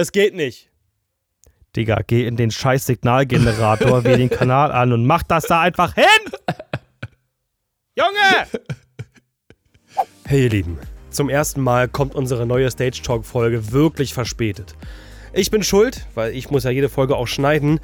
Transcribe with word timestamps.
Das 0.00 0.12
geht 0.12 0.34
nicht. 0.34 0.70
Digga, 1.76 2.00
geh 2.06 2.26
in 2.26 2.36
den 2.36 2.50
scheiß 2.50 2.86
Signalgenerator, 2.86 4.02
wähl 4.04 4.16
den 4.16 4.30
Kanal 4.30 4.72
an 4.72 4.94
und 4.94 5.04
mach 5.04 5.22
das 5.22 5.44
da 5.44 5.60
einfach 5.60 5.94
hin! 5.94 6.04
Junge! 7.94 8.46
Hey 10.24 10.44
ihr 10.44 10.48
Lieben, 10.48 10.78
zum 11.10 11.28
ersten 11.28 11.60
Mal 11.60 11.86
kommt 11.86 12.14
unsere 12.14 12.46
neue 12.46 12.70
Stage 12.70 13.02
Talk 13.02 13.26
Folge 13.26 13.72
wirklich 13.72 14.14
verspätet. 14.14 14.74
Ich 15.34 15.50
bin 15.50 15.62
schuld, 15.62 16.06
weil 16.14 16.34
ich 16.34 16.50
muss 16.50 16.64
ja 16.64 16.70
jede 16.70 16.88
Folge 16.88 17.14
auch 17.14 17.28
schneiden. 17.28 17.78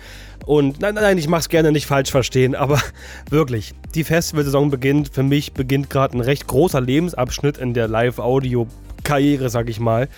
Und 0.46 0.80
nein, 0.80 0.95
nein, 0.95 1.19
ich 1.19 1.29
mach's 1.29 1.51
gerne 1.51 1.71
nicht 1.71 1.85
falsch 1.85 2.11
verstehen, 2.11 2.55
aber 2.55 2.80
wirklich, 3.29 3.75
die 3.95 4.05
Festivalsaison 4.05 4.71
beginnt. 4.71 5.11
Für 5.12 5.23
mich 5.23 5.53
beginnt 5.53 5.91
gerade 5.91 6.17
ein 6.17 6.23
recht 6.23 6.46
großer 6.46 6.80
Lebensabschnitt 6.80 7.59
in 7.59 7.75
der 7.75 7.89
Live-Audio-Karriere, 7.89 9.51
sag 9.51 9.69
ich 9.69 9.80
mal. 9.80 10.09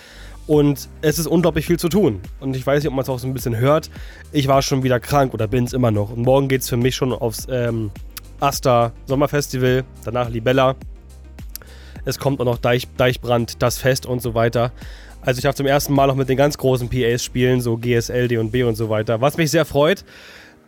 Und 0.49 0.89
es 1.03 1.19
ist 1.19 1.27
unglaublich 1.27 1.67
viel 1.67 1.77
zu 1.77 1.89
tun. 1.89 2.21
Und 2.39 2.55
ich 2.55 2.65
weiß 2.65 2.81
nicht, 2.81 2.89
ob 2.89 2.95
man 2.95 3.03
es 3.03 3.09
auch 3.09 3.19
so 3.19 3.27
ein 3.27 3.35
bisschen 3.35 3.57
hört. 3.57 3.91
Ich 4.31 4.47
war 4.47 4.63
schon 4.63 4.81
wieder 4.81 4.99
krank 4.99 5.35
oder 5.35 5.47
bin 5.47 5.65
es 5.65 5.73
immer 5.73 5.91
noch. 5.91 6.09
Und 6.09 6.23
morgen 6.23 6.47
geht 6.47 6.61
es 6.61 6.69
für 6.69 6.75
mich 6.75 6.95
schon 6.95 7.13
aufs 7.13 7.45
ähm, 7.51 7.91
Asta 8.39 8.91
Sommerfestival, 9.05 9.83
danach 10.03 10.27
Libella. 10.31 10.75
Es 12.03 12.17
kommt 12.17 12.41
auch 12.41 12.45
noch 12.45 12.57
Deich, 12.57 12.87
Deichbrand, 12.97 13.61
das 13.61 13.77
Fest 13.77 14.07
und 14.07 14.23
so 14.23 14.33
weiter. 14.33 14.71
Also 15.21 15.37
ich 15.37 15.43
darf 15.43 15.53
zum 15.53 15.67
ersten 15.67 15.93
Mal 15.93 16.07
noch 16.07 16.15
mit 16.15 16.29
den 16.29 16.37
ganz 16.37 16.57
großen 16.57 16.89
PAs 16.89 17.23
spielen, 17.23 17.61
so 17.61 17.77
GSL, 17.77 18.27
D&B 18.27 18.63
und 18.63 18.73
so 18.73 18.89
weiter, 18.89 19.21
was 19.21 19.37
mich 19.37 19.51
sehr 19.51 19.65
freut. 19.65 20.03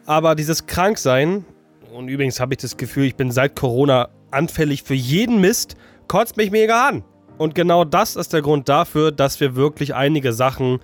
Aber 0.05 0.35
dieses 0.35 0.67
Kranksein, 0.67 1.43
und 1.91 2.07
übrigens 2.07 2.39
habe 2.39 2.53
ich 2.53 2.59
das 2.59 2.77
Gefühl, 2.77 3.05
ich 3.05 3.15
bin 3.15 3.31
seit 3.31 3.55
Corona 3.55 4.09
anfällig 4.29 4.83
für 4.83 4.93
jeden 4.93 5.41
Mist, 5.41 5.75
kotzt 6.07 6.37
mich 6.37 6.51
mega 6.51 6.87
an. 6.87 7.03
Und 7.41 7.55
genau 7.55 7.85
das 7.85 8.15
ist 8.15 8.33
der 8.33 8.43
Grund 8.43 8.69
dafür, 8.69 9.11
dass 9.11 9.39
wir 9.39 9.55
wirklich 9.55 9.95
einige 9.95 10.31
Sachen 10.31 10.79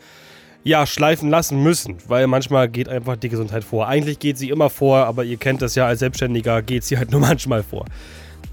ja, 0.64 0.88
schleifen 0.88 1.30
lassen 1.30 1.62
müssen, 1.62 1.98
weil 2.08 2.26
manchmal 2.26 2.68
geht 2.68 2.90
einfach 2.90 3.16
die 3.16 3.30
Gesundheit 3.30 3.64
vor. 3.64 3.88
Eigentlich 3.88 4.18
geht 4.18 4.40
sie 4.40 4.50
immer 4.50 4.72
vor, 4.72 5.06
aber 5.06 5.24
ihr 5.24 5.38
kennt 5.38 5.62
das 5.62 5.76
ja 5.76 5.86
als 5.86 6.00
Selbstständiger, 6.00 6.64
geht 6.64 6.84
sie 6.84 6.98
halt 6.98 7.12
nur 7.14 7.22
manchmal 7.22 7.62
vor. 7.62 7.86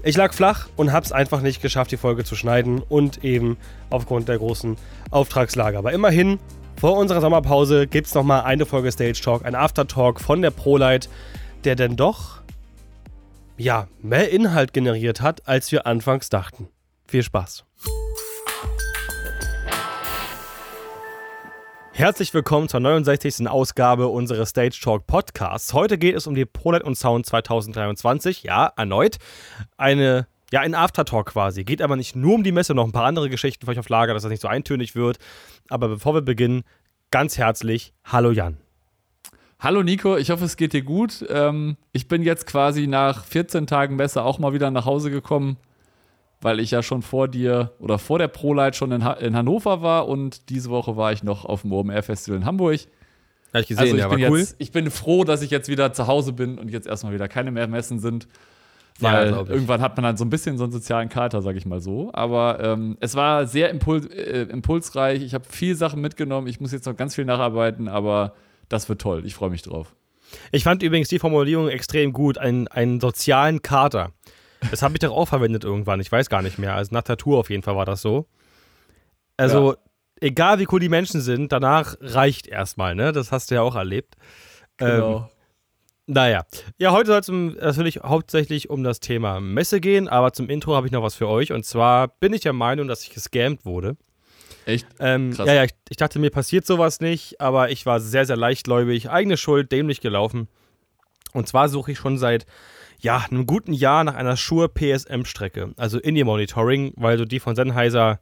Ich 0.03 0.15
lag 0.15 0.35
flach 0.35 0.67
und 0.75 0.93
hab's 0.93 1.11
einfach 1.11 1.41
nicht 1.41 1.63
geschafft, 1.63 1.91
die 1.91 1.97
Folge 1.97 2.23
zu 2.23 2.35
schneiden 2.35 2.79
und 2.87 3.23
eben 3.23 3.57
aufgrund 3.89 4.29
der 4.29 4.37
großen 4.37 4.77
Auftragslage. 5.09 5.79
Aber 5.79 5.91
immerhin, 5.91 6.37
vor 6.79 6.97
unserer 6.97 7.21
Sommerpause 7.21 7.87
gibt's 7.87 8.13
nochmal 8.13 8.43
eine 8.43 8.67
Folge 8.67 8.91
Stage 8.91 9.19
Talk, 9.19 9.43
ein 9.45 9.55
Aftertalk 9.55 10.21
von 10.21 10.43
der 10.43 10.51
ProLight, 10.51 11.09
der 11.63 11.75
denn 11.75 11.95
doch, 11.95 12.41
ja, 13.57 13.87
mehr 14.03 14.29
Inhalt 14.29 14.73
generiert 14.73 15.21
hat, 15.21 15.47
als 15.47 15.71
wir 15.71 15.87
anfangs 15.87 16.29
dachten. 16.29 16.67
Viel 17.07 17.23
Spaß. 17.23 17.64
Herzlich 21.91 22.33
willkommen 22.33 22.67
zur 22.67 22.81
69. 22.81 23.47
Ausgabe 23.47 24.09
unseres 24.09 24.49
Stage 24.49 24.77
Talk 24.83 25.07
Podcasts. 25.07 25.73
Heute 25.73 25.97
geht 25.97 26.15
es 26.15 26.27
um 26.27 26.35
die 26.35 26.45
ProLight 26.45 26.83
und 26.83 26.95
Sound 26.95 27.25
2023. 27.25 28.43
Ja, 28.43 28.73
erneut 28.75 29.17
eine 29.77 30.27
ja, 30.51 30.59
ein 30.59 30.75
Aftertalk 30.75 31.27
quasi. 31.27 31.63
Geht 31.63 31.81
aber 31.81 31.95
nicht 31.95 32.15
nur 32.15 32.35
um 32.35 32.43
die 32.43 32.51
Messe, 32.51 32.75
noch 32.75 32.85
ein 32.85 32.91
paar 32.91 33.05
andere 33.05 33.29
Geschichten 33.29 33.65
für 33.65 33.71
euch 33.71 33.79
auf 33.79 33.89
Lager, 33.89 34.13
dass 34.13 34.23
das 34.23 34.29
nicht 34.29 34.41
so 34.41 34.47
eintönig 34.47 34.95
wird. 34.95 35.17
Aber 35.69 35.87
bevor 35.87 36.13
wir 36.13 36.21
beginnen, 36.21 36.63
ganz 37.11 37.37
herzlich, 37.37 37.93
hallo 38.03 38.31
Jan. 38.31 38.57
Hallo 39.59 39.81
Nico, 39.81 40.17
ich 40.17 40.29
hoffe, 40.29 40.45
es 40.45 40.57
geht 40.57 40.73
dir 40.73 40.83
gut. 40.83 41.25
Ähm, 41.29 41.77
ich 41.93 42.07
bin 42.07 42.23
jetzt 42.23 42.45
quasi 42.45 42.87
nach 42.87 43.23
14 43.23 43.67
Tagen 43.67 43.95
Messe 43.95 44.21
auch 44.21 44.37
mal 44.37 44.53
wieder 44.53 44.69
nach 44.69 44.85
Hause 44.85 45.11
gekommen 45.11 45.57
weil 46.45 46.59
ich 46.59 46.69
ja 46.69 46.83
schon 46.83 47.01
vor 47.01 47.27
dir 47.27 47.71
oder 47.79 47.97
vor 47.97 48.19
der 48.19 48.27
ProLight 48.27 48.75
schon 48.75 48.91
in, 48.91 49.03
ha 49.03 49.13
in 49.13 49.35
Hannover 49.35 49.81
war 49.81 50.07
und 50.07 50.47
diese 50.51 50.69
Woche 50.69 50.95
war 50.95 51.11
ich 51.11 51.23
noch 51.23 51.43
auf 51.43 51.63
dem 51.63 51.71
OMR 51.73 52.03
Festival 52.03 52.37
in 52.37 52.45
Hamburg. 52.45 52.81
Habe 53.51 53.61
ich 53.61 53.67
gesehen, 53.67 53.81
also 53.81 53.95
ich 53.95 54.01
ja, 54.01 54.07
bin 54.09 54.29
cool. 54.29 54.37
Jetzt, 54.37 54.55
ich 54.59 54.71
bin 54.71 54.91
froh, 54.91 55.23
dass 55.23 55.41
ich 55.41 55.49
jetzt 55.49 55.69
wieder 55.69 55.91
zu 55.91 56.05
Hause 56.05 56.33
bin 56.33 56.59
und 56.59 56.69
jetzt 56.69 56.85
erstmal 56.85 57.13
wieder 57.15 57.27
keine 57.27 57.49
mehr 57.49 57.67
Messen 57.67 57.97
sind. 57.97 58.27
Weil 58.99 59.31
ja, 59.31 59.37
irgendwann 59.37 59.81
hat 59.81 59.97
man 59.97 60.03
dann 60.03 60.17
so 60.17 60.23
ein 60.23 60.29
bisschen 60.29 60.59
so 60.59 60.65
einen 60.65 60.71
sozialen 60.71 61.09
Kater, 61.09 61.41
sag 61.41 61.55
ich 61.55 61.65
mal 61.65 61.79
so. 61.79 62.11
Aber 62.13 62.59
ähm, 62.61 62.95
es 62.99 63.15
war 63.15 63.47
sehr 63.47 63.71
impuls 63.71 64.05
äh, 64.05 64.43
impulsreich. 64.43 65.23
Ich 65.23 65.33
habe 65.33 65.45
viel 65.49 65.75
Sachen 65.75 65.99
mitgenommen. 65.99 66.45
Ich 66.45 66.59
muss 66.61 66.71
jetzt 66.71 66.85
noch 66.85 66.95
ganz 66.95 67.15
viel 67.15 67.25
nacharbeiten, 67.25 67.87
aber 67.87 68.35
das 68.69 68.87
wird 68.87 69.01
toll. 69.01 69.25
Ich 69.25 69.33
freue 69.33 69.49
mich 69.49 69.63
drauf. 69.63 69.95
Ich 70.51 70.63
fand 70.63 70.83
übrigens 70.83 71.09
die 71.09 71.17
Formulierung 71.17 71.69
extrem 71.69 72.13
gut. 72.13 72.37
Einen, 72.37 72.67
einen 72.67 72.99
sozialen 72.99 73.63
Kater. 73.63 74.11
Das 74.71 74.81
habe 74.81 74.93
ich 74.95 74.99
doch 74.99 75.11
auch 75.11 75.27
verwendet 75.27 75.63
irgendwann. 75.63 75.99
Ich 75.99 76.11
weiß 76.11 76.29
gar 76.29 76.41
nicht 76.41 76.57
mehr. 76.57 76.75
Also 76.75 76.93
nach 76.93 77.03
der 77.03 77.17
Tour 77.17 77.37
auf 77.37 77.49
jeden 77.49 77.63
Fall 77.63 77.75
war 77.75 77.85
das 77.85 78.01
so. 78.01 78.27
Also, 79.37 79.73
ja. 79.73 79.77
egal 80.21 80.59
wie 80.59 80.67
cool 80.71 80.79
die 80.79 80.89
Menschen 80.89 81.21
sind, 81.21 81.51
danach 81.51 81.95
reicht 81.99 82.47
erstmal, 82.47 82.95
ne? 82.95 83.11
Das 83.11 83.31
hast 83.31 83.51
du 83.51 83.55
ja 83.55 83.61
auch 83.61 83.75
erlebt. 83.75 84.15
Genau. 84.77 85.17
Ähm, 85.17 85.25
naja. 86.07 86.45
Ja, 86.77 86.91
heute 86.91 87.07
soll 87.07 87.55
es 87.57 87.77
natürlich 87.77 87.97
hauptsächlich 87.97 88.69
um 88.69 88.83
das 88.83 88.99
Thema 88.99 89.39
Messe 89.39 89.81
gehen, 89.81 90.07
aber 90.07 90.33
zum 90.33 90.49
Intro 90.49 90.75
habe 90.75 90.87
ich 90.87 90.93
noch 90.93 91.01
was 91.01 91.15
für 91.15 91.27
euch. 91.27 91.51
Und 91.51 91.65
zwar 91.65 92.07
bin 92.07 92.33
ich 92.33 92.41
der 92.41 92.53
Meinung, 92.53 92.87
dass 92.87 93.03
ich 93.03 93.09
gescammt 93.09 93.65
wurde. 93.65 93.97
Echt? 94.65 94.87
Ähm, 94.99 95.31
Krass. 95.31 95.47
Ja, 95.47 95.53
ja, 95.53 95.63
ich, 95.63 95.73
ich, 95.89 95.97
dachte, 95.97 96.19
mir 96.19 96.29
passiert 96.29 96.65
sowas 96.65 96.99
nicht, 96.99 97.41
aber 97.41 97.69
ich 97.71 97.85
war 97.85 97.99
sehr, 97.99 98.25
sehr 98.25 98.37
leichtgläubig. 98.37 99.09
Eigene 99.09 99.37
Schuld, 99.37 99.71
dämlich 99.71 100.01
gelaufen. 100.01 100.47
Und 101.33 101.47
zwar 101.47 101.69
suche 101.69 101.91
ich 101.91 101.97
schon 101.97 102.17
seit 102.17 102.45
ja, 102.99 103.25
einem 103.29 103.45
guten 103.45 103.73
Jahr 103.73 104.03
nach 104.03 104.15
einer 104.15 104.37
Shure 104.37 104.69
PSM-Strecke, 104.69 105.73
also 105.77 105.99
Indie-Monitoring, 105.99 106.93
weil 106.95 107.17
du 107.17 107.25
die 107.25 107.39
von 107.39 107.55
Sennheiser 107.55 108.19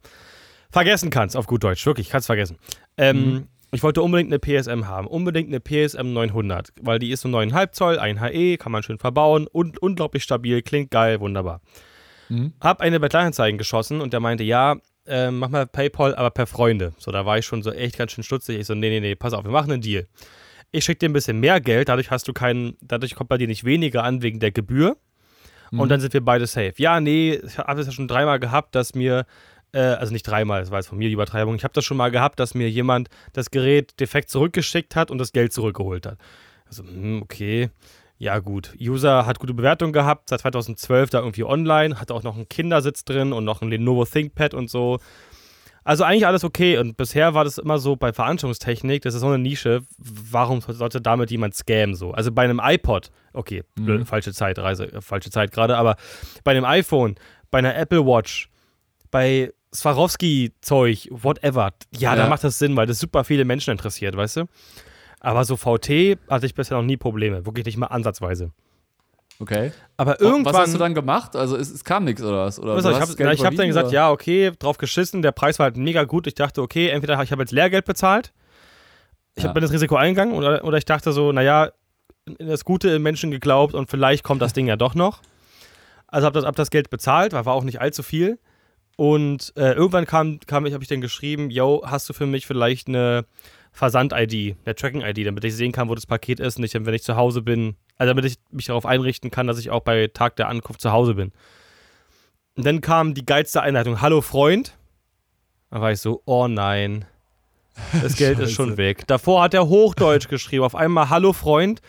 vergessen 0.70 1.10
kannst, 1.10 1.36
auf 1.36 1.46
gut 1.46 1.62
Deutsch, 1.62 1.84
wirklich, 1.86 2.10
kannst 2.10 2.26
vergessen. 2.26 2.58
Ähm, 2.96 3.16
mhm. 3.16 3.48
Ich 3.72 3.82
wollte 3.82 4.02
unbedingt 4.02 4.32
eine 4.32 4.38
PSM 4.38 4.86
haben, 4.86 5.06
unbedingt 5.06 5.48
eine 5.48 5.58
PSM 5.58 6.12
900, 6.12 6.72
weil 6.80 6.98
die 6.98 7.10
ist 7.10 7.22
so 7.22 7.28
9,5 7.28 7.72
Zoll, 7.72 7.98
ein 7.98 8.20
HE, 8.20 8.56
kann 8.56 8.70
man 8.70 8.82
schön 8.82 8.98
verbauen 8.98 9.48
und 9.48 9.78
unglaublich 9.82 10.22
stabil, 10.22 10.62
klingt 10.62 10.90
geil, 10.90 11.18
wunderbar. 11.20 11.60
Mhm. 12.28 12.52
Hab 12.60 12.80
eine 12.80 13.00
bei 13.00 13.08
Kleinanzeigen 13.08 13.58
geschossen 13.58 14.00
und 14.00 14.12
der 14.12 14.20
meinte, 14.20 14.44
ja, 14.44 14.76
äh, 15.06 15.30
mach 15.30 15.48
mal 15.48 15.66
PayPal, 15.66 16.14
aber 16.14 16.30
per 16.30 16.46
Freunde. 16.46 16.94
So, 16.98 17.10
da 17.10 17.26
war 17.26 17.38
ich 17.38 17.46
schon 17.46 17.62
so 17.62 17.72
echt 17.72 17.98
ganz 17.98 18.12
schön 18.12 18.24
stutzig. 18.24 18.60
Ich 18.60 18.66
so, 18.66 18.74
nee, 18.74 18.90
nee, 18.90 19.00
nee, 19.00 19.16
pass 19.16 19.32
auf, 19.32 19.44
wir 19.44 19.50
machen 19.50 19.72
einen 19.72 19.82
Deal 19.82 20.06
ich 20.72 20.84
schicke 20.84 21.00
dir 21.00 21.08
ein 21.08 21.12
bisschen 21.12 21.40
mehr 21.40 21.60
Geld, 21.60 21.88
dadurch 21.88 22.10
hast 22.10 22.28
du 22.28 22.32
keinen, 22.32 22.76
dadurch 22.80 23.14
kommt 23.14 23.28
bei 23.28 23.38
dir 23.38 23.46
nicht 23.46 23.64
weniger 23.64 24.04
an 24.04 24.22
wegen 24.22 24.40
der 24.40 24.50
Gebühr. 24.50 24.96
Mhm. 25.70 25.80
Und 25.80 25.88
dann 25.88 26.00
sind 26.00 26.12
wir 26.14 26.24
beide 26.24 26.46
safe. 26.46 26.74
Ja, 26.76 27.00
nee, 27.00 27.34
ich 27.34 27.58
habe 27.58 27.80
es 27.80 27.86
ja 27.86 27.92
schon 27.92 28.08
dreimal 28.08 28.38
gehabt, 28.38 28.74
dass 28.74 28.94
mir, 28.94 29.26
äh, 29.72 29.78
also 29.78 30.12
nicht 30.12 30.24
dreimal, 30.24 30.60
das 30.60 30.70
war 30.70 30.78
jetzt 30.78 30.88
von 30.88 30.98
mir 30.98 31.08
die 31.08 31.14
Übertreibung, 31.14 31.54
ich 31.54 31.64
habe 31.64 31.74
das 31.74 31.84
schon 31.84 31.96
mal 31.96 32.10
gehabt, 32.10 32.40
dass 32.40 32.54
mir 32.54 32.70
jemand 32.70 33.08
das 33.32 33.50
Gerät 33.50 33.98
defekt 34.00 34.30
zurückgeschickt 34.30 34.96
hat 34.96 35.10
und 35.10 35.18
das 35.18 35.32
Geld 35.32 35.52
zurückgeholt 35.52 36.06
hat. 36.06 36.18
Also, 36.66 36.84
hm, 36.84 37.22
okay. 37.22 37.70
Ja, 38.16 38.38
gut. 38.38 38.72
User 38.80 39.26
hat 39.26 39.40
gute 39.40 39.54
Bewertung 39.54 39.92
gehabt, 39.92 40.28
seit 40.28 40.40
2012 40.40 41.10
da 41.10 41.18
irgendwie 41.18 41.44
online, 41.44 42.00
hat 42.00 42.12
auch 42.12 42.22
noch 42.22 42.36
einen 42.36 42.48
Kindersitz 42.48 43.04
drin 43.04 43.32
und 43.32 43.44
noch 43.44 43.60
ein 43.60 43.68
Lenovo 43.68 44.04
ThinkPad 44.04 44.54
und 44.54 44.70
so. 44.70 45.00
Also 45.84 46.04
eigentlich 46.04 46.26
alles 46.26 46.44
okay. 46.44 46.78
Und 46.78 46.96
bisher 46.96 47.34
war 47.34 47.44
das 47.44 47.58
immer 47.58 47.78
so 47.78 47.94
bei 47.94 48.12
Veranstaltungstechnik, 48.12 49.02
das 49.02 49.14
ist 49.14 49.20
so 49.20 49.28
eine 49.28 49.38
Nische. 49.38 49.82
Warum 49.98 50.60
sollte 50.60 51.00
damit 51.00 51.30
jemand 51.30 51.54
scammen 51.54 51.94
so? 51.94 52.12
Also 52.12 52.32
bei 52.32 52.42
einem 52.42 52.60
iPod, 52.62 53.10
okay, 53.34 53.62
mhm. 53.78 54.06
falsche 54.06 54.32
Zeitreise, 54.32 54.92
äh, 54.92 55.00
falsche 55.00 55.30
Zeit 55.30 55.52
gerade, 55.52 55.76
aber 55.76 55.96
bei 56.42 56.52
einem 56.52 56.64
iPhone, 56.64 57.16
bei 57.50 57.58
einer 57.58 57.76
Apple 57.76 58.04
Watch, 58.04 58.48
bei 59.10 59.52
Swarovski-Zeug, 59.74 61.08
whatever, 61.10 61.72
ja, 61.92 62.14
ja, 62.14 62.16
da 62.16 62.28
macht 62.28 62.44
das 62.44 62.58
Sinn, 62.58 62.76
weil 62.76 62.86
das 62.86 62.98
super 62.98 63.24
viele 63.24 63.44
Menschen 63.44 63.72
interessiert, 63.72 64.16
weißt 64.16 64.38
du? 64.38 64.44
Aber 65.20 65.44
so 65.44 65.56
VT 65.56 66.18
hatte 66.28 66.46
ich 66.46 66.54
bisher 66.54 66.76
noch 66.76 66.84
nie 66.84 66.96
Probleme, 66.96 67.44
wirklich 67.46 67.66
nicht 67.66 67.76
mal 67.76 67.86
ansatzweise. 67.86 68.52
Okay. 69.40 69.72
Aber 69.96 70.20
irgendwann. 70.20 70.54
Was 70.54 70.60
hast 70.62 70.74
du 70.74 70.78
dann 70.78 70.94
gemacht? 70.94 71.34
Also 71.36 71.56
es, 71.56 71.70
es 71.70 71.84
kam 71.84 72.04
nichts 72.04 72.22
oder 72.22 72.46
was? 72.46 72.58
Oder 72.58 72.76
was 72.76 72.84
ich 72.84 72.92
habe 72.94 73.36
hab 73.46 73.56
dann 73.56 73.66
gesagt, 73.66 73.88
oder? 73.88 73.94
ja, 73.94 74.10
okay, 74.10 74.52
drauf 74.58 74.78
geschissen. 74.78 75.22
Der 75.22 75.32
Preis 75.32 75.58
war 75.58 75.64
halt 75.64 75.76
mega 75.76 76.04
gut. 76.04 76.26
Ich 76.26 76.34
dachte, 76.34 76.62
okay, 76.62 76.88
entweder 76.88 77.20
ich 77.22 77.32
habe 77.32 77.42
jetzt 77.42 77.52
Lehrgeld 77.52 77.84
bezahlt, 77.84 78.32
ich 79.34 79.44
ja. 79.44 79.52
bin 79.52 79.62
das 79.62 79.72
Risiko 79.72 79.96
eingegangen 79.96 80.34
oder, 80.34 80.64
oder 80.64 80.78
ich 80.78 80.84
dachte 80.84 81.12
so, 81.12 81.32
naja, 81.32 81.70
in 82.38 82.48
das 82.48 82.64
Gute 82.64 82.90
im 82.90 83.02
Menschen 83.02 83.30
geglaubt 83.30 83.74
und 83.74 83.90
vielleicht 83.90 84.22
kommt 84.22 84.40
das 84.40 84.52
Ding 84.52 84.66
ja 84.66 84.76
doch 84.76 84.94
noch. 84.94 85.20
Also 86.06 86.26
habe 86.26 86.34
das, 86.34 86.46
hab 86.46 86.56
das 86.56 86.70
Geld 86.70 86.90
bezahlt, 86.90 87.32
weil 87.32 87.44
war 87.44 87.54
auch 87.54 87.64
nicht 87.64 87.80
allzu 87.80 88.02
viel. 88.02 88.38
Und 88.96 89.52
äh, 89.56 89.72
irgendwann 89.72 90.06
kam, 90.06 90.38
kam 90.46 90.66
ich, 90.66 90.72
habe 90.72 90.84
ich 90.84 90.88
dann 90.88 91.00
geschrieben, 91.00 91.50
yo, 91.50 91.82
hast 91.84 92.08
du 92.08 92.12
für 92.12 92.26
mich 92.26 92.46
vielleicht 92.46 92.86
eine 92.86 93.26
Versand-ID, 93.72 94.56
eine 94.64 94.74
Tracking-ID, 94.76 95.26
damit 95.26 95.42
ich 95.44 95.56
sehen 95.56 95.72
kann, 95.72 95.88
wo 95.88 95.96
das 95.96 96.06
Paket 96.06 96.38
ist 96.38 96.56
und 96.56 96.64
ich, 96.64 96.74
wenn 96.74 96.94
ich 96.94 97.02
zu 97.02 97.16
Hause 97.16 97.42
bin, 97.42 97.74
also 97.96 98.10
damit 98.10 98.24
ich 98.24 98.38
mich 98.50 98.66
darauf 98.66 98.86
einrichten 98.86 99.30
kann, 99.30 99.46
dass 99.46 99.58
ich 99.58 99.70
auch 99.70 99.80
bei 99.80 100.08
Tag 100.08 100.36
der 100.36 100.48
Ankunft 100.48 100.80
zu 100.80 100.92
Hause 100.92 101.14
bin. 101.14 101.32
Und 102.56 102.66
dann 102.66 102.80
kam 102.80 103.14
die 103.14 103.26
geilste 103.26 103.62
Einleitung, 103.62 104.00
hallo 104.00 104.20
Freund. 104.20 104.76
Da 105.70 105.80
war 105.80 105.90
ich 105.90 106.00
so, 106.00 106.22
oh 106.24 106.46
nein, 106.46 107.04
das 108.02 108.16
Geld 108.16 108.38
ist 108.38 108.52
schon 108.52 108.76
weg. 108.76 109.06
Davor 109.06 109.42
hat 109.42 109.54
er 109.54 109.68
Hochdeutsch 109.68 110.28
geschrieben, 110.28 110.64
auf 110.64 110.74
einmal 110.74 111.10
hallo 111.10 111.32
Freund. 111.32 111.80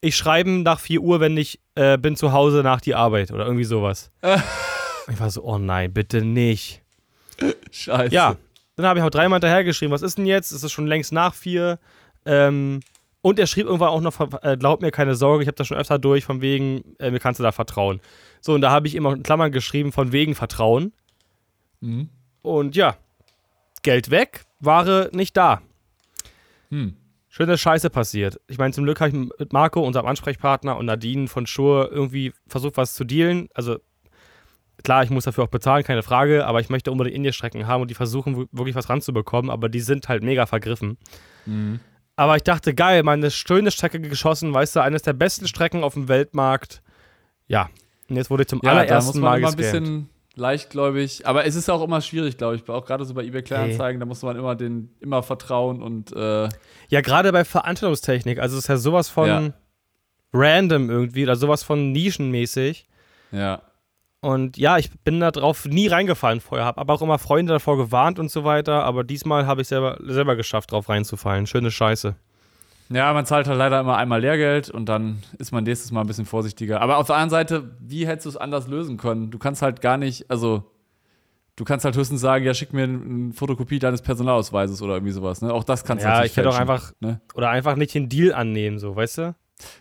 Ich 0.00 0.16
schreibe 0.16 0.50
nach 0.50 0.80
4 0.80 1.00
Uhr, 1.00 1.20
wenn 1.20 1.36
ich 1.36 1.60
äh, 1.74 1.98
bin 1.98 2.16
zu 2.16 2.32
Hause 2.32 2.62
nach 2.62 2.80
die 2.80 2.94
Arbeit 2.94 3.32
oder 3.32 3.44
irgendwie 3.44 3.64
sowas. 3.64 4.10
ich 5.08 5.20
war 5.20 5.30
so, 5.30 5.42
oh 5.42 5.58
nein, 5.58 5.92
bitte 5.92 6.22
nicht. 6.22 6.82
Scheiße. 7.70 8.14
Ja, 8.14 8.36
Dann 8.76 8.86
habe 8.86 9.00
ich 9.00 9.04
auch 9.04 9.10
dreimal 9.10 9.36
hinterhergeschrieben, 9.38 9.92
was 9.92 10.02
ist 10.02 10.18
denn 10.18 10.26
jetzt? 10.26 10.52
Es 10.52 10.62
ist 10.62 10.72
schon 10.72 10.86
längst 10.86 11.12
nach 11.12 11.34
vier. 11.34 11.78
Ähm, 12.26 12.80
und 13.20 13.38
er 13.38 13.46
schrieb 13.46 13.66
irgendwann 13.66 13.88
auch 13.88 14.00
noch, 14.00 14.42
äh, 14.42 14.56
glaub 14.56 14.80
mir, 14.80 14.90
keine 14.90 15.14
Sorge, 15.14 15.42
ich 15.42 15.48
habe 15.48 15.56
das 15.56 15.66
schon 15.66 15.76
öfter 15.76 15.98
durch, 15.98 16.24
von 16.24 16.40
wegen, 16.40 16.96
äh, 16.98 17.10
mir 17.10 17.18
kannst 17.18 17.40
du 17.40 17.44
da 17.44 17.52
vertrauen. 17.52 18.00
So, 18.40 18.54
und 18.54 18.60
da 18.60 18.70
habe 18.70 18.86
ich 18.86 18.94
immer 18.94 19.12
in 19.12 19.22
Klammern 19.22 19.52
geschrieben, 19.52 19.92
von 19.92 20.12
wegen 20.12 20.34
Vertrauen. 20.34 20.92
Mhm. 21.80 22.08
Und 22.42 22.76
ja, 22.76 22.96
Geld 23.82 24.10
weg, 24.10 24.44
Ware 24.60 25.10
nicht 25.12 25.36
da. 25.36 25.62
Hm. 26.70 26.96
Schöne 27.28 27.58
Scheiße 27.58 27.90
passiert. 27.90 28.40
Ich 28.48 28.58
meine, 28.58 28.72
zum 28.72 28.84
Glück 28.84 29.00
habe 29.00 29.10
ich 29.10 29.14
mit 29.14 29.52
Marco, 29.52 29.80
unserem 29.80 30.06
Ansprechpartner, 30.06 30.76
und 30.76 30.86
Nadine 30.86 31.28
von 31.28 31.46
Schur 31.46 31.90
irgendwie 31.92 32.32
versucht, 32.46 32.76
was 32.76 32.94
zu 32.94 33.04
dealen. 33.04 33.48
Also, 33.54 33.78
klar, 34.82 35.04
ich 35.04 35.10
muss 35.10 35.24
dafür 35.24 35.44
auch 35.44 35.48
bezahlen, 35.48 35.84
keine 35.84 36.02
Frage, 36.02 36.46
aber 36.46 36.60
ich 36.60 36.68
möchte 36.68 36.90
unbedingt 36.90 37.16
Indie-Strecken 37.16 37.66
haben 37.66 37.82
und 37.82 37.90
die 37.90 37.94
versuchen, 37.94 38.48
wirklich 38.50 38.74
was 38.74 38.88
ranzubekommen, 38.88 39.50
aber 39.50 39.68
die 39.68 39.80
sind 39.80 40.08
halt 40.08 40.22
mega 40.22 40.46
vergriffen. 40.46 40.98
Mhm. 41.46 41.80
Aber 42.18 42.34
ich 42.34 42.42
dachte, 42.42 42.74
geil, 42.74 43.04
meine 43.04 43.30
schöne 43.30 43.70
Strecke 43.70 44.00
geschossen, 44.00 44.52
weißt 44.52 44.74
du, 44.74 44.80
eines 44.80 45.02
der 45.02 45.12
besten 45.12 45.46
Strecken 45.46 45.84
auf 45.84 45.94
dem 45.94 46.08
Weltmarkt. 46.08 46.82
Ja, 47.46 47.70
und 48.10 48.16
jetzt 48.16 48.28
wurde 48.28 48.42
ich 48.42 48.48
zum 48.48 48.60
ja, 48.64 48.72
allerersten 48.72 49.20
Mal 49.20 49.40
gescammt. 49.40 49.54
ein 49.54 49.56
bisschen 49.56 50.08
leichtgläubig, 50.34 51.28
aber 51.28 51.46
es 51.46 51.54
ist 51.54 51.70
auch 51.70 51.80
immer 51.80 52.00
schwierig, 52.00 52.36
glaube 52.36 52.56
ich, 52.56 52.68
auch 52.68 52.84
gerade 52.84 53.04
so 53.04 53.14
bei 53.14 53.22
eBay 53.22 53.42
Kleinanzeigen, 53.42 53.98
hey. 53.98 54.00
da 54.00 54.04
muss 54.04 54.22
man 54.22 54.36
immer 54.36 54.56
den 54.56 54.90
immer 54.98 55.22
vertrauen 55.22 55.80
und 55.80 56.10
äh 56.12 56.48
ja, 56.88 57.00
gerade 57.02 57.30
bei 57.30 57.44
Veranstaltungstechnik, 57.44 58.40
also 58.40 58.56
es 58.56 58.64
ist 58.64 58.68
ja 58.68 58.78
sowas 58.78 59.08
von 59.08 59.28
ja. 59.28 59.52
random 60.32 60.90
irgendwie 60.90 61.22
oder 61.22 61.36
sowas 61.36 61.62
von 61.62 61.92
nischenmäßig. 61.92 62.88
Ja. 63.30 63.62
Und 64.20 64.56
ja, 64.56 64.78
ich 64.78 64.90
bin 65.00 65.20
da 65.20 65.30
drauf 65.30 65.64
nie 65.64 65.86
reingefallen 65.86 66.40
vorher, 66.40 66.66
habe 66.66 66.80
aber 66.80 66.94
auch 66.94 67.02
immer 67.02 67.18
Freunde 67.18 67.52
davor 67.52 67.76
gewarnt 67.76 68.18
und 68.18 68.30
so 68.30 68.44
weiter. 68.44 68.84
Aber 68.84 69.04
diesmal 69.04 69.46
habe 69.46 69.62
ich 69.62 69.68
selber, 69.68 69.98
selber 70.02 70.34
geschafft, 70.34 70.72
drauf 70.72 70.88
reinzufallen. 70.88 71.46
Schöne 71.46 71.70
Scheiße. 71.70 72.16
Ja, 72.90 73.12
man 73.12 73.26
zahlt 73.26 73.46
halt 73.46 73.58
leider 73.58 73.80
immer 73.80 73.96
einmal 73.96 74.20
Lehrgeld 74.20 74.70
und 74.70 74.86
dann 74.86 75.22
ist 75.38 75.52
man 75.52 75.64
nächstes 75.64 75.92
Mal 75.92 76.00
ein 76.00 76.06
bisschen 76.06 76.24
vorsichtiger. 76.24 76.80
Aber 76.80 76.96
auf 76.96 77.06
der 77.06 77.16
anderen 77.16 77.30
Seite, 77.30 77.70
wie 77.80 78.06
hättest 78.06 78.26
du 78.26 78.30
es 78.30 78.36
anders 78.36 78.66
lösen 78.66 78.96
können? 78.96 79.30
Du 79.30 79.38
kannst 79.38 79.60
halt 79.60 79.82
gar 79.82 79.98
nicht, 79.98 80.30
also 80.30 80.64
du 81.56 81.64
kannst 81.64 81.84
halt 81.84 81.96
höchstens 81.96 82.20
sagen, 82.20 82.44
ja, 82.44 82.54
schick 82.54 82.72
mir 82.72 82.84
eine 82.84 83.32
Fotokopie 83.34 83.78
deines 83.78 84.00
Personalausweises 84.00 84.80
oder 84.80 84.94
irgendwie 84.94 85.12
sowas. 85.12 85.42
Ne? 85.42 85.52
Auch 85.52 85.64
das 85.64 85.84
kannst 85.84 86.04
du 86.04 86.08
Ja, 86.08 86.24
ich 86.24 86.36
hätte 86.36 86.48
auch 86.48 86.58
einfach, 86.58 86.92
ne? 87.00 87.20
oder 87.34 87.50
einfach 87.50 87.76
nicht 87.76 87.94
den 87.94 88.08
Deal 88.08 88.32
annehmen, 88.32 88.78
so, 88.78 88.96
weißt 88.96 89.18
du? 89.18 89.34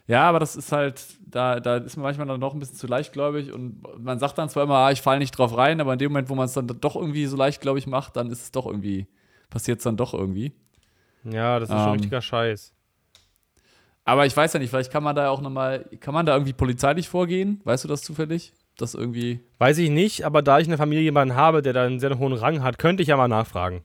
Ja, 0.08 0.28
aber 0.28 0.40
das 0.40 0.56
ist 0.56 0.72
halt, 0.72 1.02
da, 1.30 1.60
da 1.60 1.78
ist 1.78 1.98
man 1.98 2.04
manchmal 2.04 2.28
dann 2.28 2.40
doch 2.40 2.54
ein 2.54 2.60
bisschen 2.60 2.78
zu 2.78 2.88
leichtgläubig 2.88 3.54
und 3.54 3.82
man 4.02 4.20
sagt 4.20 4.38
dann 4.38 4.50
zwar 4.50 4.64
immer, 4.64 4.76
ah, 4.76 4.92
ich 4.92 5.02
falle 5.02 5.20
nicht 5.20 5.32
drauf 5.32 5.56
rein, 5.58 5.82
aber 5.82 5.94
in 5.94 6.00
dem 6.00 6.12
Moment, 6.12 6.30
wo 6.30 6.36
man 6.36 6.46
es 6.46 6.54
dann 6.54 6.68
doch 6.68 6.96
irgendwie 6.96 7.26
so 7.26 7.36
leichtgläubig 7.36 7.88
macht, 7.88 8.16
dann 8.16 8.32
ist 8.32 8.44
es 8.44 8.52
doch 8.52 8.66
irgendwie, 8.66 9.08
passiert 9.50 9.80
es 9.80 9.84
dann 9.84 9.98
doch 9.98 10.14
irgendwie. 10.14 10.54
Ja, 11.24 11.60
das 11.60 11.70
ist 11.70 11.76
ähm, 11.76 11.82
schon 11.82 11.92
richtiger 11.94 12.22
Scheiß. 12.22 12.74
Aber 14.06 14.26
ich 14.26 14.38
weiß 14.38 14.54
ja 14.54 14.60
nicht, 14.60 14.70
vielleicht 14.70 14.92
kann 14.92 15.04
man 15.04 15.16
da 15.16 15.30
auch 15.30 15.42
nochmal, 15.42 15.86
kann 16.00 16.14
man 16.14 16.26
da 16.26 16.34
irgendwie 16.34 16.54
polizeilich 16.54 17.10
vorgehen? 17.10 17.60
Weißt 17.66 17.84
du 17.84 17.90
das 17.90 18.04
zufällig? 18.04 18.54
Das 18.78 18.94
irgendwie. 18.94 19.42
Weiß 19.58 19.78
ich 19.80 19.90
nicht, 19.90 20.24
aber 20.24 20.42
da 20.42 20.60
ich 20.60 20.68
eine 20.68 20.78
Familie 20.78 21.04
jemanden 21.04 21.36
habe, 21.36 21.62
der 21.62 21.74
da 21.74 21.84
einen 21.84 22.00
sehr 22.00 22.18
hohen 22.18 22.34
Rang 22.34 22.64
hat, 22.64 22.78
könnte 22.78 23.04
ich 23.04 23.10
ja 23.10 23.18
mal 23.18 23.28
nachfragen. 23.28 23.84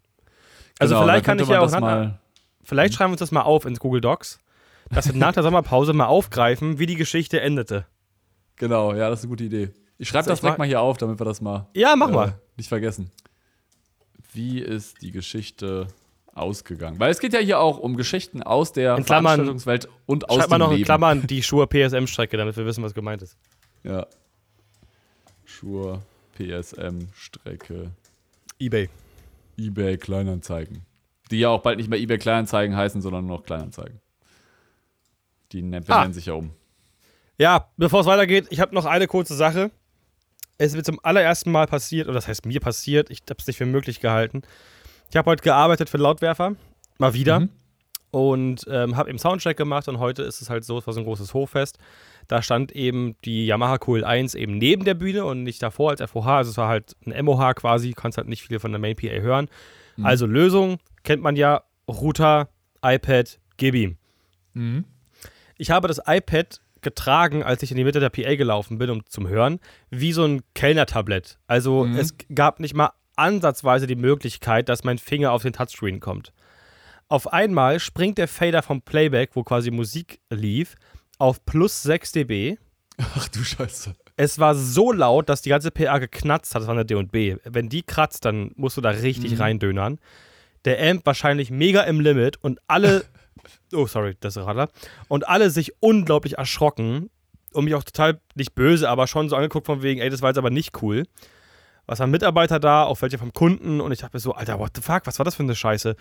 Also 0.79 0.95
genau, 0.95 1.07
vielleicht 1.07 1.25
kann 1.25 1.39
ich 1.39 1.49
ja 1.49 1.61
auch 1.61 1.81
mal, 1.81 2.21
Vielleicht 2.63 2.95
schreiben 2.95 3.11
wir 3.11 3.15
uns 3.15 3.21
das 3.21 3.33
mal 3.33 3.43
auf 3.43 3.65
ins 3.65 3.81
Google 3.81 4.01
Docs 4.01 4.39
dass 4.93 5.07
wir 5.07 5.15
nach 5.15 5.33
der 5.33 5.43
Sommerpause 5.43 5.93
mal 5.93 6.07
aufgreifen, 6.07 6.79
wie 6.79 6.87
die 6.87 6.97
Geschichte 6.97 7.41
endete. 7.41 7.87
Genau, 8.57 8.95
ja, 8.95 9.09
das 9.11 9.21
ist 9.21 9.25
eine 9.25 9.31
gute 9.31 9.45
Idee. 9.45 9.71
Ich 9.99 10.09
schreibe 10.09 10.29
das 10.29 10.41
direkt 10.41 10.59
mal 10.59 10.67
hier 10.67 10.81
auf, 10.81 10.99
damit 10.99 11.21
wir 11.21 11.25
das 11.25 11.41
mal 11.41 11.69
ja, 11.75 11.97
mach 11.97 12.11
äh, 12.11 12.13
mal. 12.13 12.41
nicht 12.57 12.69
vergessen. 12.69 13.11
Wie 14.33 14.61
ist 14.61 15.03
die 15.03 15.11
Geschichte 15.11 15.87
ausgegangen? 16.35 16.99
Weil 16.99 17.11
es 17.11 17.21
geht 17.21 17.33
ja 17.33 17.41
hier 17.41 17.61
auch 17.61 17.79
um 17.79 17.97
Geschichten 17.97 18.43
aus 18.43 18.73
der 18.73 18.97
in 18.97 19.05
Klammern, 19.05 19.35
Veranstaltungswelt 19.35 19.89
und 20.07 20.29
aus 20.31 20.45
dem 20.45 20.51
mal 20.51 20.59
noch 20.59 20.71
Leben. 20.71 20.81
in 20.81 20.85
Klammern 20.85 21.27
die 21.27 21.43
Schuhe 21.43 21.67
PSM-Strecke, 21.67 22.37
damit 22.37 22.57
wir 22.57 22.67
wissen, 22.67 22.83
was 22.83 22.95
gemeint 22.95 23.23
ist. 23.23 23.37
Ja. 23.85 24.07
Schuhe 25.45 26.03
PSM-Strecke. 26.37 27.93
Ebay. 28.59 28.89
Ebay 29.57 29.99
Kleinanzeigen. 29.99 30.83
Die 31.31 31.39
ja 31.39 31.51
auch 31.51 31.63
bald 31.63 31.79
nicht 31.79 31.89
mehr 31.89 31.99
Ebay 31.99 32.19
Kleinanzeigen 32.19 32.77
heißen, 32.77 33.01
sondern 33.03 33.27
nur 33.27 33.39
noch 33.39 33.45
Kleinanzeigen. 33.45 34.02
Die 35.53 35.63
benennen 35.63 35.85
ah. 35.89 36.13
sich 36.13 36.27
ja 36.27 36.35
um. 36.35 36.51
Ja, 37.39 37.69
bevor 37.77 38.01
es 38.01 38.07
weitergeht, 38.07 38.47
ich 38.51 38.61
habe 38.61 38.75
noch 38.75 38.87
eine 38.87 39.07
kurze 39.07 39.35
Sache. 39.35 39.71
Es 40.59 40.75
wird 40.75 40.87
zum 40.87 41.01
allerersten 41.03 41.51
Mal 41.51 41.67
passiert, 41.67 42.07
oder 42.07 42.15
das 42.15 42.29
heißt 42.29 42.47
mir 42.47 42.61
passiert, 42.61 43.11
ich 43.11 43.23
habe 43.29 43.37
es 43.39 43.47
nicht 43.47 43.57
für 43.57 43.67
möglich 43.67 44.01
gehalten. 44.01 44.43
Ich 45.11 45.17
habe 45.17 45.31
heute 45.31 45.43
gearbeitet 45.43 45.89
für 45.89 45.99
Lautwerfer, 45.99 46.55
mal 46.99 47.15
wieder. 47.15 47.41
Mhm. 47.41 47.51
Und 48.11 48.67
ähm, 48.69 48.97
habe 48.97 49.09
eben 49.09 49.19
Soundcheck 49.19 49.57
gemacht 49.57 49.89
und 49.89 49.99
heute 49.99 50.23
ist 50.23 50.43
es 50.43 50.51
halt 50.51 50.65
so, 50.65 50.77
es 50.77 50.87
war 50.87 50.93
so 50.93 51.01
ein 51.01 51.05
großes 51.05 51.33
Hochfest. 51.33 51.79
Da 52.29 52.43
stand 52.43 52.71
eben 52.73 53.17
die 53.25 53.47
Yamaha 53.47 53.79
Cool 53.87 54.05
1 54.05 54.35
eben 54.35 54.59
neben 54.59 54.85
der 54.85 54.95
Bühne 54.95 55.25
und 55.25 55.43
nicht 55.43 55.63
davor 55.63 55.91
als 55.91 56.03
FOH. 56.03 56.27
Also 56.27 56.51
es 56.51 56.57
war 56.59 56.69
halt 56.69 56.95
ein 57.07 57.25
MOH 57.25 57.55
quasi, 57.55 57.93
kannst 57.93 58.19
halt 58.19 58.29
nicht 58.29 58.43
viel 58.43 58.61
von 58.61 58.71
der 58.71 58.79
Main 58.79 58.97
PA 58.97 59.09
hören. 59.09 59.49
Mhm. 59.97 60.05
Also 60.05 60.27
Lösung, 60.27 60.79
kennt 61.05 61.23
man 61.23 61.37
ja, 61.37 61.63
Router, 61.89 62.51
iPad, 62.83 63.41
gib 63.57 63.75
ihm. 63.75 63.97
Mhm. 64.53 64.85
Ich 65.63 65.71
habe 65.71 65.87
das 65.87 66.01
iPad 66.05 66.61
getragen, 66.81 67.45
als 67.45 67.63
ich 67.63 67.71
in 67.71 67.77
die 67.77 67.85
Mitte 67.85 68.01
der 68.01 68.11
PA 68.11 68.35
gelaufen 68.35 68.79
bin, 68.79 68.91
um 68.91 69.07
zum 69.07 69.29
Hören, 69.29 69.61
wie 69.91 70.13
so 70.13 70.25
ein 70.25 70.43
Kellner-Tablett. 70.57 71.39
Also 71.47 71.85
mhm. 71.85 71.97
es 71.97 72.17
gab 72.35 72.59
nicht 72.59 72.75
mal 72.75 72.91
ansatzweise 73.15 73.87
die 73.87 73.95
Möglichkeit, 73.95 74.69
dass 74.69 74.83
mein 74.83 74.99
Finger 74.99 75.31
auf 75.31 75.43
den 75.43 75.53
Touchscreen 75.53 76.01
kommt. 76.01 76.33
Auf 77.07 77.33
einmal 77.33 77.79
springt 77.79 78.19
der 78.19 78.27
Fader 78.27 78.61
vom 78.63 78.83
Playback, 78.83 79.37
wo 79.37 79.45
quasi 79.45 79.71
Musik 79.71 80.19
lief, 80.31 80.75
auf 81.21 81.45
plus 81.45 81.85
6 81.85 82.11
dB. 82.11 82.57
Ach 82.99 83.29
du 83.29 83.45
Scheiße. 83.45 83.95
Es 84.17 84.41
war 84.41 84.57
so 84.57 84.91
laut, 84.91 85.29
dass 85.29 85.43
die 85.43 85.51
ganze 85.51 85.71
PA 85.71 85.99
geknatzt 85.99 86.57
hat, 86.57 86.63
das 86.63 86.67
war 86.67 86.75
eine 86.75 86.85
D&B. 86.85 87.37
Wenn 87.45 87.69
die 87.69 87.85
kratzt, 87.85 88.25
dann 88.25 88.51
musst 88.57 88.77
du 88.77 88.81
da 88.81 88.91
richtig 88.91 89.31
mhm. 89.31 89.39
reindönern. 89.39 90.01
Der 90.65 90.91
Amp 90.91 91.07
wahrscheinlich 91.07 91.53
mega 91.53 91.83
im 91.83 92.01
Limit 92.01 92.43
und 92.43 92.59
alle 92.67 93.05
Oh, 93.73 93.87
sorry, 93.87 94.17
das 94.21 94.37
ist 94.37 94.47
Radler. 94.47 94.69
Und 95.09 95.29
alle 95.29 95.51
sich 95.51 95.73
unglaublich 95.81 96.39
erschrocken 96.39 97.11
und 97.53 97.65
mich 97.65 97.75
auch 97.75 97.85
total 97.85 98.21
nicht 98.35 98.55
böse, 98.55 98.89
aber 98.89 99.07
schon 99.07 99.29
so 99.29 99.37
angeguckt 99.37 99.67
von 99.67 99.83
wegen, 99.83 100.01
ey, 100.01 100.11
das 100.11 100.23
war 100.23 100.31
jetzt 100.31 100.39
aber 100.39 100.51
nicht 100.51 100.83
cool. 100.83 101.05
Was 101.87 101.99
waren 101.99 102.11
Mitarbeiter 102.11 102.61
da, 102.61 102.85
auch 102.85 103.03
welche 103.03 103.19
vom 103.19 103.33
Kunden 103.33 103.81
und 103.81 103.93
ich 103.93 104.01
dachte 104.01 104.17
mir 104.17 104.21
so, 104.21 104.35
Alter, 104.35 104.59
what 104.59 104.71
the 104.77 104.83
fuck, 104.83 105.03
was 105.05 105.19
war 105.19 105.25
das 105.25 105.35
für 105.35 105.43
eine 105.43 105.55
Scheiße? 105.55 105.97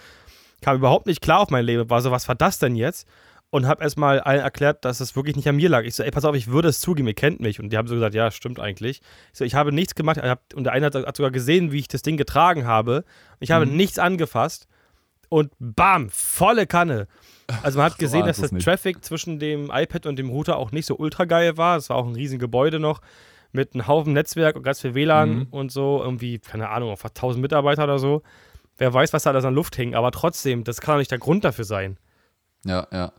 Kam 0.61 0.77
überhaupt 0.77 1.07
nicht 1.07 1.21
klar 1.21 1.39
auf 1.39 1.49
mein 1.49 1.65
Leben, 1.65 1.89
war 1.89 2.01
so, 2.01 2.11
was 2.11 2.27
war 2.27 2.35
das 2.35 2.59
denn 2.59 2.75
jetzt? 2.75 3.07
Und 3.50 3.67
hab 3.67 3.81
erstmal 3.81 4.21
allen 4.21 4.39
erklärt, 4.39 4.85
dass 4.85 5.01
es 5.01 5.15
wirklich 5.15 5.35
nicht 5.35 5.50
an 5.50 5.57
mir 5.57 5.67
lag. 5.67 5.83
Ich 5.83 5.95
so, 5.95 6.03
ey, 6.03 6.11
pass 6.11 6.23
auf, 6.23 6.35
ich 6.35 6.47
würde 6.47 6.69
es 6.69 6.79
zugeben, 6.79 7.09
ihr 7.09 7.13
kennt 7.13 7.41
mich. 7.41 7.59
Und 7.59 7.69
die 7.69 7.77
haben 7.77 7.88
so 7.88 7.95
gesagt, 7.95 8.15
ja, 8.15 8.31
stimmt 8.31 8.61
eigentlich. 8.61 9.01
Ich 9.33 9.39
so, 9.39 9.43
ich 9.43 9.55
habe 9.55 9.73
nichts 9.73 9.93
gemacht. 9.93 10.21
Und 10.55 10.63
der 10.63 10.71
eine 10.71 10.85
hat 10.85 11.17
sogar 11.17 11.31
gesehen, 11.31 11.73
wie 11.73 11.79
ich 11.79 11.89
das 11.89 12.01
Ding 12.01 12.15
getragen 12.15 12.65
habe. 12.65 13.03
Ich 13.41 13.51
habe 13.51 13.65
mhm. 13.65 13.75
nichts 13.75 14.00
angefasst. 14.00 14.69
Und 15.31 15.53
bam, 15.59 16.09
volle 16.09 16.67
Kanne. 16.67 17.07
Also 17.63 17.77
man 17.77 17.85
hat 17.85 17.97
gesehen, 17.97 18.25
dass 18.25 18.41
der 18.41 18.50
Traffic 18.59 19.01
zwischen 19.05 19.39
dem 19.39 19.71
iPad 19.71 20.05
und 20.05 20.19
dem 20.19 20.29
Router 20.29 20.57
auch 20.57 20.73
nicht 20.73 20.85
so 20.85 20.97
ultra 20.97 21.23
geil 21.23 21.55
war. 21.55 21.77
Es 21.77 21.89
war 21.89 21.95
auch 21.95 22.05
ein 22.05 22.15
riesen 22.15 22.38
Gebäude 22.38 22.81
noch 22.81 23.00
mit 23.53 23.73
einem 23.73 23.88
Haufen 23.88 24.11
Netzwerk 24.11 24.57
und 24.57 24.63
ganz 24.63 24.81
viel 24.81 24.93
WLAN 24.93 25.29
mhm. 25.29 25.47
und 25.51 25.71
so. 25.71 26.01
Irgendwie, 26.03 26.39
keine 26.39 26.67
Ahnung, 26.67 26.89
auf 26.89 27.05
1000 27.05 27.41
Mitarbeiter 27.41 27.85
oder 27.85 27.97
so. 27.97 28.23
Wer 28.77 28.93
weiß, 28.93 29.13
was 29.13 29.23
da 29.23 29.29
alles 29.29 29.45
an 29.45 29.55
Luft 29.55 29.77
hing. 29.77 29.95
Aber 29.95 30.11
trotzdem, 30.11 30.65
das 30.65 30.81
kann 30.81 30.95
doch 30.95 31.00
nicht 31.00 31.11
der 31.11 31.19
Grund 31.19 31.45
dafür 31.45 31.63
sein. 31.63 31.97
Ja, 32.65 32.85
ja. 32.91 33.13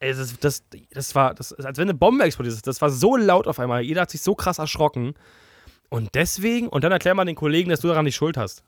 Ey, 0.00 0.14
das, 0.14 0.36
das, 0.40 0.64
das 0.90 1.14
war, 1.14 1.32
das, 1.32 1.52
als 1.52 1.78
wenn 1.78 1.88
eine 1.88 1.96
Bombe 1.96 2.24
explodiert 2.24 2.56
ist. 2.56 2.66
Das 2.66 2.82
war 2.82 2.90
so 2.90 3.16
laut 3.16 3.46
auf 3.46 3.60
einmal. 3.60 3.82
Jeder 3.82 4.00
hat 4.00 4.10
sich 4.10 4.20
so 4.20 4.34
krass 4.34 4.58
erschrocken. 4.58 5.14
Und 5.90 6.16
deswegen, 6.16 6.66
und 6.66 6.82
dann 6.82 6.90
erklär 6.90 7.14
mal 7.14 7.24
den 7.24 7.36
Kollegen, 7.36 7.70
dass 7.70 7.78
du 7.78 7.86
daran 7.86 8.04
nicht 8.04 8.16
schuld 8.16 8.36
hast. 8.36 8.64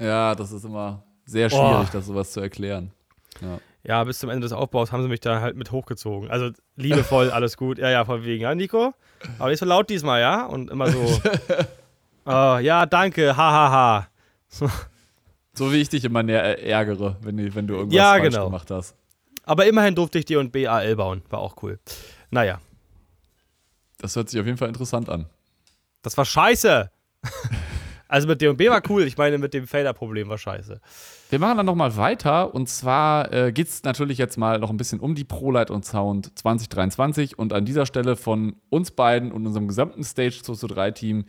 Ja, 0.00 0.36
das 0.36 0.52
ist 0.52 0.64
immer 0.64 1.02
sehr 1.30 1.50
schwierig, 1.50 1.88
oh. 1.88 1.92
das 1.92 2.06
sowas 2.06 2.32
zu 2.32 2.40
erklären. 2.40 2.92
Ja 3.40 3.60
ja, 3.82 4.04
bis 4.04 4.18
zum 4.18 4.30
Ende 4.30 4.44
des 4.44 4.52
Aufbaus 4.52 4.92
haben 4.92 5.02
sie 5.02 5.08
mich 5.08 5.20
da 5.20 5.40
halt 5.40 5.56
mit 5.56 5.72
hochgezogen. 5.72 6.30
Also 6.30 6.50
liebevoll, 6.76 7.30
alles 7.32 7.56
gut. 7.56 7.78
Ja, 7.78 7.90
ja, 7.90 8.04
von 8.04 8.24
wegen. 8.24 8.42
Ja, 8.42 8.54
Nico? 8.54 8.94
Aber 9.38 9.50
nicht 9.50 9.58
so 9.58 9.66
laut 9.66 9.88
diesmal, 9.90 10.20
ja? 10.20 10.46
Und 10.46 10.70
immer 10.70 10.90
so. 10.90 11.20
uh, 12.26 12.58
ja, 12.58 12.86
danke, 12.86 13.36
hahaha. 13.36 13.70
Ha, 13.70 13.70
ha. 13.70 14.08
so. 14.48 14.70
so 15.54 15.72
wie 15.72 15.76
ich 15.76 15.88
dich 15.88 16.04
immer 16.04 16.26
ärgere, 16.28 17.16
wenn, 17.22 17.54
wenn 17.54 17.66
du 17.66 17.74
irgendwas 17.74 17.96
ja, 17.96 18.10
falsch 18.12 18.22
genau. 18.24 18.46
gemacht 18.46 18.70
hast. 18.70 18.94
Aber 19.44 19.66
immerhin 19.66 19.94
durfte 19.94 20.18
ich 20.18 20.26
dir 20.26 20.40
und 20.40 20.52
BAL 20.52 20.96
bauen. 20.96 21.22
War 21.30 21.40
auch 21.40 21.56
cool. 21.62 21.78
Naja. 22.30 22.60
Das 23.98 24.16
hört 24.16 24.28
sich 24.28 24.40
auf 24.40 24.46
jeden 24.46 24.58
Fall 24.58 24.68
interessant 24.68 25.08
an. 25.08 25.26
Das 26.02 26.16
war 26.16 26.24
scheiße. 26.24 26.90
Also 28.10 28.26
mit 28.26 28.40
D&B 28.40 28.68
war 28.68 28.82
cool, 28.88 29.04
ich 29.04 29.16
meine, 29.16 29.38
mit 29.38 29.54
dem 29.54 29.68
Fader-Problem 29.68 30.28
war 30.28 30.36
scheiße. 30.36 30.80
Wir 31.30 31.38
machen 31.38 31.58
dann 31.58 31.66
nochmal 31.66 31.96
weiter 31.96 32.52
und 32.52 32.68
zwar 32.68 33.32
äh, 33.32 33.52
geht 33.52 33.68
es 33.68 33.84
natürlich 33.84 34.18
jetzt 34.18 34.36
mal 34.36 34.58
noch 34.58 34.70
ein 34.70 34.76
bisschen 34.76 34.98
um 34.98 35.14
die 35.14 35.22
ProLight 35.22 35.70
und 35.70 35.84
Sound 35.84 36.36
2023 36.36 37.38
und 37.38 37.52
an 37.52 37.64
dieser 37.64 37.86
Stelle 37.86 38.16
von 38.16 38.56
uns 38.68 38.90
beiden 38.90 39.30
und 39.30 39.46
unserem 39.46 39.68
gesamten 39.68 40.02
Stage 40.02 40.42
2 40.42 40.66
3 40.66 40.90
Team 40.90 41.24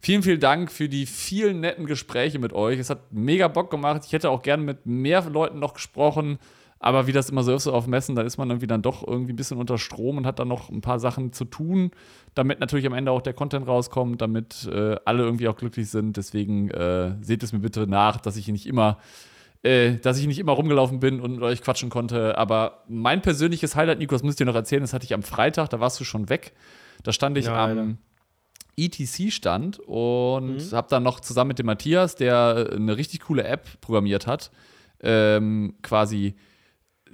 Vielen, 0.00 0.22
vielen 0.22 0.38
Dank 0.38 0.70
für 0.70 0.88
die 0.88 1.06
vielen 1.06 1.58
netten 1.58 1.86
Gespräche 1.86 2.38
mit 2.38 2.52
euch. 2.52 2.78
Es 2.78 2.88
hat 2.88 3.12
mega 3.12 3.48
Bock 3.48 3.68
gemacht. 3.68 4.02
Ich 4.06 4.12
hätte 4.12 4.30
auch 4.30 4.42
gerne 4.42 4.62
mit 4.62 4.86
mehr 4.86 5.22
Leuten 5.28 5.58
noch 5.58 5.74
gesprochen. 5.74 6.38
Aber 6.80 7.06
wie 7.06 7.12
das 7.12 7.28
immer 7.30 7.42
so 7.42 7.54
ist, 7.54 7.64
so 7.64 7.72
auf 7.72 7.86
Messen, 7.86 8.14
da 8.14 8.22
ist 8.22 8.38
man 8.38 8.50
irgendwie 8.50 8.68
dann 8.68 8.82
doch 8.82 9.06
irgendwie 9.06 9.32
ein 9.32 9.36
bisschen 9.36 9.58
unter 9.58 9.78
Strom 9.78 10.16
und 10.18 10.26
hat 10.26 10.38
dann 10.38 10.48
noch 10.48 10.70
ein 10.70 10.80
paar 10.80 11.00
Sachen 11.00 11.32
zu 11.32 11.44
tun, 11.44 11.90
damit 12.34 12.60
natürlich 12.60 12.86
am 12.86 12.92
Ende 12.92 13.10
auch 13.10 13.20
der 13.20 13.32
Content 13.32 13.66
rauskommt, 13.66 14.22
damit 14.22 14.68
äh, 14.72 14.96
alle 15.04 15.24
irgendwie 15.24 15.48
auch 15.48 15.56
glücklich 15.56 15.90
sind. 15.90 16.16
Deswegen 16.16 16.70
äh, 16.70 17.16
seht 17.20 17.42
es 17.42 17.52
mir 17.52 17.58
bitte 17.58 17.86
nach, 17.88 18.20
dass 18.20 18.36
ich 18.36 18.46
nicht 18.46 18.66
immer, 18.66 18.98
äh, 19.64 19.96
dass 19.96 20.18
ich 20.18 20.28
nicht 20.28 20.38
immer 20.38 20.52
rumgelaufen 20.52 21.00
bin 21.00 21.20
und 21.20 21.32
mit 21.32 21.42
euch 21.42 21.62
quatschen 21.62 21.90
konnte. 21.90 22.38
Aber 22.38 22.84
mein 22.86 23.22
persönliches 23.22 23.74
Highlight, 23.74 23.98
Nikos, 23.98 24.22
muss 24.22 24.34
ich 24.34 24.38
dir 24.38 24.46
noch 24.46 24.54
erzählen, 24.54 24.82
das 24.82 24.92
hatte 24.92 25.04
ich 25.04 25.14
am 25.14 25.24
Freitag, 25.24 25.70
da 25.70 25.80
warst 25.80 25.98
du 25.98 26.04
schon 26.04 26.28
weg. 26.28 26.52
Da 27.02 27.12
stand 27.12 27.38
ich 27.38 27.46
ja, 27.46 27.66
am 27.66 27.98
ETC-Stand 28.76 29.80
und 29.80 30.56
mhm. 30.56 30.72
habe 30.72 30.86
dann 30.88 31.02
noch 31.02 31.18
zusammen 31.18 31.48
mit 31.48 31.58
dem 31.58 31.66
Matthias, 31.66 32.14
der 32.14 32.70
eine 32.72 32.96
richtig 32.96 33.22
coole 33.22 33.42
App 33.42 33.80
programmiert 33.80 34.28
hat, 34.28 34.52
ähm, 35.00 35.74
quasi 35.82 36.36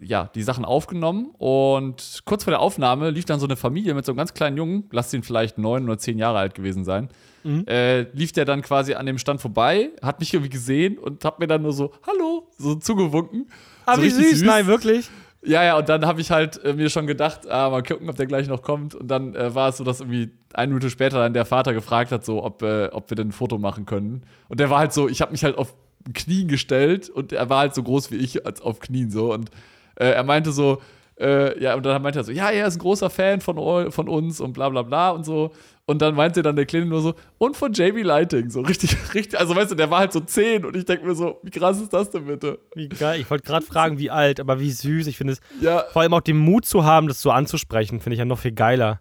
ja, 0.06 0.30
die 0.34 0.42
Sachen 0.42 0.64
aufgenommen 0.64 1.30
und 1.38 2.22
kurz 2.24 2.44
vor 2.44 2.50
der 2.50 2.60
Aufnahme 2.60 3.10
lief 3.10 3.24
dann 3.24 3.40
so 3.40 3.46
eine 3.46 3.56
Familie 3.56 3.94
mit 3.94 4.04
so 4.04 4.12
einem 4.12 4.18
ganz 4.18 4.34
kleinen 4.34 4.56
Jungen, 4.56 4.84
lass 4.90 5.12
ihn 5.14 5.22
vielleicht 5.22 5.58
neun 5.58 5.84
oder 5.84 5.98
zehn 5.98 6.18
Jahre 6.18 6.38
alt 6.38 6.54
gewesen 6.54 6.84
sein, 6.84 7.08
mhm. 7.42 7.66
äh, 7.66 8.02
lief 8.12 8.32
der 8.32 8.44
dann 8.44 8.62
quasi 8.62 8.94
an 8.94 9.06
dem 9.06 9.18
Stand 9.18 9.40
vorbei, 9.40 9.90
hat 10.02 10.20
mich 10.20 10.34
irgendwie 10.34 10.50
gesehen 10.50 10.98
und 10.98 11.24
hat 11.24 11.38
mir 11.38 11.46
dann 11.46 11.62
nur 11.62 11.72
so, 11.72 11.92
hallo, 12.06 12.48
so 12.58 12.74
zugewunken. 12.74 13.48
Aber 13.86 13.96
so 13.96 14.02
wie 14.02 14.10
süß, 14.10 14.30
süß, 14.30 14.42
nein, 14.42 14.66
wirklich. 14.66 15.08
Ja, 15.46 15.62
ja, 15.62 15.78
und 15.78 15.88
dann 15.88 16.06
habe 16.06 16.20
ich 16.20 16.30
halt 16.30 16.62
äh, 16.64 16.72
mir 16.72 16.88
schon 16.88 17.06
gedacht, 17.06 17.46
ah, 17.48 17.68
mal 17.68 17.82
gucken, 17.82 18.08
ob 18.08 18.16
der 18.16 18.26
gleich 18.26 18.48
noch 18.48 18.62
kommt. 18.62 18.94
Und 18.94 19.08
dann 19.08 19.34
äh, 19.34 19.54
war 19.54 19.68
es 19.68 19.76
so, 19.76 19.84
dass 19.84 20.00
irgendwie 20.00 20.30
eine 20.54 20.68
Minute 20.68 20.88
später 20.88 21.18
dann 21.18 21.34
der 21.34 21.44
Vater 21.44 21.74
gefragt 21.74 22.12
hat, 22.12 22.24
so, 22.24 22.42
ob, 22.42 22.62
äh, 22.62 22.88
ob 22.92 23.10
wir 23.10 23.16
denn 23.16 23.28
ein 23.28 23.32
Foto 23.32 23.58
machen 23.58 23.84
können. 23.84 24.22
Und 24.48 24.58
der 24.58 24.70
war 24.70 24.78
halt 24.78 24.94
so, 24.94 25.06
ich 25.06 25.20
habe 25.20 25.32
mich 25.32 25.44
halt 25.44 25.58
auf 25.58 25.74
Knien 26.14 26.48
gestellt 26.48 27.10
und 27.10 27.32
er 27.32 27.48
war 27.50 27.60
halt 27.60 27.74
so 27.74 27.82
groß 27.82 28.10
wie 28.10 28.16
ich 28.16 28.46
als 28.46 28.62
auf 28.62 28.80
Knien 28.80 29.10
so. 29.10 29.34
Und 29.34 29.50
äh, 29.96 30.10
er 30.10 30.24
meinte 30.24 30.52
so, 30.52 30.80
äh, 31.18 31.62
ja, 31.62 31.74
und 31.74 31.86
dann 31.86 32.02
meinte 32.02 32.18
er 32.18 32.24
so, 32.24 32.32
ja, 32.32 32.50
er 32.50 32.66
ist 32.66 32.76
ein 32.76 32.80
großer 32.80 33.08
Fan 33.08 33.40
von, 33.40 33.92
von 33.92 34.08
uns 34.08 34.40
und 34.40 34.52
bla 34.52 34.68
bla 34.68 34.82
bla 34.82 35.10
und 35.10 35.24
so. 35.24 35.52
Und 35.86 36.00
dann 36.00 36.14
meinte 36.14 36.42
dann 36.42 36.56
der 36.56 36.64
Kleine 36.64 36.86
nur 36.86 37.02
so, 37.02 37.14
und 37.38 37.56
von 37.56 37.72
JB 37.72 38.02
Lighting, 38.04 38.50
so 38.50 38.62
richtig, 38.62 38.96
richtig, 39.14 39.38
also 39.38 39.54
weißt 39.54 39.72
du, 39.72 39.74
der 39.74 39.90
war 39.90 40.00
halt 40.00 40.12
so 40.12 40.20
10 40.20 40.64
und 40.64 40.76
ich 40.76 40.86
denke 40.86 41.06
mir 41.06 41.14
so, 41.14 41.38
wie 41.42 41.50
krass 41.50 41.80
ist 41.80 41.92
das 41.92 42.10
denn 42.10 42.24
bitte? 42.24 42.58
Wie 42.74 42.88
geil, 42.88 43.20
ich 43.20 43.30
wollte 43.30 43.44
gerade 43.44 43.64
fragen, 43.64 43.98
wie 43.98 44.10
alt, 44.10 44.40
aber 44.40 44.60
wie 44.60 44.70
süß, 44.70 45.06
ich 45.06 45.18
finde 45.18 45.34
es, 45.34 45.40
ja. 45.60 45.84
vor 45.92 46.02
allem 46.02 46.14
auch 46.14 46.22
den 46.22 46.38
Mut 46.38 46.64
zu 46.64 46.84
haben, 46.84 47.06
das 47.06 47.20
so 47.20 47.30
anzusprechen, 47.30 48.00
finde 48.00 48.14
ich 48.14 48.18
ja 48.18 48.24
noch 48.24 48.38
viel 48.38 48.52
geiler. 48.52 49.00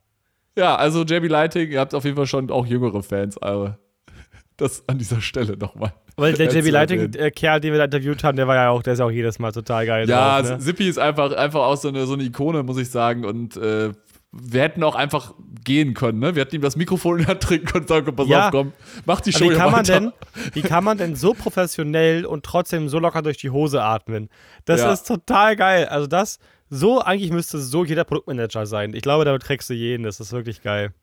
Ja, 0.57 0.75
also 0.75 1.03
JB 1.03 1.29
Lighting, 1.29 1.71
ihr 1.71 1.79
habt 1.79 1.95
auf 1.95 2.03
jeden 2.03 2.17
Fall 2.17 2.27
schon 2.27 2.51
auch 2.51 2.65
jüngere 2.65 3.01
Fans, 3.01 3.41
aber 3.41 3.79
das 4.57 4.83
an 4.87 4.97
dieser 4.97 5.21
Stelle 5.21 5.57
nochmal. 5.57 5.93
Weil 6.15 6.33
der 6.33 6.51
JB 6.51 6.69
Lighting-Kerl, 6.69 7.59
den 7.59 7.71
wir 7.71 7.79
da 7.79 7.85
interviewt 7.85 8.23
haben, 8.23 8.35
der 8.35 8.47
war 8.47 8.55
ja 8.55 8.69
auch, 8.69 8.83
der 8.83 8.93
ist 8.93 8.99
auch 8.99 9.09
jedes 9.09 9.39
Mal 9.39 9.51
total 9.51 9.85
geil. 9.85 10.07
Ja, 10.07 10.41
drauf, 10.41 10.51
ne? 10.51 10.59
Zippy 10.59 10.87
ist 10.87 10.99
einfach, 10.99 11.31
einfach 11.31 11.61
auch 11.61 11.77
so 11.77 11.87
eine, 11.87 12.05
so 12.05 12.13
eine 12.13 12.23
Ikone, 12.23 12.63
muss 12.63 12.77
ich 12.77 12.89
sagen. 12.89 13.25
Und 13.25 13.57
äh, 13.57 13.91
wir 14.31 14.61
hätten 14.61 14.83
auch 14.83 14.95
einfach 14.95 15.33
gehen 15.63 15.93
können, 15.93 16.19
ne? 16.19 16.35
Wir 16.35 16.41
hätten 16.41 16.55
ihm 16.55 16.61
das 16.61 16.75
Mikrofon 16.75 17.17
in 17.19 17.25
der 17.25 17.29
Hand 17.29 17.41
trinken 17.41 17.65
können 17.65 17.83
und 17.83 17.87
sagen, 17.87 18.15
pass 18.15 18.27
ja. 18.27 18.45
auf, 18.45 18.51
komm, 18.51 18.73
mach 19.05 19.21
die 19.21 19.31
Show 19.31 19.49
wie 19.49 19.55
kann 19.55 19.71
man 19.71 19.85
denn, 19.85 20.11
Wie 20.53 20.61
kann 20.61 20.83
man 20.83 20.97
denn 20.97 21.15
so 21.15 21.33
professionell 21.33 22.25
und 22.25 22.43
trotzdem 22.45 22.89
so 22.89 22.99
locker 22.99 23.21
durch 23.21 23.37
die 23.37 23.49
Hose 23.49 23.81
atmen? 23.83 24.29
Das 24.65 24.81
ja. 24.81 24.91
ist 24.91 25.07
total 25.07 25.55
geil. 25.55 25.85
Also 25.85 26.07
das, 26.07 26.39
so 26.69 27.01
eigentlich 27.01 27.31
müsste 27.31 27.59
so 27.59 27.85
jeder 27.85 28.03
Produktmanager 28.03 28.65
sein. 28.65 28.93
Ich 28.93 29.01
glaube, 29.01 29.25
damit 29.25 29.43
kriegst 29.43 29.69
du 29.69 29.73
jeden. 29.73 30.03
Das 30.03 30.19
ist 30.19 30.31
wirklich 30.31 30.63
geil. 30.63 30.93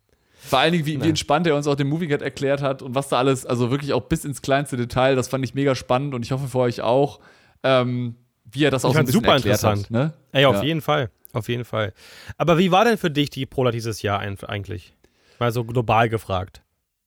Vor 0.43 0.59
allen 0.59 0.73
Dingen, 0.73 0.87
wie, 0.87 1.03
wie 1.03 1.09
entspannt 1.09 1.47
er 1.47 1.55
uns 1.55 1.67
auch 1.67 1.75
den 1.75 1.89
Movie 1.89 2.07
Guide 2.07 2.25
erklärt 2.25 2.63
hat 2.63 2.83
und 2.83 2.95
was 2.95 3.09
da 3.09 3.19
alles, 3.19 3.45
also 3.45 3.71
wirklich 3.71 3.93
auch 3.93 4.03
bis 4.03 4.25
ins 4.25 4.43
kleinste 4.43 4.77
Detail, 4.77 5.15
das 5.15 5.29
fand 5.29 5.45
ich 5.45 5.55
mega 5.55 5.75
spannend 5.75 6.15
und 6.15 6.25
ich 6.25 6.33
hoffe 6.33 6.49
für 6.49 6.59
euch 6.59 6.81
auch, 6.81 7.21
ähm, 7.63 8.17
wie 8.45 8.65
er 8.65 8.71
das 8.71 8.85
auch 8.85 8.93
so 8.93 8.99
ein 8.99 9.05
bisschen 9.05 9.21
super 9.21 9.35
erklärt 9.35 9.63
interessant. 9.63 9.85
hat. 9.85 9.91
Ne? 9.91 10.13
Ey, 10.33 10.47
auf 10.47 10.57
ja. 10.57 10.63
jeden 10.63 10.81
Fall. 10.81 11.11
Auf 11.33 11.49
jeden 11.49 11.65
Fall. 11.65 11.93
Aber 12.39 12.59
wie 12.59 12.73
war 12.73 12.85
denn 12.85 12.99
für 12.99 13.11
dich 13.11 13.31
die 13.31 13.47
Prola 13.47 13.71
dieses 13.71 14.03
Jahr 14.03 14.19
eigentlich? 14.21 14.95
Mal 15.39 15.53
so 15.53 15.65
global 15.65 16.09
gefragt. 16.09 16.63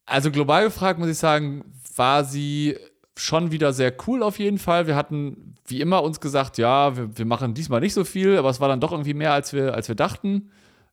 Also 0.05 0.31
global 0.31 0.63
gefragt, 0.63 0.99
muss 0.99 1.09
ich 1.09 1.17
sagen, 1.17 1.65
war 1.95 2.23
sie 2.23 2.77
schon 3.15 3.51
wieder 3.51 3.73
sehr 3.73 3.93
cool 4.07 4.23
auf 4.23 4.39
jeden 4.39 4.57
Fall. 4.57 4.87
Wir 4.87 4.95
hatten 4.95 5.55
wie 5.65 5.81
immer 5.81 6.03
uns 6.03 6.19
gesagt, 6.19 6.57
ja, 6.57 6.95
wir, 6.97 7.17
wir 7.17 7.25
machen 7.25 7.53
diesmal 7.53 7.79
nicht 7.79 7.93
so 7.93 8.03
viel, 8.03 8.37
aber 8.37 8.49
es 8.49 8.59
war 8.59 8.67
dann 8.67 8.79
doch 8.79 8.91
irgendwie 8.91 9.13
mehr, 9.13 9.33
als 9.33 9.53
wir, 9.53 9.73
als 9.73 9.87
wir 9.87 9.95
dachten. 9.95 10.49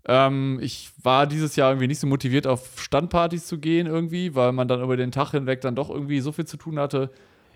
Ähm, 0.06 0.58
ich 0.62 0.90
war 1.02 1.26
dieses 1.26 1.56
Jahr 1.56 1.70
irgendwie 1.70 1.86
nicht 1.86 2.00
so 2.00 2.06
motiviert, 2.06 2.46
auf 2.46 2.80
Standpartys 2.80 3.46
zu 3.46 3.58
gehen 3.58 3.86
irgendwie, 3.86 4.34
weil 4.34 4.52
man 4.52 4.68
dann 4.68 4.82
über 4.82 4.96
den 4.96 5.12
Tag 5.12 5.32
hinweg 5.32 5.60
dann 5.60 5.74
doch 5.74 5.90
irgendwie 5.90 6.20
so 6.20 6.32
viel 6.32 6.46
zu 6.46 6.56
tun 6.56 6.78
hatte. 6.78 7.10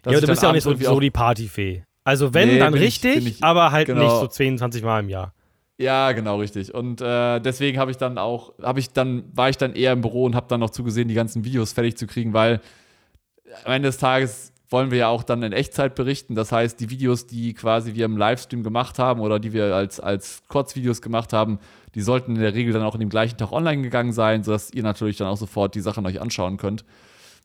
ja, 0.06 0.20
du 0.20 0.26
bist 0.26 0.42
ja 0.42 0.50
auch 0.50 0.52
nicht 0.52 0.64
so, 0.64 0.74
so 0.74 1.00
die 1.00 1.10
Partyfee. 1.10 1.84
Also 2.04 2.34
wenn, 2.34 2.48
nee, 2.48 2.58
dann 2.58 2.74
richtig, 2.74 3.16
ich, 3.16 3.26
ich, 3.26 3.44
aber 3.44 3.72
halt 3.72 3.86
genau. 3.86 4.02
nicht 4.02 4.20
so 4.20 4.26
22 4.26 4.82
Mal 4.82 5.00
im 5.00 5.08
Jahr. 5.08 5.32
Ja, 5.78 6.12
genau, 6.12 6.38
richtig. 6.38 6.72
Und 6.72 7.00
äh, 7.00 7.40
deswegen 7.40 7.78
habe 7.78 7.90
ich 7.90 7.96
dann 7.96 8.18
auch, 8.18 8.52
habe 8.62 8.78
ich 8.78 8.90
dann, 8.90 9.24
war 9.34 9.48
ich 9.48 9.56
dann 9.56 9.74
eher 9.74 9.92
im 9.92 10.02
Büro 10.02 10.24
und 10.24 10.34
habe 10.34 10.46
dann 10.48 10.60
noch 10.60 10.70
zugesehen, 10.70 11.08
die 11.08 11.14
ganzen 11.14 11.44
Videos 11.44 11.72
fertig 11.72 11.96
zu 11.96 12.06
kriegen, 12.06 12.32
weil 12.32 12.60
am 13.64 13.72
Ende 13.72 13.88
des 13.88 13.98
Tages 13.98 14.52
wollen 14.74 14.90
wir 14.90 14.98
ja 14.98 15.08
auch 15.08 15.22
dann 15.22 15.44
in 15.44 15.52
Echtzeit 15.52 15.94
berichten. 15.94 16.34
Das 16.34 16.50
heißt, 16.50 16.80
die 16.80 16.90
Videos, 16.90 17.28
die 17.28 17.54
quasi 17.54 17.94
wir 17.94 18.06
im 18.06 18.16
Livestream 18.16 18.64
gemacht 18.64 18.98
haben 18.98 19.20
oder 19.20 19.38
die 19.38 19.52
wir 19.52 19.72
als, 19.72 20.00
als 20.00 20.42
Kurzvideos 20.48 21.00
gemacht 21.00 21.32
haben, 21.32 21.60
die 21.94 22.00
sollten 22.00 22.34
in 22.34 22.42
der 22.42 22.54
Regel 22.54 22.72
dann 22.72 22.82
auch 22.82 22.94
in 22.94 23.00
dem 23.00 23.08
gleichen 23.08 23.38
Tag 23.38 23.52
online 23.52 23.82
gegangen 23.82 24.12
sein, 24.12 24.42
sodass 24.42 24.72
ihr 24.72 24.82
natürlich 24.82 25.16
dann 25.16 25.28
auch 25.28 25.36
sofort 25.36 25.76
die 25.76 25.80
Sachen 25.80 26.04
euch 26.06 26.20
anschauen 26.20 26.56
könnt. 26.56 26.84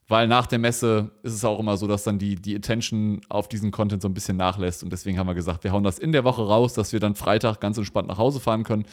Weil 0.08 0.26
nach 0.26 0.48
der 0.48 0.58
Messe 0.58 1.12
ist 1.22 1.34
es 1.34 1.44
auch 1.44 1.60
immer 1.60 1.76
so, 1.76 1.86
dass 1.86 2.02
dann 2.02 2.18
die, 2.18 2.34
die 2.34 2.56
Attention 2.56 3.20
auf 3.28 3.46
diesen 3.46 3.70
Content 3.70 4.02
so 4.02 4.08
ein 4.08 4.14
bisschen 4.14 4.36
nachlässt. 4.36 4.82
Und 4.82 4.90
deswegen 4.90 5.16
haben 5.16 5.28
wir 5.28 5.34
gesagt, 5.34 5.62
wir 5.62 5.70
hauen 5.70 5.84
das 5.84 6.00
in 6.00 6.10
der 6.10 6.24
Woche 6.24 6.42
raus, 6.42 6.74
dass 6.74 6.92
wir 6.92 6.98
dann 6.98 7.14
Freitag 7.14 7.60
ganz 7.60 7.78
entspannt 7.78 8.08
nach 8.08 8.18
Hause 8.18 8.40
fahren 8.40 8.64
können. 8.64 8.86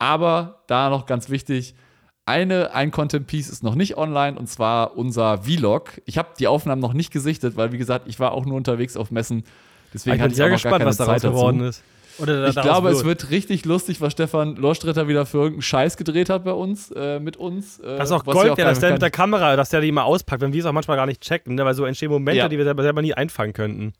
Aber 0.00 0.64
da 0.66 0.90
noch 0.90 1.06
ganz 1.06 1.30
wichtig, 1.30 1.76
eine, 2.26 2.74
ein 2.74 2.90
Content-Piece 2.90 3.50
ist 3.50 3.62
noch 3.62 3.74
nicht 3.74 3.96
online 3.96 4.38
und 4.38 4.48
zwar 4.48 4.96
unser 4.96 5.38
Vlog. 5.38 6.00
Ich 6.06 6.18
habe 6.18 6.30
die 6.38 6.46
Aufnahmen 6.46 6.80
noch 6.80 6.94
nicht 6.94 7.12
gesichtet, 7.12 7.56
weil, 7.56 7.72
wie 7.72 7.78
gesagt, 7.78 8.06
ich 8.08 8.18
war 8.18 8.32
auch 8.32 8.46
nur 8.46 8.56
unterwegs 8.56 8.96
auf 8.96 9.10
Messen. 9.10 9.44
Deswegen 9.92 10.16
ich 10.16 10.22
bin 10.22 10.34
sehr 10.34 10.50
gespannt, 10.50 10.84
was 10.84 10.96
daraus 10.96 11.22
geworden 11.22 11.60
ist. 11.60 11.82
Oder 12.18 12.48
ich 12.48 12.54
glaube, 12.54 12.88
wird. 12.88 12.98
es 12.98 13.04
wird 13.04 13.30
richtig 13.30 13.64
lustig, 13.64 14.00
was 14.00 14.12
Stefan 14.12 14.56
Lorstretter 14.56 15.08
wieder 15.08 15.26
für 15.26 15.38
irgendeinen 15.38 15.62
Scheiß 15.62 15.96
gedreht 15.96 16.30
hat 16.30 16.44
bei 16.44 16.52
uns, 16.52 16.92
äh, 16.92 17.18
mit 17.18 17.36
uns. 17.36 17.80
Äh, 17.80 17.96
das 17.96 18.10
ist 18.10 18.12
auch 18.12 18.24
Gold, 18.24 18.56
ja, 18.56 18.64
dass 18.64 18.78
der 18.80 18.92
mit 18.92 19.02
der 19.02 19.10
Kamera, 19.10 19.56
dass 19.56 19.70
der 19.70 19.80
die 19.80 19.88
immer 19.88 20.04
auspackt, 20.04 20.40
wenn 20.40 20.52
wir 20.52 20.60
es 20.60 20.66
auch 20.66 20.72
manchmal 20.72 20.96
gar 20.96 21.06
nicht 21.06 21.20
checken, 21.20 21.56
ne? 21.56 21.64
weil 21.64 21.74
so 21.74 21.84
entstehen 21.84 22.10
Momente, 22.10 22.38
ja. 22.38 22.48
die 22.48 22.56
wir 22.56 22.64
selber, 22.64 22.82
selber 22.82 23.02
nie 23.02 23.14
einfangen 23.14 23.52
könnten. 23.52 23.94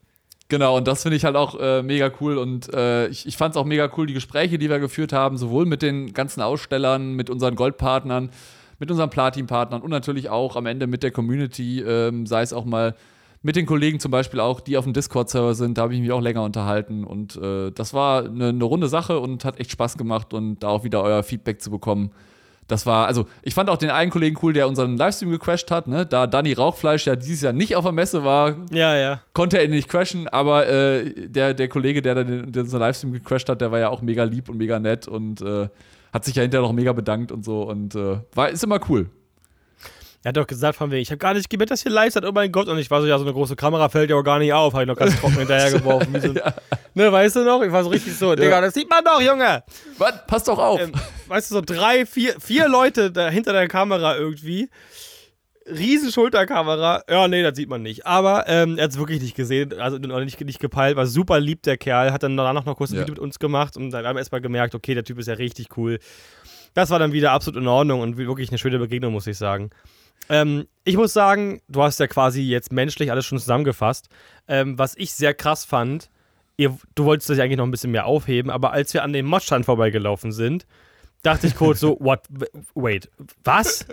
Genau, 0.47 0.77
und 0.77 0.87
das 0.87 1.01
finde 1.01 1.17
ich 1.17 1.25
halt 1.25 1.35
auch 1.35 1.59
äh, 1.59 1.81
mega 1.81 2.11
cool. 2.21 2.37
Und 2.37 2.71
äh, 2.73 3.07
ich, 3.07 3.25
ich 3.25 3.35
fand 3.35 3.55
es 3.55 3.57
auch 3.57 3.65
mega 3.65 3.89
cool, 3.97 4.05
die 4.05 4.13
Gespräche, 4.13 4.59
die 4.59 4.69
wir 4.69 4.79
geführt 4.79 5.11
haben, 5.11 5.37
sowohl 5.37 5.65
mit 5.65 5.81
den 5.81 6.13
ganzen 6.13 6.41
Ausstellern, 6.41 7.13
mit 7.13 7.29
unseren 7.31 7.55
Goldpartnern, 7.55 8.29
mit 8.77 8.91
unseren 8.91 9.09
Platin-Partnern 9.09 9.81
und 9.81 9.89
natürlich 9.89 10.29
auch 10.29 10.55
am 10.55 10.67
Ende 10.67 10.85
mit 10.85 11.01
der 11.01 11.11
Community, 11.11 11.81
ähm, 11.81 12.27
sei 12.27 12.41
es 12.43 12.53
auch 12.53 12.65
mal 12.65 12.95
mit 13.41 13.55
den 13.55 13.65
Kollegen 13.65 13.99
zum 13.99 14.11
Beispiel 14.11 14.39
auch, 14.39 14.59
die 14.59 14.77
auf 14.77 14.85
dem 14.85 14.93
Discord-Server 14.93 15.53
sind, 15.53 15.77
da 15.77 15.83
habe 15.83 15.93
ich 15.93 16.01
mich 16.01 16.11
auch 16.11 16.21
länger 16.21 16.43
unterhalten. 16.43 17.03
Und 17.03 17.37
äh, 17.37 17.71
das 17.71 17.93
war 17.93 18.25
eine, 18.25 18.49
eine 18.49 18.63
runde 18.63 18.87
Sache 18.87 19.19
und 19.19 19.45
hat 19.45 19.59
echt 19.59 19.71
Spaß 19.71 19.97
gemacht 19.97 20.33
und 20.33 20.59
da 20.63 20.69
auch 20.69 20.83
wieder 20.83 21.01
euer 21.03 21.23
Feedback 21.23 21.61
zu 21.61 21.71
bekommen 21.71 22.11
das 22.67 22.85
war, 22.85 23.05
also 23.05 23.27
ich 23.43 23.53
fand 23.53 23.69
auch 23.69 23.77
den 23.77 23.91
einen 23.91 24.09
Kollegen 24.09 24.37
cool, 24.41 24.53
der 24.53 24.67
unseren 24.67 24.97
Livestream 24.97 25.31
gecrashed 25.31 25.69
hat, 25.69 25.87
ne? 25.87 26.05
Da 26.05 26.25
Danny 26.25 26.53
Rauchfleisch 26.53 27.05
ja 27.05 27.15
dieses 27.15 27.41
Jahr 27.41 27.53
nicht 27.53 27.75
auf 27.75 27.83
der 27.83 27.91
Messe 27.91 28.23
war, 28.23 28.55
ja, 28.71 28.95
ja. 28.95 29.21
konnte 29.33 29.57
er 29.57 29.65
ihn 29.65 29.71
nicht 29.71 29.87
crashen, 29.87 30.27
aber 30.27 30.67
äh, 30.67 31.27
der, 31.27 31.53
der 31.53 31.67
Kollege, 31.67 32.01
der, 32.01 32.23
den, 32.23 32.51
der 32.51 32.63
unseren 32.63 32.79
Livestream 32.79 33.13
gecrashed 33.13 33.49
hat, 33.49 33.61
der 33.61 33.71
war 33.71 33.79
ja 33.79 33.89
auch 33.89 34.01
mega 34.01 34.23
lieb 34.23 34.49
und 34.49 34.57
mega 34.57 34.79
nett 34.79 35.07
und 35.07 35.41
äh, 35.41 35.69
hat 36.11 36.25
sich 36.25 36.35
ja 36.35 36.41
hinterher 36.41 36.65
noch 36.65 36.73
mega 36.73 36.93
bedankt 36.93 37.31
und 37.31 37.45
so 37.45 37.63
und 37.63 37.93
äh, 37.93 38.17
war, 38.33 38.49
ist 38.49 38.63
immer 38.63 38.79
cool. 38.89 39.09
Er 40.25 40.29
hat 40.29 40.37
doch 40.37 40.47
gesagt 40.47 40.75
von 40.75 40.89
wegen, 40.89 41.03
ich 41.03 41.11
habe 41.11 41.19
gar 41.19 41.35
nicht 41.35 41.51
gemerkt, 41.51 41.69
dass 41.69 41.83
hier 41.83 41.91
live 41.91 42.11
seid, 42.11 42.25
oh 42.25 42.31
mein 42.31 42.51
Gott. 42.51 42.67
Und 42.67 42.79
ich 42.79 42.89
war 42.89 42.99
so, 42.99 43.05
ja, 43.05 43.15
so 43.19 43.23
eine 43.23 43.31
große 43.31 43.55
Kamera 43.55 43.89
fällt 43.89 44.09
ja 44.09 44.15
auch 44.15 44.23
gar 44.23 44.39
nicht 44.39 44.51
auf. 44.53 44.73
Habe 44.73 44.81
ich 44.81 44.87
noch 44.87 44.95
ganz 44.95 45.15
trocken 45.21 45.37
hinterhergeworfen. 45.37 46.19
So, 46.19 46.29
ja. 46.29 46.51
Ne, 46.95 47.11
weißt 47.11 47.35
du 47.35 47.43
noch? 47.43 47.61
Ich 47.61 47.71
war 47.71 47.83
so 47.83 47.91
richtig 47.91 48.17
so, 48.17 48.31
ja. 48.31 48.35
Digga, 48.35 48.59
das 48.59 48.73
sieht 48.73 48.89
man 48.89 49.03
doch, 49.03 49.21
Junge. 49.21 49.63
Was? 49.99 50.25
Pass 50.25 50.43
doch 50.45 50.57
auf. 50.57 50.81
Ähm, 50.81 50.93
weißt 51.27 51.51
du, 51.51 51.55
so 51.55 51.61
drei, 51.61 52.07
vier, 52.07 52.33
vier 52.39 52.67
Leute 52.67 53.11
da 53.11 53.29
hinter 53.29 53.53
der 53.53 53.67
Kamera 53.67 54.17
irgendwie. 54.17 54.67
Riesen 55.67 56.11
Schulterkamera. 56.11 57.03
Ja, 57.07 57.27
nee, 57.27 57.43
das 57.43 57.55
sieht 57.55 57.69
man 57.69 57.83
nicht. 57.83 58.07
Aber 58.07 58.45
ähm, 58.47 58.79
er 58.79 58.85
hat 58.85 58.91
es 58.91 58.97
wirklich 58.97 59.21
nicht 59.21 59.35
gesehen, 59.35 59.79
also 59.79 59.99
nicht, 59.99 60.41
nicht 60.41 60.59
gepeilt. 60.59 60.97
War 60.97 61.05
super 61.05 61.39
lieb, 61.39 61.61
der 61.61 61.77
Kerl. 61.77 62.11
Hat 62.11 62.23
dann 62.23 62.35
danach 62.35 62.65
noch 62.65 62.77
kurz 62.77 62.89
ein 62.89 62.95
ja. 62.95 63.01
Video 63.01 63.13
mit 63.13 63.21
uns 63.21 63.37
gemacht 63.37 63.77
und 63.77 63.91
dann 63.91 64.07
haben 64.07 64.15
wir 64.15 64.21
erstmal 64.21 64.41
gemerkt, 64.41 64.73
okay, 64.73 64.95
der 64.95 65.03
Typ 65.03 65.19
ist 65.19 65.27
ja 65.27 65.35
richtig 65.35 65.77
cool. 65.77 65.99
Das 66.73 66.89
war 66.89 66.97
dann 66.97 67.13
wieder 67.13 67.31
absolut 67.31 67.61
in 67.61 67.67
Ordnung 67.67 68.01
und 68.01 68.17
wirklich 68.17 68.49
eine 68.49 68.57
schöne 68.57 68.79
Begegnung, 68.79 69.13
muss 69.13 69.27
ich 69.27 69.37
sagen. 69.37 69.69
Ähm, 70.29 70.67
ich 70.83 70.97
muss 70.97 71.13
sagen, 71.13 71.61
du 71.67 71.83
hast 71.83 71.99
ja 71.99 72.07
quasi 72.07 72.41
jetzt 72.41 72.71
menschlich 72.71 73.11
alles 73.11 73.25
schon 73.25 73.39
zusammengefasst. 73.39 74.09
Ähm, 74.47 74.77
was 74.77 74.95
ich 74.97 75.13
sehr 75.13 75.33
krass 75.33 75.65
fand, 75.65 76.09
ihr, 76.57 76.77
du 76.95 77.05
wolltest 77.05 77.29
das 77.29 77.37
ja 77.37 77.43
eigentlich 77.43 77.57
noch 77.57 77.65
ein 77.65 77.71
bisschen 77.71 77.91
mehr 77.91 78.05
aufheben, 78.05 78.51
aber 78.51 78.71
als 78.71 78.93
wir 78.93 79.03
an 79.03 79.13
dem 79.13 79.25
Modstand 79.25 79.65
vorbeigelaufen 79.65 80.31
sind, 80.31 80.65
dachte 81.21 81.47
ich 81.47 81.55
kurz 81.55 81.79
so, 81.79 81.97
what, 81.99 82.21
wait, 82.75 83.09
was? 83.43 83.85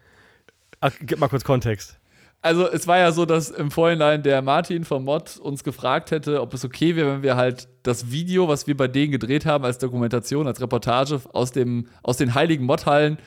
Ach, 0.80 0.92
gib 1.00 1.18
mal 1.18 1.28
kurz 1.28 1.44
Kontext. 1.44 1.98
Also 2.42 2.66
es 2.70 2.86
war 2.86 2.98
ja 2.98 3.12
so, 3.12 3.26
dass 3.26 3.50
im 3.50 3.70
Vorhinein 3.70 4.22
der 4.22 4.40
Martin 4.40 4.84
vom 4.84 5.04
Mod 5.04 5.36
uns 5.36 5.62
gefragt 5.62 6.10
hätte, 6.10 6.40
ob 6.40 6.54
es 6.54 6.64
okay 6.64 6.96
wäre, 6.96 7.12
wenn 7.12 7.22
wir 7.22 7.36
halt 7.36 7.68
das 7.82 8.10
Video, 8.10 8.48
was 8.48 8.66
wir 8.66 8.76
bei 8.76 8.88
denen 8.88 9.12
gedreht 9.12 9.44
haben, 9.44 9.64
als 9.64 9.76
Dokumentation, 9.76 10.46
als 10.46 10.60
Reportage 10.60 11.20
aus, 11.32 11.52
dem, 11.52 11.88
aus 12.02 12.16
den 12.16 12.34
heiligen 12.34 12.64
Modhallen, 12.64 13.18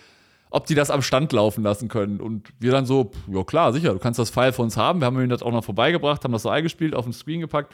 ob 0.53 0.67
die 0.67 0.75
das 0.75 0.91
am 0.91 1.01
Stand 1.01 1.33
laufen 1.33 1.63
lassen 1.63 1.87
können. 1.87 2.21
Und 2.21 2.49
wir 2.59 2.71
dann 2.71 2.85
so, 2.85 3.09
ja 3.27 3.43
klar, 3.43 3.73
sicher, 3.73 3.91
du 3.91 3.99
kannst 3.99 4.19
das 4.19 4.29
File 4.29 4.53
für 4.53 4.61
uns 4.61 4.77
haben. 4.77 5.01
Wir 5.01 5.07
haben 5.07 5.19
ihm 5.19 5.27
das 5.27 5.41
auch 5.41 5.51
noch 5.51 5.63
vorbeigebracht, 5.63 6.23
haben 6.23 6.31
das 6.31 6.43
so 6.43 6.49
eingespielt, 6.49 6.93
auf 6.93 7.05
den 7.05 7.13
Screen 7.13 7.39
gepackt. 7.39 7.73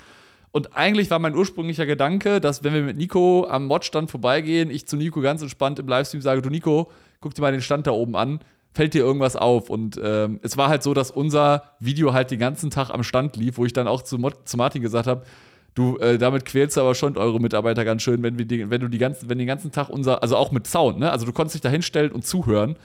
Und 0.51 0.77
eigentlich 0.77 1.11
war 1.11 1.19
mein 1.19 1.35
ursprünglicher 1.35 1.85
Gedanke, 1.85 2.39
dass 2.39 2.63
wenn 2.63 2.73
wir 2.73 2.81
mit 2.81 2.95
Nico 2.95 3.45
am 3.47 3.65
Modstand 3.65 4.09
vorbeigehen, 4.09 4.71
ich 4.71 4.87
zu 4.87 4.95
Nico 4.95 5.19
ganz 5.19 5.41
entspannt 5.41 5.77
im 5.77 5.89
Livestream 5.89 6.21
sage, 6.21 6.41
du 6.41 6.49
Nico, 6.49 6.89
guck 7.19 7.35
dir 7.35 7.41
mal 7.41 7.51
den 7.51 7.61
Stand 7.61 7.85
da 7.85 7.91
oben 7.91 8.15
an 8.15 8.39
fällt 8.71 8.93
dir 8.93 9.03
irgendwas 9.03 9.35
auf. 9.35 9.69
Und 9.69 9.99
ähm, 10.01 10.39
es 10.43 10.55
war 10.55 10.69
halt 10.69 10.83
so, 10.83 10.93
dass 10.93 11.11
unser 11.11 11.63
Video 11.79 12.13
halt 12.13 12.31
den 12.31 12.39
ganzen 12.39 12.69
Tag 12.69 12.91
am 12.91 13.03
Stand 13.03 13.35
lief, 13.35 13.57
wo 13.57 13.65
ich 13.65 13.73
dann 13.73 13.87
auch 13.87 14.03
zu, 14.03 14.17
zu 14.45 14.57
Martin 14.57 14.81
gesagt 14.81 15.07
habe, 15.07 15.23
du, 15.79 15.97
äh, 15.97 16.17
damit 16.17 16.45
quälst 16.45 16.77
du 16.77 16.81
aber 16.81 16.93
schon 16.93 17.17
eure 17.17 17.39
Mitarbeiter 17.39 17.85
ganz 17.85 18.03
schön, 18.03 18.21
wenn, 18.21 18.37
wir 18.37 18.45
die, 18.45 18.69
wenn 18.69 18.81
du 18.81 18.87
die 18.87 18.97
ganzen, 18.97 19.29
wenn 19.29 19.37
den 19.37 19.47
ganzen 19.47 19.71
Tag 19.71 19.89
unser, 19.89 20.21
also 20.21 20.35
auch 20.35 20.51
mit 20.51 20.67
Sound, 20.67 20.99
ne? 20.99 21.11
Also 21.11 21.25
du 21.25 21.31
konntest 21.31 21.55
dich 21.55 21.61
da 21.61 21.69
hinstellen 21.69 22.11
und 22.11 22.25
zuhören. 22.25 22.75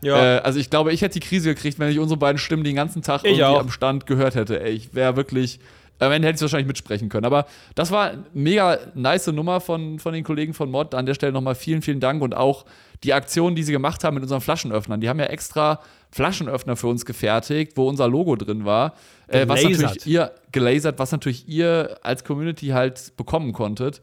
Ja. 0.00 0.36
Äh, 0.36 0.38
also 0.40 0.58
ich 0.58 0.70
glaube, 0.70 0.92
ich 0.92 1.02
hätte 1.02 1.20
die 1.20 1.26
Krise 1.26 1.54
gekriegt, 1.54 1.78
wenn 1.78 1.90
ich 1.90 1.98
unsere 1.98 2.18
beiden 2.18 2.38
Stimmen 2.38 2.64
den 2.64 2.76
ganzen 2.76 3.02
Tag 3.02 3.20
ich 3.24 3.32
irgendwie 3.32 3.44
auch. 3.44 3.60
am 3.60 3.70
Stand 3.70 4.06
gehört 4.06 4.34
hätte. 4.34 4.60
Ey, 4.60 4.72
ich 4.72 4.94
wäre 4.94 5.16
wirklich. 5.16 5.60
Am 6.00 6.12
Ende 6.12 6.28
hätte 6.28 6.36
ich 6.36 6.42
wahrscheinlich 6.42 6.68
mitsprechen 6.68 7.08
können. 7.08 7.24
Aber 7.24 7.46
das 7.74 7.90
war 7.90 8.10
eine 8.10 8.24
mega 8.32 8.78
nice 8.94 9.26
Nummer 9.26 9.60
von, 9.60 9.98
von 9.98 10.14
den 10.14 10.22
Kollegen 10.22 10.54
von 10.54 10.70
Mod. 10.70 10.94
An 10.94 11.06
der 11.06 11.14
Stelle 11.14 11.32
nochmal 11.32 11.56
vielen, 11.56 11.82
vielen 11.82 11.98
Dank 11.98 12.22
und 12.22 12.36
auch 12.36 12.66
die 13.02 13.12
Aktion, 13.14 13.56
die 13.56 13.64
sie 13.64 13.72
gemacht 13.72 14.04
haben 14.04 14.14
mit 14.14 14.22
unseren 14.22 14.40
Flaschenöffnern. 14.40 15.00
Die 15.00 15.08
haben 15.08 15.18
ja 15.18 15.26
extra 15.26 15.80
Flaschenöffner 16.10 16.76
für 16.76 16.86
uns 16.86 17.04
gefertigt, 17.04 17.72
wo 17.76 17.88
unser 17.88 18.08
Logo 18.08 18.36
drin 18.36 18.64
war. 18.64 18.94
Äh, 19.26 19.46
was 19.48 19.62
natürlich 19.62 20.06
ihr 20.06 20.32
gelasert, 20.52 20.98
was 20.98 21.12
natürlich 21.12 21.48
ihr 21.48 21.98
als 22.02 22.24
Community 22.24 22.68
halt 22.68 23.16
bekommen 23.16 23.52
konntet. 23.52 24.00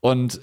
Und 0.00 0.40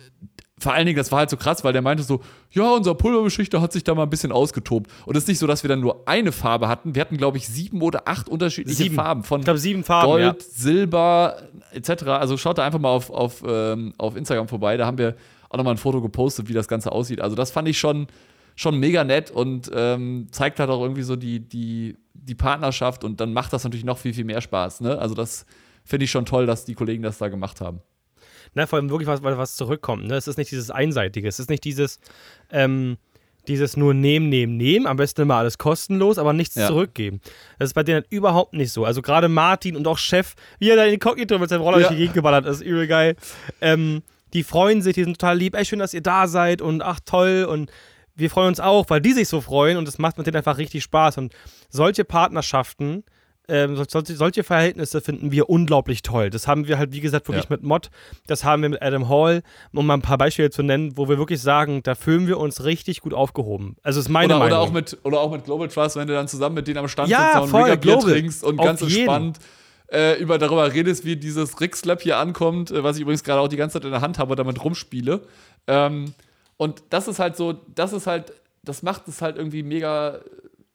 vor 0.62 0.74
allen 0.74 0.86
Dingen, 0.86 0.98
das 0.98 1.12
war 1.12 1.20
halt 1.20 1.30
so 1.30 1.38
krass, 1.38 1.64
weil 1.64 1.74
der 1.74 1.82
meinte 1.82 2.04
so, 2.04 2.22
ja, 2.52 2.72
unser 2.72 2.94
Pulverbeschichter 2.94 3.62
hat 3.62 3.74
sich 3.74 3.84
da 3.84 3.96
mal 3.96 4.04
ein 4.04 4.10
bisschen 4.10 4.32
ausgetobt. 4.32 4.92
Und 5.06 5.18
es 5.18 5.24
ist 5.24 5.28
nicht 5.28 5.40
so, 5.40 5.48
dass 5.48 5.64
wir 5.64 5.70
dann 5.70 5.80
nur 5.80 6.08
eine 6.08 6.32
Farbe 6.32 6.68
hatten. 6.68 6.94
Wir 6.94 7.02
hatten, 7.02 7.18
glaube 7.18 7.38
ich, 7.38 7.48
sieben 7.48 7.82
oder 7.82 8.08
acht 8.08 8.30
unterschiedliche 8.30 8.84
sieben. 8.84 8.96
Farben. 8.96 9.24
Von 9.24 9.42
ich 9.42 9.46
glaube, 9.46 9.60
sieben 9.60 9.84
Farben, 9.84 10.12
Gold, 10.12 10.24
ja. 10.24 10.36
Silber, 10.40 11.38
etc. 11.74 12.04
Also 12.04 12.38
schaut 12.38 12.60
da 12.60 12.66
einfach 12.66 12.80
mal 12.80 12.90
auf, 12.90 13.10
auf, 13.10 13.44
ähm, 13.46 13.94
auf 13.98 14.16
Instagram 14.16 14.48
vorbei. 14.48 14.78
Da 14.78 14.86
haben 14.86 15.00
wir 15.00 15.16
auch 15.50 15.58
nochmal 15.58 15.74
ein 15.74 15.78
Foto 15.78 16.00
gepostet, 16.00 16.48
wie 16.48 16.54
das 16.54 16.68
Ganze 16.68 16.92
aussieht. 16.92 17.22
Also 17.22 17.36
das 17.36 17.50
fand 17.50 17.68
ich 17.68 17.80
schon, 17.80 18.08
schon 18.62 18.80
mega 18.80 19.04
nett 19.04 19.32
und 19.32 19.72
ähm, 19.74 20.28
zeigt 20.32 20.60
halt 20.60 20.70
auch 20.70 20.82
irgendwie 20.82 21.02
so 21.02 21.16
die, 21.16 21.40
die, 21.40 21.98
die 22.14 22.36
Partnerschaft 22.36 23.04
und 23.04 23.20
dann 23.20 23.34
macht 23.34 23.54
das 23.54 23.64
natürlich 23.64 23.86
noch 23.86 23.98
viel, 23.98 24.14
viel 24.14 24.24
mehr 24.24 24.42
Spaß. 24.42 24.82
Ne? 24.82 24.98
Also 25.00 25.16
das 25.16 25.46
finde 25.84 26.06
ich 26.06 26.12
schon 26.12 26.26
toll, 26.26 26.46
dass 26.46 26.64
die 26.64 26.76
Kollegen 26.76 27.02
das 27.02 27.18
da 27.18 27.30
gemacht 27.30 27.60
haben. 27.60 27.82
Na, 28.54 28.68
vor 28.68 28.78
allem 28.78 28.90
wirklich 28.90 29.08
was, 29.08 29.24
was 29.24 29.56
zurückkommt. 29.56 30.06
Ne? 30.06 30.16
Es 30.16 30.28
ist 30.28 30.38
nicht 30.38 30.52
dieses 30.52 30.70
Einseitige, 30.70 31.28
es 31.28 31.40
ist 31.40 31.50
nicht 31.50 31.64
dieses, 31.64 32.00
ähm, 32.52 32.98
dieses 33.48 33.78
nur 33.78 33.96
nehmen, 33.96 34.30
nehmen, 34.30 34.58
nehmen, 34.58 34.86
am 34.86 34.98
besten 34.98 35.22
immer 35.22 35.36
alles 35.36 35.58
kostenlos, 35.58 36.20
aber 36.20 36.34
nichts 36.34 36.56
ja. 36.56 36.68
zurückgeben. 36.68 37.20
Das 37.58 37.70
ist 37.70 37.74
bei 37.74 37.82
denen 37.82 38.02
halt 38.02 38.12
überhaupt 38.12 38.54
nicht 38.54 38.72
so. 38.72 38.86
Also 38.86 39.02
gerade 39.02 39.28
Martin 39.28 39.76
und 39.76 39.88
auch 39.88 39.98
Chef, 39.98 40.36
wie 40.60 40.70
er 40.70 40.76
da 40.76 40.86
in 40.86 40.94
Inkognito 40.94 41.40
mit 41.40 41.50
seinem 41.50 41.62
Roller 41.62 41.80
ja. 41.80 41.88
durch 41.88 41.96
die 41.96 42.02
Gegend 42.02 42.14
geballert 42.14 42.46
ist, 42.46 42.62
übel 42.62 42.86
geil. 42.86 43.16
Ähm, 43.60 44.04
die 44.34 44.44
freuen 44.44 44.82
sich, 44.82 44.94
die 44.94 45.04
sind 45.04 45.18
total 45.18 45.38
lieb, 45.38 45.56
ey, 45.56 45.66
schön, 45.66 45.80
dass 45.80 45.94
ihr 45.94 46.02
da 46.02 46.28
seid 46.28 46.62
und 46.62 46.82
ach 46.82 47.00
toll 47.04 47.48
und 47.50 47.72
wir 48.22 48.30
freuen 48.30 48.50
uns 48.50 48.60
auch, 48.60 48.90
weil 48.90 49.02
die 49.02 49.14
sich 49.14 49.28
so 49.28 49.42
freuen 49.42 49.78
und 49.78 49.88
es 49.88 49.98
macht 49.98 50.18
mit 50.18 50.28
denen 50.28 50.38
einfach 50.38 50.58
richtig 50.58 50.84
Spaß. 50.84 51.18
Und 51.18 51.34
solche 51.70 52.06
Partnerschaften, 52.06 53.04
ähm, 53.48 53.76
solche, 53.76 54.16
solche, 54.16 54.44
Verhältnisse 54.44 55.02
finden 55.02 55.32
wir 55.32 55.50
unglaublich 55.50 56.04
toll. 56.04 56.30
Das 56.30 56.48
haben 56.48 56.68
wir 56.68 56.78
halt, 56.78 56.94
wie 56.94 57.02
gesagt, 57.02 57.28
wirklich 57.28 57.46
ja. 57.46 57.50
mit 57.50 57.64
Mod, 57.64 57.90
das 58.28 58.44
haben 58.44 58.62
wir 58.62 58.70
mit 58.70 58.82
Adam 58.82 59.10
Hall, 59.10 59.42
um 59.74 59.86
mal 59.86 59.96
ein 59.96 60.02
paar 60.02 60.18
Beispiele 60.18 60.52
zu 60.52 60.64
nennen, 60.64 60.96
wo 60.96 61.10
wir 61.10 61.18
wirklich 61.18 61.42
sagen, 61.42 61.84
da 61.84 61.96
fühlen 61.96 62.28
wir 62.28 62.38
uns 62.38 62.64
richtig 62.64 63.02
gut 63.02 63.14
aufgehoben. 63.14 63.76
Also 63.84 64.00
ist 64.00 64.10
meine 64.10 64.36
oder, 64.36 64.40
Meinung. 64.40 64.58
Oder 64.58 64.68
auch, 64.68 64.72
mit, 64.72 64.98
oder 65.04 65.20
auch 65.20 65.32
mit 65.32 65.44
Global 65.44 65.68
Trust, 65.68 65.98
wenn 65.98 66.08
du 66.08 66.14
dann 66.14 66.28
zusammen 66.28 66.56
mit 66.56 66.68
denen 66.68 66.78
am 66.78 66.88
Stand 66.88 67.10
ja, 67.10 67.42
sitzt 67.42 67.54
und 67.54 67.82
Bier 67.82 68.00
trinkst 68.00 68.44
und 68.44 68.58
ganz 68.58 68.82
entspannt 68.82 69.40
äh, 69.92 70.20
über, 70.20 70.38
darüber 70.38 70.72
redest, 70.72 71.04
wie 71.06 71.18
dieses 71.18 71.60
Rick-Slap 71.60 72.02
hier 72.02 72.18
ankommt, 72.18 72.72
äh, 72.72 72.84
was 72.84 72.96
ich 72.96 73.02
übrigens 73.02 73.24
gerade 73.24 73.42
auch 73.42 73.50
die 73.50 73.58
ganze 73.58 73.74
Zeit 73.74 73.86
in 73.86 73.92
der 73.92 74.02
Hand 74.02 74.20
habe 74.20 74.32
und 74.32 74.40
damit 74.40 74.64
rumspiele. 74.64 75.22
Ähm, 75.68 76.14
und 76.62 76.84
das 76.92 77.08
ist 77.08 77.18
halt 77.18 77.36
so, 77.36 77.54
das 77.74 77.92
ist 77.92 78.06
halt, 78.06 78.34
das 78.62 78.84
macht 78.84 79.08
es 79.08 79.24
halt 79.24 79.36
irgendwie 79.36 79.64
mega, 79.64 80.20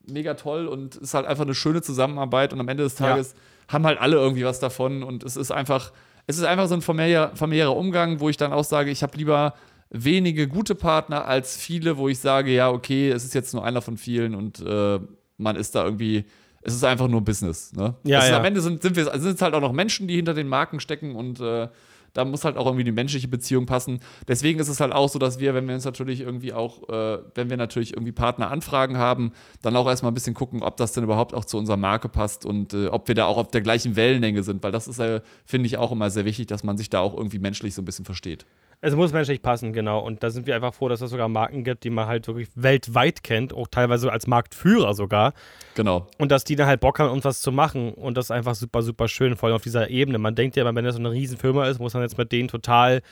mega 0.05 0.35
toll 0.35 0.67
und 0.67 0.97
ist 0.97 1.15
halt 1.15 1.27
einfach 1.27 1.45
eine 1.45 1.55
schöne 1.55 1.81
Zusammenarbeit 1.81 2.53
und 2.53 2.59
am 2.59 2.67
Ende 2.67 2.83
des 2.83 2.97
Tages 2.97 3.35
ja. 3.35 3.75
haben 3.75 3.87
halt 3.87 4.01
alle 4.01 4.17
irgendwie 4.17 4.45
was 4.45 4.59
davon 4.59 5.05
und 5.05 5.23
es 5.23 5.37
ist 5.37 5.53
einfach, 5.53 5.93
es 6.27 6.39
ist 6.39 6.45
einfach 6.45 6.67
so 6.67 6.75
ein 6.75 6.83
familiärer, 6.83 7.37
familiärer 7.37 7.77
Umgang, 7.77 8.19
wo 8.19 8.29
ich 8.29 8.37
dann 8.37 8.53
auch 8.53 8.65
sage, 8.65 8.91
ich 8.91 9.05
habe 9.05 9.17
lieber 9.17 9.55
wenige 9.89 10.49
gute 10.49 10.75
Partner 10.75 11.25
als 11.27 11.57
viele, 11.57 11.97
wo 11.99 12.09
ich 12.09 12.19
sage, 12.19 12.53
ja, 12.53 12.69
okay, 12.69 13.11
es 13.11 13.25
ist 13.25 13.35
jetzt 13.35 13.55
nur 13.55 13.65
einer 13.65 13.81
von 13.81 13.97
vielen 13.97 14.35
und 14.35 14.59
äh, 14.67 14.99
man 15.39 15.55
ist 15.55 15.77
da 15.77 15.85
irgendwie 15.85 16.25
es 16.63 16.75
ist 16.75 16.83
einfach 16.83 17.07
nur 17.07 17.21
Business. 17.21 17.73
Ne? 17.75 17.95
Ja, 18.03 18.19
ist, 18.19 18.31
ja. 18.31 18.39
Am 18.39 18.45
Ende 18.45 18.61
sind, 18.61 18.83
sind, 18.83 18.97
wir, 18.97 19.05
sind 19.21 19.37
es 19.37 19.41
halt 19.41 19.55
auch 19.55 19.61
noch 19.61 19.71
Menschen, 19.71 20.09
die 20.09 20.17
hinter 20.17 20.35
den 20.35 20.49
Marken 20.49 20.81
stecken 20.81 21.15
und 21.15 21.39
äh, 21.39 21.69
da 22.17 22.25
muss 22.25 22.45
halt 22.45 22.57
auch 22.57 22.67
irgendwie 22.67 22.85
die 22.85 22.93
menschliche 22.93 23.29
Beziehung 23.29 23.67
passen. 23.67 24.01
Deswegen 24.27 24.59
ist 24.59 24.69
es 24.69 24.81
halt 24.81 24.93
auch 24.93 25.09
so, 25.09 25.19
dass 25.19 25.39
wir, 25.39 25.55
wenn 25.55 25.69
wir 25.69 25.75
uns 25.75 25.85
natürlich 25.85 26.21
irgendwie 26.21 26.53
auch, 26.53 26.89
äh, 26.89 27.19
wenn 27.35 27.51
wir 27.51 27.57
natürlich 27.57 27.93
irgendwie 27.93 28.13
Partneranfragen 28.13 28.97
haben, 28.97 29.33
dann 29.63 29.77
auch 29.77 29.87
erstmal 29.87 30.13
ein 30.13 30.15
bisschen 30.15 30.35
gucken, 30.35 30.63
ob 30.63 30.77
das 30.77 30.93
denn 30.93 31.05
überhaupt 31.05 31.35
auch 31.35 31.45
zu 31.45 31.59
unserer 31.59 31.77
Marke 31.77 32.09
passt 32.09 32.47
und 32.47 32.73
äh, 32.73 32.89
ob 32.89 33.09
wir 33.09 33.15
da 33.15 33.27
auch 33.27 33.37
auf 33.37 33.49
der 33.49 33.61
gleichen 33.61 33.97
Wellenlänge 33.97 34.43
sind, 34.43 34.63
weil 34.63 34.73
das 34.73 34.89
ist, 34.89 34.99
äh, 34.99 35.21
finde 35.45 35.67
ich, 35.67 35.77
auch 35.77 35.93
immer 35.93 36.11
sehr 36.11 36.25
wichtig, 36.25 36.47
dass 36.47 36.65
man 36.65 36.79
sich 36.79 36.91
da 36.91 37.01
auch 37.01 37.15
irgendwie 37.15 37.39
menschlich 37.39 37.75
so 37.75 37.83
ein 37.83 37.85
bisschen 37.85 38.05
versteht. 38.05 38.47
Es 38.81 38.95
muss 38.95 39.13
menschlich 39.13 39.41
passen, 39.43 39.73
genau. 39.73 40.01
Und 40.01 40.23
da 40.23 40.31
sind 40.31 40.47
wir 40.47 40.55
einfach 40.55 40.75
froh, 40.75 40.89
dass 40.89 41.01
es 41.01 41.11
sogar 41.11 41.29
Marken 41.29 41.65
gibt, 41.65 41.85
die 41.85 41.91
man 41.91 42.07
halt 42.07 42.27
wirklich 42.27 42.49
weltweit 42.55 43.23
kennt, 43.23 43.55
auch 43.55 43.69
teilweise 43.69 44.13
als 44.13 44.27
Marktführer 44.27 44.95
sogar. 44.95 45.33
Genau. 45.75 46.07
Und 46.19 46.31
dass 46.31 46.45
die 46.45 46.57
dann 46.57 46.67
halt 46.67 46.81
Bock 46.81 46.99
haben, 46.99 47.11
uns 47.11 47.25
was 47.25 47.41
zu 47.41 47.53
machen. 47.53 47.95
Und 47.95 48.17
das 48.17 48.27
ist 48.27 48.31
einfach 48.31 48.55
super, 48.55 48.83
super 48.83 49.09
schön, 49.09 49.37
vor 49.37 49.49
allem 49.49 49.57
auf 49.57 49.63
dieser 49.63 49.89
Ebene. 49.91 50.19
Man 50.19 50.35
denkt 50.35 50.57
ja, 50.57 50.75
wenn 50.75 50.85
das 50.85 50.95
so 50.95 51.01
eine 51.01 51.11
Riesenfirma 51.11 51.67
ist, 51.67 51.81
muss 51.81 51.95
man 51.95 52.03
jetzt 52.03 52.19
mit 52.19 52.33
denen 52.33 52.49
total 52.49 53.03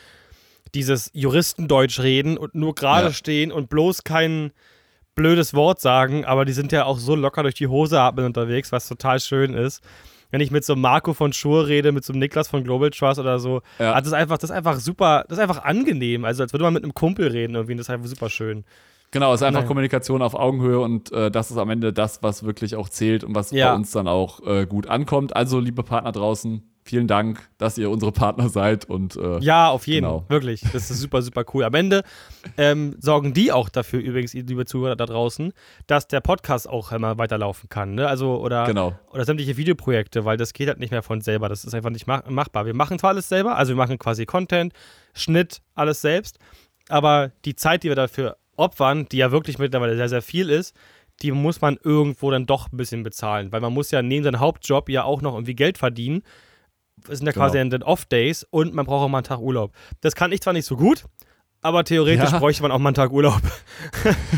dieses 0.74 1.10
Juristendeutsch 1.14 2.00
reden 2.00 2.36
und 2.36 2.54
nur 2.54 2.74
gerade 2.74 3.08
ja. 3.08 3.12
stehen 3.12 3.50
und 3.52 3.68
bloß 3.68 4.04
kein 4.04 4.52
blödes 5.14 5.54
Wort 5.54 5.80
sagen. 5.80 6.24
Aber 6.24 6.44
die 6.44 6.52
sind 6.52 6.72
ja 6.72 6.84
auch 6.84 6.98
so 6.98 7.14
locker 7.14 7.42
durch 7.42 7.54
die 7.54 7.68
Hose 7.68 8.00
atmen 8.00 8.26
unterwegs, 8.26 8.70
was 8.70 8.86
total 8.86 9.18
schön 9.20 9.54
ist 9.54 9.82
wenn 10.34 10.40
ich 10.40 10.50
mit 10.50 10.64
so 10.64 10.72
einem 10.72 10.82
Marco 10.82 11.14
von 11.14 11.32
Schur 11.32 11.68
rede, 11.68 11.92
mit 11.92 12.04
so 12.04 12.12
einem 12.12 12.18
Niklas 12.18 12.48
von 12.48 12.64
Global 12.64 12.90
Trust 12.90 13.20
oder 13.20 13.38
so, 13.38 13.62
ja. 13.78 13.92
also 13.92 13.98
das 14.00 14.08
ist 14.08 14.12
einfach, 14.14 14.36
das 14.36 14.50
ist 14.50 14.56
einfach 14.56 14.80
super, 14.80 15.24
das 15.28 15.38
ist 15.38 15.42
einfach 15.42 15.62
angenehm. 15.62 16.24
Also 16.24 16.42
als 16.42 16.52
würde 16.52 16.64
man 16.64 16.74
mit 16.74 16.82
einem 16.82 16.92
Kumpel 16.92 17.28
reden 17.28 17.54
irgendwie, 17.54 17.76
das 17.76 17.86
ist 17.86 17.90
einfach 17.90 18.08
super 18.08 18.28
schön. 18.28 18.64
Genau, 19.12 19.32
es 19.32 19.42
ist 19.42 19.46
einfach 19.46 19.60
Nein. 19.60 19.68
Kommunikation 19.68 20.22
auf 20.22 20.34
Augenhöhe 20.34 20.80
und 20.80 21.12
äh, 21.12 21.30
das 21.30 21.52
ist 21.52 21.56
am 21.56 21.70
Ende 21.70 21.92
das, 21.92 22.20
was 22.24 22.42
wirklich 22.42 22.74
auch 22.74 22.88
zählt 22.88 23.22
und 23.22 23.36
was 23.36 23.52
ja. 23.52 23.68
bei 23.68 23.76
uns 23.76 23.92
dann 23.92 24.08
auch 24.08 24.44
äh, 24.44 24.66
gut 24.66 24.88
ankommt. 24.88 25.36
Also, 25.36 25.60
liebe 25.60 25.84
Partner 25.84 26.10
draußen, 26.10 26.64
vielen 26.84 27.08
Dank, 27.08 27.48
dass 27.56 27.78
ihr 27.78 27.90
unsere 27.90 28.12
Partner 28.12 28.48
seid 28.50 28.84
und 28.84 29.16
äh, 29.16 29.38
ja, 29.38 29.70
auf 29.70 29.86
jeden, 29.86 30.04
genau. 30.04 30.24
wirklich, 30.28 30.60
das 30.72 30.90
ist 30.90 31.00
super, 31.00 31.22
super 31.22 31.44
cool. 31.54 31.64
Am 31.64 31.74
Ende 31.74 32.02
ähm, 32.58 32.94
sorgen 33.00 33.32
die 33.32 33.52
auch 33.52 33.70
dafür, 33.70 34.00
übrigens, 34.00 34.34
liebe 34.34 34.66
Zuhörer 34.66 34.94
da 34.94 35.06
draußen, 35.06 35.52
dass 35.86 36.08
der 36.08 36.20
Podcast 36.20 36.68
auch 36.68 36.92
immer 36.92 37.16
weiterlaufen 37.16 37.70
kann, 37.70 37.94
ne? 37.94 38.06
Also 38.06 38.38
oder 38.38 38.66
genau. 38.66 38.98
oder 39.10 39.24
sämtliche 39.24 39.56
Videoprojekte, 39.56 40.26
weil 40.26 40.36
das 40.36 40.52
geht 40.52 40.68
halt 40.68 40.78
nicht 40.78 40.90
mehr 40.90 41.02
von 41.02 41.22
selber, 41.22 41.48
das 41.48 41.64
ist 41.64 41.74
einfach 41.74 41.90
nicht 41.90 42.06
mach 42.06 42.28
machbar. 42.28 42.66
Wir 42.66 42.74
machen 42.74 42.98
zwar 42.98 43.10
alles 43.10 43.28
selber, 43.28 43.56
also 43.56 43.72
wir 43.72 43.76
machen 43.76 43.98
quasi 43.98 44.26
Content, 44.26 44.74
Schnitt, 45.14 45.62
alles 45.74 46.02
selbst, 46.02 46.38
aber 46.88 47.32
die 47.46 47.56
Zeit, 47.56 47.82
die 47.82 47.88
wir 47.88 47.96
dafür 47.96 48.36
opfern, 48.56 49.06
die 49.10 49.16
ja 49.16 49.32
wirklich 49.32 49.58
mittlerweile 49.58 49.96
sehr, 49.96 50.10
sehr 50.10 50.22
viel 50.22 50.50
ist, 50.50 50.76
die 51.22 51.32
muss 51.32 51.62
man 51.62 51.78
irgendwo 51.82 52.30
dann 52.30 52.44
doch 52.44 52.70
ein 52.70 52.76
bisschen 52.76 53.02
bezahlen, 53.02 53.52
weil 53.52 53.60
man 53.60 53.72
muss 53.72 53.90
ja 53.90 54.02
neben 54.02 54.24
seinem 54.24 54.40
Hauptjob 54.40 54.90
ja 54.90 55.04
auch 55.04 55.22
noch 55.22 55.34
irgendwie 55.34 55.54
Geld 55.54 55.78
verdienen 55.78 56.22
es 57.08 57.18
sind 57.18 57.26
ja 57.26 57.32
quasi 57.32 57.58
genau. 57.58 57.70
dann 57.70 57.82
Off-Days 57.82 58.44
und 58.50 58.74
man 58.74 58.86
braucht 58.86 59.04
auch 59.04 59.08
mal 59.08 59.18
einen 59.18 59.24
Tag 59.24 59.40
Urlaub. 59.40 59.72
Das 60.00 60.14
kann 60.14 60.32
ich 60.32 60.40
zwar 60.40 60.52
nicht 60.52 60.66
so 60.66 60.76
gut, 60.76 61.04
aber 61.60 61.84
theoretisch 61.84 62.30
ja. 62.30 62.38
bräuchte 62.38 62.62
man 62.62 62.72
auch 62.72 62.78
mal 62.78 62.90
einen 62.90 62.94
Tag 62.94 63.12
Urlaub. 63.12 63.40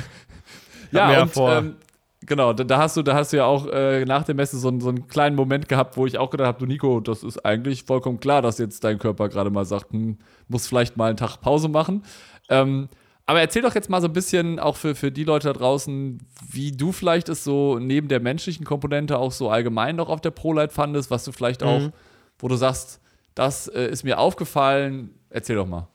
ja, 0.92 1.22
und, 1.22 1.32
ähm, 1.36 1.76
genau, 2.24 2.52
da, 2.52 2.64
da, 2.64 2.78
hast 2.78 2.96
du, 2.96 3.02
da 3.02 3.14
hast 3.14 3.32
du 3.32 3.38
ja 3.38 3.44
auch 3.44 3.66
äh, 3.66 4.04
nach 4.04 4.24
der 4.24 4.34
Messe 4.34 4.58
so, 4.58 4.78
so, 4.80 4.88
einen 4.88 5.08
kleinen 5.08 5.36
Moment 5.36 5.68
gehabt, 5.68 5.96
wo 5.96 6.06
ich 6.06 6.18
auch 6.18 6.30
gedacht 6.30 6.48
habe, 6.48 6.58
du 6.58 6.66
Nico, 6.66 7.00
das 7.00 7.22
ist 7.22 7.44
eigentlich 7.44 7.84
vollkommen 7.84 8.20
klar, 8.20 8.42
dass 8.42 8.58
jetzt 8.58 8.84
dein 8.84 8.98
Körper 8.98 9.28
gerade 9.28 9.50
mal 9.50 9.64
sagt, 9.64 9.92
hm, 9.92 10.18
muss 10.48 10.66
vielleicht 10.66 10.96
mal 10.96 11.08
einen 11.08 11.16
Tag 11.16 11.38
Pause 11.40 11.68
machen. 11.68 12.02
Ähm, 12.48 12.88
aber 13.28 13.40
erzähl 13.40 13.62
doch 13.62 13.74
jetzt 13.74 13.90
mal 13.90 14.00
so 14.00 14.06
ein 14.06 14.12
bisschen 14.12 14.60
auch 14.60 14.76
für, 14.76 14.94
für 14.94 15.10
die 15.10 15.24
Leute 15.24 15.48
da 15.48 15.52
draußen, 15.52 16.18
wie 16.48 16.70
du 16.70 16.92
vielleicht 16.92 17.28
es 17.28 17.42
so 17.42 17.80
neben 17.80 18.06
der 18.06 18.20
menschlichen 18.20 18.64
Komponente 18.64 19.18
auch 19.18 19.32
so 19.32 19.50
allgemein 19.50 19.96
noch 19.96 20.08
auf 20.08 20.20
der 20.20 20.30
ProLight 20.30 20.72
fandest, 20.72 21.10
was 21.10 21.24
du 21.24 21.32
vielleicht 21.32 21.62
mhm. 21.62 21.66
auch 21.66 21.90
wo 22.38 22.48
du 22.48 22.56
sagst, 22.56 23.00
das 23.34 23.68
äh, 23.68 23.88
ist 23.88 24.04
mir 24.04 24.18
aufgefallen? 24.18 25.10
Erzähl 25.30 25.56
doch 25.56 25.66
mal. 25.66 25.88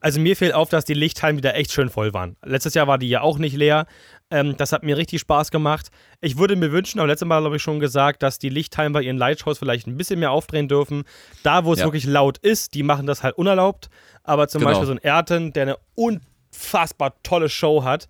Also 0.00 0.20
mir 0.20 0.36
fällt 0.36 0.54
auf, 0.54 0.68
dass 0.68 0.84
die 0.84 0.94
Lichthallen 0.94 1.36
wieder 1.36 1.54
echt 1.54 1.72
schön 1.72 1.88
voll 1.88 2.12
waren. 2.12 2.36
Letztes 2.44 2.74
Jahr 2.74 2.86
war 2.86 2.98
die 2.98 3.08
ja 3.08 3.20
auch 3.20 3.38
nicht 3.38 3.56
leer. 3.56 3.86
Ähm, 4.30 4.56
das 4.56 4.72
hat 4.72 4.82
mir 4.82 4.96
richtig 4.96 5.20
Spaß 5.20 5.50
gemacht. 5.50 5.88
Ich 6.20 6.38
würde 6.38 6.56
mir 6.56 6.72
wünschen, 6.72 6.98
aber 6.98 7.08
letztes 7.08 7.28
Mal 7.28 7.44
habe 7.44 7.56
ich 7.56 7.62
schon 7.62 7.80
gesagt, 7.80 8.22
dass 8.22 8.38
die 8.38 8.48
Lichthallen 8.48 8.92
bei 8.92 9.02
ihren 9.02 9.16
Lightshows 9.16 9.58
vielleicht 9.58 9.86
ein 9.86 9.96
bisschen 9.96 10.18
mehr 10.18 10.32
aufdrehen 10.32 10.68
dürfen. 10.68 11.04
Da, 11.42 11.64
wo 11.64 11.72
es 11.72 11.80
ja. 11.80 11.86
wirklich 11.86 12.04
laut 12.06 12.38
ist, 12.38 12.74
die 12.74 12.82
machen 12.82 13.06
das 13.06 13.22
halt 13.22 13.38
unerlaubt. 13.38 13.88
Aber 14.24 14.48
zum 14.48 14.60
genau. 14.60 14.70
Beispiel 14.70 14.86
so 14.86 14.92
ein 14.92 14.98
Erten, 14.98 15.52
der 15.52 15.62
eine 15.62 15.76
unfassbar 15.94 17.14
tolle 17.22 17.48
Show 17.48 17.84
hat, 17.84 18.08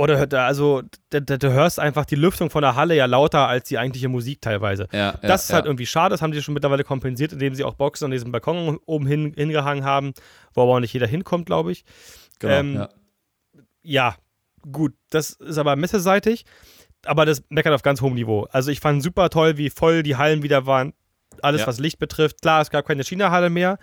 oder 0.00 0.46
also 0.46 0.82
du, 1.10 1.20
du, 1.20 1.52
hörst 1.52 1.78
einfach 1.78 2.06
die 2.06 2.14
Lüftung 2.14 2.48
von 2.48 2.62
der 2.62 2.74
Halle 2.74 2.96
ja 2.96 3.04
lauter 3.04 3.46
als 3.46 3.68
die 3.68 3.76
eigentliche 3.76 4.08
Musik 4.08 4.40
teilweise. 4.40 4.88
Ja, 4.92 5.12
das 5.12 5.22
ja, 5.22 5.34
ist 5.34 5.52
halt 5.52 5.64
ja. 5.66 5.68
irgendwie 5.68 5.84
schade, 5.84 6.14
das 6.14 6.22
haben 6.22 6.32
sie 6.32 6.40
schon 6.40 6.54
mittlerweile 6.54 6.84
kompensiert, 6.84 7.34
indem 7.34 7.54
sie 7.54 7.64
auch 7.64 7.74
Boxen 7.74 8.06
an 8.06 8.10
diesem 8.10 8.32
Balkon 8.32 8.78
oben 8.86 9.06
hin, 9.06 9.34
hingehangen 9.36 9.84
haben, 9.84 10.14
wo 10.54 10.62
aber 10.62 10.72
auch 10.72 10.80
nicht 10.80 10.94
jeder 10.94 11.06
hinkommt, 11.06 11.44
glaube 11.44 11.72
ich. 11.72 11.84
Genau, 12.38 12.54
ähm, 12.54 12.74
ja. 12.76 12.88
ja, 13.82 14.14
gut, 14.72 14.94
das 15.10 15.32
ist 15.32 15.58
aber 15.58 15.76
messeseitig, 15.76 16.46
aber 17.04 17.26
das 17.26 17.42
meckert 17.50 17.74
auf 17.74 17.82
ganz 17.82 18.00
hohem 18.00 18.14
Niveau. 18.14 18.48
Also 18.52 18.70
ich 18.70 18.80
fand 18.80 19.02
super 19.02 19.28
toll, 19.28 19.58
wie 19.58 19.68
voll 19.68 20.02
die 20.02 20.16
Hallen 20.16 20.42
wieder 20.42 20.64
waren, 20.64 20.94
alles 21.42 21.66
was 21.66 21.78
Licht 21.78 21.98
betrifft. 21.98 22.40
Klar, 22.40 22.62
es 22.62 22.70
gab 22.70 22.86
keine 22.86 23.04
China-Halle 23.04 23.50
mehr 23.50 23.78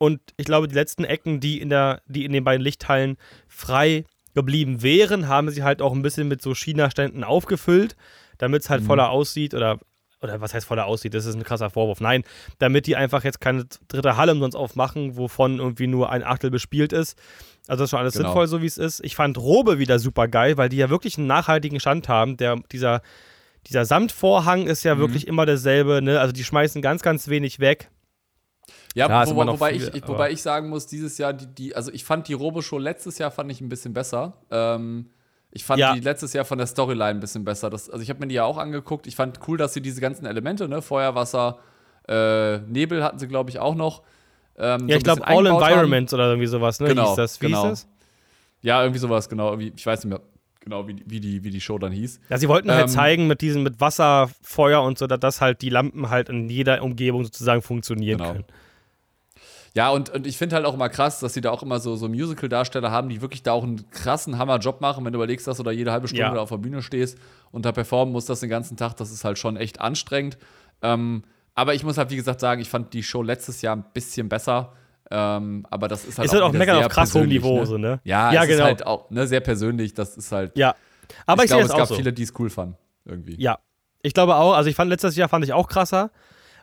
und 0.00 0.20
ich 0.36 0.46
glaube, 0.46 0.66
die 0.66 0.74
letzten 0.74 1.04
Ecken, 1.04 1.38
die 1.38 1.60
in, 1.60 1.68
der, 1.68 2.02
die 2.06 2.24
in 2.24 2.32
den 2.32 2.42
beiden 2.42 2.64
Lichthallen 2.64 3.18
frei 3.46 4.04
geblieben 4.34 4.82
wären, 4.82 5.28
haben 5.28 5.50
sie 5.50 5.62
halt 5.62 5.82
auch 5.82 5.92
ein 5.92 6.02
bisschen 6.02 6.28
mit 6.28 6.42
so 6.42 6.54
China-Ständen 6.54 7.24
aufgefüllt, 7.24 7.96
damit 8.38 8.62
es 8.62 8.70
halt 8.70 8.82
mhm. 8.82 8.86
voller 8.86 9.10
aussieht 9.10 9.54
oder 9.54 9.78
oder 10.22 10.40
was 10.40 10.52
heißt 10.52 10.66
voller 10.66 10.86
aussieht, 10.86 11.14
das 11.14 11.24
ist 11.24 11.34
ein 11.34 11.44
krasser 11.44 11.70
Vorwurf. 11.70 12.00
Nein, 12.00 12.24
damit 12.58 12.86
die 12.86 12.96
einfach 12.96 13.24
jetzt 13.24 13.40
keine 13.40 13.64
dritte 13.88 14.16
Halle 14.16 14.32
umsonst 14.32 14.56
aufmachen, 14.56 15.16
wovon 15.16 15.58
irgendwie 15.58 15.86
nur 15.86 16.10
ein 16.10 16.22
Achtel 16.22 16.50
bespielt 16.50 16.92
ist. 16.92 17.18
Also 17.66 17.82
das 17.82 17.86
ist 17.86 17.90
schon 17.90 18.00
alles 18.00 18.14
genau. 18.14 18.28
sinnvoll, 18.28 18.46
so 18.46 18.62
wie 18.62 18.66
es 18.66 18.78
ist. 18.78 19.02
Ich 19.04 19.16
fand 19.16 19.38
Robe 19.38 19.78
wieder 19.78 19.98
super 19.98 20.28
geil, 20.28 20.56
weil 20.56 20.68
die 20.68 20.76
ja 20.76 20.90
wirklich 20.90 21.16
einen 21.16 21.26
nachhaltigen 21.26 21.80
Stand 21.80 22.08
haben. 22.08 22.36
Der, 22.36 22.56
dieser, 22.70 23.00
dieser 23.66 23.84
Samtvorhang 23.84 24.66
ist 24.66 24.84
ja 24.84 24.94
mhm. 24.94 25.00
wirklich 25.00 25.26
immer 25.26 25.46
derselbe. 25.46 26.02
Ne? 26.02 26.20
Also 26.20 26.32
die 26.32 26.44
schmeißen 26.44 26.82
ganz, 26.82 27.02
ganz 27.02 27.28
wenig 27.28 27.60
weg. 27.60 27.90
Ja, 28.94 29.06
Klar, 29.06 29.28
wo, 29.28 29.46
wobei, 29.46 29.78
viel, 29.78 29.90
ich, 29.94 30.08
wobei 30.08 30.32
ich 30.32 30.42
sagen 30.42 30.68
muss, 30.68 30.86
dieses 30.86 31.16
Jahr, 31.18 31.32
die, 31.32 31.46
die, 31.46 31.76
also 31.76 31.92
ich 31.92 32.04
fand 32.04 32.26
die 32.26 32.32
Robo-Show 32.32 32.78
letztes 32.78 33.18
Jahr 33.18 33.30
fand 33.30 33.50
ich 33.52 33.60
ein 33.60 33.68
bisschen 33.68 33.94
besser. 33.94 34.34
Ähm, 34.50 35.10
ich 35.52 35.64
fand 35.64 35.80
ja. 35.80 35.94
die 35.94 36.00
letztes 36.00 36.32
Jahr 36.32 36.44
von 36.44 36.58
der 36.58 36.66
Storyline 36.66 37.10
ein 37.10 37.20
bisschen 37.20 37.44
besser. 37.44 37.70
Das, 37.70 37.88
also 37.88 38.02
ich 38.02 38.10
habe 38.10 38.20
mir 38.20 38.26
die 38.26 38.34
ja 38.34 38.44
auch 38.44 38.58
angeguckt. 38.58 39.06
Ich 39.06 39.16
fand 39.16 39.38
cool, 39.46 39.58
dass 39.58 39.74
sie 39.74 39.80
diese 39.80 40.00
ganzen 40.00 40.26
Elemente, 40.26 40.68
ne, 40.68 40.82
Feuer, 40.82 41.14
Wasser, 41.14 41.58
äh, 42.08 42.58
Nebel 42.58 43.04
hatten 43.04 43.18
sie, 43.18 43.28
glaube 43.28 43.50
ich, 43.50 43.58
auch 43.60 43.74
noch. 43.74 44.02
Ähm, 44.58 44.88
ja, 44.88 44.94
so 44.94 44.98
ich 44.98 45.04
glaube 45.04 45.26
All 45.26 45.46
Environments 45.46 46.12
oder 46.12 46.28
irgendwie 46.28 46.46
sowas, 46.46 46.80
ne? 46.80 46.88
Genau, 46.88 47.08
hieß 47.08 47.16
das? 47.16 47.40
Wie 47.40 47.46
genau. 47.46 47.62
hieß 47.62 47.70
das? 47.70 47.88
Ja, 48.62 48.82
irgendwie 48.82 48.98
sowas, 48.98 49.28
genau. 49.28 49.56
Ich 49.56 49.86
weiß 49.86 50.04
nicht 50.04 50.10
mehr 50.10 50.20
genau, 50.60 50.86
wie, 50.86 51.02
wie, 51.06 51.20
die, 51.20 51.42
wie 51.42 51.50
die 51.50 51.60
Show 51.60 51.78
dann 51.78 51.92
hieß. 51.92 52.20
Ja, 52.28 52.38
sie 52.38 52.48
wollten 52.48 52.70
halt 52.70 52.82
ähm, 52.82 52.88
zeigen 52.88 53.26
mit 53.26 53.40
diesem, 53.40 53.62
mit 53.62 53.80
Wasser, 53.80 54.30
Feuer 54.42 54.82
und 54.82 54.98
so, 54.98 55.06
dass 55.06 55.40
halt 55.40 55.62
die 55.62 55.70
Lampen 55.70 56.10
halt 56.10 56.28
in 56.28 56.48
jeder 56.48 56.82
Umgebung 56.82 57.24
sozusagen 57.24 57.62
funktionieren 57.62 58.18
genau. 58.18 58.32
können. 58.32 58.44
Ja, 59.74 59.90
und, 59.90 60.10
und 60.10 60.26
ich 60.26 60.36
finde 60.36 60.56
halt 60.56 60.66
auch 60.66 60.74
immer 60.74 60.88
krass, 60.88 61.20
dass 61.20 61.32
sie 61.32 61.40
da 61.40 61.50
auch 61.50 61.62
immer 61.62 61.78
so, 61.78 61.94
so 61.94 62.08
Musical-Darsteller 62.08 62.90
haben, 62.90 63.08
die 63.08 63.20
wirklich 63.20 63.42
da 63.42 63.52
auch 63.52 63.62
einen 63.62 63.88
krassen 63.90 64.36
Hammer-Job 64.36 64.80
machen, 64.80 65.04
wenn 65.04 65.12
du 65.12 65.18
überlegst, 65.18 65.46
dass 65.46 65.58
du 65.58 65.62
da 65.62 65.70
jede 65.70 65.92
halbe 65.92 66.08
Stunde 66.08 66.24
ja. 66.24 66.36
auf 66.36 66.48
der 66.48 66.56
Bühne 66.56 66.82
stehst 66.82 67.18
und 67.52 67.64
da 67.64 67.72
performen 67.72 68.12
musst 68.12 68.28
das 68.28 68.40
den 68.40 68.50
ganzen 68.50 68.76
Tag, 68.76 68.96
das 68.96 69.12
ist 69.12 69.24
halt 69.24 69.38
schon 69.38 69.56
echt 69.56 69.80
anstrengend. 69.80 70.38
Ähm, 70.82 71.22
aber 71.54 71.74
ich 71.74 71.84
muss 71.84 71.98
halt, 71.98 72.10
wie 72.10 72.16
gesagt, 72.16 72.40
sagen, 72.40 72.60
ich 72.60 72.68
fand 72.68 72.92
die 72.94 73.02
Show 73.02 73.22
letztes 73.22 73.62
Jahr 73.62 73.76
ein 73.76 73.84
bisschen 73.92 74.28
besser. 74.28 74.72
Ähm, 75.10 75.66
aber 75.70 75.88
das 75.88 76.04
ist 76.04 76.18
halt 76.18 76.26
ist 76.26 76.30
auch, 76.30 76.42
halt 76.42 76.54
auch 76.54 76.58
meckern 76.58 76.84
auf 76.84 76.88
krass 76.88 77.14
hohem 77.14 77.28
Niveau, 77.28 77.60
ne? 77.60 77.66
so, 77.66 77.78
ne? 77.78 78.00
Ja, 78.04 78.32
ja 78.32 78.42
es 78.42 78.48
genau. 78.48 78.60
ist 78.60 78.64
halt 78.64 78.86
auch 78.86 79.10
ne, 79.10 79.26
sehr 79.26 79.40
persönlich. 79.40 79.94
Das 79.94 80.16
ist 80.16 80.30
halt. 80.32 80.56
Ja. 80.56 80.74
Aber 81.26 81.42
ich, 81.42 81.50
ich 81.50 81.56
glaube, 81.56 81.66
es 81.66 81.76
gab 81.76 81.88
so. 81.88 81.96
viele, 81.96 82.12
die 82.12 82.22
es 82.22 82.32
cool 82.38 82.48
fanden. 82.48 82.76
Irgendwie. 83.04 83.40
Ja. 83.40 83.58
Ich 84.02 84.14
glaube 84.14 84.36
auch, 84.36 84.54
also 84.54 84.70
ich 84.70 84.76
fand 84.76 84.88
letztes 84.88 85.16
Jahr 85.16 85.28
fand 85.28 85.44
ich 85.44 85.52
auch 85.52 85.68
krasser 85.68 86.10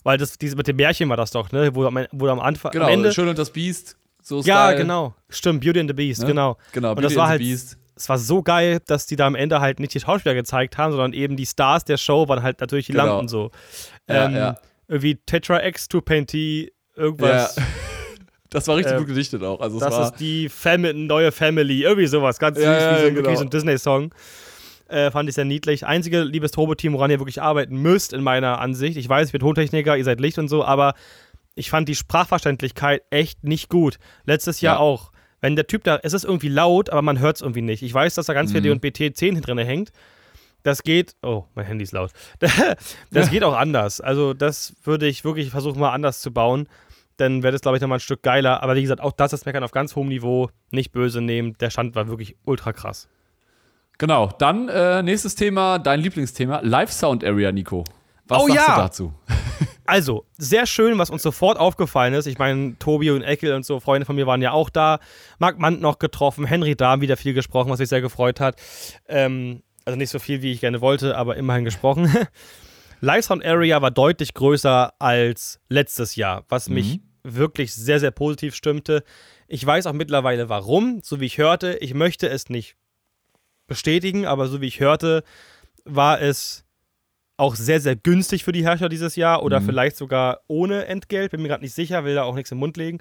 weil 0.04 0.18
das 0.18 0.38
diese 0.38 0.56
mit 0.56 0.68
dem 0.68 0.76
Märchen 0.76 1.10
war 1.10 1.18
das 1.18 1.32
doch, 1.32 1.52
ne? 1.52 1.76
Wo, 1.76 1.90
wo 2.12 2.28
am 2.28 2.40
Anfang 2.40 2.72
genau, 2.72 2.86
am 2.86 2.92
Ende 2.92 3.14
Schön 3.14 3.28
und 3.28 3.38
das 3.38 3.52
Biest. 3.52 3.98
So 4.22 4.42
ja, 4.42 4.74
genau. 4.74 5.16
Stimmt, 5.30 5.62
Beauty 5.62 5.80
and 5.80 5.90
the 5.90 5.94
Beast, 5.94 6.22
ne? 6.22 6.28
genau. 6.28 6.58
Genau, 6.74 6.90
Beauty 6.90 6.98
und 6.98 7.04
das 7.12 7.16
war 7.16 7.30
halt, 7.30 7.40
Beast. 7.40 7.78
Es 7.96 8.10
war 8.10 8.18
so 8.18 8.44
geil, 8.44 8.80
dass 8.86 9.08
die 9.08 9.16
da 9.16 9.26
am 9.26 9.36
Ende 9.36 9.60
halt 9.60 9.80
nicht 9.80 9.94
die 9.94 10.00
Schauspieler 10.00 10.36
gezeigt 10.36 10.78
haben, 10.78 10.92
sondern 10.92 11.14
eben 11.14 11.36
die 11.36 11.46
Stars 11.46 11.86
der 11.86 11.98
Show 11.98 12.28
waren 12.28 12.44
halt 12.44 12.60
natürlich 12.62 12.88
die 12.88 12.92
genau. 12.92 13.06
Lampen 13.06 13.28
so. 13.28 13.52
Ja, 14.08 14.26
ähm, 14.26 14.36
ja. 14.36 14.58
Irgendwie 14.88 15.16
Tetra 15.16 15.66
X 15.66 15.88
to 15.88 16.02
Painty, 16.02 16.72
irgendwas. 16.96 17.56
Ja. 17.56 17.64
Das 18.50 18.66
war 18.68 18.78
richtig 18.78 18.94
äh, 18.94 18.98
gut 18.98 19.08
gedichtet 19.08 19.44
auch. 19.44 19.60
Also 19.60 19.78
das 19.78 20.12
ist 20.12 20.20
die 20.22 20.48
Fam 20.48 20.84
neue 21.06 21.34
Family, 21.34 21.84
irgendwie 21.84 22.08
sowas, 22.08 22.40
ganz 22.40 22.58
süß, 22.58 22.66
wie 22.66 23.10
so, 23.10 23.14
genau. 23.14 23.36
so 23.36 23.42
ein 23.42 23.50
Disney-Song. 23.50 24.14
Äh, 24.90 25.12
fand 25.12 25.28
ich 25.28 25.36
sehr 25.36 25.46
niedlich. 25.46 25.86
Einzige, 25.86 26.24
liebes 26.24 26.52
Turbo-Team, 26.52 26.94
woran 26.94 27.12
ihr 27.12 27.20
wirklich 27.20 27.42
arbeiten 27.42 27.82
müsst, 27.82 28.14
in 28.14 28.24
meiner 28.24 28.60
Ansicht. 28.60 28.98
Ich 28.98 29.08
weiß, 29.08 29.28
ich 29.28 29.32
bin 29.32 29.42
Tontechniker, 29.42 29.98
ihr 29.98 30.04
seid 30.04 30.22
Licht 30.22 30.38
und 30.38 30.48
so, 30.48 30.64
aber 30.64 30.94
ich 31.56 31.70
fand 31.70 31.90
die 31.90 31.96
Sprachverständlichkeit 31.96 33.02
echt 33.10 33.44
nicht 33.44 33.70
gut. 33.70 33.98
Letztes 34.26 34.62
Jahr 34.62 34.76
ja. 34.76 34.80
auch. 34.80 35.12
Wenn 35.42 35.56
der 35.56 35.68
Typ 35.68 35.84
da, 35.84 36.00
es 36.02 36.14
ist 36.14 36.24
irgendwie 36.24 36.50
laut, 36.50 36.90
aber 36.90 37.02
man 37.02 37.20
hört 37.20 37.36
es 37.36 37.42
irgendwie 37.42 37.62
nicht. 37.62 37.84
Ich 37.84 37.94
weiß, 37.94 38.16
dass 38.16 38.26
da 38.26 38.34
ganz 38.34 38.52
viel 38.52 38.62
mhm. 38.62 38.80
D&BT 38.80 39.16
10 39.16 39.42
drin 39.42 39.58
hängt. 39.60 39.92
Das 40.64 40.84
geht, 40.84 41.16
oh, 41.22 41.46
mein 41.54 41.66
Handy 41.66 41.84
ist 41.84 41.94
laut. 41.94 42.12
das 43.12 43.30
geht 43.30 43.44
auch 43.44 43.56
anders. 43.56 44.02
Also, 44.02 44.34
das 44.34 44.76
würde 44.84 45.08
ich 45.08 45.24
wirklich 45.24 45.50
versuchen, 45.50 45.80
mal 45.80 45.92
anders 45.92 46.22
zu 46.22 46.32
bauen. 46.32 46.68
Dann 47.18 47.44
wäre 47.44 47.52
das, 47.52 47.62
glaube 47.62 47.78
ich, 47.78 47.82
nochmal 47.82 47.98
ein 47.98 48.02
Stück 48.02 48.24
geiler. 48.24 48.64
Aber 48.64 48.76
wie 48.76 48.82
gesagt, 48.82 49.02
auch 49.02 49.12
das 49.12 49.34
ist 49.34 49.46
Meckern 49.46 49.64
auf 49.64 49.72
ganz 49.72 49.96
hohem 49.96 50.08
Niveau. 50.08 50.50
Nicht 50.72 50.92
böse 50.92 51.22
nehmen. 51.22 51.56
Der 51.60 51.70
Stand 51.70 51.96
war 51.96 52.08
wirklich 52.08 52.36
ultra 52.46 52.74
krass. 52.74 53.08
Genau, 53.98 54.30
dann 54.38 54.70
äh, 54.70 55.02
nächstes 55.02 55.36
Thema, 55.36 55.80
dein 55.80 56.00
Lieblingsthema, 56.00 56.62
Live 56.64 56.92
Sound 56.92 57.24
Area, 57.24 57.52
Nico. 57.52 57.84
Was 58.28 58.44
oh, 58.44 58.48
sagst 58.48 58.68
ja. 58.68 58.76
du 58.76 58.82
dazu? 58.82 59.14
Also, 59.90 60.26
sehr 60.38 60.66
schön, 60.66 60.98
was 60.98 61.10
uns 61.10 61.24
sofort 61.24 61.58
aufgefallen 61.58 62.14
ist. 62.14 62.26
Ich 62.26 62.38
meine, 62.38 62.78
Tobi 62.78 63.10
und 63.12 63.22
Eckel 63.22 63.54
und 63.54 63.66
so 63.66 63.80
Freunde 63.80 64.06
von 64.06 64.18
mir 64.18 64.28
waren 64.28 64.42
ja 64.42 64.52
auch 64.52 64.70
da. 64.70 65.00
Marc 65.40 65.60
Mann 65.60 65.80
noch 65.80 65.98
getroffen, 65.98 66.46
Henry 66.46 66.76
Dahm 66.76 67.00
wieder 67.00 67.16
viel 67.16 67.34
gesprochen, 67.34 67.72
was 67.72 67.80
mich 67.80 67.88
sehr 67.88 68.02
gefreut 68.02 68.42
hat. 68.42 68.58
Ähm, 69.08 69.64
also 69.86 69.98
nicht 69.98 70.10
so 70.10 70.20
viel, 70.20 70.42
wie 70.42 70.52
ich 70.52 70.60
gerne 70.60 70.82
wollte, 70.82 71.16
aber 71.16 71.38
immerhin 71.38 71.64
gesprochen. 71.64 72.14
Live 73.00 73.26
Sound 73.26 73.46
Area 73.46 73.82
war 73.82 73.90
deutlich 73.90 74.34
größer 74.34 74.94
als 75.00 75.62
letztes 75.70 76.18
Jahr, 76.18 76.44
was 76.50 76.68
mich 76.68 76.98
mhm. 76.98 77.02
wirklich 77.24 77.74
sehr, 77.74 78.02
sehr 78.02 78.12
positiv 78.12 78.56
stimmte. 78.56 79.06
Ich 79.48 79.66
weiß 79.66 79.88
auch 79.88 79.94
mittlerweile 79.94 80.50
warum, 80.50 81.00
so 81.02 81.22
wie 81.22 81.28
ich 81.28 81.38
hörte. 81.38 81.78
Ich 81.80 81.94
möchte 81.94 82.28
es 82.28 82.50
nicht 82.50 82.76
bestätigen, 83.68 84.26
aber 84.26 84.48
so 84.48 84.62
wie 84.62 84.68
ich 84.68 84.80
hörte, 84.80 85.24
war 85.86 86.22
es 86.22 86.66
auch 87.38 87.56
sehr, 87.56 87.80
sehr 87.80 87.96
günstig 87.96 88.44
für 88.44 88.52
die 88.52 88.64
Herrscher 88.64 88.90
dieses 88.90 89.16
Jahr 89.16 89.44
oder 89.44 89.60
mhm. 89.60 89.66
vielleicht 89.66 89.96
sogar 89.96 90.42
ohne 90.48 90.86
Entgelt. 90.88 91.32
Bin 91.32 91.42
mir 91.42 91.50
gerade 91.50 91.64
nicht 91.64 91.76
sicher, 91.76 92.04
will 92.04 92.16
da 92.16 92.24
auch 92.24 92.36
nichts 92.36 92.52
im 92.52 92.58
Mund 92.58 92.78
legen. 92.78 92.98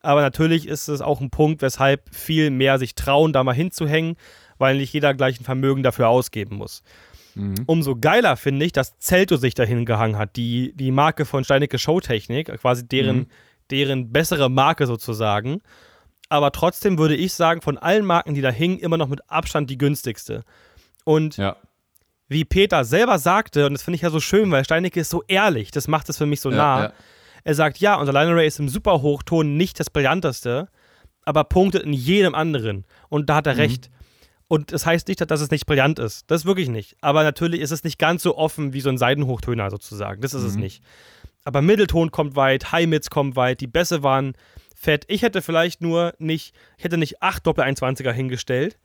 Aber 0.00 0.20
natürlich 0.20 0.66
ist 0.66 0.88
es 0.88 1.00
auch 1.00 1.20
ein 1.20 1.30
Punkt, 1.30 1.62
weshalb 1.62 2.02
viel 2.14 2.50
mehr 2.50 2.78
sich 2.78 2.94
trauen, 2.94 3.32
da 3.32 3.44
mal 3.44 3.54
hinzuhängen, 3.54 4.16
weil 4.58 4.76
nicht 4.76 4.92
jeder 4.92 5.14
gleich 5.14 5.40
ein 5.40 5.44
Vermögen 5.44 5.82
dafür 5.82 6.08
ausgeben 6.08 6.56
muss. 6.56 6.82
Mhm. 7.34 7.54
Umso 7.66 7.96
geiler 7.96 8.36
finde 8.36 8.66
ich, 8.66 8.72
dass 8.72 8.98
Zelto 8.98 9.36
sich 9.36 9.54
dahin 9.54 9.84
gehangen 9.84 10.18
hat. 10.18 10.36
Die, 10.36 10.72
die 10.74 10.90
Marke 10.90 11.24
von 11.24 11.44
Steinecke 11.44 11.78
Showtechnik, 11.78 12.48
quasi 12.60 12.86
deren, 12.86 13.16
mhm. 13.16 13.26
deren 13.70 14.12
bessere 14.12 14.48
Marke 14.48 14.86
sozusagen 14.86 15.60
aber 16.32 16.50
trotzdem 16.50 16.96
würde 16.96 17.14
ich 17.14 17.34
sagen, 17.34 17.60
von 17.60 17.76
allen 17.76 18.06
Marken, 18.06 18.32
die 18.32 18.40
da 18.40 18.48
hingen, 18.48 18.78
immer 18.78 18.96
noch 18.96 19.08
mit 19.08 19.20
Abstand 19.30 19.68
die 19.68 19.76
günstigste. 19.76 20.44
Und 21.04 21.36
ja. 21.36 21.56
wie 22.28 22.46
Peter 22.46 22.84
selber 22.84 23.18
sagte, 23.18 23.66
und 23.66 23.74
das 23.74 23.82
finde 23.82 23.96
ich 23.96 24.00
ja 24.00 24.08
so 24.08 24.18
schön, 24.18 24.50
weil 24.50 24.64
Steinecke 24.64 24.98
ist 24.98 25.10
so 25.10 25.22
ehrlich, 25.28 25.72
das 25.72 25.88
macht 25.88 26.08
es 26.08 26.16
für 26.16 26.24
mich 26.24 26.40
so 26.40 26.50
ja, 26.50 26.56
nah. 26.56 26.82
Ja. 26.84 26.92
Er 27.44 27.54
sagt, 27.54 27.78
ja, 27.78 27.96
unser 27.96 28.14
Line 28.14 28.30
Array 28.30 28.46
ist 28.46 28.58
im 28.58 28.70
Superhochton 28.70 29.58
nicht 29.58 29.78
das 29.78 29.90
brillanteste, 29.90 30.68
aber 31.26 31.44
punktet 31.44 31.82
in 31.82 31.92
jedem 31.92 32.34
anderen. 32.34 32.86
Und 33.10 33.28
da 33.28 33.34
hat 33.34 33.46
er 33.46 33.52
mhm. 33.52 33.60
recht. 33.60 33.90
Und 34.48 34.72
das 34.72 34.86
heißt 34.86 35.08
nicht, 35.08 35.20
dass 35.30 35.42
es 35.42 35.50
nicht 35.50 35.66
brillant 35.66 35.98
ist. 35.98 36.30
Das 36.30 36.42
ist 36.42 36.46
wirklich 36.46 36.70
nicht. 36.70 36.96
Aber 37.02 37.24
natürlich 37.24 37.60
ist 37.60 37.72
es 37.72 37.84
nicht 37.84 37.98
ganz 37.98 38.22
so 38.22 38.38
offen 38.38 38.72
wie 38.72 38.80
so 38.80 38.88
ein 38.88 38.96
Seidenhochtöner 38.96 39.70
sozusagen. 39.70 40.22
Das 40.22 40.32
ist 40.32 40.44
mhm. 40.44 40.48
es 40.48 40.56
nicht. 40.56 40.82
Aber 41.44 41.60
Mittelton 41.60 42.10
kommt 42.10 42.36
weit, 42.36 42.72
High-Mids 42.72 43.10
kommen 43.10 43.36
weit, 43.36 43.60
die 43.60 43.66
Bässe 43.66 44.02
waren 44.02 44.34
fett. 44.82 45.04
Ich 45.08 45.22
hätte 45.22 45.42
vielleicht 45.42 45.80
nur 45.80 46.14
nicht, 46.18 46.54
ich 46.76 46.84
hätte 46.84 46.98
nicht 46.98 47.22
acht 47.22 47.46
Doppel-120er 47.46 48.12
hingestellt 48.12 48.78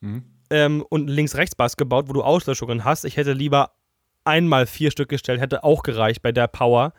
mhm. 0.00 0.24
ähm, 0.50 0.84
und 0.88 1.08
links-rechts-Bass 1.08 1.76
gebaut, 1.76 2.06
wo 2.08 2.12
du 2.12 2.22
Auslöschungen 2.22 2.84
hast. 2.84 3.04
Ich 3.04 3.16
hätte 3.16 3.32
lieber 3.32 3.72
einmal 4.24 4.66
vier 4.66 4.90
Stück 4.90 5.08
gestellt, 5.08 5.40
hätte 5.40 5.64
auch 5.64 5.82
gereicht 5.82 6.22
bei 6.22 6.32
der 6.32 6.46
Power. 6.46 6.92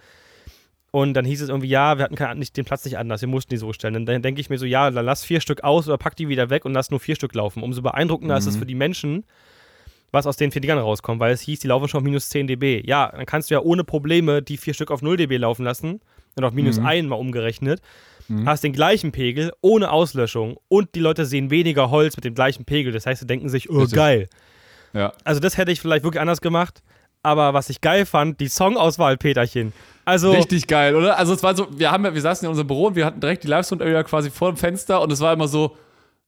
Und 0.91 1.13
dann 1.13 1.25
hieß 1.25 1.41
es 1.41 1.49
irgendwie, 1.49 1.67
ja, 1.67 1.97
wir 1.97 2.05
hatten 2.05 2.15
kein, 2.15 2.39
nicht, 2.39 2.55
den 2.55 2.65
Platz 2.65 2.85
nicht 2.85 2.97
anders, 2.97 3.21
wir 3.21 3.27
mussten 3.27 3.49
die 3.49 3.57
so 3.57 3.73
stellen. 3.73 4.05
dann 4.05 4.21
denke 4.21 4.41
ich 4.41 4.49
mir 4.49 4.57
so, 4.57 4.65
ja, 4.65 4.89
dann 4.89 5.05
lass 5.05 5.23
vier 5.23 5.41
Stück 5.41 5.63
aus 5.63 5.87
oder 5.87 5.97
pack 5.97 6.15
die 6.15 6.29
wieder 6.29 6.49
weg 6.49 6.65
und 6.65 6.73
lass 6.73 6.91
nur 6.91 6.99
vier 6.99 7.15
Stück 7.15 7.35
laufen. 7.35 7.61
Umso 7.61 7.81
beeindruckender 7.81 8.35
mhm. 8.35 8.39
ist 8.39 8.45
es 8.47 8.57
für 8.57 8.65
die 8.65 8.75
Menschen, 8.75 9.25
was 10.11 10.25
aus 10.25 10.37
den 10.37 10.51
vier 10.51 10.61
Dingern 10.61 10.79
rauskommt, 10.79 11.19
weil 11.19 11.33
es 11.33 11.41
hieß, 11.41 11.59
die 11.59 11.67
laufen 11.67 11.87
schon 11.87 11.99
auf 11.99 12.03
minus 12.03 12.29
10 12.29 12.47
dB. 12.47 12.83
Ja, 12.85 13.11
dann 13.11 13.25
kannst 13.25 13.49
du 13.49 13.55
ja 13.55 13.61
ohne 13.61 13.83
Probleme 13.83 14.41
die 14.41 14.57
vier 14.57 14.73
Stück 14.73 14.89
auf 14.89 15.01
0 15.01 15.17
dB 15.17 15.37
laufen 15.37 15.63
lassen 15.63 15.99
und 16.35 16.43
auf 16.43 16.53
minus 16.53 16.79
mhm. 16.79 16.85
1 16.85 17.09
mal 17.09 17.15
umgerechnet. 17.15 17.81
Mhm. 18.27 18.47
hast 18.47 18.63
den 18.63 18.73
gleichen 18.73 19.11
Pegel 19.11 19.51
ohne 19.61 19.91
Auslöschung 19.91 20.57
und 20.67 20.95
die 20.95 20.99
Leute 20.99 21.25
sehen 21.25 21.49
weniger 21.49 21.89
Holz 21.89 22.15
mit 22.15 22.25
dem 22.25 22.35
gleichen 22.35 22.65
Pegel. 22.65 22.93
Das 22.93 23.05
heißt, 23.05 23.21
sie 23.21 23.27
denken 23.27 23.49
sich, 23.49 23.69
oh, 23.69 23.85
geil. 23.87 24.29
Ja. 24.93 25.13
Also, 25.23 25.39
das 25.39 25.57
hätte 25.57 25.71
ich 25.71 25.81
vielleicht 25.81 26.03
wirklich 26.03 26.21
anders 26.21 26.41
gemacht. 26.41 26.81
Aber 27.23 27.53
was 27.53 27.69
ich 27.69 27.81
geil 27.81 28.05
fand, 28.05 28.39
die 28.39 28.47
Songauswahl, 28.47 29.17
Peterchen. 29.17 29.73
Also 30.05 30.31
Richtig 30.31 30.67
geil, 30.67 30.95
oder? 30.95 31.17
Also, 31.17 31.33
es 31.33 31.43
war 31.43 31.55
so, 31.55 31.67
wir, 31.71 31.91
haben, 31.91 32.03
wir 32.03 32.21
saßen 32.21 32.45
in 32.45 32.49
unserem 32.49 32.67
Büro 32.67 32.87
und 32.87 32.95
wir 32.95 33.05
hatten 33.05 33.19
direkt 33.19 33.43
die 33.43 33.47
Live-Sound-Area 33.47 34.03
quasi 34.03 34.29
vor 34.29 34.51
dem 34.51 34.57
Fenster 34.57 35.01
und 35.01 35.11
es 35.11 35.19
war 35.19 35.33
immer 35.33 35.47
so, 35.47 35.75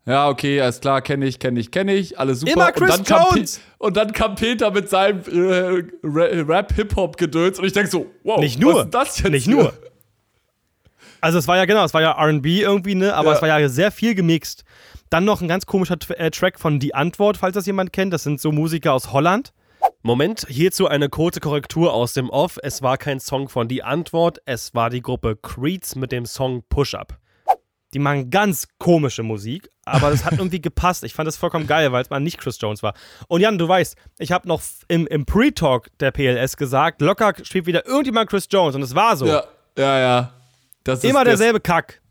ja, 0.06 0.28
okay, 0.28 0.60
alles 0.60 0.82
klar, 0.82 1.02
kenne 1.02 1.28
ich, 1.28 1.40
kenne 1.40 1.60
ich, 1.60 1.72
kenne 1.72 1.94
ich, 1.94 2.18
alles 2.18 2.40
super. 2.40 2.54
Immer 2.54 2.72
Chris 2.72 2.98
und, 2.98 3.10
dann 3.12 3.24
Jones. 3.32 3.56
Kam, 3.56 3.88
und 3.88 3.98
dann 3.98 4.12
kam 4.12 4.36
Peter 4.36 4.72
mit 4.72 4.90
seinem 4.90 5.22
äh, 5.22 5.84
Rap-Hip-Hop-Gedöns 6.04 7.60
und 7.60 7.66
ich 7.66 7.74
denke 7.74 7.90
so, 7.90 8.08
wow, 8.24 8.40
nicht 8.40 8.60
nur, 8.60 8.74
was 8.74 8.86
ist 8.86 8.94
das 8.94 9.20
jetzt? 9.20 9.32
Nicht 9.32 9.48
nur. 9.48 9.74
Also 11.22 11.38
es 11.38 11.48
war 11.48 11.58
ja 11.58 11.66
genau, 11.66 11.84
es 11.84 11.94
war 11.94 12.02
ja 12.02 12.12
R&B 12.12 12.62
irgendwie, 12.62 12.96
ne, 12.96 13.14
aber 13.14 13.30
ja. 13.32 13.36
es 13.36 13.42
war 13.42 13.60
ja 13.60 13.70
sehr 13.70 13.92
viel 13.92 14.16
gemixt. 14.16 14.64
Dann 15.10 15.26
noch 15.26 15.42
ein 15.42 15.48
ganz 15.48 15.66
komischer 15.66 15.98
äh, 16.18 16.30
Track 16.32 16.60
von 16.60 16.80
Die 16.80 16.94
Antwort, 16.94 17.38
falls 17.38 17.56
das 17.56 17.66
jemand 17.66 17.94
kennt. 17.94 18.14
Das 18.14 18.24
sind 18.24 18.40
so 18.40 18.52
Musiker 18.52 18.94
aus 18.94 19.12
Holland. 19.12 19.54
Moment, 20.02 20.46
hierzu 20.48 20.88
eine 20.88 21.10
kurze 21.10 21.40
Korrektur 21.40 21.94
aus 21.94 22.14
dem 22.14 22.30
Off. 22.30 22.58
Es 22.62 22.82
war 22.82 22.98
kein 22.98 23.20
Song 23.20 23.50
von 23.50 23.68
Die 23.68 23.84
Antwort, 23.84 24.40
es 24.46 24.74
war 24.74 24.90
die 24.90 25.02
Gruppe 25.02 25.36
Creeds 25.36 25.96
mit 25.96 26.12
dem 26.12 26.26
Song 26.26 26.64
Push 26.70 26.94
Up. 26.96 27.18
Die 27.94 28.00
machen 28.00 28.30
ganz 28.30 28.68
komische 28.78 29.24
Musik, 29.24 29.70
aber 29.84 30.12
das 30.12 30.24
hat 30.24 30.34
irgendwie 30.38 30.62
gepasst. 30.62 31.04
Ich 31.04 31.14
fand 31.14 31.28
das 31.28 31.38
vollkommen 31.38 31.66
geil, 31.66 31.92
weil 31.92 32.04
es 32.04 32.10
mal 32.10 32.20
nicht 32.20 32.38
Chris 32.38 32.58
Jones 32.62 32.84
war. 32.84 32.94
Und 33.28 33.42
Jan, 33.42 33.58
du 33.58 33.68
weißt, 33.68 33.96
ich 34.20 34.32
habe 34.32 34.48
noch 34.48 34.62
im, 34.88 35.08
im 35.08 35.26
Pre-Talk 35.26 35.88
der 36.00 36.12
PLS 36.12 36.56
gesagt, 36.56 37.02
locker 37.02 37.34
spielt 37.44 37.66
wieder 37.66 37.86
irgendjemand 37.86 38.30
Chris 38.30 38.48
Jones 38.50 38.76
und 38.76 38.84
es 38.84 38.94
war 38.96 39.18
so. 39.18 39.26
Ja, 39.26 39.44
ja, 39.78 40.00
ja. 40.00 40.34
Das 40.84 41.04
Immer 41.04 41.24
derselbe 41.24 41.60
Kack. 41.60 42.02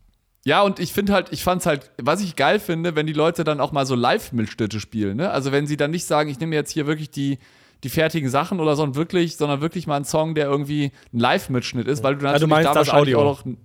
Ja, 0.45 0.61
und 0.61 0.79
ich 0.79 0.93
finde 0.93 1.13
halt, 1.13 1.31
ich 1.31 1.43
fand's 1.43 1.65
halt, 1.65 1.91
was 2.01 2.21
ich 2.21 2.35
geil 2.35 2.59
finde, 2.59 2.95
wenn 2.95 3.05
die 3.05 3.13
Leute 3.13 3.43
dann 3.43 3.59
auch 3.59 3.71
mal 3.71 3.85
so 3.85 3.95
Live-Mitschnitte 3.95 4.79
spielen, 4.79 5.17
ne? 5.17 5.31
Also 5.31 5.51
wenn 5.51 5.67
sie 5.67 5.75
dann 5.75 5.91
nicht 5.91 6.05
sagen, 6.05 6.29
ich 6.29 6.39
nehme 6.39 6.55
jetzt 6.55 6.71
hier 6.71 6.87
wirklich 6.87 7.11
die, 7.11 7.39
die 7.83 7.89
fertigen 7.89 8.29
Sachen 8.29 8.59
oder 8.59 8.75
so, 8.75 8.95
wirklich, 8.95 9.35
sondern 9.37 9.61
wirklich 9.61 9.85
mal 9.85 9.97
einen 9.97 10.05
Song, 10.05 10.35
der 10.35 10.45
irgendwie 10.45 10.91
ein 11.13 11.19
Live-Mitschnitt 11.19 11.87
ist, 11.87 12.03
weil 12.03 12.15
du 12.15 12.21
dann 12.21 12.33
also 12.33 12.45
du 12.45 12.49
meinst 12.49 12.69
da 12.69 12.73
das 12.73 12.89
Audio. 12.89 13.19
auch 13.19 13.45
noch 13.45 13.55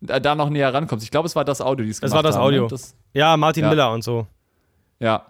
da 0.00 0.34
noch 0.34 0.50
näher 0.50 0.72
rankommst. 0.72 1.04
Ich 1.04 1.10
glaube, 1.10 1.26
es 1.26 1.36
war 1.36 1.44
das 1.44 1.60
Audio, 1.60 1.84
die 1.84 1.90
es 1.90 2.00
gemacht 2.00 2.14
haben. 2.14 2.20
Es 2.20 2.24
war 2.24 2.30
das 2.30 2.40
Audio. 2.40 2.62
Ne? 2.62 2.68
Das, 2.68 2.94
ja, 3.12 3.36
Martin 3.36 3.64
ja. 3.64 3.70
Miller 3.70 3.92
und 3.92 4.02
so. 4.02 4.26
Ja. 4.98 5.26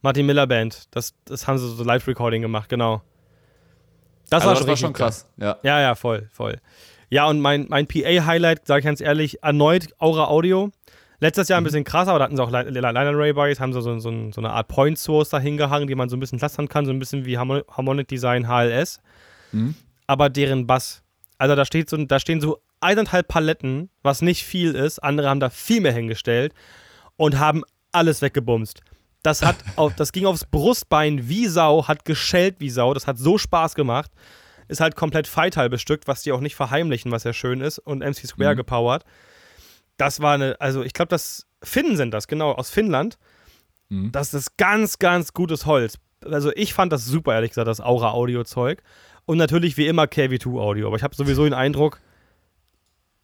Martin 0.00 0.26
Miller 0.26 0.46
Band. 0.46 0.88
Das, 0.90 1.14
das 1.24 1.46
haben 1.46 1.58
sie 1.58 1.68
so 1.68 1.84
Live-Recording 1.84 2.42
gemacht, 2.42 2.68
genau. 2.68 3.02
Das, 4.30 4.42
also 4.42 4.48
war, 4.48 4.56
schon, 4.56 4.66
das 4.66 4.68
war 4.68 4.76
schon 4.76 4.92
krass. 4.94 5.30
Ja. 5.36 5.58
ja, 5.62 5.80
ja, 5.80 5.94
voll, 5.94 6.28
voll. 6.32 6.58
Ja, 7.12 7.26
und 7.26 7.40
mein, 7.40 7.66
mein 7.68 7.86
PA-Highlight, 7.86 8.66
sage 8.66 8.78
ich 8.78 8.84
ganz 8.86 9.02
ehrlich, 9.02 9.42
erneut 9.42 9.88
Aura 9.98 10.28
Audio. 10.28 10.70
Letztes 11.20 11.48
Jahr 11.48 11.60
ein 11.60 11.62
mhm. 11.62 11.66
bisschen 11.66 11.84
krasser, 11.84 12.12
aber 12.12 12.20
da 12.20 12.24
hatten 12.24 12.36
sie 12.36 12.42
auch 12.42 12.50
Liner 12.50 13.14
Ray 13.14 13.34
bei, 13.34 13.54
haben 13.54 13.74
sie 13.74 13.82
so, 13.82 13.98
so, 13.98 14.30
so, 14.30 14.40
eine 14.40 14.48
Art 14.48 14.68
Point 14.68 14.98
Source 14.98 15.28
da 15.28 15.38
hingehangen, 15.38 15.86
die 15.86 15.94
man 15.94 16.08
so 16.08 16.16
ein 16.16 16.20
bisschen 16.20 16.38
clustern 16.38 16.70
kann, 16.70 16.86
so 16.86 16.90
ein 16.90 16.98
bisschen 16.98 17.26
wie 17.26 17.36
Harmonic 17.36 18.08
Design 18.08 18.48
HLS. 18.48 18.98
Mhm. 19.52 19.74
Aber 20.06 20.30
deren 20.30 20.66
Bass, 20.66 21.02
also 21.36 21.54
da 21.54 21.66
steht 21.66 21.90
so, 21.90 21.98
da 21.98 22.18
stehen 22.18 22.40
so 22.40 22.62
eineinhalb 22.80 23.28
Paletten, 23.28 23.90
was 24.02 24.22
nicht 24.22 24.44
viel 24.44 24.74
ist. 24.74 24.98
Andere 24.98 25.28
haben 25.28 25.40
da 25.40 25.50
viel 25.50 25.82
mehr 25.82 25.92
hingestellt 25.92 26.54
und 27.18 27.38
haben 27.38 27.62
alles 27.92 28.22
weggebumst. 28.22 28.80
Das, 29.22 29.44
hat 29.44 29.56
auf, 29.76 29.94
das 29.96 30.12
ging 30.12 30.24
aufs 30.24 30.46
Brustbein 30.46 31.28
wie 31.28 31.46
Sau, 31.46 31.86
hat 31.86 32.06
geschellt 32.06 32.54
wie 32.60 32.70
Sau. 32.70 32.94
Das 32.94 33.06
hat 33.06 33.18
so 33.18 33.36
Spaß 33.36 33.74
gemacht. 33.74 34.10
Ist 34.72 34.80
halt 34.80 34.96
komplett 34.96 35.26
Feital 35.26 35.68
bestückt, 35.68 36.08
was 36.08 36.22
die 36.22 36.32
auch 36.32 36.40
nicht 36.40 36.56
verheimlichen, 36.56 37.12
was 37.12 37.24
ja 37.24 37.34
schön 37.34 37.60
ist. 37.60 37.78
Und 37.78 37.98
MC 37.98 38.26
Square 38.26 38.54
mhm. 38.54 38.56
gepowert. 38.56 39.04
Das 39.98 40.20
war 40.20 40.34
eine, 40.34 40.58
also 40.60 40.82
ich 40.82 40.94
glaube, 40.94 41.10
das 41.10 41.46
Finnen 41.62 41.98
sind 41.98 42.12
das, 42.12 42.26
genau, 42.26 42.52
aus 42.52 42.70
Finnland. 42.70 43.18
Mhm. 43.90 44.12
Das 44.12 44.32
ist 44.32 44.56
ganz, 44.56 44.98
ganz 44.98 45.34
gutes 45.34 45.66
Holz. 45.66 45.98
Also 46.24 46.50
ich 46.54 46.72
fand 46.72 46.90
das 46.90 47.04
super, 47.04 47.34
ehrlich 47.34 47.50
gesagt, 47.50 47.68
das 47.68 47.82
Aura-Audio-Zeug. 47.82 48.82
Und 49.26 49.36
natürlich 49.36 49.76
wie 49.76 49.86
immer 49.86 50.04
KV2-Audio. 50.04 50.86
Aber 50.86 50.96
ich 50.96 51.02
habe 51.02 51.14
sowieso 51.14 51.44
den 51.44 51.52
Eindruck, 51.52 52.00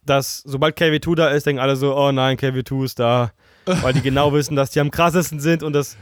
dass 0.04 0.42
sobald 0.44 0.76
KW2 0.76 1.14
da 1.14 1.28
ist, 1.28 1.46
denken 1.46 1.60
alle 1.60 1.76
so, 1.76 1.96
oh 1.96 2.12
nein, 2.12 2.36
KW2 2.36 2.84
ist 2.84 2.98
da. 2.98 3.32
Weil 3.64 3.94
die 3.94 4.02
genau 4.02 4.34
wissen, 4.34 4.54
dass 4.54 4.70
die 4.70 4.80
am 4.80 4.90
krassesten 4.90 5.40
sind 5.40 5.62
und 5.62 5.72
das. 5.72 5.96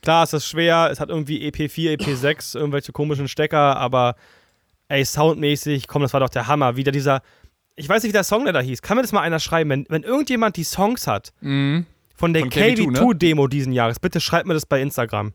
Klar 0.00 0.24
ist 0.24 0.32
das 0.32 0.46
schwer, 0.46 0.88
es 0.92 1.00
hat 1.00 1.08
irgendwie 1.08 1.48
EP4, 1.48 1.98
EP6, 1.98 2.56
irgendwelche 2.56 2.92
komischen 2.92 3.26
Stecker, 3.26 3.76
aber 3.76 4.14
ey, 4.88 5.04
soundmäßig, 5.04 5.88
komm, 5.88 6.02
das 6.02 6.12
war 6.12 6.20
doch 6.20 6.28
der 6.28 6.46
Hammer. 6.46 6.76
Wieder 6.76 6.92
dieser, 6.92 7.22
ich 7.76 7.88
weiß 7.88 8.02
nicht, 8.02 8.10
wie 8.10 8.14
der 8.14 8.24
Song 8.24 8.44
da 8.44 8.60
hieß. 8.60 8.82
Kann 8.82 8.96
mir 8.96 9.02
das 9.02 9.12
mal 9.12 9.20
einer 9.20 9.38
schreiben, 9.38 9.70
wenn, 9.70 9.86
wenn 9.88 10.02
irgendjemand 10.02 10.56
die 10.56 10.64
Songs 10.64 11.06
hat 11.06 11.32
mhm. 11.40 11.86
von 12.14 12.32
der 12.32 12.44
KW2-Demo 12.44 13.44
ne? 13.44 13.48
diesen 13.48 13.72
Jahres, 13.72 14.00
bitte 14.00 14.20
schreibt 14.20 14.46
mir 14.46 14.54
das 14.54 14.66
bei 14.66 14.80
Instagram. 14.80 15.32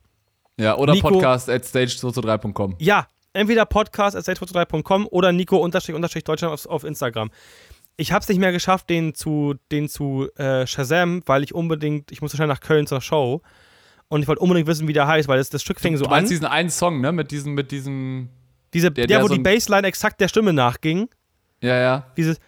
Ja, 0.60 0.78
oder 0.78 0.94
Nico, 0.94 1.10
podcast 1.10 1.50
at 1.50 1.64
stage223.com. 1.64 2.76
Ja, 2.80 3.08
entweder 3.34 3.66
podcast 3.66 4.16
at 4.16 4.26
stage223.com 4.28 5.08
oder 5.08 5.32
Nico-Deutschland 5.32 6.54
auf, 6.54 6.66
auf 6.68 6.84
Instagram 6.84 7.32
ich 7.98 8.12
habe 8.12 8.22
es 8.22 8.30
nicht 8.30 8.40
mehr 8.40 8.52
geschafft, 8.52 8.90
den 8.90 9.14
zu, 9.14 9.56
den 9.72 9.88
zu 9.88 10.30
äh, 10.36 10.66
Shazam, 10.66 11.22
weil 11.26 11.44
ich 11.44 11.54
unbedingt, 11.54 12.12
ich 12.12 12.22
musste 12.22 12.38
schnell 12.38 12.48
nach 12.48 12.60
Köln 12.60 12.88
zur 12.88 13.02
Show 13.02 13.42
und 14.08 14.22
ich 14.22 14.28
wollte 14.28 14.42
unbedingt 14.42 14.68
wissen, 14.68 14.88
wie 14.88 14.94
der 14.94 15.08
heißt, 15.08 15.28
weil 15.28 15.38
das, 15.38 15.50
das 15.50 15.62
Stück 15.62 15.80
fing 15.80 15.98
so 15.98 16.06
an. 16.06 16.10
Du 16.10 16.16
meinst 16.16 16.30
an. 16.30 16.34
diesen 16.34 16.46
einen 16.46 16.70
Song, 16.70 17.02
ne? 17.02 17.12
Mit 17.12 17.32
diesem, 17.32 17.54
mit 17.54 17.72
diesem. 17.72 18.30
Diese, 18.74 18.92
der, 18.92 19.08
der, 19.08 19.18
der 19.18 19.24
wo 19.24 19.28
so 19.28 19.36
die 19.36 19.42
Bassline 19.42 19.88
exakt 19.88 20.20
der 20.22 20.28
Stimme 20.28 20.54
nachging. 20.54 21.10
Ja, 21.62 21.78
ja. 21.78 22.06
Dieses. 22.18 22.40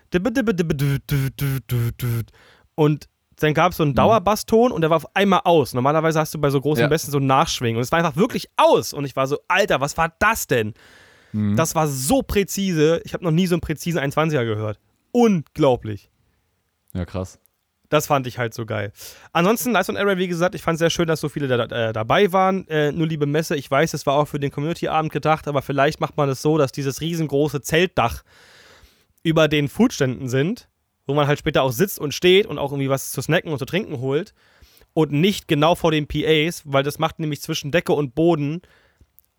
Und 2.76 3.10
dann 3.38 3.54
gab 3.54 3.72
es 3.72 3.78
so 3.78 3.84
einen 3.84 3.92
mhm. 3.92 3.96
Dauerbasston 3.96 4.72
und 4.72 4.82
der 4.82 4.90
war 4.90 4.98
auf 4.98 5.16
einmal 5.16 5.42
aus. 5.44 5.74
Normalerweise 5.74 6.20
hast 6.20 6.34
du 6.34 6.40
bei 6.40 6.50
so 6.50 6.60
großen 6.60 6.84
ja. 6.84 6.88
Bässen 6.88 7.12
so 7.12 7.20
ein 7.20 7.26
Nachschwingen 7.26 7.78
und 7.78 7.84
es 7.84 7.92
war 7.92 8.00
einfach 8.00 8.16
wirklich 8.16 8.50
aus. 8.58 8.94
Und 8.94 9.06
ich 9.06 9.16
war 9.16 9.28
so, 9.28 9.40
Alter, 9.48 9.82
was 9.82 9.98
war 9.98 10.14
das 10.20 10.48
denn? 10.48 10.74
Mhm. 11.32 11.56
Das 11.56 11.76
war 11.76 11.88
so 11.88 12.22
präzise. 12.22 13.02
Ich 13.06 13.14
habe 13.14 13.24
noch 13.24 13.32
nie 13.32 13.48
so 13.48 13.56
einen 13.56 13.62
präzisen 13.62 14.00
21er 14.00 14.46
gehört 14.46 14.80
unglaublich. 15.16 16.12
Ja, 16.94 17.06
krass. 17.06 17.40
Das 17.96 18.08
fand 18.08 18.28
ich 18.28 18.38
halt 18.38 18.54
so 18.54 18.66
geil. 18.66 18.92
Ansonsten, 19.32 19.72
Lights 19.72 19.90
on 19.90 19.96
Array, 19.96 20.18
wie 20.18 20.28
gesagt, 20.28 20.54
ich 20.54 20.62
fand 20.62 20.76
es 20.76 20.80
sehr 20.80 20.90
schön, 20.90 21.08
dass 21.08 21.22
so 21.22 21.30
viele 21.30 21.48
da, 21.48 21.64
äh, 21.64 21.94
dabei 21.94 22.34
waren. 22.34 22.68
Äh, 22.68 22.92
nur 22.92 23.08
liebe 23.08 23.26
Messe, 23.26 23.56
ich 23.56 23.72
weiß, 23.72 23.94
es 23.94 24.06
war 24.06 24.16
auch 24.16 24.28
für 24.28 24.38
den 24.38 24.52
Community-Abend 24.52 25.14
gedacht, 25.14 25.48
aber 25.48 25.62
vielleicht 25.62 26.02
macht 26.02 26.18
man 26.18 26.28
es 26.28 26.42
so, 26.42 26.58
dass 26.58 26.74
dieses 26.74 27.00
riesengroße 27.00 27.62
Zeltdach 27.62 28.24
über 29.24 29.48
den 29.48 29.70
Foodständen 29.70 30.28
sind, 30.28 30.68
wo 31.08 31.14
man 31.14 31.26
halt 31.26 31.40
später 31.40 31.64
auch 31.64 31.72
sitzt 31.72 31.98
und 31.98 32.14
steht 32.14 32.48
und 32.48 32.58
auch 32.58 32.74
irgendwie 32.74 32.90
was 32.90 33.14
zu 33.14 33.22
snacken 33.22 33.54
und 33.54 33.60
zu 33.60 33.66
trinken 33.66 34.02
holt. 34.02 34.34
Und 34.94 35.14
nicht 35.14 35.48
genau 35.48 35.76
vor 35.76 35.92
den 35.92 36.06
PAs, 36.06 36.64
weil 36.66 36.84
das 36.84 37.00
macht 37.00 37.20
nämlich 37.20 37.42
zwischen 37.42 37.72
Decke 37.72 37.94
und 37.94 38.14
Boden 38.14 38.62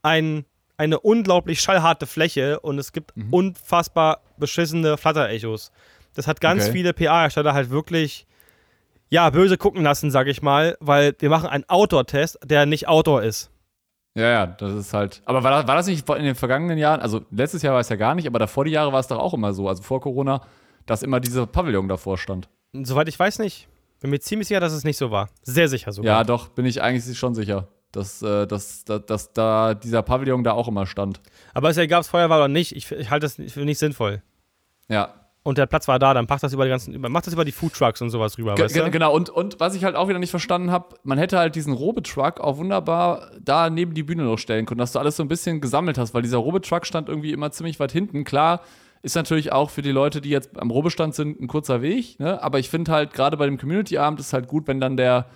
ein 0.01 0.47
eine 0.79 1.01
unglaublich 1.01 1.61
schallharte 1.61 2.07
Fläche 2.07 2.61
und 2.61 2.79
es 2.79 2.93
gibt 2.93 3.17
mhm. 3.17 3.33
unfassbar 3.33 4.21
beschissene 4.39 4.99
Flutter-Echos. 4.99 5.73
Das 6.17 6.27
hat 6.27 6.41
ganz 6.41 6.65
okay. 6.65 6.73
viele 6.73 6.93
PA-Hersteller 6.95 7.53
halt 7.53 7.71
wirklich, 7.71 8.27
ja, 9.09 9.31
böse 9.31 9.57
gucken 9.57 9.83
lassen, 9.83 10.11
sag 10.11 10.27
ich 10.27 10.43
mal, 10.43 10.77
weil 10.81 11.15
wir 11.19 11.31
machen 11.31 11.49
einen 11.49 11.65
Outdoor-Test, 11.69 12.39
der 12.45 12.67
nicht 12.67 12.89
Outdoor 12.89 13.23
ist. 13.23 13.51
Ja, 14.15 14.29
ja, 14.29 14.47
das 14.47 14.73
ist 14.73 14.95
halt. 14.95 15.23
Aber 15.27 15.45
war 15.45 15.51
das, 15.51 15.67
war 15.67 15.77
das 15.77 15.87
nicht 15.87 16.09
in 16.09 16.25
den 16.25 16.35
vergangenen 16.35 16.79
Jahren, 16.79 17.01
also 17.01 17.23
letztes 17.31 17.63
Jahr 17.63 17.75
war 17.75 17.81
es 17.81 17.89
ja 17.89 17.97
gar 17.97 18.15
nicht, 18.15 18.27
aber 18.27 18.39
davor 18.39 18.65
die 18.65 18.71
Jahre 18.71 18.93
war 18.93 19.01
es 19.01 19.09
doch 19.09 19.19
auch 19.19 19.35
immer 19.35 19.53
so, 19.53 19.69
also 19.69 19.83
vor 19.83 20.01
Corona, 20.01 20.41
dass 20.87 21.03
immer 21.03 21.21
dieser 21.21 21.47
Pavillon 21.47 21.89
davor 21.89 22.17
stand. 22.17 22.49
Soweit 22.73 23.09
ich 23.09 23.19
weiß 23.19 23.39
nicht. 23.41 23.69
Bin 24.01 24.11
mir 24.11 24.21
ziemlich 24.21 24.49
sicher, 24.49 24.61
dass 24.61 24.73
es 24.73 24.85
nicht 24.85 24.99
so 24.99 25.11
war. 25.11 25.31
Sehr 25.43 25.69
sicher 25.69 25.91
sogar. 25.93 26.19
Ja, 26.19 26.25
doch, 26.25 26.49
bin 26.49 26.67
ich 26.67 26.83
eigentlich 26.83 27.19
schon 27.19 27.35
sicher 27.35 27.69
dass, 27.97 28.23
äh, 28.23 28.47
dass, 28.47 28.85
dass, 28.85 29.07
dass, 29.07 29.33
da 29.33 29.75
dieser 29.75 30.03
Pavillon 30.03 30.45
da 30.45 30.53
auch 30.53 30.69
immer 30.69 30.87
stand. 30.87 31.21
Aber 31.55 31.71
es 31.71 31.77
gab 31.89 32.03
es 32.03 32.09
Feuerwehr 32.09 32.37
oder 32.37 32.49
nicht, 32.49 32.77
ich, 32.77 32.91
ich 32.93 33.11
halte 33.11 33.25
das 33.25 33.35
für 33.53 33.65
nicht 33.65 33.79
sinnvoll. 33.79 34.23
Ja. 34.89 35.15
Und 35.47 35.59
der 35.59 35.67
Platz 35.67 35.87
war 35.87 36.01
da, 36.01 36.13
dann 36.13 36.27
macht 36.29 36.43
das 36.43 36.53
über 36.53 36.65
die 36.65 36.71
ganzen, 36.71 37.01
macht 37.01 37.29
das 37.29 37.33
über 37.33 37.45
die 37.45 37.53
Food 37.53 37.73
Trucks 37.73 38.03
und 38.03 38.11
sowas 38.11 38.37
rüber, 38.37 38.59
weißt 38.59 38.75
du? 38.75 38.91
Genau, 38.91 39.15
und, 39.15 39.31
und 39.31 39.61
was 39.61 39.77
ich 39.77 39.85
halt 39.85 39.95
auch 39.95 40.09
wieder 40.09 40.19
nicht 40.19 40.31
verstanden 40.31 40.73
habe, 40.73 40.97
man 41.05 41.19
hätte 41.19 41.39
halt 41.39 41.55
diesen 41.55 41.73
Robotruck 41.73 42.41
auch 42.41 42.57
wunderbar 42.57 43.31
da 43.41 43.71
neben 43.71 43.95
die 43.95 44.03
Bühne 44.03 44.25
noch 44.25 44.39
stellen 44.39 44.67
können, 44.67 44.81
dass 44.81 44.91
du 44.91 44.99
alles 44.99 45.15
so 45.15 45.23
ein 45.23 45.29
bisschen 45.29 45.61
gesammelt 45.61 45.99
hast, 45.99 46.15
weil 46.15 46.23
dieser 46.23 46.39
Robotruck 46.39 46.85
stand 46.85 47.09
irgendwie 47.09 47.31
immer 47.31 47.53
ziemlich 47.53 47.79
weit 47.79 47.93
hinten. 47.93 48.25
Klar, 48.25 48.61
ist 49.03 49.15
natürlich 49.15 49.53
auch 49.53 49.71
für 49.71 49.83
die 49.83 49.93
Leute, 49.93 50.21
die 50.21 50.31
jetzt 50.31 50.59
am 50.59 50.73
Robestand 50.73 51.15
sind, 51.15 51.41
ein 51.41 51.47
kurzer 51.47 51.81
Weg, 51.81 52.19
ne? 52.19 52.43
aber 52.43 52.59
ich 52.59 52.69
finde 52.69 52.91
halt 52.91 53.13
gerade 53.13 53.37
bei 53.37 53.47
dem 53.47 53.57
Community-Abend 53.57 54.19
ist 54.19 54.33
halt 54.33 54.49
gut, 54.49 54.67
wenn 54.67 54.81
dann 54.81 54.97
der 54.97 55.27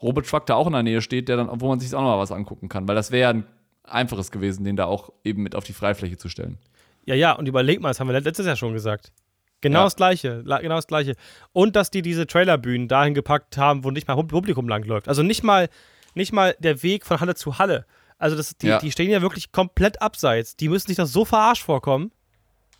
Robot 0.00 0.26
Truck 0.26 0.46
da 0.46 0.54
auch 0.54 0.66
in 0.66 0.72
der 0.72 0.82
Nähe 0.82 1.02
steht, 1.02 1.28
der 1.28 1.36
dann, 1.36 1.50
wo 1.60 1.68
man 1.68 1.78
sich 1.78 1.94
auch 1.94 2.00
noch 2.00 2.08
mal 2.08 2.18
was 2.18 2.32
angucken 2.32 2.70
kann, 2.70 2.88
weil 2.88 2.94
das 2.94 3.10
wäre 3.10 3.20
ja 3.20 3.28
ein 3.28 3.44
einfaches 3.84 4.30
gewesen, 4.30 4.64
den 4.64 4.76
da 4.76 4.86
auch 4.86 5.12
eben 5.24 5.42
mit 5.42 5.54
auf 5.54 5.64
die 5.64 5.74
Freifläche 5.74 6.16
zu 6.16 6.30
stellen. 6.30 6.56
Ja, 7.04 7.14
ja, 7.14 7.32
und 7.32 7.46
überleg 7.46 7.82
mal, 7.82 7.88
das 7.88 8.00
haben 8.00 8.08
wir 8.08 8.18
letztes 8.18 8.46
Jahr 8.46 8.56
schon 8.56 8.72
gesagt. 8.72 9.12
Genau 9.60 9.80
ja. 9.80 9.84
das 9.84 9.96
gleiche, 9.96 10.44
genau 10.44 10.76
das 10.76 10.86
gleiche. 10.86 11.14
Und 11.52 11.74
dass 11.74 11.90
die 11.90 12.02
diese 12.02 12.26
Trailerbühnen 12.26 12.86
dahin 12.86 13.14
gepackt 13.14 13.56
haben, 13.56 13.84
wo 13.84 13.90
nicht 13.90 14.06
mal 14.06 14.14
Publikum 14.24 14.68
langläuft. 14.68 15.08
Also 15.08 15.22
nicht 15.22 15.42
mal, 15.42 15.68
nicht 16.14 16.32
mal 16.32 16.54
der 16.60 16.82
Weg 16.82 17.04
von 17.04 17.20
Halle 17.20 17.34
zu 17.34 17.58
Halle. 17.58 17.84
Also 18.18 18.36
das, 18.36 18.56
die, 18.56 18.68
ja. 18.68 18.78
die 18.78 18.90
stehen 18.92 19.10
ja 19.10 19.22
wirklich 19.22 19.52
komplett 19.52 20.00
abseits. 20.02 20.56
Die 20.56 20.68
müssen 20.68 20.88
sich 20.88 20.96
doch 20.96 21.06
so 21.06 21.24
verarscht 21.24 21.62
vorkommen. 21.62 22.12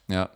Ja. 0.08 0.30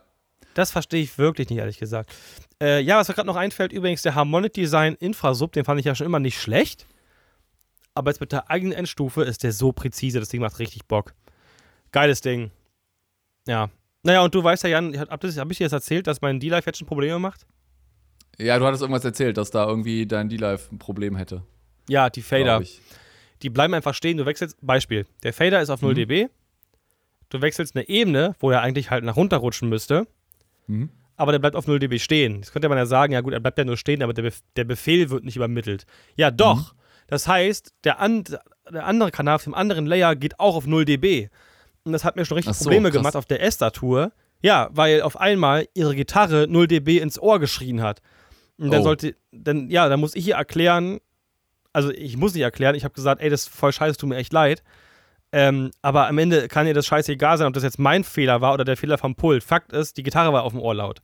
Das 0.53 0.71
verstehe 0.71 1.01
ich 1.01 1.17
wirklich 1.17 1.49
nicht, 1.49 1.59
ehrlich 1.59 1.79
gesagt. 1.79 2.13
Äh, 2.61 2.81
ja, 2.81 2.97
was 2.97 3.07
mir 3.07 3.15
gerade 3.15 3.27
noch 3.27 3.35
einfällt, 3.35 3.73
übrigens, 3.73 4.03
der 4.03 4.15
Harmonic 4.15 4.53
Design 4.53 4.95
Infrasub, 4.95 5.51
den 5.51 5.65
fand 5.65 5.79
ich 5.79 5.85
ja 5.85 5.95
schon 5.95 6.05
immer 6.05 6.19
nicht 6.19 6.39
schlecht. 6.39 6.87
Aber 7.95 8.11
jetzt 8.11 8.19
mit 8.19 8.31
der 8.31 8.49
eigenen 8.49 8.73
Endstufe 8.73 9.23
ist 9.23 9.43
der 9.43 9.51
so 9.51 9.71
präzise, 9.71 10.19
das 10.19 10.29
Ding 10.29 10.41
macht 10.41 10.59
richtig 10.59 10.85
Bock. 10.85 11.13
Geiles 11.91 12.21
Ding. 12.21 12.51
Ja. 13.47 13.69
Naja, 14.03 14.21
und 14.21 14.35
du 14.35 14.43
weißt 14.43 14.63
ja, 14.63 14.69
Jan, 14.69 14.97
habe 14.99 15.11
hab 15.11 15.51
ich 15.51 15.57
dir 15.57 15.63
jetzt 15.63 15.71
erzählt, 15.71 16.07
dass 16.07 16.21
mein 16.21 16.39
D-Life 16.39 16.67
jetzt 16.67 16.77
schon 16.77 16.87
Probleme 16.87 17.19
macht? 17.19 17.45
Ja, 18.37 18.59
du 18.59 18.65
hattest 18.65 18.81
irgendwas 18.81 19.05
erzählt, 19.05 19.37
dass 19.37 19.51
da 19.51 19.65
irgendwie 19.65 20.05
dein 20.05 20.27
D-Life 20.27 20.73
ein 20.73 20.79
Problem 20.79 21.15
hätte. 21.15 21.43
Ja, 21.87 22.09
die 22.09 22.21
Fader. 22.21 22.61
Die 23.41 23.49
bleiben 23.49 23.73
einfach 23.73 23.93
stehen. 23.93 24.17
Du 24.17 24.25
wechselst, 24.25 24.57
Beispiel, 24.61 25.05
der 25.23 25.33
Fader 25.33 25.61
ist 25.61 25.69
auf 25.69 25.81
0 25.81 25.91
mhm. 25.91 25.95
dB. 25.95 26.27
Du 27.29 27.41
wechselst 27.41 27.75
eine 27.75 27.87
Ebene, 27.87 28.35
wo 28.39 28.51
er 28.51 28.61
eigentlich 28.61 28.91
halt 28.91 29.03
nach 29.03 29.15
runterrutschen 29.15 29.69
müsste. 29.69 30.07
Mhm. 30.67 30.89
Aber 31.15 31.31
der 31.31 31.39
bleibt 31.39 31.55
auf 31.55 31.67
0 31.67 31.79
dB 31.79 31.99
stehen. 31.99 32.37
Jetzt 32.37 32.51
könnte 32.51 32.69
man 32.69 32.77
ja 32.77 32.85
sagen, 32.85 33.13
ja 33.13 33.21
gut, 33.21 33.33
er 33.33 33.39
bleibt 33.39 33.57
ja 33.57 33.65
nur 33.65 33.77
stehen, 33.77 34.01
aber 34.01 34.13
der, 34.13 34.23
Bef 34.23 34.41
der 34.55 34.63
Befehl 34.63 35.09
wird 35.09 35.23
nicht 35.23 35.35
übermittelt. 35.35 35.85
Ja, 36.15 36.31
doch. 36.31 36.73
Mhm. 36.73 36.77
Das 37.07 37.27
heißt, 37.27 37.73
der, 37.83 37.99
an 37.99 38.23
der 38.71 38.85
andere 38.85 39.11
Kanal 39.11 39.35
auf 39.35 39.43
dem 39.43 39.53
anderen 39.53 39.85
Layer 39.85 40.15
geht 40.15 40.39
auch 40.39 40.55
auf 40.55 40.65
0 40.65 40.85
dB. 40.85 41.29
Und 41.85 41.91
das 41.91 42.03
hat 42.03 42.15
mir 42.15 42.25
schon 42.25 42.37
richtig 42.37 42.55
so, 42.55 42.63
Probleme 42.63 42.89
krass. 42.89 42.99
gemacht 42.99 43.15
auf 43.15 43.25
der 43.25 43.41
S-Tatur. 43.43 44.11
Ja, 44.41 44.69
weil 44.71 45.01
auf 45.01 45.19
einmal 45.19 45.67
ihre 45.73 45.95
Gitarre 45.95 46.47
0 46.49 46.67
dB 46.67 46.99
ins 46.99 47.19
Ohr 47.19 47.39
geschrien 47.39 47.81
hat. 47.81 48.01
Und 48.57 48.71
dann 48.71 48.81
oh. 48.81 48.83
sollte, 48.83 49.15
dann, 49.31 49.69
ja, 49.69 49.89
dann 49.89 49.99
muss 49.99 50.15
ich 50.15 50.27
ihr 50.27 50.35
erklären, 50.35 50.99
also 51.71 51.91
ich 51.91 52.17
muss 52.17 52.33
nicht 52.33 52.43
erklären, 52.43 52.75
ich 52.75 52.83
habe 52.83 52.93
gesagt, 52.93 53.21
ey, 53.21 53.29
das 53.29 53.43
ist 53.43 53.49
voll 53.49 53.71
scheiße, 53.71 53.97
tut 53.97 54.09
mir 54.09 54.17
echt 54.17 54.31
leid. 54.31 54.63
Ähm, 55.31 55.71
aber 55.81 56.07
am 56.07 56.17
Ende 56.19 56.47
kann 56.47 56.67
ihr 56.67 56.75
das 56.75 56.85
scheißegal 56.85 57.37
sein, 57.37 57.47
ob 57.47 57.53
das 57.53 57.63
jetzt 57.63 57.79
mein 57.79 58.03
Fehler 58.03 58.41
war 58.41 58.53
oder 58.53 58.63
der 58.63 58.77
Fehler 58.77 58.99
vom 58.99 59.15
Pult. 59.15 59.43
Fakt 59.43 59.73
ist, 59.73 59.97
die 59.97 60.03
Gitarre 60.03 60.31
war 60.31 60.43
auf 60.43 60.53
dem 60.53 60.61
Ohr 60.61 60.75
laut. 60.75 61.01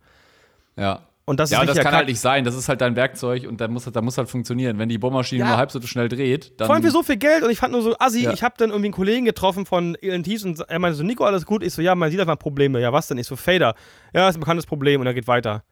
Ja. 0.77 1.08
Und 1.29 1.39
das, 1.39 1.51
ja, 1.51 1.61
ist 1.61 1.69
das 1.69 1.77
kann 1.77 1.93
halt 1.93 2.07
nicht 2.07 2.19
sein. 2.19 2.43
Das 2.43 2.55
ist 2.55 2.69
halt 2.69 2.81
dein 2.81 2.95
Werkzeug 2.95 3.45
und 3.47 3.61
da 3.61 3.67
muss, 3.67 3.85
da 3.85 4.01
muss 4.01 4.17
halt 4.17 4.27
funktionieren. 4.27 4.79
Wenn 4.79 4.89
die 4.89 4.97
Bohrmaschine 4.97 5.41
ja. 5.41 5.49
nur 5.49 5.57
halb 5.57 5.69
so 5.69 5.79
schnell 5.83 6.09
dreht, 6.09 6.59
dann. 6.59 6.65
Vor 6.65 6.73
allem 6.73 6.83
für 6.83 6.89
so 6.89 7.03
viel 7.03 7.17
Geld 7.17 7.43
und 7.43 7.51
ich 7.51 7.59
fand 7.59 7.71
nur 7.71 7.83
so 7.83 7.95
assi. 7.99 8.23
Ja. 8.23 8.33
Ich 8.33 8.41
habe 8.41 8.55
dann 8.57 8.71
irgendwie 8.71 8.87
einen 8.87 8.95
Kollegen 8.95 9.25
getroffen 9.25 9.67
von 9.67 9.93
ELNTs 9.93 10.43
und 10.43 10.59
er 10.59 10.79
meinte 10.79 10.97
so: 10.97 11.03
Nico, 11.03 11.23
alles 11.25 11.45
gut? 11.45 11.61
Ich 11.61 11.75
so: 11.75 11.83
Ja, 11.83 11.93
man 11.93 12.09
sieht 12.09 12.19
einfach 12.19 12.39
Probleme. 12.39 12.81
Ja, 12.81 12.91
was 12.91 13.05
denn? 13.05 13.19
Ich 13.19 13.27
so: 13.27 13.35
Fader. 13.35 13.75
Ja, 14.11 14.27
ist 14.27 14.37
ein 14.37 14.39
bekanntes 14.39 14.65
Problem 14.65 15.01
und 15.01 15.05
er 15.05 15.13
geht 15.13 15.27
weiter. 15.27 15.63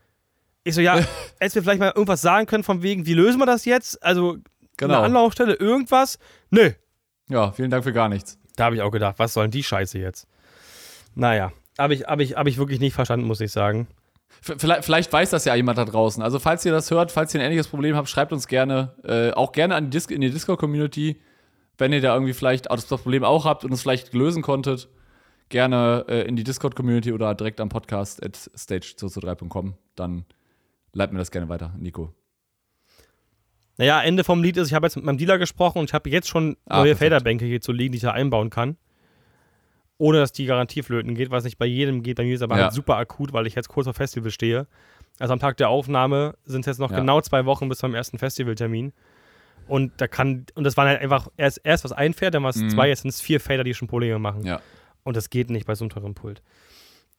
Ich 0.63 0.75
so: 0.75 0.81
Ja, 0.81 0.99
hättest 1.39 1.55
du 1.55 1.63
vielleicht 1.63 1.79
mal 1.79 1.87
irgendwas 1.87 2.21
sagen 2.21 2.45
können, 2.45 2.63
von 2.63 2.83
wegen, 2.83 3.07
wie 3.07 3.15
lösen 3.15 3.39
wir 3.39 3.47
das 3.47 3.65
jetzt? 3.65 4.03
Also, 4.03 4.37
genau. 4.77 4.93
eine 4.93 5.05
Anlaufstelle, 5.05 5.55
irgendwas? 5.55 6.19
Nö. 6.51 6.69
Ja, 7.29 7.51
vielen 7.51 7.71
Dank 7.71 7.83
für 7.83 7.93
gar 7.93 8.09
nichts. 8.09 8.37
Da 8.57 8.65
habe 8.65 8.75
ich 8.75 8.83
auch 8.83 8.91
gedacht, 8.91 9.15
was 9.17 9.33
sollen 9.33 9.49
die 9.49 9.63
Scheiße 9.63 9.97
jetzt? 9.97 10.27
Naja, 11.15 11.51
habe 11.79 11.95
ich, 11.95 12.03
hab 12.03 12.19
ich, 12.19 12.35
hab 12.35 12.45
ich 12.45 12.59
wirklich 12.59 12.79
nicht 12.79 12.93
verstanden, 12.93 13.25
muss 13.25 13.41
ich 13.41 13.51
sagen. 13.51 13.87
Vielleicht, 14.41 14.85
vielleicht, 14.85 15.11
weiß 15.11 15.31
das 15.31 15.45
ja 15.45 15.55
jemand 15.55 15.77
da 15.77 15.85
draußen. 15.85 16.21
Also, 16.21 16.39
falls 16.39 16.63
ihr 16.65 16.71
das 16.71 16.91
hört, 16.91 17.11
falls 17.11 17.33
ihr 17.33 17.39
ein 17.39 17.45
ähnliches 17.45 17.67
Problem 17.67 17.95
habt, 17.95 18.09
schreibt 18.09 18.31
uns 18.31 18.47
gerne. 18.47 18.93
Äh, 19.03 19.31
auch 19.31 19.51
gerne 19.51 19.75
an 19.75 19.85
die 19.85 19.89
Dis 19.89 20.05
in 20.07 20.21
die 20.21 20.29
Discord-Community, 20.29 21.19
wenn 21.77 21.93
ihr 21.93 22.01
da 22.01 22.13
irgendwie 22.13 22.33
vielleicht 22.33 22.69
das 22.69 22.85
Problem 22.85 23.23
auch 23.23 23.45
habt 23.45 23.65
und 23.65 23.73
es 23.73 23.81
vielleicht 23.81 24.13
lösen 24.13 24.41
konntet. 24.41 24.89
Gerne 25.49 26.05
äh, 26.07 26.27
in 26.27 26.35
die 26.35 26.43
Discord-Community 26.43 27.13
oder 27.13 27.33
direkt 27.35 27.61
am 27.61 27.69
Podcast 27.69 28.23
at 28.23 28.35
stage223.com. 28.35 29.75
Dann 29.95 30.25
leitet 30.93 31.13
mir 31.13 31.19
das 31.19 31.31
gerne 31.31 31.49
weiter, 31.49 31.73
Nico. 31.77 32.13
Naja, 33.77 34.01
Ende 34.01 34.23
vom 34.23 34.43
Lied 34.43 34.57
ist, 34.57 34.67
ich 34.67 34.73
habe 34.73 34.87
jetzt 34.87 34.95
mit 34.95 35.05
meinem 35.05 35.17
Dealer 35.17 35.37
gesprochen 35.37 35.79
und 35.79 35.89
ich 35.89 35.93
habe 35.93 36.09
jetzt 36.09 36.27
schon 36.27 36.57
ah, 36.65 36.79
neue 36.79 36.95
Faderbänke 36.95 37.45
hier 37.45 37.61
zu 37.61 37.71
liegen, 37.71 37.91
die 37.91 37.97
ich 37.97 38.01
da 38.01 38.11
einbauen 38.11 38.49
kann 38.49 38.77
ohne 39.97 40.19
dass 40.19 40.31
die 40.31 40.45
Garantie 40.45 40.83
flöten 40.83 41.15
geht, 41.15 41.31
was 41.31 41.43
nicht 41.43 41.57
bei 41.57 41.65
jedem 41.65 42.03
geht. 42.03 42.17
Bei 42.17 42.23
mir 42.23 42.35
ist 42.35 42.41
aber 42.41 42.57
ja. 42.57 42.63
halt 42.65 42.73
super 42.73 42.97
akut, 42.97 43.33
weil 43.33 43.47
ich 43.47 43.55
jetzt 43.55 43.69
kurz 43.69 43.85
vor 43.85 43.93
Festival 43.93 44.31
stehe. 44.31 44.67
Also 45.19 45.33
am 45.33 45.39
Tag 45.39 45.57
der 45.57 45.69
Aufnahme 45.69 46.35
sind 46.45 46.61
es 46.61 46.67
jetzt 46.67 46.79
noch 46.79 46.91
ja. 46.91 46.99
genau 46.99 47.21
zwei 47.21 47.45
Wochen 47.45 47.67
bis 47.69 47.79
zum 47.79 47.95
ersten 47.95 48.19
Festivaltermin. 48.19 48.93
Und 49.67 49.91
da 49.97 50.07
kann, 50.07 50.45
und 50.55 50.63
das 50.63 50.77
waren 50.77 50.87
halt 50.87 51.01
einfach 51.01 51.27
erst, 51.35 51.61
erst 51.63 51.83
was 51.83 51.91
ein 51.91 52.13
Pferd, 52.13 52.35
dann 52.35 52.43
war 52.43 52.51
es 52.51 52.57
mhm. 52.57 52.69
zwei, 52.69 52.87
jetzt 52.87 53.01
sind 53.01 53.09
es 53.09 53.19
vier 53.19 53.39
Fader, 53.39 53.63
die 53.63 53.73
schon 53.73 53.87
Probleme 53.87 54.19
machen. 54.19 54.45
Ja. 54.45 54.61
Und 55.03 55.17
das 55.17 55.29
geht 55.29 55.49
nicht 55.49 55.65
bei 55.65 55.75
so 55.75 55.83
einem 55.83 55.89
teuren 55.89 56.13
Pult. 56.13 56.41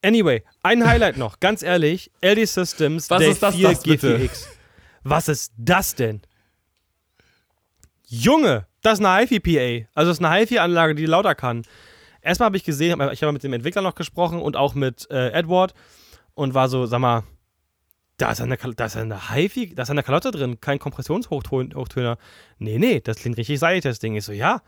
Anyway, 0.02 0.44
ein 0.62 0.86
Highlight 0.86 1.16
noch, 1.16 1.40
ganz 1.40 1.62
ehrlich: 1.62 2.12
LD 2.22 2.46
Systems 2.46 3.10
was 3.10 3.22
ist 3.22 3.42
das, 3.42 3.56
4 3.56 3.68
das, 3.68 3.84
G4X. 3.84 4.46
Was 5.02 5.28
ist 5.28 5.52
das 5.56 5.96
denn? 5.96 6.22
Junge, 8.06 8.66
das 8.82 9.00
ist 9.00 9.04
eine 9.04 9.26
HiFi-PA. 9.26 9.88
Also, 9.94 10.10
das 10.10 10.18
ist 10.18 10.24
eine 10.24 10.34
HiFi-Anlage, 10.38 10.94
die 10.94 11.06
lauter 11.06 11.34
kann 11.34 11.64
erstmal 12.20 12.46
habe 12.46 12.56
ich 12.56 12.64
gesehen, 12.64 13.00
ich 13.12 13.22
habe 13.22 13.32
mit 13.32 13.42
dem 13.42 13.52
Entwickler 13.52 13.82
noch 13.82 13.94
gesprochen 13.94 14.40
und 14.40 14.56
auch 14.56 14.74
mit 14.74 15.10
äh, 15.10 15.30
Edward 15.30 15.74
und 16.34 16.54
war 16.54 16.68
so, 16.68 16.86
sag 16.86 17.00
mal, 17.00 17.24
da 18.18 18.32
ist 18.32 18.40
eine, 18.40 18.56
da 18.56 18.84
ist 18.84 18.96
eine 18.96 19.32
HiFi, 19.32 19.74
da 19.74 19.82
ist 19.82 19.90
eine 19.90 20.02
Kalotte 20.02 20.32
drin, 20.32 20.60
kein 20.60 20.78
Kompressionshochtöner. 20.78 22.18
Nee, 22.58 22.78
nee, 22.78 23.00
das 23.00 23.18
klingt 23.18 23.36
richtig 23.36 23.60
seidig, 23.60 23.84
das 23.84 24.00
Ding. 24.00 24.16
Ich 24.16 24.24
so, 24.24 24.32
ja, 24.32 24.60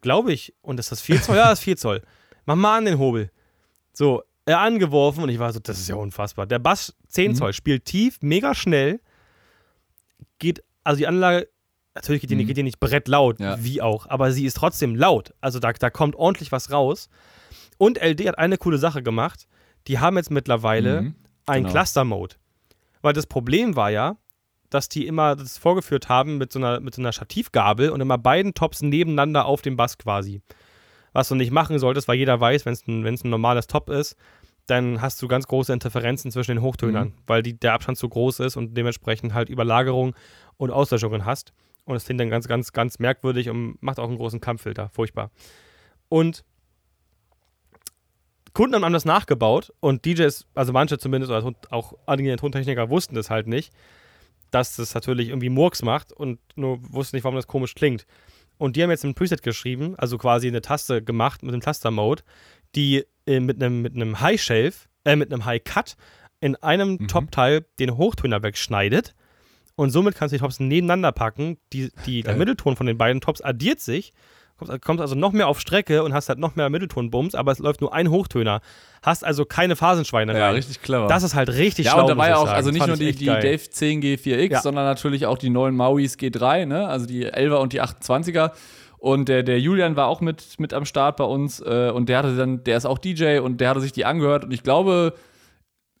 glaube 0.00 0.32
ich. 0.32 0.54
Und 0.62 0.80
ist 0.80 0.90
das 0.90 1.02
4 1.02 1.20
Zoll? 1.22 1.36
ja, 1.36 1.50
das 1.50 1.58
ist 1.58 1.64
4 1.64 1.76
Zoll. 1.76 2.02
Mach 2.46 2.56
mal 2.56 2.78
an 2.78 2.86
den 2.86 2.98
Hobel. 2.98 3.30
So, 3.92 4.22
er 4.46 4.60
angeworfen 4.60 5.22
und 5.22 5.28
ich 5.28 5.38
war 5.38 5.52
so, 5.52 5.60
das 5.60 5.78
ist 5.78 5.88
ja 5.88 5.96
unfassbar. 5.96 6.46
Der 6.46 6.58
Bass 6.58 6.94
10 7.08 7.32
mhm. 7.32 7.34
Zoll, 7.36 7.52
spielt 7.52 7.84
tief, 7.84 8.18
mega 8.22 8.54
schnell, 8.54 9.00
geht, 10.38 10.64
also 10.82 10.98
die 10.98 11.06
Anlage 11.06 11.48
Natürlich 11.94 12.22
geht 12.22 12.30
die, 12.30 12.36
mhm. 12.36 12.46
geht 12.46 12.56
die 12.56 12.62
nicht 12.64 12.80
brettlaut, 12.80 13.38
ja. 13.38 13.62
wie 13.62 13.80
auch, 13.80 14.08
aber 14.08 14.32
sie 14.32 14.44
ist 14.44 14.54
trotzdem 14.54 14.96
laut. 14.96 15.32
Also 15.40 15.60
da, 15.60 15.72
da 15.72 15.90
kommt 15.90 16.16
ordentlich 16.16 16.50
was 16.50 16.72
raus. 16.72 17.08
Und 17.78 18.02
LD 18.02 18.28
hat 18.28 18.38
eine 18.38 18.58
coole 18.58 18.78
Sache 18.78 19.02
gemacht. 19.02 19.46
Die 19.86 19.98
haben 19.98 20.16
jetzt 20.16 20.30
mittlerweile 20.30 21.02
mhm, 21.02 21.14
einen 21.46 21.64
genau. 21.64 21.72
Cluster-Mode. 21.72 22.36
Weil 23.02 23.12
das 23.12 23.26
Problem 23.26 23.76
war 23.76 23.90
ja, 23.90 24.16
dass 24.70 24.88
die 24.88 25.06
immer 25.06 25.36
das 25.36 25.56
vorgeführt 25.56 26.08
haben 26.08 26.38
mit 26.38 26.52
so 26.52 26.58
einer, 26.58 26.80
mit 26.80 26.94
so 26.94 27.02
einer 27.02 27.12
Stativgabel 27.12 27.90
und 27.90 28.00
immer 28.00 28.18
beiden 28.18 28.54
Tops 28.54 28.82
nebeneinander 28.82 29.44
auf 29.46 29.62
dem 29.62 29.76
Bass 29.76 29.98
quasi. 29.98 30.40
Was 31.12 31.28
du 31.28 31.36
nicht 31.36 31.52
machen 31.52 31.78
solltest, 31.78 32.08
weil 32.08 32.16
jeder 32.16 32.40
weiß, 32.40 32.66
wenn 32.66 32.72
es 32.72 32.86
ein, 32.88 33.06
ein 33.06 33.18
normales 33.22 33.68
Top 33.68 33.88
ist, 33.88 34.16
dann 34.66 35.00
hast 35.00 35.22
du 35.22 35.28
ganz 35.28 35.46
große 35.46 35.72
Interferenzen 35.72 36.30
zwischen 36.30 36.52
den 36.52 36.62
Hochtönern, 36.62 37.08
mhm. 37.08 37.14
weil 37.26 37.42
die, 37.42 37.58
der 37.58 37.74
Abstand 37.74 37.98
zu 37.98 38.08
groß 38.08 38.40
ist 38.40 38.56
und 38.56 38.76
dementsprechend 38.76 39.34
halt 39.34 39.48
Überlagerung 39.48 40.16
und 40.56 40.70
Auslöschungen 40.70 41.24
hast. 41.24 41.52
Und 41.84 41.96
es 41.96 42.04
klingt 42.04 42.20
dann 42.20 42.30
ganz, 42.30 42.48
ganz, 42.48 42.72
ganz 42.72 42.98
merkwürdig 42.98 43.50
und 43.50 43.82
macht 43.82 43.98
auch 43.98 44.08
einen 44.08 44.16
großen 44.16 44.40
Kampffilter. 44.40 44.88
Furchtbar. 44.90 45.30
Und 46.08 46.44
Kunden 48.54 48.84
haben 48.84 48.92
das 48.92 49.04
nachgebaut 49.04 49.72
und 49.80 50.04
DJs, 50.04 50.46
also 50.54 50.72
manche 50.72 50.96
zumindest, 50.96 51.32
oder 51.32 51.52
auch 51.70 51.94
einige 52.06 52.36
Tontechniker 52.36 52.88
wussten 52.88 53.16
das 53.16 53.28
halt 53.28 53.48
nicht, 53.48 53.72
dass 54.50 54.76
das 54.76 54.94
natürlich 54.94 55.28
irgendwie 55.28 55.48
Murks 55.48 55.82
macht 55.82 56.12
und 56.12 56.38
nur 56.54 56.78
wussten 56.92 57.16
nicht, 57.16 57.24
warum 57.24 57.36
das 57.36 57.48
komisch 57.48 57.74
klingt. 57.74 58.06
Und 58.56 58.76
die 58.76 58.82
haben 58.82 58.90
jetzt 58.90 59.04
ein 59.04 59.14
Preset 59.14 59.42
geschrieben, 59.42 59.96
also 59.98 60.16
quasi 60.16 60.46
eine 60.46 60.62
Taste 60.62 61.02
gemacht 61.02 61.42
mit 61.42 61.52
dem 61.52 61.60
Taster-Mode, 61.60 62.22
die 62.76 63.04
äh, 63.26 63.40
mit 63.40 63.60
einem 63.60 63.82
mit 63.82 64.20
High 64.20 64.40
Shelf, 64.40 64.88
äh, 65.04 65.16
mit 65.16 65.32
einem 65.32 65.44
High 65.44 65.64
Cut 65.64 65.96
in 66.40 66.54
einem 66.56 66.92
mhm. 66.92 67.08
Top-Teil 67.08 67.66
den 67.80 67.96
Hochtöner 67.96 68.44
wegschneidet 68.44 69.16
und 69.76 69.90
somit 69.90 70.14
kannst 70.14 70.32
du 70.32 70.36
die 70.36 70.42
Tops 70.42 70.60
nebeneinander 70.60 71.12
packen. 71.12 71.58
Die, 71.72 71.90
die, 72.06 72.22
der 72.22 72.36
Mittelton 72.36 72.76
von 72.76 72.86
den 72.86 72.98
beiden 72.98 73.20
Tops 73.20 73.40
addiert 73.40 73.80
sich. 73.80 74.12
Kommst, 74.56 74.82
kommst 74.82 75.00
also 75.00 75.16
noch 75.16 75.32
mehr 75.32 75.48
auf 75.48 75.58
Strecke 75.58 76.04
und 76.04 76.14
hast 76.14 76.28
halt 76.28 76.38
noch 76.38 76.54
mehr 76.54 76.70
Mitteltonbums, 76.70 77.34
aber 77.34 77.50
es 77.50 77.58
läuft 77.58 77.80
nur 77.80 77.92
ein 77.92 78.08
Hochtöner. 78.08 78.60
Hast 79.02 79.24
also 79.24 79.44
keine 79.44 79.74
Phasenschweine. 79.74 80.38
Ja, 80.38 80.50
richtig 80.50 80.80
clever. 80.80 81.08
Das 81.08 81.24
ist 81.24 81.34
halt 81.34 81.48
richtig 81.48 81.86
ja, 81.86 81.92
schlau. 81.92 81.98
Ja, 81.98 82.04
und 82.04 82.10
da 82.10 82.16
war 82.16 82.28
ja 82.28 82.36
auch, 82.36 82.48
also 82.48 82.70
nicht 82.70 82.86
nur 82.86 82.96
die, 82.96 83.12
die 83.12 83.26
Dave 83.26 83.58
10 83.58 84.00
G4X, 84.00 84.52
ja. 84.52 84.60
sondern 84.60 84.84
natürlich 84.84 85.26
auch 85.26 85.38
die 85.38 85.50
neuen 85.50 85.74
Mauis 85.74 86.16
G3, 86.16 86.66
ne? 86.66 86.86
also 86.86 87.06
die 87.06 87.26
11er 87.26 87.56
und 87.56 87.72
die 87.72 87.82
28er. 87.82 88.52
Und 88.98 89.28
der, 89.28 89.42
der 89.42 89.60
Julian 89.60 89.96
war 89.96 90.06
auch 90.06 90.20
mit, 90.20 90.58
mit 90.58 90.72
am 90.72 90.84
Start 90.84 91.16
bei 91.16 91.24
uns 91.24 91.60
äh, 91.60 91.90
und 91.92 92.08
der 92.08 92.18
hatte 92.18 92.36
dann, 92.36 92.62
der 92.62 92.76
ist 92.76 92.86
auch 92.86 92.98
DJ 92.98 93.38
und 93.38 93.60
der 93.60 93.70
hatte 93.70 93.80
sich 93.80 93.92
die 93.92 94.04
angehört 94.04 94.44
und 94.44 94.52
ich 94.52 94.62
glaube, 94.62 95.14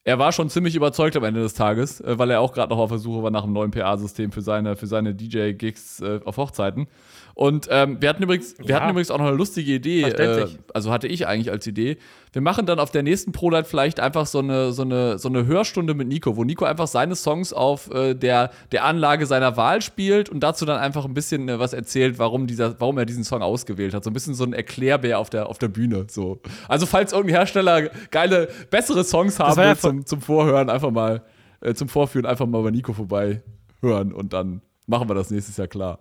er 0.04 0.18
war 0.18 0.32
schon 0.32 0.50
ziemlich 0.50 0.76
überzeugt 0.76 1.16
am 1.16 1.24
Ende 1.24 1.40
des 1.40 1.54
Tages, 1.54 2.00
äh, 2.00 2.18
weil 2.18 2.30
er 2.30 2.40
auch 2.40 2.52
gerade 2.52 2.70
noch 2.70 2.78
auf 2.78 2.90
der 2.90 2.98
Suche 2.98 3.22
war 3.22 3.30
nach 3.30 3.44
einem 3.44 3.54
neuen 3.54 3.70
PA-System 3.70 4.32
für 4.32 4.42
seine, 4.42 4.76
für 4.76 4.86
seine 4.86 5.14
DJ-Gigs 5.14 6.00
äh, 6.00 6.20
auf 6.24 6.36
Hochzeiten. 6.36 6.86
Und 7.34 7.68
ähm, 7.70 8.00
wir 8.00 8.10
hatten 8.10 8.22
übrigens, 8.22 8.56
wir 8.58 8.66
ja. 8.66 8.76
hatten 8.76 8.90
übrigens 8.90 9.10
auch 9.10 9.18
noch 9.18 9.26
eine 9.26 9.36
lustige 9.36 9.72
Idee, 9.72 10.02
äh, 10.02 10.46
also 10.72 10.92
hatte 10.92 11.08
ich 11.08 11.26
eigentlich 11.26 11.50
als 11.50 11.66
Idee. 11.66 11.96
Wir 12.34 12.42
machen 12.42 12.66
dann 12.66 12.80
auf 12.80 12.90
der 12.90 13.04
nächsten 13.04 13.30
ProLight 13.30 13.68
vielleicht 13.68 14.00
einfach 14.00 14.26
so 14.26 14.40
eine, 14.40 14.72
so 14.72 14.82
eine, 14.82 15.20
so 15.20 15.28
eine 15.28 15.46
Hörstunde 15.46 15.94
mit 15.94 16.08
Nico, 16.08 16.36
wo 16.36 16.42
Nico 16.42 16.64
einfach 16.64 16.88
seine 16.88 17.14
Songs 17.14 17.52
auf 17.52 17.88
äh, 17.92 18.14
der, 18.14 18.50
der 18.72 18.84
Anlage 18.84 19.26
seiner 19.26 19.56
Wahl 19.56 19.82
spielt 19.82 20.30
und 20.30 20.40
dazu 20.40 20.66
dann 20.66 20.80
einfach 20.80 21.04
ein 21.04 21.14
bisschen 21.14 21.48
äh, 21.48 21.60
was 21.60 21.72
erzählt, 21.72 22.18
warum, 22.18 22.48
dieser, 22.48 22.80
warum 22.80 22.98
er 22.98 23.06
diesen 23.06 23.22
Song 23.22 23.40
ausgewählt 23.40 23.94
hat. 23.94 24.02
So 24.02 24.10
ein 24.10 24.14
bisschen 24.14 24.34
so 24.34 24.42
ein 24.42 24.52
Erklärbär 24.52 25.20
auf 25.20 25.30
der, 25.30 25.48
auf 25.48 25.58
der 25.58 25.68
Bühne. 25.68 26.06
So. 26.10 26.40
Also, 26.66 26.86
falls 26.86 27.12
irgendein 27.12 27.36
Hersteller 27.36 27.82
geile, 28.10 28.48
bessere 28.68 29.04
Songs 29.04 29.38
haben 29.38 29.56
will 29.56 29.66
ja 29.66 29.76
zum, 29.76 30.04
zum 30.04 30.20
Vorhören, 30.20 30.70
einfach 30.70 30.90
mal, 30.90 31.22
äh, 31.60 31.74
zum 31.74 31.88
Vorführen, 31.88 32.26
einfach 32.26 32.46
mal 32.46 32.64
bei 32.64 32.72
Nico 32.72 32.94
vorbei 32.94 33.42
hören 33.80 34.12
und 34.12 34.32
dann 34.32 34.60
machen 34.88 35.08
wir 35.08 35.14
das 35.14 35.30
nächstes 35.30 35.56
Jahr 35.56 35.68
klar. 35.68 36.00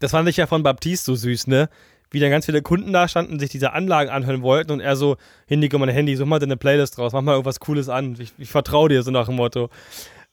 Das 0.00 0.10
fand 0.10 0.28
ich 0.28 0.38
ja 0.38 0.48
von 0.48 0.64
Baptiste 0.64 1.04
so 1.04 1.14
süß, 1.14 1.46
ne? 1.46 1.68
Wie 2.12 2.20
dann 2.20 2.30
ganz 2.30 2.46
viele 2.46 2.62
Kunden 2.62 2.92
da 2.92 3.08
standen, 3.08 3.38
sich 3.38 3.50
diese 3.50 3.72
Anlagen 3.72 4.10
anhören 4.10 4.42
wollten 4.42 4.70
und 4.72 4.80
er 4.80 4.96
so, 4.96 5.16
Handy, 5.46 5.68
komm 5.68 5.80
mal 5.80 5.90
Handy, 5.90 6.14
such 6.14 6.26
mal 6.26 6.38
deine 6.38 6.56
Playlist 6.56 6.98
draus, 6.98 7.12
mach 7.12 7.22
mal 7.22 7.32
irgendwas 7.32 7.60
Cooles 7.60 7.88
an, 7.88 8.16
ich, 8.18 8.32
ich 8.38 8.50
vertraue 8.50 8.88
dir, 8.88 9.02
so 9.02 9.10
nach 9.10 9.26
dem 9.26 9.36
Motto. 9.36 9.68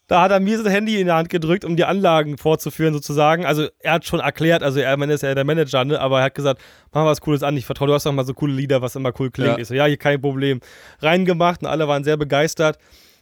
Da 0.08 0.24
hat 0.24 0.32
er 0.32 0.40
mir 0.40 0.58
sein 0.58 0.72
Handy 0.72 1.00
in 1.00 1.06
der 1.06 1.18
Hand 1.18 1.30
gedrückt, 1.30 1.64
um 1.64 1.76
die 1.76 1.86
Anlagen 1.86 2.40
vorzuführen, 2.40 2.96
sozusagen. 2.96 3.46
Also 3.46 3.68
er 3.80 3.94
hat 3.94 4.06
schon 4.06 4.20
erklärt, 4.20 4.64
also 4.64 4.80
er 4.80 5.00
ist 5.10 5.22
ja 5.22 5.36
der 5.36 5.46
Manager, 5.46 5.86
ne? 5.86 6.00
aber 6.00 6.20
er 6.20 6.26
hat 6.26 6.36
gesagt, 6.36 6.60
mach 6.92 7.04
mal 7.04 7.12
was 7.12 7.22
Cooles 7.22 7.44
an, 7.44 7.56
ich 7.56 7.66
vertraue, 7.66 7.90
du 7.90 7.94
hast 7.94 8.08
doch 8.08 8.12
mal 8.12 8.26
so 8.26 8.34
coole 8.34 8.54
Lieder, 8.54 8.82
was 8.82 8.96
immer 8.96 9.14
cool 9.20 9.30
klingt. 9.30 9.52
Ja. 9.52 9.58
Ich 9.60 9.68
so, 9.68 9.76
ja, 9.76 9.86
hier 9.86 9.98
kein 9.98 10.20
Problem. 10.20 10.62
Reingemacht 11.00 11.62
und 11.62 11.68
alle 11.68 11.88
waren 11.88 12.04
sehr 12.04 12.18
begeistert. 12.18 12.80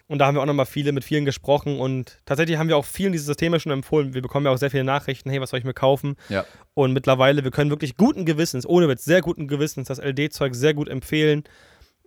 Und 0.07 0.19
da 0.19 0.25
haben 0.25 0.35
wir 0.35 0.41
auch 0.41 0.45
nochmal 0.45 0.65
viele 0.65 0.93
mit 0.93 1.03
vielen 1.03 1.25
gesprochen 1.25 1.79
und 1.79 2.19
tatsächlich 2.25 2.57
haben 2.57 2.69
wir 2.69 2.77
auch 2.77 2.85
vielen 2.85 3.11
diese 3.11 3.25
Systeme 3.25 3.59
schon 3.59 3.73
empfohlen. 3.73 4.13
Wir 4.13 4.21
bekommen 4.21 4.45
ja 4.45 4.53
auch 4.53 4.57
sehr 4.57 4.71
viele 4.71 4.85
Nachrichten, 4.85 5.29
hey, 5.29 5.41
was 5.41 5.49
soll 5.49 5.59
ich 5.59 5.65
mir 5.65 5.73
kaufen? 5.73 6.15
Ja. 6.29 6.45
Und 6.73 6.93
mittlerweile, 6.93 7.43
wir 7.43 7.51
können 7.51 7.69
wirklich 7.69 7.97
guten 7.97 8.25
Gewissens, 8.25 8.65
ohne 8.65 8.87
Witz, 8.87 9.03
sehr 9.03 9.21
guten 9.21 9.47
Gewissens 9.49 9.89
das 9.89 9.99
LD-Zeug 9.99 10.55
sehr 10.55 10.73
gut 10.73 10.87
empfehlen. 10.87 11.43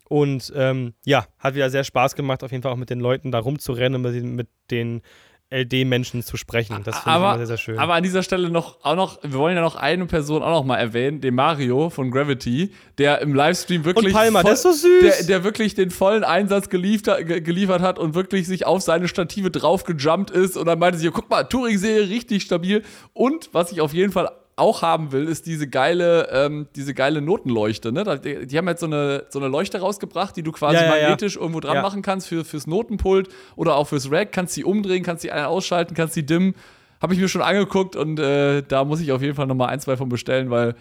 Und 0.09 0.53
ähm, 0.57 0.95
ja, 1.05 1.27
hat 1.39 1.55
wieder 1.55 1.71
sehr 1.71 1.85
Spaß 1.85 2.17
gemacht, 2.17 2.43
auf 2.43 2.51
jeden 2.51 2.63
Fall 2.63 2.73
auch 2.73 2.77
mit 2.77 2.91
den 2.91 3.01
Leuten 3.01 3.31
da 3.31 3.39
rumzurennen 3.39 4.05
und 4.05 4.35
mit 4.35 4.49
den 4.71 5.03
LD-Menschen 5.51 6.23
zu 6.23 6.37
sprechen. 6.37 6.81
Das 6.85 7.01
finde 7.01 7.11
ich 7.11 7.17
immer 7.17 7.37
sehr, 7.39 7.47
sehr 7.47 7.57
schön. 7.59 7.79
Aber 7.79 7.95
an 7.95 8.05
dieser 8.05 8.23
Stelle 8.23 8.51
noch, 8.51 8.79
auch 8.85 8.95
noch, 8.95 9.19
wir 9.23 9.33
wollen 9.33 9.57
ja 9.57 9.63
noch 9.63 9.75
eine 9.75 10.07
Person 10.07 10.43
auch 10.43 10.51
noch 10.51 10.65
mal 10.65 10.77
erwähnen, 10.77 11.21
den 11.21 11.35
Mario 11.35 11.91
von 11.91 12.11
Gravity, 12.13 12.73
der 12.99 13.21
im 13.21 13.35
Livestream 13.35 13.85
wirklich. 13.85 14.07
Und 14.07 14.13
Palmer, 14.13 14.43
voll, 14.43 14.51
der 14.51 14.53
ist 14.55 14.63
so 14.63 14.73
süß. 14.73 15.01
Der, 15.01 15.27
der 15.27 15.45
wirklich 15.45 15.75
den 15.75 15.91
vollen 15.91 16.23
Einsatz 16.23 16.69
geliefert, 16.69 17.27
geliefert 17.27 17.83
hat 17.83 17.99
und 17.99 18.15
wirklich 18.15 18.47
sich 18.47 18.65
auf 18.65 18.83
seine 18.83 19.09
Stative 19.09 19.51
draufgejumpt 19.51 20.31
ist 20.31 20.57
und 20.57 20.67
dann 20.67 20.79
meinte 20.79 20.99
sie, 20.99 21.11
guck 21.11 21.29
mal, 21.29 21.43
Touring-Serie 21.43 22.09
richtig 22.09 22.43
stabil. 22.43 22.85
Und 23.13 23.51
was 23.53 23.73
ich 23.73 23.81
auf 23.81 23.93
jeden 23.93 24.13
Fall 24.13 24.31
auch 24.61 24.83
haben 24.83 25.13
will, 25.13 25.27
ist 25.27 25.47
diese 25.47 25.69
geile, 25.69 26.29
ähm, 26.31 26.69
diese 26.77 26.95
geile 26.95 27.21
Notenleuchte. 27.21 27.93
Ne? 27.93 28.05
Die, 28.23 28.47
die, 28.47 28.59
haben 28.59 28.69
jetzt 28.69 28.81
so 28.81 28.87
eine, 28.87 29.25
so 29.31 29.39
eine 29.39 29.49
Leuchte 29.49 29.81
rausgebracht, 29.81 30.37
die 30.37 30.43
du 30.43 30.53
quasi 30.53 30.77
ja, 30.77 30.83
ja, 30.83 30.89
magnetisch 30.89 31.35
ja. 31.35 31.41
irgendwo 31.41 31.61
dran 31.61 31.83
machen 31.83 32.03
kannst 32.03 32.29
für, 32.29 32.45
fürs 32.45 32.67
Notenpult 32.67 33.29
oder 33.57 33.77
auch 33.77 33.89
fürs 33.89 34.11
Rack. 34.11 34.33
Kannst 34.33 34.55
sie 34.55 34.65
umdrehen, 34.65 35.03
kannst 35.03 35.23
sie 35.23 35.33
ausschalten, 35.33 35.95
kannst 35.95 36.15
sie 36.15 36.25
dimmen. 36.25 36.55
Habe 37.01 37.15
ich 37.15 37.21
mir 37.21 37.29
schon 37.29 37.43
angeguckt 37.43 37.97
und 37.97 38.21
äh, 38.21 38.63
da 38.63 38.85
muss 38.85 39.01
ich 39.01 39.11
auf 39.13 39.23
jeden 39.23 39.35
Fall 39.35 39.47
nochmal 39.47 39.69
ein, 39.69 39.81
zwei 39.81 39.97
von 39.97 40.09
bestellen, 40.09 40.51
weil 40.51 40.75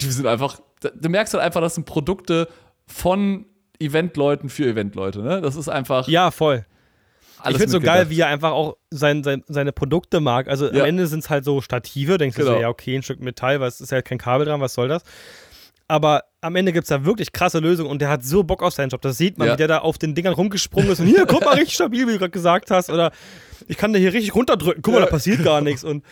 die 0.00 0.06
sind 0.06 0.26
einfach, 0.26 0.60
du 0.80 1.08
merkst 1.08 1.34
halt 1.34 1.42
einfach, 1.42 1.60
das 1.60 1.74
sind 1.74 1.84
Produkte 1.84 2.48
von 2.86 3.46
Eventleuten 3.80 4.48
für 4.48 4.66
Eventleute. 4.66 5.20
Ne? 5.20 5.40
Das 5.40 5.56
ist 5.56 5.68
einfach. 5.68 6.06
Ja, 6.06 6.30
voll 6.30 6.64
ich 7.50 7.56
finde 7.56 7.70
so 7.70 7.80
geil, 7.80 8.10
wie 8.10 8.20
er 8.20 8.28
einfach 8.28 8.52
auch 8.52 8.76
sein, 8.90 9.22
sein, 9.22 9.42
seine 9.46 9.72
Produkte 9.72 10.20
mag. 10.20 10.48
Also 10.48 10.70
ja. 10.70 10.82
am 10.82 10.88
Ende 10.88 11.06
sind 11.06 11.20
es 11.20 11.30
halt 11.30 11.44
so 11.44 11.60
Stative, 11.60 12.18
denkst 12.18 12.36
genau. 12.36 12.50
du 12.50 12.54
so, 12.56 12.60
ja, 12.60 12.68
okay, 12.68 12.96
ein 12.96 13.02
Stück 13.02 13.20
Metall, 13.20 13.60
was 13.60 13.80
ist 13.80 13.90
ja 13.90 13.96
halt 13.96 14.04
kein 14.06 14.18
Kabel 14.18 14.46
dran, 14.46 14.60
was 14.60 14.74
soll 14.74 14.88
das? 14.88 15.02
Aber 15.86 16.24
am 16.40 16.56
Ende 16.56 16.72
gibt 16.72 16.84
es 16.84 16.88
da 16.88 17.04
wirklich 17.04 17.32
krasse 17.32 17.58
Lösungen 17.58 17.90
und 17.90 18.00
der 18.00 18.08
hat 18.08 18.24
so 18.24 18.42
Bock 18.42 18.62
auf 18.62 18.72
seinen 18.72 18.88
Job. 18.88 19.02
Das 19.02 19.18
sieht 19.18 19.36
man, 19.36 19.48
ja. 19.48 19.54
wie 19.54 19.58
der 19.58 19.68
da 19.68 19.78
auf 19.78 19.98
den 19.98 20.14
Dingern 20.14 20.32
rumgesprungen 20.32 20.90
ist 20.90 21.00
und 21.00 21.06
hier, 21.06 21.26
guck 21.26 21.44
mal, 21.44 21.54
richtig 21.54 21.74
stabil, 21.74 22.06
wie 22.06 22.12
du 22.12 22.18
gerade 22.18 22.30
gesagt 22.30 22.70
hast. 22.70 22.88
Oder 22.88 23.12
ich 23.68 23.76
kann 23.76 23.92
da 23.92 23.98
hier 23.98 24.12
richtig 24.12 24.34
runterdrücken, 24.34 24.82
guck 24.82 24.94
mal, 24.94 25.00
da 25.00 25.06
passiert 25.06 25.44
gar 25.44 25.60
nichts. 25.60 25.84
Und 25.84 26.02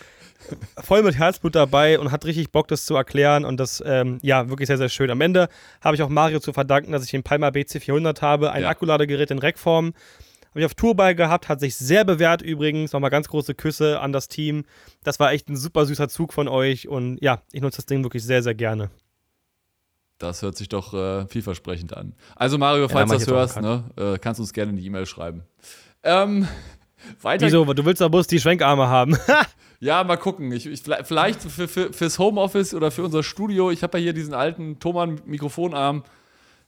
voll 0.83 1.03
mit 1.03 1.16
Herzblut 1.16 1.55
dabei 1.55 1.99
und 1.99 2.11
hat 2.12 2.24
richtig 2.24 2.51
Bock, 2.51 2.68
das 2.68 2.85
zu 2.85 2.95
erklären. 2.95 3.45
Und 3.45 3.59
das, 3.59 3.83
ähm, 3.87 4.18
ja, 4.22 4.49
wirklich 4.49 4.66
sehr, 4.66 4.78
sehr 4.78 4.89
schön. 4.89 5.11
Am 5.11 5.20
Ende 5.20 5.49
habe 5.80 5.97
ich 5.97 6.03
auch 6.03 6.09
Mario 6.09 6.41
zu 6.41 6.53
verdanken, 6.53 6.93
dass 6.93 7.05
ich 7.05 7.11
den 7.11 7.22
Palma 7.22 7.49
BC400 7.49 8.20
habe, 8.20 8.53
ein 8.53 8.62
ja. 8.62 8.68
Akkuladegerät 8.68 9.30
in 9.30 9.39
Rackform. 9.39 9.95
Habe 10.53 10.61
ich 10.61 10.66
auf 10.66 10.74
Tour 10.74 10.94
bei 10.94 11.14
gehabt, 11.14 11.48
hat 11.48 11.61
sich 11.61 11.76
sehr 11.76 12.05
bewährt 12.05 12.42
übrigens. 12.42 12.92
Nochmal 12.92 13.09
ganz 13.09 13.26
große 13.28 13.55
Küsse 13.55 14.00
an 14.00 14.12
das 14.12 14.28
Team. 14.28 14.64
Das 15.03 15.18
war 15.18 15.32
echt 15.32 15.48
ein 15.48 15.57
super 15.57 15.86
süßer 15.86 16.11
Zug 16.11 16.34
von 16.34 16.46
euch 16.46 16.88
und 16.88 17.16
ja, 17.22 17.40
ich 17.53 17.62
nutze 17.62 17.78
das 17.78 17.86
Ding 17.86 18.05
wirklich 18.05 18.22
sehr, 18.22 18.42
sehr 18.42 18.55
gerne. 18.55 18.90
Das 20.18 20.42
hört 20.42 20.59
sich 20.59 20.68
doch 20.68 20.92
äh, 20.92 21.26
vielversprechend 21.26 21.96
an. 21.96 22.14
Also 22.36 22.59
Mario, 22.59 22.88
falls 22.88 23.11
ja, 23.11 23.16
du 23.16 23.24
das 23.24 23.57
hörst, 23.57 23.61
ne, 23.62 23.84
äh, 23.96 24.18
kannst 24.18 24.38
du 24.38 24.42
uns 24.42 24.53
gerne 24.53 24.70
in 24.70 24.76
die 24.76 24.84
E-Mail 24.84 25.07
schreiben. 25.07 25.42
Ähm, 26.03 26.46
weiter. 27.22 27.46
Wieso? 27.46 27.64
Du 27.72 27.84
willst 27.86 28.03
doch 28.03 28.11
bloß 28.11 28.26
die 28.26 28.38
Schwenkarme 28.38 28.88
haben. 28.88 29.16
ja, 29.80 30.05
mal 30.05 30.18
gucken. 30.18 30.53
Ich, 30.53 30.66
ich, 30.66 30.82
vielleicht 30.82 31.40
für, 31.40 31.66
für, 31.66 31.94
fürs 31.94 32.18
Homeoffice 32.18 32.74
oder 32.74 32.90
für 32.90 33.05
unser 33.05 33.22
Studio. 33.22 33.70
Ich 33.70 33.82
habe 33.82 33.98
ja 33.98 34.03
hier 34.05 34.12
diesen 34.12 34.34
alten 34.34 34.78
Thomann-Mikrofonarm. 34.78 36.05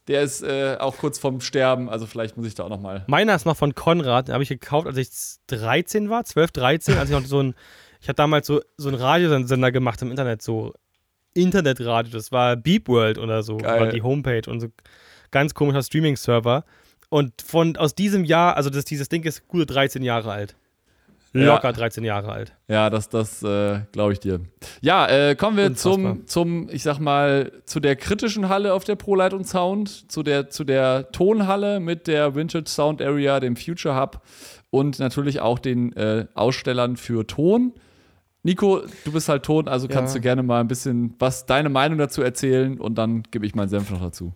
Der 0.08 0.22
ist 0.22 0.42
äh, 0.42 0.76
auch 0.78 0.98
kurz 0.98 1.18
vorm 1.18 1.40
Sterben, 1.40 1.88
also 1.88 2.06
vielleicht 2.06 2.36
muss 2.36 2.46
ich 2.46 2.54
da 2.54 2.64
auch 2.64 2.68
noch 2.68 2.80
mal. 2.80 3.04
Meiner 3.06 3.34
ist 3.34 3.46
noch 3.46 3.56
von 3.56 3.74
Konrad, 3.74 4.28
den 4.28 4.34
habe 4.34 4.42
ich 4.42 4.50
gekauft, 4.50 4.86
als 4.86 4.98
ich 4.98 5.08
13 5.46 6.10
war, 6.10 6.24
12, 6.24 6.50
13, 6.50 6.98
als 6.98 7.08
ich 7.08 7.16
noch 7.16 7.24
so 7.24 7.42
ein, 7.42 7.54
ich 8.00 8.08
habe 8.08 8.16
damals 8.16 8.46
so, 8.46 8.60
so 8.76 8.88
einen 8.88 8.98
Radiosender 8.98 9.72
gemacht 9.72 10.02
im 10.02 10.10
Internet, 10.10 10.42
so 10.42 10.74
Internetradio, 11.32 12.12
das 12.12 12.32
war 12.32 12.56
Beep 12.56 12.88
World 12.88 13.18
oder 13.18 13.42
so, 13.42 13.56
Geil. 13.56 13.80
war 13.80 13.88
die 13.88 14.02
Homepage 14.02 14.42
und 14.46 14.60
so 14.60 14.68
ganz 15.30 15.54
komischer 15.54 15.82
Streaming-Server. 15.82 16.64
Und 17.08 17.42
von 17.42 17.76
aus 17.76 17.94
diesem 17.94 18.24
Jahr, 18.24 18.56
also 18.56 18.70
das, 18.70 18.84
dieses 18.84 19.08
Ding 19.08 19.22
ist 19.24 19.46
gute 19.48 19.66
13 19.66 20.02
Jahre 20.02 20.32
alt. 20.32 20.56
Locker 21.34 21.68
ja. 21.68 21.72
13 21.72 22.04
Jahre 22.04 22.30
alt. 22.30 22.52
Ja, 22.68 22.90
das, 22.90 23.08
das 23.08 23.42
äh, 23.42 23.80
glaube 23.90 24.12
ich 24.12 24.20
dir. 24.20 24.40
Ja, 24.80 25.06
äh, 25.08 25.34
kommen 25.34 25.56
wir 25.56 25.74
zum, 25.74 26.26
zum, 26.28 26.68
ich 26.70 26.84
sag 26.84 27.00
mal, 27.00 27.50
zu 27.64 27.80
der 27.80 27.96
kritischen 27.96 28.48
Halle 28.48 28.72
auf 28.72 28.84
der 28.84 28.94
ProLight 28.94 29.34
und 29.34 29.44
Sound, 29.44 30.10
zu 30.10 30.22
der, 30.22 30.48
zu 30.48 30.62
der 30.62 31.10
Tonhalle 31.10 31.80
mit 31.80 32.06
der 32.06 32.36
Vintage 32.36 32.68
Sound 32.68 33.02
Area, 33.02 33.40
dem 33.40 33.56
Future 33.56 34.00
Hub 34.00 34.22
und 34.70 35.00
natürlich 35.00 35.40
auch 35.40 35.58
den 35.58 35.92
äh, 35.96 36.26
Ausstellern 36.34 36.96
für 36.96 37.26
Ton. 37.26 37.72
Nico, 38.44 38.82
du 39.04 39.12
bist 39.12 39.28
halt 39.28 39.42
Ton, 39.42 39.66
also 39.66 39.88
ja. 39.88 39.92
kannst 39.92 40.14
du 40.14 40.20
gerne 40.20 40.44
mal 40.44 40.60
ein 40.60 40.68
bisschen 40.68 41.16
was 41.18 41.46
deine 41.46 41.68
Meinung 41.68 41.98
dazu 41.98 42.22
erzählen 42.22 42.78
und 42.78 42.94
dann 42.94 43.24
gebe 43.32 43.44
ich 43.44 43.56
meinen 43.56 43.68
Senf 43.68 43.90
noch 43.90 44.00
dazu. 44.00 44.32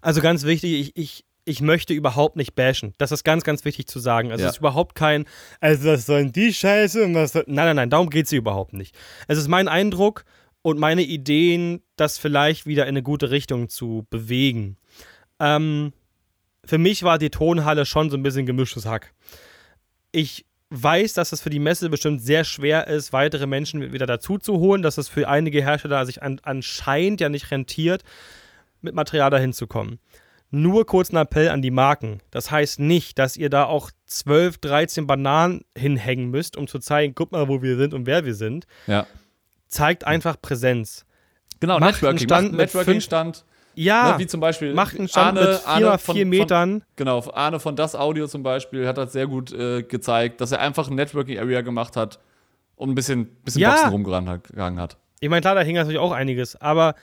Also 0.00 0.22
ganz 0.22 0.44
wichtig, 0.44 0.72
ich, 0.72 0.96
ich 0.96 1.24
ich 1.46 1.62
möchte 1.62 1.94
überhaupt 1.94 2.36
nicht 2.36 2.54
bashen. 2.54 2.92
Das 2.98 3.12
ist 3.12 3.24
ganz, 3.24 3.44
ganz 3.44 3.64
wichtig 3.64 3.86
zu 3.86 4.00
sagen. 4.00 4.32
Also 4.32 4.42
ja. 4.42 4.48
es 4.48 4.56
ist 4.56 4.58
überhaupt 4.58 4.96
kein, 4.96 5.24
also 5.60 5.88
was 5.88 6.04
sollen 6.04 6.32
die 6.32 6.52
Scheiße 6.52 7.04
und 7.04 7.14
was 7.14 7.32
soll, 7.32 7.44
Nein, 7.46 7.66
nein, 7.66 7.76
nein, 7.76 7.90
darum 7.90 8.10
geht 8.10 8.26
es 8.26 8.32
überhaupt 8.32 8.72
nicht. 8.72 8.94
Es 9.28 9.38
ist 9.38 9.46
mein 9.46 9.68
Eindruck 9.68 10.24
und 10.62 10.78
meine 10.80 11.02
Ideen, 11.02 11.82
das 11.94 12.18
vielleicht 12.18 12.66
wieder 12.66 12.82
in 12.82 12.90
eine 12.90 13.02
gute 13.04 13.30
Richtung 13.30 13.68
zu 13.68 14.06
bewegen. 14.10 14.76
Ähm, 15.38 15.92
für 16.64 16.78
mich 16.78 17.04
war 17.04 17.16
die 17.16 17.30
Tonhalle 17.30 17.86
schon 17.86 18.10
so 18.10 18.16
ein 18.16 18.24
bisschen 18.24 18.44
gemischtes 18.44 18.84
Hack. 18.84 19.14
Ich 20.10 20.46
weiß, 20.70 21.12
dass 21.12 21.30
es 21.30 21.40
für 21.40 21.50
die 21.50 21.60
Messe 21.60 21.88
bestimmt 21.90 22.20
sehr 22.22 22.42
schwer 22.42 22.88
ist, 22.88 23.12
weitere 23.12 23.46
Menschen 23.46 23.92
wieder 23.92 24.06
dazu 24.06 24.36
zu 24.38 24.58
holen, 24.58 24.82
dass 24.82 24.98
es 24.98 25.08
für 25.08 25.28
einige 25.28 25.62
Hersteller 25.62 26.04
sich 26.04 26.24
an, 26.24 26.40
anscheinend 26.42 27.20
ja 27.20 27.28
nicht 27.28 27.52
rentiert, 27.52 28.02
mit 28.80 28.96
Material 28.96 29.30
dahin 29.30 29.52
zu 29.52 29.68
kommen. 29.68 30.00
Nur 30.50 30.86
kurz 30.86 31.12
ein 31.12 31.16
Appell 31.16 31.48
an 31.48 31.60
die 31.60 31.70
Marken. 31.70 32.20
Das 32.30 32.50
heißt 32.50 32.78
nicht, 32.78 33.18
dass 33.18 33.36
ihr 33.36 33.50
da 33.50 33.64
auch 33.64 33.90
12, 34.06 34.58
13 34.58 35.06
Bananen 35.06 35.64
hinhängen 35.76 36.30
müsst, 36.30 36.56
um 36.56 36.68
zu 36.68 36.78
zeigen, 36.78 37.14
guck 37.14 37.32
mal, 37.32 37.48
wo 37.48 37.62
wir 37.62 37.76
sind 37.76 37.94
und 37.94 38.06
wer 38.06 38.24
wir 38.24 38.34
sind. 38.34 38.66
Ja. 38.86 39.06
Zeigt 39.66 40.04
einfach 40.04 40.40
Präsenz. 40.40 41.04
Genau, 41.60 41.78
macht 41.80 41.94
Networking. 41.94 42.28
Stand 42.28 42.52
macht 42.52 42.58
Networking-Stand. 42.58 43.44
Ja, 43.74 44.12
ne, 44.12 44.18
wie 44.20 44.26
zum 44.26 44.40
Beispiel 44.40 44.72
macht 44.72 44.98
einen 44.98 45.08
Stand 45.08 45.38
Arne, 45.38 45.50
mit 45.50 45.58
vier, 45.58 45.68
Arne 45.68 45.98
von, 45.98 46.14
vier 46.14 46.26
Metern. 46.26 46.70
Von, 46.70 46.82
genau, 46.96 47.30
Arne 47.32 47.60
von 47.60 47.76
Das 47.76 47.94
Audio 47.94 48.26
zum 48.26 48.42
Beispiel 48.42 48.86
hat 48.86 48.96
das 48.96 49.12
sehr 49.12 49.26
gut 49.26 49.52
äh, 49.52 49.82
gezeigt, 49.82 50.40
dass 50.40 50.52
er 50.52 50.60
einfach 50.60 50.88
ein 50.88 50.94
Networking-Area 50.94 51.60
gemacht 51.60 51.94
hat 51.94 52.18
und 52.76 52.88
ein 52.88 52.94
bisschen, 52.94 53.26
bisschen 53.44 53.60
ja. 53.60 53.72
Boxen 53.72 53.90
rumgegangen 53.90 54.80
hat. 54.80 54.96
Ich 55.20 55.28
meine, 55.28 55.42
klar, 55.42 55.54
da 55.54 55.60
hing 55.60 55.76
natürlich 55.76 55.98
auch 55.98 56.12
einiges, 56.12 56.56
aber 56.56 56.94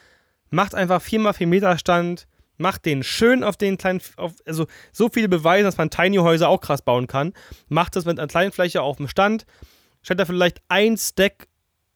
macht 0.49 0.73
einfach 0.73 1.01
4x4 1.01 1.45
Meter 1.45 1.77
Stand, 1.77 2.27
Macht 2.57 2.85
den 2.85 3.03
schön 3.03 3.43
auf 3.43 3.57
den 3.57 3.77
kleinen, 3.77 4.01
auf, 4.17 4.33
also 4.45 4.67
so 4.91 5.09
viele 5.09 5.27
Beweise, 5.27 5.63
dass 5.63 5.77
man 5.77 5.89
Tiny-Häuser 5.89 6.47
auch 6.47 6.61
krass 6.61 6.81
bauen 6.81 7.07
kann. 7.07 7.33
Macht 7.67 7.95
das 7.95 8.05
mit 8.05 8.19
einer 8.19 8.27
kleinen 8.27 8.51
Fläche 8.51 8.81
auf 8.81 8.97
dem 8.97 9.07
Stand. 9.07 9.45
Stellt 10.01 10.19
da 10.19 10.25
vielleicht 10.25 10.61
ein 10.67 10.97
Stack 10.97 11.47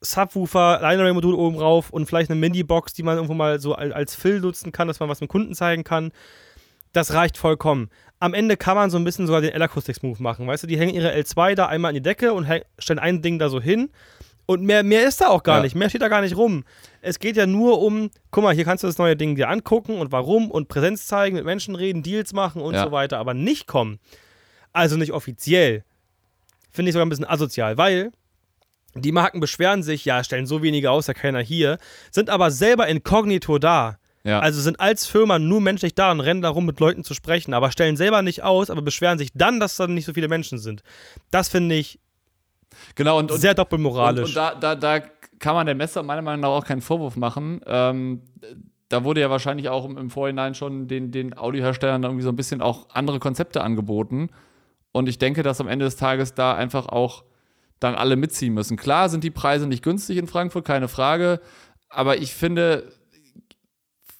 Subwoofer, 0.01 0.79
Line-Array-Modul 0.81 1.33
oben 1.33 1.57
drauf 1.57 1.89
und 1.89 2.05
vielleicht 2.05 2.29
eine 2.29 2.39
Mini-Box, 2.39 2.93
die 2.93 3.03
man 3.03 3.15
irgendwo 3.15 3.33
mal 3.33 3.59
so 3.59 3.73
als 3.75 4.15
Fill 4.15 4.39
nutzen 4.39 4.71
kann, 4.71 4.87
dass 4.87 4.99
man 4.99 5.09
was 5.09 5.21
mit 5.21 5.29
Kunden 5.29 5.53
zeigen 5.53 5.83
kann. 5.83 6.11
Das 6.93 7.13
reicht 7.13 7.37
vollkommen. 7.37 7.89
Am 8.19 8.33
Ende 8.33 8.57
kann 8.57 8.75
man 8.75 8.89
so 8.89 8.97
ein 8.97 9.03
bisschen 9.03 9.27
sogar 9.27 9.41
den 9.41 9.51
L-Acoustics-Move 9.51 10.21
machen. 10.21 10.47
Weißt 10.47 10.63
du, 10.63 10.67
die 10.67 10.77
hängen 10.77 10.95
ihre 10.95 11.13
L2 11.13 11.55
da 11.55 11.67
einmal 11.67 11.89
an 11.89 11.95
die 11.95 12.01
Decke 12.01 12.33
und 12.33 12.47
stellen 12.79 12.99
ein 12.99 13.21
Ding 13.21 13.37
da 13.37 13.49
so 13.49 13.61
hin 13.61 13.89
und 14.47 14.63
mehr, 14.63 14.81
mehr 14.81 15.05
ist 15.05 15.21
da 15.21 15.27
auch 15.27 15.43
gar 15.43 15.57
ja. 15.57 15.63
nicht. 15.63 15.75
Mehr 15.75 15.89
steht 15.89 16.01
da 16.01 16.07
gar 16.07 16.21
nicht 16.21 16.37
rum. 16.37 16.63
Es 17.01 17.19
geht 17.19 17.35
ja 17.35 17.45
nur 17.45 17.81
um, 17.81 18.09
guck 18.31 18.43
mal, 18.43 18.55
hier 18.55 18.63
kannst 18.63 18.83
du 18.83 18.87
das 18.87 18.97
neue 18.97 19.17
Ding 19.17 19.35
dir 19.35 19.49
angucken 19.49 19.99
und 19.99 20.11
warum 20.11 20.49
und 20.49 20.69
Präsenz 20.69 21.05
zeigen, 21.05 21.35
mit 21.35 21.45
Menschen 21.45 21.75
reden, 21.75 22.01
Deals 22.01 22.33
machen 22.33 22.61
und 22.61 22.73
ja. 22.73 22.85
so 22.85 22.91
weiter, 22.91 23.19
aber 23.19 23.33
nicht 23.33 23.67
kommen. 23.67 23.99
Also 24.71 24.95
nicht 24.95 25.11
offiziell. 25.11 25.83
Finde 26.71 26.89
ich 26.89 26.93
sogar 26.93 27.05
ein 27.05 27.09
bisschen 27.09 27.27
asozial, 27.27 27.77
weil 27.77 28.11
die 28.95 29.11
Marken 29.11 29.41
beschweren 29.41 29.83
sich, 29.83 30.05
ja, 30.05 30.23
stellen 30.23 30.47
so 30.47 30.63
wenige 30.63 30.91
aus, 30.91 31.07
ja 31.07 31.13
keiner 31.13 31.41
hier, 31.41 31.77
sind 32.09 32.29
aber 32.29 32.49
selber 32.49 32.87
inkognito 32.87 33.59
da. 33.59 33.97
Ja. 34.23 34.39
Also 34.39 34.61
sind 34.61 34.79
als 34.79 35.05
Firma 35.05 35.39
nur 35.39 35.59
menschlich 35.59 35.93
da 35.93 36.11
und 36.11 36.21
rennen 36.21 36.41
darum, 36.41 36.65
mit 36.65 36.79
Leuten 36.79 37.03
zu 37.03 37.13
sprechen, 37.13 37.53
aber 37.53 37.71
stellen 37.71 37.97
selber 37.97 38.21
nicht 38.21 38.43
aus, 38.43 38.69
aber 38.69 38.81
beschweren 38.81 39.17
sich 39.17 39.31
dann, 39.33 39.59
dass 39.59 39.75
da 39.75 39.87
nicht 39.87 40.05
so 40.05 40.13
viele 40.13 40.27
Menschen 40.29 40.57
sind. 40.57 40.83
Das 41.31 41.49
finde 41.49 41.75
ich 41.75 41.99
Genau, 42.95 43.19
und, 43.19 43.31
und 43.31 43.39
sehr 43.39 43.53
doppelmoralisch. 43.53 44.21
Und, 44.23 44.29
und 44.29 44.35
da, 44.35 44.55
da, 44.55 44.75
da 44.75 45.05
kann 45.39 45.55
man 45.55 45.65
der 45.65 45.75
Messe 45.75 46.01
meiner 46.03 46.21
Meinung 46.21 46.41
nach 46.41 46.49
auch 46.49 46.65
keinen 46.65 46.81
Vorwurf 46.81 47.15
machen. 47.15 47.61
Ähm, 47.65 48.21
da 48.89 49.03
wurde 49.03 49.21
ja 49.21 49.29
wahrscheinlich 49.29 49.69
auch 49.69 49.85
im 49.85 50.09
Vorhinein 50.09 50.55
schon 50.55 50.87
den, 50.87 51.11
den 51.11 51.37
Audioherstellern 51.37 52.03
irgendwie 52.03 52.23
so 52.23 52.29
ein 52.29 52.35
bisschen 52.35 52.61
auch 52.61 52.87
andere 52.93 53.19
Konzepte 53.19 53.61
angeboten. 53.61 54.29
Und 54.91 55.09
ich 55.09 55.17
denke, 55.17 55.43
dass 55.43 55.59
am 55.59 55.67
Ende 55.67 55.85
des 55.85 55.97
Tages 55.97 56.33
da 56.33 56.55
einfach 56.55 56.87
auch 56.87 57.23
dann 57.79 57.95
alle 57.95 58.15
mitziehen 58.15 58.53
müssen. 58.53 58.77
Klar 58.77 59.09
sind 59.09 59.23
die 59.23 59.29
Preise 59.29 59.67
nicht 59.67 59.83
günstig 59.83 60.17
in 60.17 60.27
Frankfurt, 60.27 60.65
keine 60.65 60.87
Frage. 60.87 61.41
Aber 61.89 62.17
ich 62.17 62.33
finde, 62.33 62.91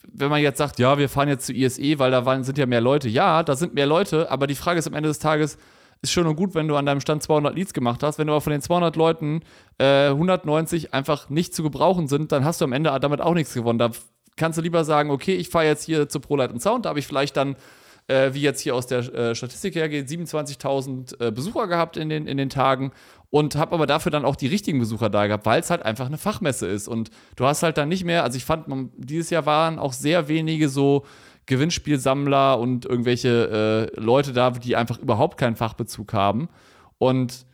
wenn 0.04 0.30
man 0.30 0.42
jetzt 0.42 0.58
sagt, 0.58 0.80
ja, 0.80 0.98
wir 0.98 1.10
fahren 1.10 1.30
jetzt 1.30 1.46
zu 1.46 1.54
ISE, 1.54 2.00
weil 2.00 2.12
da 2.12 2.26
waren, 2.26 2.44
sind 2.44 2.58
ja 2.58 2.66
mehr 2.66 2.82
Leute. 2.82 3.10
Ja, 3.10 3.44
da 3.44 3.56
sind 3.56 3.74
mehr 3.74 3.88
Leute, 3.88 4.30
aber 4.30 4.48
die 4.48 4.56
Frage 4.56 4.80
ist 4.80 4.88
am 4.88 4.94
Ende 4.94 5.10
des 5.10 5.20
Tages, 5.20 5.58
ist 6.02 6.12
schön 6.12 6.28
und 6.28 6.36
gut, 6.36 6.56
wenn 6.56 6.68
du 6.68 6.76
an 6.76 6.86
deinem 6.86 7.02
Stand 7.02 7.24
200 7.24 7.56
Leads 7.56 7.74
gemacht 7.74 8.04
hast. 8.04 8.20
Wenn 8.20 8.28
du 8.28 8.34
aber 8.34 8.42
von 8.42 8.52
den 8.52 8.62
200 8.62 8.96
Leuten 8.96 9.42
äh, 9.80 10.08
190 10.08 10.94
einfach 10.94 11.30
nicht 11.30 11.54
zu 11.56 11.64
gebrauchen 11.64 12.08
sind, 12.08 12.32
dann 12.32 12.46
hast 12.46 12.62
du 12.62 12.66
am 12.66 12.74
Ende 12.74 12.96
damit 13.02 13.22
auch 13.22 13.34
nichts 13.34 13.54
gewonnen. 13.54 13.80
Da 13.80 13.92
kannst 14.36 14.58
du 14.58 14.62
lieber 14.62 14.86
sagen, 14.86 15.10
okay, 15.10 15.36
ich 15.36 15.50
fahre 15.50 15.66
jetzt 15.66 15.84
hier 15.84 16.08
zu 16.08 16.20
ProLight 16.20 16.52
und 16.52 16.62
Sound, 16.62 16.86
da 16.86 16.90
habe 16.90 17.00
ich 17.00 17.08
vielleicht 17.08 17.36
dann, 17.36 17.56
äh, 18.08 18.34
wie 18.34 18.42
jetzt 18.42 18.62
hier 18.62 18.76
aus 18.76 18.88
der 18.88 19.00
äh, 19.00 19.36
Statistik 19.36 19.76
hergeht, 19.76 20.08
27.000 20.08 21.20
äh, 21.20 21.32
Besucher 21.32 21.68
gehabt 21.68 21.98
in 21.98 22.10
den, 22.10 22.28
in 22.28 22.38
den 22.38 22.50
Tagen 22.50 22.92
und 23.30 23.56
habe 23.56 23.74
aber 23.74 23.88
dafür 23.88 24.12
dann 24.12 24.24
auch 24.24 24.36
die 24.36 24.48
richtigen 24.48 24.80
Besucher 24.80 25.10
da 25.10 25.28
gehabt, 25.28 25.46
weil 25.46 25.60
es 25.60 25.70
halt 25.70 25.84
einfach 25.84 26.06
eine 26.06 26.18
Fachmesse 26.18 26.68
ist. 26.68 26.88
Und 26.88 27.10
du 27.36 27.46
hast 27.46 27.64
halt 27.64 27.78
dann 27.78 27.90
nicht 27.90 28.06
mehr, 28.06 28.24
also 28.24 28.38
ich 28.38 28.46
fand, 28.46 28.68
dieses 28.96 29.30
Jahr 29.30 29.46
waren 29.46 29.80
auch 29.80 29.94
sehr 29.94 30.28
wenige 30.28 30.70
so 30.70 31.06
Gewinnspielsammler 31.48 32.60
und 32.60 32.86
irgendwelche 32.86 33.90
äh, 33.96 34.00
Leute 34.00 34.34
da, 34.34 34.52
die 34.52 34.76
einfach 34.76 35.00
überhaupt 35.00 35.38
keinen 35.38 35.56
Fachbezug 35.56 36.14
haben. 36.14 36.50
Und 37.00 37.46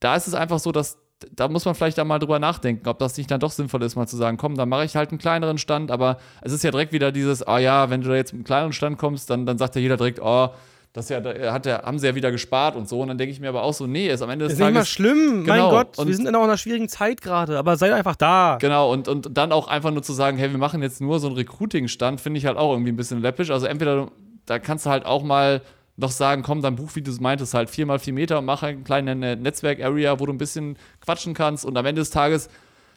da 0.00 0.14
ist 0.16 0.28
es 0.28 0.34
einfach 0.34 0.58
so, 0.58 0.72
dass 0.72 0.98
da 1.34 1.48
muss 1.48 1.64
man 1.64 1.74
vielleicht 1.74 1.98
da 1.98 2.04
mal 2.04 2.18
drüber 2.18 2.38
nachdenken, 2.38 2.88
ob 2.88 2.98
das 2.98 3.16
nicht 3.16 3.30
dann 3.30 3.40
doch 3.40 3.50
sinnvoll 3.50 3.82
ist, 3.82 3.96
mal 3.96 4.06
zu 4.06 4.16
sagen, 4.16 4.36
komm, 4.36 4.54
dann 4.54 4.68
mache 4.68 4.84
ich 4.84 4.94
halt 4.94 5.10
einen 5.10 5.18
kleineren 5.18 5.58
Stand, 5.58 5.90
aber 5.90 6.18
es 6.42 6.52
ist 6.52 6.62
ja 6.62 6.70
direkt 6.70 6.92
wieder 6.92 7.10
dieses, 7.12 7.42
ah 7.42 7.56
oh 7.56 7.58
ja, 7.58 7.90
wenn 7.90 8.02
du 8.02 8.08
da 8.08 8.14
jetzt 8.14 8.32
mit 8.32 8.38
einem 8.38 8.44
kleineren 8.44 8.72
Stand 8.72 8.98
kommst, 8.98 9.28
dann, 9.30 9.44
dann 9.44 9.58
sagt 9.58 9.74
ja 9.74 9.80
jeder 9.80 9.96
direkt, 9.96 10.20
oh, 10.22 10.50
das 10.98 11.08
ja, 11.08 11.22
hat 11.52 11.64
der, 11.64 11.82
haben 11.82 11.98
sie 11.98 12.06
ja 12.06 12.14
wieder 12.14 12.30
gespart 12.30 12.76
und 12.76 12.88
so. 12.88 13.00
Und 13.00 13.08
dann 13.08 13.18
denke 13.18 13.32
ich 13.32 13.40
mir 13.40 13.48
aber 13.48 13.62
auch 13.62 13.72
so, 13.72 13.86
nee, 13.86 14.08
ist 14.08 14.20
am 14.22 14.30
Ende 14.30 14.44
des 14.44 14.54
ist 14.54 14.58
Tages. 14.58 14.88
Ist 14.88 14.98
nicht 14.98 15.08
mal 15.08 15.14
schlimm, 15.14 15.44
genau, 15.44 15.70
mein 15.70 15.70
Gott. 15.70 16.06
wir 16.06 16.14
sind 16.14 16.26
in 16.26 16.34
auch 16.34 16.44
einer 16.44 16.56
schwierigen 16.56 16.88
Zeit 16.88 17.20
gerade, 17.22 17.58
aber 17.58 17.76
seid 17.76 17.92
einfach 17.92 18.16
da. 18.16 18.58
Genau, 18.60 18.92
und, 18.92 19.08
und 19.08 19.36
dann 19.36 19.52
auch 19.52 19.68
einfach 19.68 19.90
nur 19.90 20.02
zu 20.02 20.12
sagen, 20.12 20.36
hey, 20.36 20.50
wir 20.50 20.58
machen 20.58 20.82
jetzt 20.82 21.00
nur 21.00 21.20
so 21.20 21.28
einen 21.28 21.36
Recruiting-Stand, 21.36 22.20
finde 22.20 22.38
ich 22.38 22.46
halt 22.46 22.58
auch 22.58 22.72
irgendwie 22.72 22.92
ein 22.92 22.96
bisschen 22.96 23.22
läppisch. 23.22 23.50
Also 23.50 23.66
entweder, 23.66 24.08
da 24.46 24.58
kannst 24.58 24.86
du 24.86 24.90
halt 24.90 25.06
auch 25.06 25.22
mal 25.22 25.62
noch 25.96 26.10
sagen, 26.10 26.42
komm, 26.42 26.62
dein 26.62 26.76
Buch, 26.76 26.90
wie 26.94 27.02
du 27.02 27.10
es 27.10 27.20
meintest, 27.20 27.54
halt 27.54 27.70
4 27.70 27.86
mal 27.86 27.98
4 27.98 28.12
Meter 28.12 28.38
und 28.38 28.44
mach 28.44 28.62
eine 28.62 28.82
kleine 28.82 29.14
Netzwerk-Area, 29.14 30.20
wo 30.20 30.26
du 30.26 30.32
ein 30.32 30.38
bisschen 30.38 30.76
quatschen 31.00 31.34
kannst 31.34 31.64
und 31.64 31.76
am 31.76 31.86
Ende 31.86 32.00
des 32.00 32.10
Tages 32.10 32.48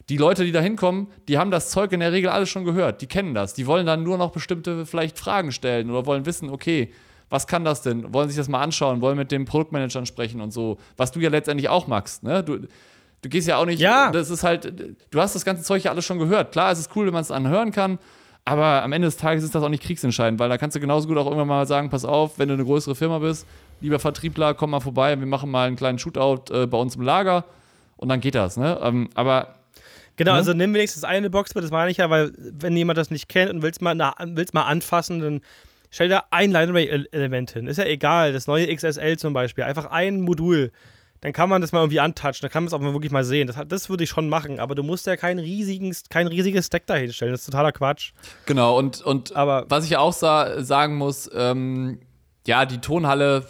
die 0.09 0.17
Leute, 0.17 0.43
die 0.43 0.51
da 0.51 0.59
hinkommen, 0.59 1.07
die 1.27 1.37
haben 1.37 1.51
das 1.51 1.69
Zeug 1.69 1.91
in 1.93 1.99
der 1.99 2.11
Regel 2.11 2.29
alles 2.29 2.49
schon 2.49 2.65
gehört. 2.65 3.01
Die 3.01 3.07
kennen 3.07 3.33
das. 3.33 3.53
Die 3.53 3.65
wollen 3.67 3.85
dann 3.85 4.03
nur 4.03 4.17
noch 4.17 4.31
bestimmte 4.31 4.85
vielleicht 4.85 5.17
Fragen 5.17 5.51
stellen 5.51 5.89
oder 5.89 6.05
wollen 6.05 6.25
wissen, 6.25 6.49
okay, 6.49 6.91
was 7.32 7.47
kann 7.47 7.63
das 7.63 7.82
denn? 7.82 8.13
Wollen 8.13 8.27
sich 8.27 8.38
das 8.38 8.49
mal 8.49 8.61
anschauen, 8.61 9.01
wollen 9.01 9.17
mit 9.17 9.32
den 9.32 9.45
Produktmanagern 9.45 10.05
sprechen 10.05 10.41
und 10.41 10.51
so, 10.51 10.77
was 10.97 11.11
du 11.11 11.19
ja 11.21 11.29
letztendlich 11.29 11.69
auch 11.69 11.88
magst, 11.88 12.23
ne? 12.23 12.43
Du, 12.43 12.59
du 13.21 13.29
gehst 13.29 13.47
ja 13.47 13.57
auch 13.57 13.65
nicht, 13.65 13.79
ja. 13.79 14.11
das 14.11 14.29
ist 14.29 14.43
halt, 14.43 14.95
du 15.09 15.21
hast 15.21 15.34
das 15.34 15.45
ganze 15.45 15.63
Zeug 15.63 15.84
ja 15.84 15.91
alles 15.91 16.05
schon 16.05 16.19
gehört. 16.19 16.51
Klar, 16.51 16.71
es 16.71 16.79
ist 16.79 16.95
cool, 16.95 17.05
wenn 17.05 17.13
man 17.13 17.21
es 17.21 17.32
anhören 17.32 17.71
kann, 17.71 17.99
aber 18.43 18.84
am 18.84 18.91
Ende 18.91 19.07
des 19.07 19.15
Tages 19.15 19.45
ist 19.45 19.55
das 19.55 19.63
auch 19.63 19.69
nicht 19.69 19.82
kriegsentscheidend, 19.82 20.39
weil 20.39 20.49
da 20.49 20.57
kannst 20.57 20.75
du 20.75 20.82
genauso 20.82 21.07
gut 21.07 21.17
auch 21.17 21.25
irgendwann 21.25 21.47
mal 21.47 21.65
sagen, 21.65 21.89
pass 21.89 22.03
auf, 22.03 22.38
wenn 22.38 22.49
du 22.49 22.55
eine 22.55 22.65
größere 22.65 22.95
Firma 22.95 23.19
bist, 23.19 23.47
lieber 23.79 23.99
Vertriebler, 23.99 24.53
komm 24.53 24.71
mal 24.71 24.82
vorbei, 24.82 25.17
wir 25.17 25.25
machen 25.25 25.49
mal 25.49 25.67
einen 25.67 25.77
kleinen 25.77 25.99
Shootout 25.99 26.53
äh, 26.53 26.67
bei 26.67 26.77
uns 26.77 26.97
im 26.97 27.01
Lager 27.01 27.45
und 27.95 28.09
dann 28.09 28.19
geht 28.19 28.36
das, 28.36 28.57
ne? 28.57 28.77
Ähm, 28.84 29.09
aber 29.15 29.55
Genau, 30.17 30.34
ne? 30.34 30.38
also 30.38 30.51
nimm 30.51 30.73
wenigstens 30.73 31.05
eine 31.05 31.29
Box 31.29 31.53
das 31.53 31.71
meine 31.71 31.89
ich 31.89 31.97
ja, 31.97 32.09
weil 32.09 32.34
wenn 32.36 32.75
jemand 32.75 32.97
das 32.97 33.09
nicht 33.09 33.29
kennt 33.29 33.49
und 33.49 33.61
willst 33.61 33.82
mal, 33.82 33.95
na, 33.95 34.13
willst 34.19 34.53
mal 34.53 34.63
anfassen, 34.63 35.21
dann 35.21 35.41
stell 35.91 36.09
da 36.09 36.23
ein 36.31 36.51
Line 36.51 36.71
Array-Element 36.71 37.51
hin. 37.51 37.67
Ist 37.67 37.77
ja 37.77 37.85
egal, 37.85 38.33
das 38.33 38.47
neue 38.47 38.73
XSL 38.73 39.17
zum 39.17 39.33
Beispiel. 39.33 39.63
Einfach 39.63 39.85
ein 39.85 40.21
Modul. 40.21 40.71
Dann 41.19 41.33
kann 41.33 41.49
man 41.49 41.61
das 41.61 41.71
mal 41.71 41.81
irgendwie 41.81 41.99
antatschen, 41.99 42.41
dann 42.41 42.51
kann 42.51 42.63
man 42.63 42.67
es 42.69 42.73
auch 42.73 42.79
mal 42.79 42.93
wirklich 42.93 43.11
mal 43.11 43.23
sehen. 43.23 43.45
Das, 43.45 43.55
das 43.67 43.91
würde 43.91 44.03
ich 44.03 44.09
schon 44.09 44.27
machen, 44.27 44.59
aber 44.59 44.73
du 44.73 44.81
musst 44.81 45.05
ja 45.05 45.15
kein, 45.15 45.37
riesigen, 45.37 45.95
kein 46.09 46.25
riesiges 46.25 46.65
Stack 46.65 46.87
da 46.87 46.95
hinstellen. 46.95 47.31
Das 47.31 47.41
ist 47.41 47.45
totaler 47.45 47.71
Quatsch. 47.71 48.13
Genau, 48.47 48.75
und, 48.75 49.01
und 49.01 49.35
aber 49.35 49.65
was 49.69 49.85
ich 49.85 49.97
auch 49.97 50.13
sa 50.13 50.63
sagen 50.63 50.95
muss, 50.95 51.29
ähm, 51.35 51.99
ja, 52.47 52.65
die 52.65 52.79
Tonhalle 52.79 53.45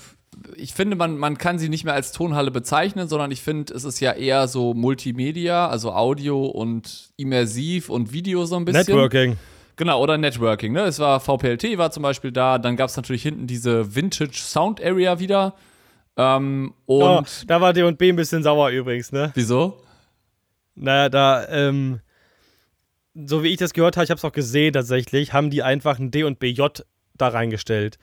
ich 0.55 0.73
finde, 0.73 0.95
man, 0.95 1.17
man 1.17 1.37
kann 1.37 1.59
sie 1.59 1.69
nicht 1.69 1.83
mehr 1.83 1.93
als 1.93 2.13
Tonhalle 2.13 2.51
bezeichnen, 2.51 3.07
sondern 3.07 3.31
ich 3.31 3.41
finde, 3.41 3.73
es 3.73 3.83
ist 3.83 3.99
ja 3.99 4.13
eher 4.13 4.47
so 4.47 4.73
Multimedia, 4.73 5.67
also 5.67 5.91
Audio 5.91 6.45
und 6.45 7.09
immersiv 7.17 7.89
und 7.89 8.11
Video 8.11 8.45
so 8.45 8.55
ein 8.55 8.65
bisschen. 8.65 8.95
Networking. 8.95 9.37
Genau, 9.75 10.01
oder 10.01 10.17
Networking. 10.17 10.73
Ne? 10.73 10.81
Es 10.81 10.99
war 10.99 11.19
VPLT 11.19 11.77
war 11.77 11.91
zum 11.91 12.03
Beispiel 12.03 12.31
da, 12.31 12.57
dann 12.57 12.75
gab 12.75 12.89
es 12.89 12.97
natürlich 12.97 13.23
hinten 13.23 13.47
diese 13.47 13.95
Vintage 13.95 14.35
Sound 14.35 14.83
Area 14.83 15.19
wieder. 15.19 15.55
Ähm, 16.17 16.73
und 16.85 17.01
oh, 17.03 17.23
da 17.47 17.61
war 17.61 17.73
D&B 17.73 18.09
ein 18.09 18.15
bisschen 18.15 18.43
sauer 18.43 18.69
übrigens, 18.69 19.11
ne? 19.11 19.31
Wieso? 19.33 19.81
Naja, 20.75 21.09
da, 21.09 21.47
ähm, 21.49 22.01
so 23.13 23.43
wie 23.43 23.49
ich 23.49 23.57
das 23.57 23.73
gehört 23.73 23.97
habe, 23.97 24.03
ich 24.05 24.09
habe 24.09 24.17
es 24.17 24.25
auch 24.25 24.31
gesehen 24.31 24.73
tatsächlich, 24.73 25.33
haben 25.33 25.49
die 25.49 25.63
einfach 25.63 25.99
ein 25.99 26.11
D 26.11 26.23
und 26.23 26.39
BJ 26.39 26.63
da 27.15 27.27
reingestellt. 27.27 27.97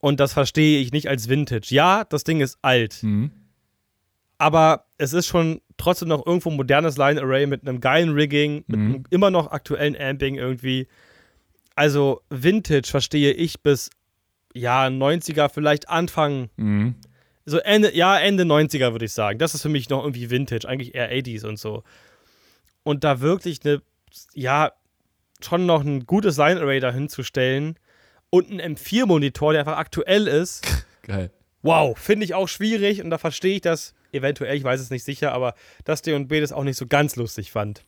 Und 0.00 0.20
das 0.20 0.32
verstehe 0.32 0.80
ich 0.80 0.92
nicht 0.92 1.08
als 1.08 1.28
Vintage. 1.28 1.68
Ja, 1.70 2.04
das 2.04 2.24
Ding 2.24 2.40
ist 2.40 2.58
alt. 2.62 3.02
Mhm. 3.02 3.30
Aber 4.38 4.86
es 4.98 5.12
ist 5.12 5.26
schon 5.26 5.60
trotzdem 5.76 6.08
noch 6.08 6.26
irgendwo 6.26 6.50
ein 6.50 6.56
modernes 6.56 6.96
Line 6.96 7.20
Array 7.20 7.46
mit 7.46 7.66
einem 7.66 7.80
geilen 7.80 8.10
Rigging, 8.10 8.64
mit 8.66 8.78
mhm. 8.78 8.86
einem 8.86 9.04
immer 9.10 9.30
noch 9.30 9.50
aktuellen 9.50 9.96
Amping 9.96 10.36
irgendwie. 10.36 10.86
Also 11.74 12.22
Vintage 12.30 12.88
verstehe 12.88 13.32
ich 13.32 13.62
bis 13.62 13.90
ja 14.54 14.86
90er, 14.86 15.48
vielleicht 15.48 15.88
Anfang. 15.88 16.48
Mhm. 16.56 16.94
So 17.46 17.58
Ende, 17.58 17.94
ja, 17.94 18.18
Ende 18.18 18.44
90er 18.44 18.92
würde 18.92 19.04
ich 19.04 19.12
sagen. 19.12 19.38
Das 19.38 19.54
ist 19.54 19.62
für 19.62 19.68
mich 19.68 19.90
noch 19.90 20.02
irgendwie 20.02 20.30
Vintage, 20.30 20.66
eigentlich 20.66 20.94
eher 20.94 21.12
80s 21.12 21.44
und 21.44 21.58
so. 21.58 21.82
Und 22.84 23.04
da 23.04 23.20
wirklich 23.20 23.60
eine, 23.64 23.82
ja, 24.34 24.72
schon 25.42 25.66
noch 25.66 25.82
ein 25.82 26.06
gutes 26.06 26.36
Line 26.38 26.60
Array 26.60 26.80
dahin 26.80 27.08
zu 27.08 27.22
stellen 27.22 27.76
und 28.30 28.50
ein 28.50 28.76
M4-Monitor, 28.76 29.52
der 29.52 29.60
einfach 29.60 29.76
aktuell 29.76 30.26
ist. 30.26 30.66
Geil. 31.02 31.30
Wow, 31.62 31.98
finde 31.98 32.24
ich 32.24 32.34
auch 32.34 32.48
schwierig 32.48 33.02
und 33.02 33.10
da 33.10 33.18
verstehe 33.18 33.56
ich 33.56 33.60
das 33.60 33.94
eventuell, 34.14 34.56
ich 34.56 34.64
weiß 34.64 34.80
es 34.80 34.90
nicht 34.90 35.04
sicher, 35.04 35.32
aber 35.32 35.54
dass 35.84 36.02
D&B 36.02 36.40
das 36.40 36.52
auch 36.52 36.64
nicht 36.64 36.76
so 36.76 36.86
ganz 36.86 37.16
lustig 37.16 37.52
fand. 37.52 37.84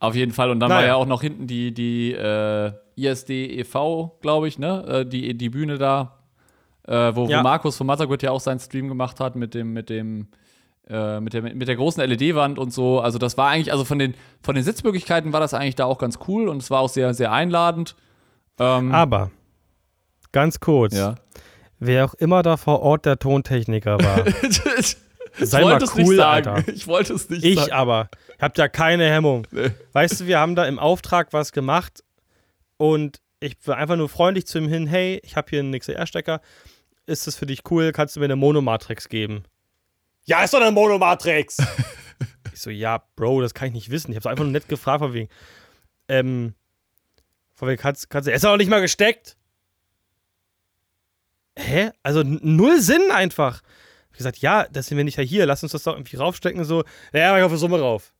Auf 0.00 0.14
jeden 0.14 0.32
Fall. 0.32 0.50
Und 0.50 0.60
dann 0.60 0.68
naja. 0.68 0.80
war 0.80 0.86
ja 0.86 0.94
auch 0.96 1.06
noch 1.06 1.22
hinten 1.22 1.46
die, 1.46 1.72
die 1.72 2.12
äh, 2.12 2.72
ISD 2.96 3.30
e.V., 3.30 4.18
glaube 4.20 4.48
ich, 4.48 4.58
ne? 4.58 4.84
Äh, 4.86 5.06
die, 5.06 5.34
die 5.34 5.48
Bühne 5.48 5.78
da, 5.78 6.18
äh, 6.86 7.14
wo, 7.14 7.26
ja. 7.26 7.38
wo, 7.38 7.42
Markus 7.42 7.76
von 7.76 7.86
Mothergood 7.86 8.22
ja 8.22 8.30
auch 8.30 8.40
seinen 8.40 8.60
Stream 8.60 8.88
gemacht 8.88 9.20
hat 9.20 9.36
mit 9.36 9.54
dem, 9.54 9.72
mit 9.72 9.88
dem, 9.88 10.28
äh, 10.88 11.20
mit 11.20 11.32
der, 11.32 11.42
mit 11.42 11.68
der 11.68 11.76
großen 11.76 12.02
LED-Wand 12.04 12.58
und 12.58 12.72
so. 12.72 13.00
Also 13.00 13.18
das 13.18 13.38
war 13.38 13.48
eigentlich, 13.48 13.72
also 13.72 13.84
von 13.84 13.98
den, 13.98 14.14
von 14.42 14.54
den 14.54 14.64
Sitzmöglichkeiten 14.64 15.32
war 15.32 15.40
das 15.40 15.54
eigentlich 15.54 15.76
da 15.76 15.86
auch 15.86 15.98
ganz 15.98 16.18
cool 16.28 16.48
und 16.48 16.62
es 16.62 16.70
war 16.70 16.80
auch 16.80 16.90
sehr, 16.90 17.14
sehr 17.14 17.32
einladend. 17.32 17.96
Ähm, 18.58 18.92
Aber, 18.92 19.30
ganz 20.32 20.60
kurz. 20.60 20.94
Ja. 20.94 21.14
Wer 21.78 22.04
auch 22.04 22.14
immer 22.14 22.42
da 22.42 22.56
vor 22.56 22.80
Ort 22.80 23.06
der 23.06 23.18
Tontechniker 23.18 23.98
war. 23.98 24.24
Sei 25.38 25.62
mal 25.62 25.82
cool, 25.96 26.20
Alter. 26.20 26.64
Ich 26.68 26.86
wollte 26.86 27.14
es 27.14 27.28
nicht 27.28 27.44
ich 27.44 27.56
sagen. 27.56 27.66
Ich 27.68 27.74
aber. 27.74 28.08
Ihr 28.28 28.42
habt 28.42 28.58
ja 28.58 28.68
keine 28.68 29.10
Hemmung. 29.10 29.46
Nee. 29.50 29.70
Weißt 29.92 30.20
du, 30.20 30.26
wir 30.26 30.38
haben 30.38 30.54
da 30.54 30.64
im 30.64 30.78
Auftrag 30.78 31.32
was 31.32 31.52
gemacht 31.52 32.04
und 32.76 33.20
ich 33.40 33.56
war 33.66 33.76
einfach 33.76 33.96
nur 33.96 34.08
freundlich 34.08 34.46
zu 34.46 34.58
ihm 34.58 34.68
hin, 34.68 34.86
hey, 34.86 35.20
ich 35.22 35.36
habe 35.36 35.50
hier 35.50 35.60
einen 35.60 35.78
XLR-Stecker. 35.78 36.40
Ist 37.06 37.26
das 37.26 37.36
für 37.36 37.46
dich 37.46 37.62
cool? 37.70 37.92
Kannst 37.92 38.16
du 38.16 38.20
mir 38.20 38.26
eine 38.26 38.36
Monomatrix 38.36 39.08
geben? 39.08 39.44
Ja, 40.24 40.42
ist 40.42 40.54
doch 40.54 40.60
eine 40.60 40.70
Monomatrix! 40.70 41.58
ich 42.52 42.60
so, 42.60 42.70
ja, 42.70 43.04
Bro, 43.16 43.42
das 43.42 43.52
kann 43.52 43.68
ich 43.68 43.74
nicht 43.74 43.90
wissen. 43.90 44.12
Ich 44.12 44.16
habe 44.16 44.30
einfach 44.30 44.44
nur 44.44 44.52
nett 44.52 44.68
gefragt, 44.68 45.00
von 45.00 45.12
wegen. 45.12 45.28
Ähm, 46.08 46.54
von 47.54 47.68
wegen, 47.68 47.80
kannst, 47.80 48.08
kannst 48.08 48.26
du. 48.26 48.30
Er 48.30 48.36
ist 48.36 48.44
doch 48.44 48.56
nicht 48.56 48.70
mal 48.70 48.80
gesteckt! 48.80 49.36
Hä? 51.56 51.90
Also 52.02 52.22
null 52.24 52.80
Sinn 52.80 53.10
einfach 53.12 53.62
ich 54.14 54.18
gesagt, 54.18 54.38
ja, 54.38 54.66
das 54.70 54.86
sind 54.86 54.96
wir 54.96 55.04
nicht 55.04 55.18
hier, 55.18 55.44
lass 55.44 55.62
uns 55.64 55.72
das 55.72 55.82
doch 55.82 55.94
irgendwie 55.94 56.16
raufstecken. 56.16 56.64
So, 56.64 56.84
ja, 57.12 57.36
ich 57.36 57.42
hoffe 57.42 57.56
Summe 57.56 57.80
rauf. 57.80 58.12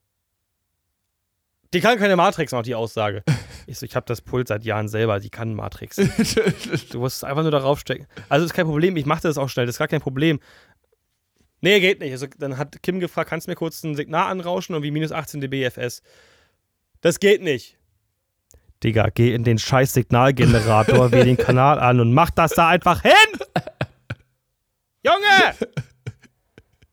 Die 1.73 1.81
kann 1.81 1.99
keine 1.99 2.17
Matrix 2.17 2.53
noch, 2.53 2.63
die 2.63 2.75
Aussage. 2.75 3.23
Ich 3.67 3.79
so, 3.79 3.87
ich 3.87 3.97
habe 3.97 4.05
das 4.05 4.21
Pult 4.21 4.49
seit 4.49 4.63
Jahren 4.65 4.89
selber, 4.89 5.21
die 5.21 5.31
kann 5.31 5.55
Matrix. 5.55 5.97
du 6.91 6.99
musst 6.99 7.17
es 7.17 7.25
einfach 7.25 7.41
nur 7.41 7.51
darauf 7.51 7.81
stecken. 7.81 8.07
Also 8.29 8.45
ist 8.45 8.53
kein 8.53 8.67
Problem, 8.67 8.95
ich 8.99 9.07
mache 9.07 9.23
das 9.23 9.39
auch 9.39 9.49
schnell, 9.49 9.65
das 9.65 9.77
ist 9.77 9.79
gar 9.79 9.89
kein 9.89 10.03
Problem. 10.03 10.39
Nee, 11.63 11.81
geht 11.81 11.99
nicht. 12.01 12.13
Also, 12.13 12.27
dann 12.39 12.59
hat 12.59 12.83
Kim 12.83 13.01
gefragt, 13.01 13.31
kannst 13.31 13.47
du 13.47 13.51
mir 13.51 13.57
kurz 13.57 13.83
ein 13.83 13.95
Signal 13.95 14.31
anrauschen 14.31 14.75
und 14.75 14.83
wie 14.83 14.91
minus 14.91 15.13
18 15.13 15.41
dB 15.41 15.65
FS? 15.65 16.03
Das 17.01 17.21
geht 17.21 17.41
nicht. 17.41 17.79
Digga, 18.83 19.09
geh 19.15 19.33
in 19.33 19.45
den 19.45 19.57
scheiß 19.57 19.95
Signalgenerator, 19.95 21.11
wähl 21.11 21.25
den 21.25 21.39
Kanal 21.39 21.79
an 21.79 22.01
und 22.01 22.13
mach 22.13 22.29
das 22.29 22.53
da 22.53 22.69
einfach 22.69 23.01
hin! 23.01 23.13
Junge! 25.05 25.55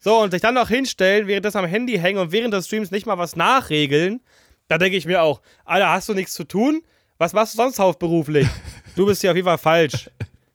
So, 0.04 0.18
und 0.18 0.32
sich 0.32 0.42
dann 0.42 0.56
noch 0.56 0.68
hinstellen, 0.68 1.28
während 1.28 1.46
das 1.46 1.56
am 1.56 1.66
Handy 1.66 1.96
hängen 2.00 2.18
und 2.18 2.32
während 2.32 2.56
des 2.56 2.66
Streams 2.66 2.90
nicht 2.90 3.06
mal 3.06 3.20
was 3.20 3.36
nachregeln, 3.36 4.20
da 4.68 4.80
denke 4.80 4.98
ich 4.98 5.06
mir 5.06 5.22
auch, 5.22 5.42
Alter, 5.64 5.92
hast 5.92 6.10
du 6.10 6.16
nichts 6.16 6.34
zu 6.34 6.44
tun? 6.44 6.82
Was 7.20 7.34
machst 7.34 7.54
du 7.54 7.58
sonst 7.58 7.78
hauptberuflich? 7.78 8.48
Du 8.96 9.06
bist 9.06 9.22
ja 9.22 9.30
auf 9.30 9.36
jeden 9.36 9.46
Fall 9.46 9.60
falsch. 9.60 10.10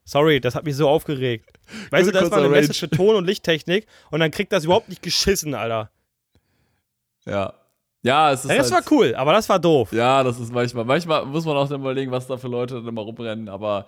Sorry, 0.05 0.41
das 0.41 0.57
hat 0.57 0.65
mich 0.65 0.75
so 0.75 0.89
aufgeregt. 0.89 1.49
Weißt 1.91 2.09
du, 2.09 2.13
das 2.13 2.29
war 2.29 2.39
eine 2.39 2.49
Message 2.49 2.81
für 2.81 2.91
Ton- 2.91 3.15
und 3.15 3.25
Lichttechnik 3.25 3.87
und 4.11 4.19
dann 4.19 4.33
kriegt 4.33 4.53
das 4.53 4.65
überhaupt 4.65 4.89
nicht 4.89 5.01
geschissen, 5.01 5.55
Alter. 5.55 5.91
Ja. 7.25 7.55
Ja, 8.03 8.33
es 8.33 8.45
ist. 8.45 8.51
Ja, 8.51 8.57
das 8.59 8.73
halt, 8.73 8.85
war 8.85 8.93
cool, 8.99 9.15
aber 9.15 9.33
das 9.33 9.49
war 9.49 9.59
doof. 9.59 9.93
Ja, 9.93 10.23
das 10.23 10.39
ist 10.39 10.53
manchmal. 10.53 10.85
Manchmal 10.85 11.25
muss 11.25 11.45
man 11.45 11.57
auch 11.57 11.69
dann 11.69 11.81
überlegen, 11.81 12.11
was 12.11 12.27
da 12.27 12.37
für 12.37 12.49
Leute 12.49 12.75
dann 12.75 12.87
immer 12.87 13.03
rumrennen, 13.03 13.49
aber 13.49 13.87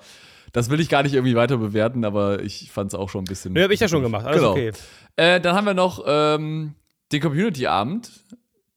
das 0.52 0.70
will 0.70 0.80
ich 0.80 0.88
gar 0.88 1.02
nicht 1.02 1.14
irgendwie 1.14 1.36
weiter 1.36 1.58
bewerten, 1.58 2.04
aber 2.04 2.42
ich 2.42 2.70
fand 2.70 2.92
es 2.92 2.98
auch 2.98 3.08
schon 3.08 3.22
ein 3.22 3.28
bisschen. 3.28 3.52
Ne, 3.52 3.64
hab 3.64 3.70
ich 3.70 3.80
ja 3.80 3.88
schon 3.88 4.02
gemacht. 4.02 4.26
Alles 4.26 4.40
genau. 4.40 4.52
okay. 4.52 4.72
Äh, 5.16 5.40
dann 5.40 5.56
haben 5.56 5.66
wir 5.66 5.74
noch 5.74 6.04
ähm, 6.06 6.74
den 7.12 7.20
Community-Abend, 7.20 8.10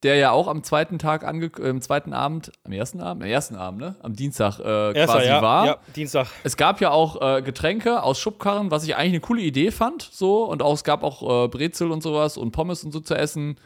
der 0.03 0.15
ja 0.15 0.32
auch 0.32 0.47
am 0.47 0.63
zweiten 0.63 0.97
Tag, 0.97 1.24
ange 1.24 1.51
äh, 1.59 1.69
am 1.69 1.82
zweiten 1.82 2.13
Abend, 2.13 2.51
am 2.63 2.72
ersten 2.72 2.99
Abend, 2.99 3.24
am 3.24 3.30
ersten 3.30 3.55
Abend, 3.55 3.82
ne? 3.82 3.95
Am 4.01 4.15
Dienstag 4.15 4.59
äh, 4.59 4.93
Erster, 4.93 5.17
quasi 5.17 5.28
ja, 5.28 5.41
war. 5.41 5.65
Ja, 5.65 5.78
Dienstag. 5.95 6.28
Es 6.43 6.57
gab 6.57 6.82
ja 6.82 6.91
auch 6.91 7.22
äh, 7.22 7.41
Getränke 7.41 8.01
aus 8.01 8.19
Schubkarren, 8.19 8.72
was 8.72 8.84
ich 8.84 8.95
eigentlich 8.95 9.13
eine 9.13 9.19
coole 9.19 9.41
Idee 9.41 9.72
fand, 9.72 10.01
so. 10.01 10.43
Und 10.45 10.63
auch, 10.63 10.74
es 10.74 10.84
gab 10.84 11.03
auch 11.03 11.45
äh, 11.45 11.47
Brezel 11.47 11.91
und 11.91 12.01
sowas 12.01 12.38
und 12.38 12.51
Pommes 12.51 12.84
und 12.84 12.91
so 12.91 12.99
zu 12.99 13.15
essen. 13.15 13.57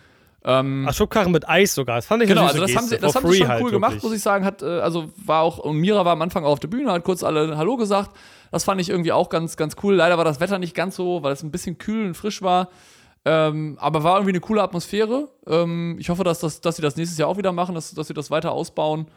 Ähm, 0.47 0.85
Ach, 0.87 0.93
Schubkarren 0.93 1.31
mit 1.31 1.49
Eis 1.49 1.73
sogar. 1.73 1.95
Das 1.95 2.05
fand 2.05 2.21
ich 2.21 2.29
Genau, 2.29 2.45
also 2.45 2.61
das 2.61 2.75
haben 2.75 2.85
sie, 2.85 2.97
das 2.99 3.15
haben 3.15 3.27
sie 3.27 3.39
schon 3.39 3.47
halt 3.47 3.63
cool 3.63 3.71
gemacht, 3.71 4.03
muss 4.03 4.13
ich 4.13 4.21
sagen. 4.21 4.45
Hat, 4.45 4.61
äh, 4.61 4.79
also 4.79 5.11
war 5.25 5.41
auch, 5.41 5.57
und 5.57 5.77
Mira 5.77 6.05
war 6.05 6.13
am 6.13 6.21
Anfang 6.21 6.45
auch 6.45 6.51
auf 6.51 6.59
der 6.59 6.67
Bühne, 6.67 6.91
hat 6.91 7.03
kurz 7.03 7.23
alle 7.23 7.57
Hallo 7.57 7.77
gesagt. 7.77 8.15
Das 8.51 8.63
fand 8.63 8.79
ich 8.79 8.89
irgendwie 8.89 9.11
auch 9.11 9.29
ganz, 9.29 9.57
ganz 9.57 9.75
cool. 9.81 9.95
Leider 9.95 10.17
war 10.17 10.23
das 10.23 10.39
Wetter 10.39 10.59
nicht 10.59 10.75
ganz 10.75 10.95
so, 10.95 11.23
weil 11.23 11.33
es 11.33 11.41
ein 11.41 11.49
bisschen 11.49 11.79
kühl 11.79 12.05
und 12.05 12.13
frisch 12.13 12.43
war. 12.43 12.69
Ähm, 13.25 13.75
aber 13.81 14.03
war 14.03 14.17
irgendwie 14.17 14.33
eine 14.33 14.39
coole 14.39 14.61
Atmosphäre. 14.61 15.29
Ähm, 15.47 15.97
ich 15.99 16.09
hoffe, 16.09 16.23
dass, 16.23 16.39
das, 16.39 16.61
dass 16.61 16.75
sie 16.75 16.83
das 16.83 16.95
nächstes 16.95 17.17
Jahr 17.17 17.27
auch 17.27 17.37
wieder 17.37 17.51
machen, 17.51 17.73
dass, 17.73 17.91
dass 17.95 18.07
sie 18.07 18.13
das 18.13 18.29
weiter 18.29 18.51
ausbauen 18.51 19.07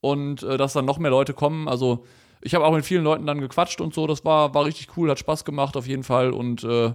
und 0.00 0.44
äh, 0.44 0.56
dass 0.56 0.72
dann 0.72 0.84
noch 0.84 0.98
mehr 0.98 1.10
Leute 1.10 1.34
kommen. 1.34 1.66
Also 1.66 2.04
ich 2.40 2.54
habe 2.54 2.64
auch 2.64 2.72
mit 2.72 2.84
vielen 2.84 3.02
Leuten 3.02 3.26
dann 3.26 3.40
gequatscht 3.40 3.80
und 3.80 3.92
so. 3.92 4.06
Das 4.06 4.24
war, 4.24 4.54
war 4.54 4.64
richtig 4.64 4.96
cool, 4.96 5.10
hat 5.10 5.18
Spaß 5.18 5.44
gemacht 5.44 5.76
auf 5.76 5.88
jeden 5.88 6.04
Fall. 6.04 6.30
Und 6.30 6.62
äh, 6.62 6.92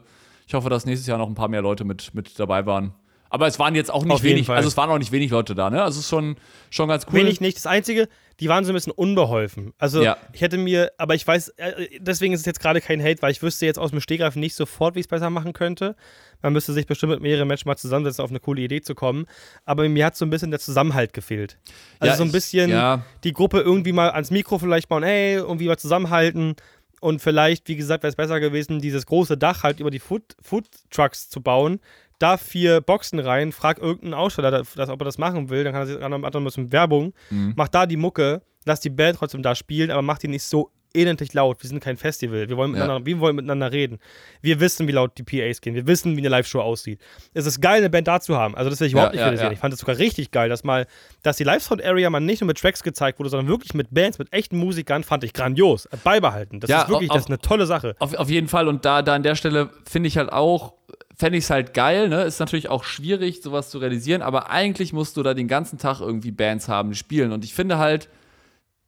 ich 0.47 0.53
hoffe, 0.53 0.69
dass 0.69 0.85
nächstes 0.85 1.07
Jahr 1.07 1.17
noch 1.17 1.27
ein 1.27 1.35
paar 1.35 1.49
mehr 1.49 1.61
Leute 1.61 1.83
mit, 1.83 2.15
mit 2.15 2.39
dabei 2.39 2.65
waren. 2.65 2.93
Aber 3.31 3.47
es 3.47 3.57
waren 3.59 3.75
jetzt 3.75 3.89
auch 3.89 4.03
nicht 4.03 4.13
Auf 4.13 4.23
wenig, 4.23 4.49
also 4.49 4.67
es 4.67 4.75
waren 4.75 4.89
auch 4.89 4.97
nicht 4.97 5.13
wenig 5.13 5.31
Leute 5.31 5.55
da, 5.55 5.69
ne? 5.69 5.81
Also 5.81 5.99
es 5.99 6.03
ist 6.05 6.09
schon, 6.09 6.35
schon 6.69 6.89
ganz 6.89 7.05
cool. 7.07 7.13
Wenig 7.13 7.39
nicht. 7.39 7.55
Das 7.55 7.65
Einzige, 7.65 8.09
die 8.41 8.49
waren 8.49 8.65
so 8.65 8.71
ein 8.71 8.73
bisschen 8.73 8.91
unbeholfen. 8.91 9.73
Also 9.77 10.03
ja. 10.03 10.17
ich 10.33 10.41
hätte 10.41 10.57
mir, 10.57 10.91
aber 10.97 11.15
ich 11.15 11.25
weiß, 11.25 11.49
äh, 11.55 11.87
deswegen 11.99 12.33
ist 12.33 12.41
es 12.41 12.45
jetzt 12.45 12.59
gerade 12.59 12.81
kein 12.81 13.01
Hate, 13.01 13.21
weil 13.21 13.31
ich 13.31 13.41
wüsste 13.41 13.65
jetzt 13.65 13.79
aus 13.79 13.91
dem 13.91 14.01
Stegreif 14.01 14.35
nicht 14.35 14.53
sofort, 14.53 14.95
wie 14.95 14.99
ich 14.99 15.05
es 15.05 15.09
besser 15.09 15.29
machen 15.29 15.53
könnte. 15.53 15.95
Man 16.41 16.51
müsste 16.51 16.73
sich 16.73 16.85
bestimmt 16.87 17.13
mit 17.13 17.21
mehreren 17.21 17.47
Menschen 17.47 17.69
mal 17.69 17.77
zusammensetzen, 17.77 18.21
auf 18.21 18.31
eine 18.31 18.41
coole 18.41 18.63
Idee 18.63 18.81
zu 18.81 18.95
kommen. 18.95 19.27
Aber 19.63 19.87
mir 19.87 20.05
hat 20.05 20.17
so 20.17 20.25
ein 20.25 20.29
bisschen 20.29 20.51
der 20.51 20.59
Zusammenhalt 20.59 21.13
gefehlt. 21.13 21.57
Also 21.99 22.11
ja, 22.11 22.17
so 22.17 22.23
ein 22.23 22.33
bisschen 22.33 22.69
ich, 22.69 22.75
ja. 22.75 23.05
die 23.23 23.31
Gruppe 23.31 23.61
irgendwie 23.61 23.93
mal 23.93 24.09
ans 24.09 24.29
Mikro 24.29 24.59
vielleicht 24.59 24.89
bauen, 24.89 25.03
ey, 25.03 25.35
irgendwie 25.35 25.67
mal 25.67 25.77
zusammenhalten. 25.77 26.57
Und 26.99 27.21
vielleicht, 27.21 27.69
wie 27.69 27.77
gesagt, 27.77 28.03
wäre 28.03 28.09
es 28.09 28.17
besser 28.17 28.41
gewesen, 28.41 28.81
dieses 28.81 29.05
große 29.05 29.37
Dach 29.37 29.63
halt 29.63 29.79
über 29.79 29.89
die 29.89 29.99
Food, 29.99 30.35
Food 30.41 30.65
Trucks 30.89 31.29
zu 31.29 31.41
bauen, 31.41 31.79
da 32.21 32.37
vier 32.37 32.81
Boxen 32.81 33.19
rein, 33.19 33.51
frag 33.51 33.79
irgendeinen 33.79 34.13
Aussteller, 34.13 34.51
dass, 34.51 34.89
ob 34.89 35.01
er 35.01 35.05
das 35.05 35.17
machen 35.17 35.49
will, 35.49 35.63
dann 35.63 35.73
kann 35.73 35.83
er 35.83 35.87
sich 35.87 36.01
an 36.01 36.13
ein 36.13 36.43
bisschen 36.43 36.71
Werbung, 36.71 37.13
mhm. 37.29 37.53
mach 37.55 37.67
da 37.67 37.85
die 37.85 37.97
Mucke, 37.97 38.41
lass 38.65 38.79
die 38.79 38.89
Band 38.89 39.17
trotzdem 39.17 39.41
da 39.41 39.55
spielen, 39.55 39.91
aber 39.91 40.01
mach 40.01 40.17
die 40.17 40.27
nicht 40.27 40.43
so 40.43 40.71
elendlich 40.93 41.33
laut. 41.33 41.61
Wir 41.61 41.69
sind 41.69 41.81
kein 41.81 41.97
Festival. 41.97 42.49
Wir 42.49 42.57
wollen, 42.57 42.71
miteinander, 42.71 42.99
ja. 42.99 43.05
wir 43.05 43.19
wollen 43.19 43.35
miteinander 43.35 43.71
reden. 43.71 43.99
Wir 44.41 44.59
wissen, 44.59 44.87
wie 44.87 44.91
laut 44.91 45.17
die 45.17 45.23
PAs 45.23 45.61
gehen. 45.61 45.75
Wir 45.75 45.87
wissen, 45.87 46.15
wie 46.15 46.21
eine 46.21 46.29
Live-Show 46.29 46.59
aussieht. 46.59 46.99
Es 47.33 47.45
ist 47.45 47.61
geil, 47.61 47.77
eine 47.77 47.89
Band 47.89 48.07
da 48.07 48.19
zu 48.19 48.37
haben. 48.37 48.55
Also, 48.55 48.69
das 48.69 48.79
will 48.79 48.87
ich 48.87 48.93
überhaupt 48.93 49.13
ja, 49.13 49.21
nicht 49.21 49.27
kritisieren. 49.27 49.51
Ja, 49.51 49.53
ich 49.53 49.59
fand 49.59 49.73
es 49.73 49.79
sogar 49.79 49.97
richtig 49.97 50.31
geil, 50.31 50.49
dass 50.49 50.63
mal, 50.63 50.87
dass 51.23 51.37
die 51.37 51.43
Live-Sound-Area 51.43 52.09
mal 52.09 52.19
nicht 52.19 52.41
nur 52.41 52.47
mit 52.47 52.57
Tracks 52.57 52.83
gezeigt 52.83 53.19
wurde, 53.19 53.29
sondern 53.29 53.47
wirklich 53.47 53.73
mit 53.73 53.87
Bands, 53.91 54.19
mit 54.19 54.31
echten 54.33 54.57
Musikern, 54.57 55.03
fand 55.03 55.23
ich 55.23 55.33
grandios. 55.33 55.87
Beibehalten. 56.03 56.59
Das 56.59 56.69
ist 56.69 56.89
wirklich 56.89 57.09
auf, 57.09 57.15
das 57.15 57.25
ist 57.25 57.29
eine 57.29 57.39
tolle 57.39 57.65
Sache. 57.65 57.95
Auf, 57.99 58.13
auf 58.13 58.29
jeden 58.29 58.47
Fall. 58.47 58.67
Und 58.67 58.85
da, 58.85 59.01
da 59.01 59.15
an 59.15 59.23
der 59.23 59.35
Stelle 59.35 59.69
finde 59.89 60.07
ich 60.07 60.17
halt 60.17 60.31
auch, 60.31 60.73
fände 61.15 61.37
ich 61.37 61.45
es 61.45 61.49
halt 61.49 61.73
geil, 61.73 62.09
ne? 62.09 62.23
Ist 62.23 62.39
natürlich 62.39 62.69
auch 62.69 62.83
schwierig, 62.83 63.41
sowas 63.41 63.69
zu 63.69 63.77
realisieren, 63.77 64.21
aber 64.21 64.49
eigentlich 64.49 64.91
musst 64.91 65.17
du 65.17 65.23
da 65.23 65.33
den 65.33 65.47
ganzen 65.47 65.77
Tag 65.77 66.01
irgendwie 66.01 66.31
Bands 66.31 66.67
haben, 66.67 66.89
die 66.89 66.97
spielen. 66.97 67.31
Und 67.31 67.43
ich 67.43 67.53
finde 67.53 67.77
halt, 67.77 68.09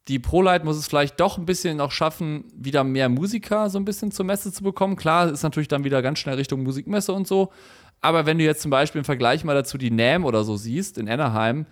die 0.08 0.20
ProLight 0.20 0.66
muss 0.66 0.78
es 0.78 0.88
vielleicht 0.88 1.20
doch 1.20 1.38
ein 1.38 1.46
bisschen 1.46 1.78
noch 1.78 1.92
schaffen, 1.92 2.46
wieder 2.56 2.84
mehr 2.84 3.10
Musiker 3.10 3.70
so 3.70 3.80
ein 3.80 3.86
bisschen 3.86 4.12
zur 4.12 4.26
Messe 4.26 4.52
zu 4.52 4.64
bekommen. 4.64 4.96
Klar, 4.96 5.32
ist 5.32 5.44
natürlich 5.44 5.70
dann 5.70 5.84
wieder 5.84 6.02
ganz 6.02 6.20
schnell 6.20 6.36
Richtung 6.36 6.64
Musikmesse 6.64 7.14
und 7.14 7.28
so. 7.28 7.52
Aber 8.02 8.26
wenn 8.26 8.38
du 8.38 8.44
jetzt 8.44 8.62
zum 8.62 8.72
Beispiel 8.72 9.00
im 9.00 9.06
Vergleich 9.06 9.46
mal 9.46 9.54
dazu 9.54 9.78
die 9.78 9.92
NAM 9.92 10.26
oder 10.26 10.44
so 10.44 10.58
siehst, 10.58 10.98
in 10.98 11.08
Anaheim, 11.08 11.66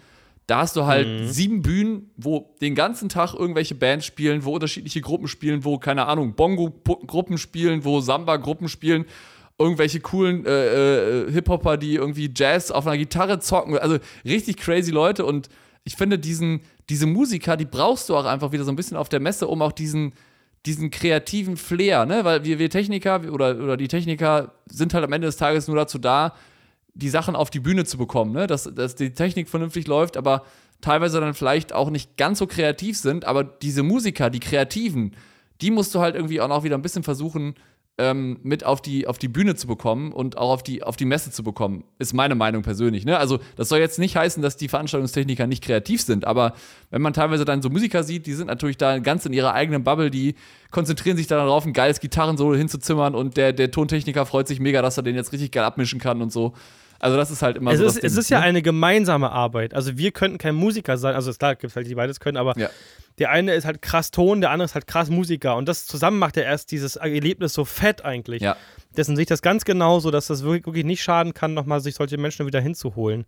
da 0.47 0.59
hast 0.59 0.77
du 0.77 0.85
halt 0.85 1.07
mhm. 1.07 1.27
sieben 1.27 1.61
Bühnen, 1.61 2.11
wo 2.15 2.55
den 2.61 2.73
ganzen 2.73 3.09
Tag 3.09 3.33
irgendwelche 3.33 3.75
Bands 3.75 4.05
spielen, 4.05 4.45
wo 4.45 4.53
unterschiedliche 4.53 5.01
Gruppen 5.01 5.27
spielen, 5.27 5.65
wo, 5.65 5.77
keine 5.77 6.07
Ahnung, 6.07 6.33
Bongo-Gruppen 6.35 7.37
spielen, 7.37 7.83
wo 7.83 7.99
Samba-Gruppen 7.99 8.69
spielen 8.69 9.05
irgendwelche 9.61 9.99
coolen 9.99 10.45
äh, 10.45 11.25
äh, 11.25 11.31
Hip-Hopper, 11.31 11.77
die 11.77 11.95
irgendwie 11.95 12.31
Jazz 12.35 12.71
auf 12.71 12.87
einer 12.87 12.97
Gitarre 12.97 13.39
zocken. 13.39 13.77
Also 13.77 13.97
richtig 14.25 14.57
crazy 14.57 14.91
Leute. 14.91 15.23
Und 15.23 15.49
ich 15.83 15.95
finde, 15.95 16.19
diesen, 16.19 16.61
diese 16.89 17.07
Musiker, 17.07 17.57
die 17.57 17.65
brauchst 17.65 18.09
du 18.09 18.15
auch 18.15 18.25
einfach 18.25 18.51
wieder 18.51 18.63
so 18.63 18.71
ein 18.71 18.75
bisschen 18.75 18.97
auf 18.97 19.09
der 19.09 19.19
Messe, 19.19 19.47
um 19.47 19.61
auch 19.61 19.71
diesen, 19.71 20.13
diesen 20.65 20.91
kreativen 20.91 21.57
Flair, 21.57 22.05
ne? 22.05 22.23
Weil 22.23 22.43
wir, 22.43 22.59
wir 22.59 22.69
Techniker 22.69 23.21
oder, 23.31 23.57
oder 23.57 23.77
die 23.77 23.87
Techniker 23.87 24.53
sind 24.69 24.93
halt 24.93 25.03
am 25.03 25.13
Ende 25.13 25.27
des 25.27 25.37
Tages 25.37 25.67
nur 25.67 25.77
dazu 25.77 25.97
da, 25.97 26.35
die 26.93 27.09
Sachen 27.09 27.35
auf 27.35 27.49
die 27.49 27.59
Bühne 27.59 27.85
zu 27.85 27.97
bekommen, 27.97 28.31
ne? 28.31 28.45
Dass, 28.47 28.63
dass 28.63 28.95
die 28.95 29.13
Technik 29.13 29.49
vernünftig 29.49 29.87
läuft, 29.87 30.17
aber 30.17 30.45
teilweise 30.81 31.19
dann 31.19 31.33
vielleicht 31.33 31.73
auch 31.73 31.89
nicht 31.89 32.17
ganz 32.17 32.39
so 32.39 32.47
kreativ 32.47 32.97
sind. 32.97 33.25
Aber 33.25 33.43
diese 33.43 33.83
Musiker, 33.83 34.29
die 34.29 34.39
Kreativen, 34.39 35.15
die 35.61 35.71
musst 35.71 35.95
du 35.95 35.99
halt 35.99 36.15
irgendwie 36.15 36.41
auch 36.41 36.47
noch 36.47 36.63
wieder 36.63 36.77
ein 36.77 36.81
bisschen 36.81 37.03
versuchen, 37.03 37.55
ähm, 38.01 38.39
mit 38.41 38.65
auf 38.65 38.81
die, 38.81 39.05
auf 39.05 39.19
die 39.19 39.27
Bühne 39.27 39.55
zu 39.55 39.67
bekommen 39.67 40.11
und 40.11 40.35
auch 40.35 40.49
auf 40.49 40.63
die, 40.63 40.81
auf 40.81 40.95
die 40.95 41.05
Messe 41.05 41.29
zu 41.29 41.43
bekommen, 41.43 41.83
ist 41.99 42.13
meine 42.13 42.33
Meinung 42.33 42.63
persönlich. 42.63 43.05
Ne? 43.05 43.17
Also, 43.17 43.39
das 43.55 43.69
soll 43.69 43.77
jetzt 43.77 43.99
nicht 43.99 44.15
heißen, 44.15 44.41
dass 44.41 44.57
die 44.57 44.67
Veranstaltungstechniker 44.67 45.45
nicht 45.45 45.63
kreativ 45.63 46.01
sind, 46.01 46.25
aber 46.25 46.53
wenn 46.89 47.01
man 47.01 47.13
teilweise 47.13 47.45
dann 47.45 47.61
so 47.61 47.69
Musiker 47.69 48.03
sieht, 48.03 48.25
die 48.25 48.33
sind 48.33 48.47
natürlich 48.47 48.77
da 48.77 48.97
ganz 48.97 49.25
in 49.27 49.33
ihrer 49.33 49.53
eigenen 49.53 49.83
Bubble, 49.83 50.09
die 50.09 50.33
konzentrieren 50.71 51.15
sich 51.15 51.27
darauf, 51.27 51.65
ein 51.65 51.73
geiles 51.73 51.99
Gitarrensolo 51.99 52.57
hinzuzimmern 52.57 53.13
und 53.13 53.37
der, 53.37 53.53
der 53.53 53.69
Tontechniker 53.69 54.25
freut 54.25 54.47
sich 54.47 54.59
mega, 54.59 54.81
dass 54.81 54.97
er 54.97 55.03
den 55.03 55.15
jetzt 55.15 55.31
richtig 55.31 55.51
geil 55.51 55.63
abmischen 55.63 55.99
kann 55.99 56.21
und 56.21 56.31
so. 56.31 56.53
Also 57.01 57.17
das 57.17 57.31
ist 57.31 57.41
halt 57.41 57.57
immer 57.57 57.71
es 57.71 57.79
so. 57.79 57.85
Ist, 57.85 58.03
es 58.03 58.15
ist 58.15 58.29
ja 58.29 58.39
ne? 58.39 58.45
eine 58.45 58.61
gemeinsame 58.61 59.31
Arbeit. 59.31 59.73
Also 59.73 59.97
wir 59.97 60.11
könnten 60.11 60.37
kein 60.37 60.53
Musiker 60.53 60.97
sein. 60.97 61.15
Also 61.15 61.33
klar, 61.33 61.55
gibt 61.55 61.71
es 61.71 61.75
halt 61.75 61.87
die 61.87 61.95
beides 61.95 62.19
können, 62.19 62.37
aber 62.37 62.55
ja. 62.57 62.69
der 63.17 63.31
eine 63.31 63.55
ist 63.55 63.65
halt 63.65 63.81
krass 63.81 64.11
Ton, 64.11 64.39
der 64.39 64.51
andere 64.51 64.65
ist 64.65 64.75
halt 64.75 64.85
krass 64.85 65.09
Musiker. 65.09 65.55
Und 65.55 65.67
das 65.67 65.87
zusammen 65.87 66.19
macht 66.19 66.37
ja 66.37 66.43
erst 66.43 66.71
dieses 66.71 66.97
Erlebnis 66.97 67.53
so 67.53 67.65
fett 67.65 68.05
eigentlich. 68.05 68.43
Ja. 68.43 68.55
Dessen 68.95 69.15
sehe 69.15 69.23
ich 69.23 69.29
das 69.29 69.41
ganz 69.41 69.65
genauso, 69.65 70.11
dass 70.11 70.27
das 70.27 70.43
wirklich, 70.43 70.67
wirklich 70.67 70.85
nicht 70.85 71.01
schaden 71.01 71.33
kann, 71.33 71.55
nochmal 71.55 71.81
sich 71.81 71.95
solche 71.95 72.19
Menschen 72.19 72.45
wieder 72.45 72.61
hinzuholen. 72.61 73.25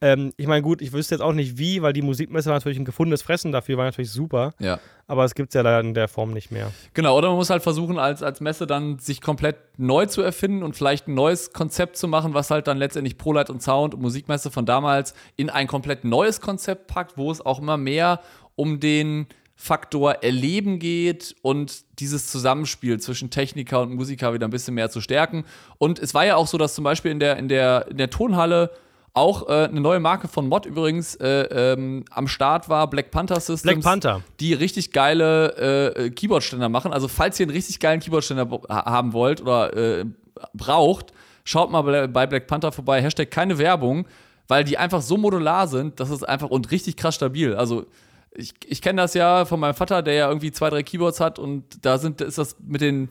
Ähm, 0.00 0.32
ich 0.36 0.46
meine, 0.46 0.62
gut, 0.62 0.82
ich 0.82 0.92
wüsste 0.92 1.14
jetzt 1.14 1.22
auch 1.22 1.32
nicht 1.32 1.58
wie, 1.58 1.82
weil 1.82 1.92
die 1.92 2.02
Musikmesse 2.02 2.48
war 2.50 2.56
natürlich 2.56 2.78
ein 2.78 2.84
gefundenes 2.84 3.22
Fressen 3.22 3.52
dafür, 3.52 3.76
war 3.76 3.84
natürlich 3.84 4.10
super. 4.10 4.52
Ja. 4.58 4.78
Aber 5.06 5.24
es 5.24 5.34
gibt 5.34 5.50
es 5.50 5.54
ja 5.54 5.62
leider 5.62 5.80
in 5.80 5.94
der 5.94 6.08
Form 6.08 6.32
nicht 6.32 6.50
mehr. 6.50 6.72
Genau, 6.94 7.16
oder 7.16 7.28
man 7.28 7.36
muss 7.36 7.50
halt 7.50 7.62
versuchen, 7.62 7.98
als, 7.98 8.22
als 8.22 8.40
Messe 8.40 8.66
dann 8.66 8.98
sich 8.98 9.20
komplett 9.20 9.56
neu 9.76 10.06
zu 10.06 10.20
erfinden 10.22 10.62
und 10.62 10.74
vielleicht 10.74 11.06
ein 11.08 11.14
neues 11.14 11.52
Konzept 11.52 11.96
zu 11.96 12.08
machen, 12.08 12.34
was 12.34 12.50
halt 12.50 12.66
dann 12.66 12.78
letztendlich 12.78 13.16
ProLight 13.16 13.50
und 13.50 13.62
Sound 13.62 13.94
und 13.94 14.00
Musikmesse 14.00 14.50
von 14.50 14.66
damals 14.66 15.14
in 15.36 15.48
ein 15.48 15.68
komplett 15.68 16.04
neues 16.04 16.40
Konzept 16.40 16.88
packt, 16.88 17.16
wo 17.16 17.30
es 17.30 17.44
auch 17.44 17.60
immer 17.60 17.76
mehr 17.76 18.20
um 18.56 18.80
den 18.80 19.26
Faktor 19.58 20.22
Erleben 20.22 20.78
geht 20.78 21.34
und 21.40 21.84
dieses 21.98 22.26
Zusammenspiel 22.30 23.00
zwischen 23.00 23.30
Techniker 23.30 23.80
und 23.80 23.94
Musiker 23.94 24.34
wieder 24.34 24.46
ein 24.46 24.50
bisschen 24.50 24.74
mehr 24.74 24.90
zu 24.90 25.00
stärken. 25.00 25.44
Und 25.78 25.98
es 25.98 26.12
war 26.12 26.26
ja 26.26 26.36
auch 26.36 26.46
so, 26.46 26.58
dass 26.58 26.74
zum 26.74 26.84
Beispiel 26.84 27.10
in 27.10 27.20
der, 27.20 27.38
in 27.38 27.48
der, 27.48 27.86
in 27.90 27.96
der 27.96 28.10
Tonhalle 28.10 28.70
auch 29.16 29.48
äh, 29.48 29.64
eine 29.64 29.80
neue 29.80 29.98
Marke 29.98 30.28
von 30.28 30.46
Mod 30.46 30.66
übrigens 30.66 31.14
äh, 31.16 31.72
ähm, 31.72 32.04
am 32.10 32.28
Start 32.28 32.68
war, 32.68 32.88
Black 32.88 33.10
Panther 33.10 33.40
Systems. 33.40 33.62
Black 33.62 33.80
Panther. 33.80 34.22
Die 34.40 34.52
richtig 34.52 34.92
geile 34.92 35.94
äh, 35.96 36.10
Keyboardständer 36.10 36.68
machen. 36.68 36.92
Also, 36.92 37.08
falls 37.08 37.40
ihr 37.40 37.44
einen 37.44 37.54
richtig 37.54 37.80
geilen 37.80 38.00
Keyboardständer 38.00 38.46
haben 38.68 39.14
wollt 39.14 39.40
oder 39.40 39.74
äh, 39.74 40.04
braucht, 40.52 41.12
schaut 41.44 41.70
mal 41.70 42.08
bei 42.08 42.26
Black 42.26 42.46
Panther 42.46 42.72
vorbei. 42.72 43.00
Hashtag 43.00 43.30
keine 43.30 43.56
Werbung, 43.56 44.06
weil 44.48 44.64
die 44.64 44.76
einfach 44.76 45.00
so 45.00 45.16
modular 45.16 45.66
sind, 45.66 45.98
das 45.98 46.10
ist 46.10 46.22
einfach 46.22 46.50
und 46.50 46.70
richtig 46.70 46.96
krass 46.96 47.14
stabil. 47.14 47.54
Also, 47.54 47.86
ich, 48.32 48.52
ich 48.66 48.82
kenne 48.82 49.00
das 49.00 49.14
ja 49.14 49.46
von 49.46 49.58
meinem 49.58 49.74
Vater, 49.74 50.02
der 50.02 50.12
ja 50.12 50.28
irgendwie 50.28 50.52
zwei, 50.52 50.68
drei 50.68 50.82
Keyboards 50.82 51.20
hat 51.20 51.38
und 51.38 51.64
da 51.86 51.96
sind, 51.96 52.20
ist 52.20 52.36
das 52.36 52.56
mit 52.60 52.82
den 52.82 53.08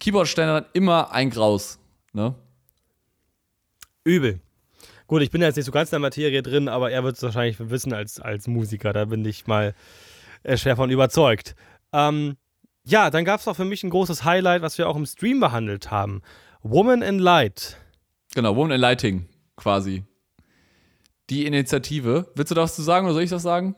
Keyboardständern 0.00 0.64
immer 0.72 1.12
ein 1.12 1.30
Graus. 1.30 1.78
Ne? 2.12 2.34
Übel. 4.02 4.40
Gut, 5.08 5.22
ich 5.22 5.30
bin 5.30 5.40
jetzt 5.40 5.56
nicht 5.56 5.64
so 5.64 5.72
ganz 5.72 5.88
in 5.88 5.92
der 5.92 6.00
Materie 6.00 6.42
drin, 6.42 6.68
aber 6.68 6.90
er 6.90 7.02
wird 7.02 7.16
es 7.16 7.22
wahrscheinlich 7.22 7.56
wissen 7.58 7.94
als, 7.94 8.20
als 8.20 8.46
Musiker. 8.46 8.92
Da 8.92 9.06
bin 9.06 9.24
ich 9.24 9.46
mal 9.46 9.74
äh, 10.42 10.58
schwer 10.58 10.76
von 10.76 10.90
überzeugt. 10.90 11.54
Ähm, 11.94 12.36
ja, 12.84 13.08
dann 13.08 13.24
gab 13.24 13.40
es 13.40 13.48
auch 13.48 13.56
für 13.56 13.64
mich 13.64 13.82
ein 13.82 13.88
großes 13.88 14.24
Highlight, 14.24 14.60
was 14.60 14.76
wir 14.76 14.86
auch 14.86 14.96
im 14.96 15.06
Stream 15.06 15.40
behandelt 15.40 15.90
haben. 15.90 16.20
Woman 16.62 17.00
in 17.00 17.18
Light. 17.18 17.78
Genau, 18.34 18.54
Woman 18.54 18.72
in 18.72 18.80
Lighting 18.82 19.26
quasi. 19.56 20.04
Die 21.30 21.46
Initiative. 21.46 22.30
Willst 22.34 22.50
du 22.50 22.54
da 22.54 22.62
was 22.62 22.76
zu 22.76 22.82
sagen 22.82 23.06
oder 23.06 23.14
soll 23.14 23.22
ich 23.22 23.30
das 23.30 23.42
sagen? 23.42 23.76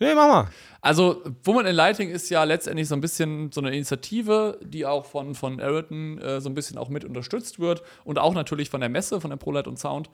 Nee, 0.00 0.16
mach 0.16 0.28
mal. 0.28 0.50
Also, 0.80 1.22
Woman 1.44 1.66
in 1.66 1.76
Lighting 1.76 2.10
ist 2.10 2.28
ja 2.28 2.42
letztendlich 2.42 2.88
so 2.88 2.96
ein 2.96 3.00
bisschen 3.00 3.52
so 3.52 3.60
eine 3.60 3.70
Initiative, 3.70 4.58
die 4.64 4.84
auch 4.84 5.06
von, 5.06 5.36
von 5.36 5.60
Eriton 5.60 6.18
äh, 6.18 6.40
so 6.40 6.48
ein 6.48 6.54
bisschen 6.54 6.76
auch 6.76 6.88
mit 6.88 7.04
unterstützt 7.04 7.60
wird 7.60 7.84
und 8.04 8.18
auch 8.18 8.34
natürlich 8.34 8.68
von 8.68 8.80
der 8.80 8.90
Messe, 8.90 9.20
von 9.20 9.30
der 9.30 9.36
ProLight 9.36 9.68
und 9.68 9.78
Sound. 9.78 10.10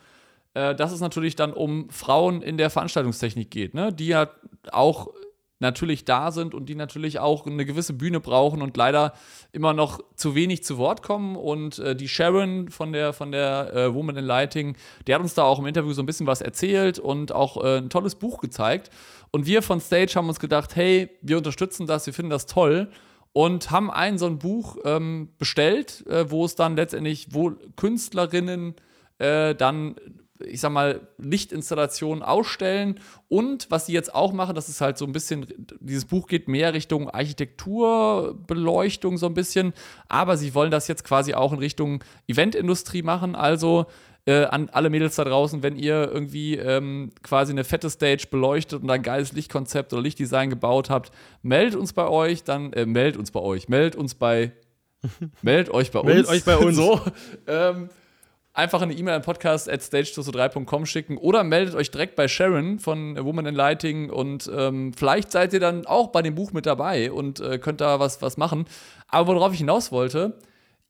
Äh, 0.55 0.75
dass 0.75 0.93
es 0.93 1.01
natürlich 1.01 1.35
dann 1.35 1.53
um 1.53 1.89
Frauen 1.91 2.43
in 2.43 2.59
der 2.59 2.69
Veranstaltungstechnik 2.69 3.51
geht, 3.51 3.75
ne? 3.75 3.93
die 3.93 4.09
ja 4.09 4.29
auch 4.71 5.09
natürlich 5.63 6.05
da 6.05 6.31
sind 6.31 6.55
und 6.55 6.69
die 6.69 6.75
natürlich 6.75 7.21
auch 7.21 7.47
eine 7.47 7.65
gewisse 7.65 7.95
Bühne 7.95 8.21
brauchen 8.21 8.61
und 8.61 8.77
leider 8.77 9.15
immer 9.53 9.73
noch 9.73 10.01
zu 10.15 10.35
wenig 10.35 10.63
zu 10.63 10.77
Wort 10.77 11.03
kommen. 11.03 11.37
Und 11.37 11.79
äh, 11.79 11.97
die 11.97 12.09
Sharon 12.09 12.69
von 12.69 12.93
der, 12.93 13.15
von 13.15 13.33
der 13.33 13.73
äh, 13.75 13.95
Woman 13.95 14.17
in 14.17 14.27
Lighting, 14.27 14.77
die 15.07 15.15
hat 15.15 15.23
uns 15.23 15.33
da 15.33 15.45
auch 15.45 15.59
im 15.59 15.67
Interview 15.67 15.93
so 15.95 16.03
ein 16.03 16.07
bisschen 16.07 16.27
was 16.27 16.43
erzählt 16.43 16.99
und 16.99 17.33
auch 17.33 17.65
äh, 17.65 17.79
ein 17.79 17.89
tolles 17.89 18.17
Buch 18.17 18.41
gezeigt. 18.41 18.91
Und 19.31 19.47
wir 19.47 19.63
von 19.63 19.81
Stage 19.81 20.13
haben 20.17 20.29
uns 20.29 20.41
gedacht, 20.41 20.77
hey, 20.77 21.09
wir 21.23 21.39
unterstützen 21.39 21.87
das, 21.87 22.05
wir 22.05 22.13
finden 22.13 22.31
das 22.31 22.45
toll 22.45 22.91
und 23.33 23.71
haben 23.71 23.91
ein 23.91 24.19
so 24.19 24.27
ein 24.27 24.39
Buch 24.39 24.77
ähm, 24.85 25.31
bestellt, 25.39 26.07
äh, 26.09 26.31
wo 26.31 26.45
es 26.45 26.57
dann 26.57 26.77
letztendlich, 26.77 27.29
wo 27.31 27.53
Künstlerinnen 27.77 28.75
äh, 29.19 29.55
dann 29.55 29.95
ich 30.47 30.61
sag 30.61 30.73
mal, 30.73 31.09
Lichtinstallationen 31.19 32.23
ausstellen. 32.23 33.01
Und 33.29 33.71
was 33.71 33.87
sie 33.87 33.93
jetzt 33.93 34.15
auch 34.15 34.33
machen, 34.33 34.55
das 34.55 34.69
ist 34.69 34.81
halt 34.81 34.99
so 34.99 35.05
ein 35.05 35.13
bisschen, 35.13 35.47
dieses 35.81 36.05
Buch 36.05 36.27
geht 36.27 36.49
mehr 36.49 36.75
Richtung 36.75 37.11
Architekturbeleuchtung 37.11 39.19
so 39.19 39.27
ein 39.27 39.35
bisschen, 39.35 39.73
aber 40.09 40.37
sie 40.37 40.55
wollen 40.55 40.71
das 40.71 40.89
jetzt 40.89 41.05
quasi 41.05 41.35
auch 41.35 41.53
in 41.53 41.59
Richtung 41.59 42.03
Eventindustrie 42.27 43.03
machen. 43.03 43.35
Also 43.35 43.87
äh, 44.25 44.45
an 44.45 44.69
alle 44.71 44.91
Mädels 44.91 45.17
da 45.17 45.25
draußen, 45.25 45.63
wenn 45.63 45.77
ihr 45.77 46.11
irgendwie 46.13 46.57
ähm, 46.57 47.11
quasi 47.23 47.53
eine 47.53 47.65
fette 47.65 47.91
Stage 47.91 48.27
beleuchtet 48.31 48.83
und 48.83 48.91
ein 48.91 49.03
geiles 49.03 49.33
Lichtkonzept 49.33 49.93
oder 49.93 50.03
Lichtdesign 50.03 50.51
gebaut 50.51 50.91
habt, 50.91 51.11
meldet 51.43 51.75
uns 51.75 51.93
bei 51.93 52.07
euch, 52.07 52.45
dann 52.45 52.73
äh, 52.73 52.87
meldet 52.87 53.19
uns 53.19 53.31
bei 53.31 53.41
euch, 53.41 53.69
meldet 53.69 53.97
uns 53.97 54.15
bei 54.15 54.53
meldet 55.43 55.75
euch 55.75 55.91
bei 55.91 55.99
uns. 55.99 56.09
Meldet 56.09 56.29
euch 56.29 56.45
bei 56.45 56.57
uns. 56.57 56.77
So, 56.77 57.01
ähm, 57.49 57.89
einfach 58.55 58.83
eine 58.83 58.93
E-Mail 58.93 59.15
an 59.15 59.23
podcast 59.23 59.71
at 59.71 59.81
stage3.com 59.81 60.87
schicken 60.87 61.17
oder 61.17 61.43
meldet 61.45 61.75
euch 61.75 61.91
direkt 61.91 62.17
bei 62.17 62.29
Sharon 62.29 62.79
von 62.79 63.17
Woman 63.23 63.47
in 63.47 63.55
Lighting 63.55 64.11
und 64.11 64.51
ähm, 64.55 64.93
vielleicht 64.93 65.33
seid 65.33 65.53
ihr 65.53 65.61
dann 65.61 65.87
auch 65.87 66.09
bei 66.09 66.23
dem 66.23 66.35
Buch 66.35 66.53
mit 66.53 66.67
dabei 66.67 67.11
und 67.11 67.41
äh, 67.41 67.59
könnt 67.59 67.81
da 67.81 67.99
was, 67.99 68.21
was 68.21 68.37
machen. 68.37 68.67
Aber 69.09 69.35
worauf 69.35 69.53
ich 69.53 69.59
hinaus 69.59 69.91
wollte, 69.91 70.39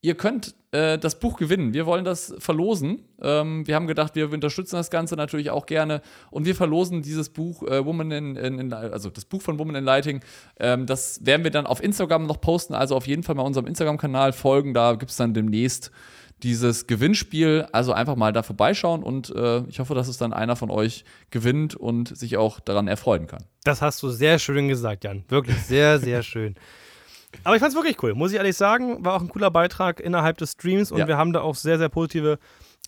ihr 0.01 0.17
könnt 0.17 0.57
äh, 0.73 0.99
das 0.99 1.21
Buch 1.21 1.37
gewinnen. 1.37 1.73
Wir 1.75 1.87
wollen 1.87 2.05
das 2.05 2.35
verlosen. 2.39 3.05
Ähm, 3.21 3.65
wir 3.67 3.77
haben 3.77 3.87
gedacht, 3.87 4.17
wir 4.17 4.31
unterstützen 4.33 4.75
das 4.75 4.91
Ganze 4.91 5.15
natürlich 5.15 5.51
auch 5.51 5.67
gerne 5.67 6.03
und 6.33 6.45
wir 6.45 6.57
verlosen 6.57 7.03
dieses 7.03 7.29
Buch, 7.29 7.63
äh, 7.63 7.87
Woman 7.87 8.11
in, 8.11 8.37
in, 8.37 8.59
in, 8.59 8.73
also 8.73 9.09
das 9.09 9.25
Buch 9.25 9.41
von 9.41 9.61
Woman 9.61 9.77
in 9.77 9.85
Lighting. 9.85 10.21
Ähm, 10.59 10.87
das 10.87 11.25
werden 11.25 11.45
wir 11.45 11.53
dann 11.53 11.67
auf 11.67 11.83
Instagram 11.83 12.27
noch 12.27 12.41
posten, 12.41 12.75
also 12.75 12.97
auf 12.97 13.07
jeden 13.07 13.23
Fall 13.23 13.37
mal 13.37 13.43
unserem 13.43 13.67
Instagram-Kanal 13.67 14.33
folgen. 14.33 14.75
Da 14.75 14.95
gibt 14.95 15.13
es 15.13 15.17
dann 15.17 15.35
demnächst 15.35 15.93
dieses 16.43 16.87
Gewinnspiel. 16.87 17.67
Also 17.73 17.93
einfach 17.93 18.17
mal 18.17 18.33
da 18.33 18.43
vorbeischauen 18.43 19.03
und 19.03 19.31
äh, 19.35 19.61
ich 19.69 19.81
hoffe, 19.81 19.95
dass 19.95 20.09
es 20.09 20.19
dann 20.19 20.33
einer 20.33 20.57
von 20.57 20.71
euch 20.71 21.05
gewinnt 21.31 21.75
und 21.75 22.17
sich 22.17 22.37
auch 22.37 22.61
daran 22.61 22.89
erfreuen 22.89 23.27
kann. 23.27 23.45
Das 23.65 23.83
hast 23.83 24.03
du 24.03 24.11
sehr 24.11 24.39
schön 24.39 24.69
gesagt, 24.69 25.05
Jan. 25.05 25.25
Wirklich 25.29 25.59
sehr, 25.63 25.99
sehr 26.01 26.23
schön. 26.23 26.55
Aber 27.45 27.57
ich 27.57 27.61
fand 27.61 27.71
es 27.71 27.77
wirklich 27.77 28.03
cool, 28.03 28.15
muss 28.15 28.33
ich 28.33 28.37
ehrlich 28.37 28.57
sagen. 28.57 29.05
War 29.05 29.15
auch 29.15 29.23
ein 29.23 29.29
cooler 29.29 29.51
Beitrag 29.51 30.01
innerhalb 30.01 30.39
des 30.39 30.53
Streams 30.53 30.93
und 30.93 30.99
ja. 30.99 31.09
wir 31.09 31.17
haben 31.17 31.33
da 31.33 31.41
auch 31.41 31.55
sehr, 31.55 31.79
sehr 31.79 31.89
positive 31.89 32.39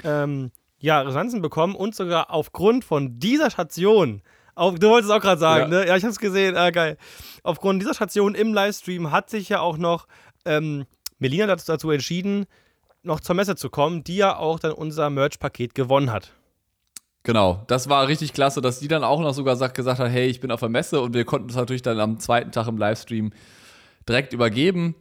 ähm, 0.03 0.51
ja, 0.79 1.01
Resonanzen 1.01 1.41
bekommen 1.41 1.75
und 1.75 1.95
sogar 1.95 2.31
aufgrund 2.31 2.85
von 2.85 3.19
dieser 3.19 3.51
Station. 3.51 4.23
Auf, 4.55 4.79
du 4.79 4.89
wolltest 4.89 5.11
es 5.11 5.17
auch 5.17 5.23
gerade 5.23 5.41
sagen, 5.41 5.73
ja. 5.73 5.81
ne? 5.81 5.89
Ja, 5.89 5.97
ich 5.97 6.05
habe 6.05 6.13
es 6.13 6.19
gesehen. 6.19 6.57
Ah, 6.57 6.71
geil. 6.71 6.97
Aufgrund 7.43 7.81
dieser 7.81 7.95
Station 7.95 8.35
im 8.35 8.53
Livestream 8.53 9.11
hat 9.11 9.31
sich 9.31 9.49
ja 9.49 9.61
auch 9.61 9.79
noch 9.79 10.07
ähm, 10.45 10.85
Melina 11.19 11.47
dazu, 11.47 11.65
dazu 11.67 11.91
entschieden, 11.91 12.47
noch 13.05 13.21
zur 13.21 13.35
Messe 13.35 13.57
zu 13.57 13.71
kommen, 13.71 14.05
die 14.05 14.17
ja 14.17 14.37
auch 14.37 14.59
dann 14.59 14.73
unser 14.73 15.11
Merch-Paket 15.11 15.75
gewonnen 15.75 16.11
hat. 16.11 16.33
Genau, 17.23 17.63
das 17.69 17.89
war 17.89 18.07
richtig 18.07 18.35
klasse, 18.35 18.61
dass 18.61 18.81
die 18.81 18.89
dann 18.89 19.03
auch 19.03 19.21
noch 19.21 19.33
sogar 19.33 19.57
gesagt 19.57 19.99
hat, 19.99 20.11
hey, 20.11 20.27
ich 20.27 20.41
bin 20.41 20.51
auf 20.51 20.61
der 20.61 20.69
Messe 20.69 21.01
und 21.01 21.15
wir 21.15 21.25
konnten 21.25 21.49
es 21.49 21.57
natürlich 21.57 21.83
dann 21.83 21.99
am 21.99 22.21
zweiten 22.21 22.53
Tag 22.53 22.69
im 22.69 22.77
Livestream 22.77 23.33
direkt 24.07 24.35
übergeben. 24.35 24.95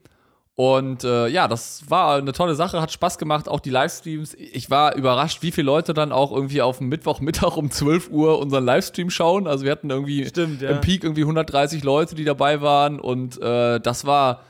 Und 0.55 1.03
äh, 1.03 1.27
ja, 1.27 1.47
das 1.47 1.89
war 1.89 2.17
eine 2.17 2.31
tolle 2.31 2.53
Sache, 2.53 2.79
hat 2.79 2.91
Spaß 2.91 3.17
gemacht, 3.17 3.49
auch 3.49 3.59
die 3.59 3.71
Livestreams. 3.71 4.35
Ich 4.35 4.69
war 4.69 4.95
überrascht, 4.95 5.41
wie 5.41 5.51
viele 5.51 5.65
Leute 5.65 5.93
dann 5.95 6.11
auch 6.11 6.31
irgendwie 6.31 6.61
auf 6.61 6.77
dem 6.77 6.89
Mittwochmittag 6.89 7.57
um 7.57 7.71
12 7.71 8.09
Uhr 8.11 8.39
unseren 8.39 8.63
Livestream 8.63 9.09
schauen. 9.09 9.47
Also 9.47 9.65
wir 9.65 9.71
hatten 9.71 9.89
irgendwie 9.89 10.25
Stimmt, 10.25 10.61
ja. 10.61 10.69
im 10.69 10.81
Peak 10.81 11.03
irgendwie 11.03 11.23
130 11.23 11.83
Leute, 11.83 12.13
die 12.15 12.23
dabei 12.23 12.61
waren 12.61 12.99
und 12.99 13.41
äh, 13.41 13.79
das 13.79 14.05
war 14.05 14.43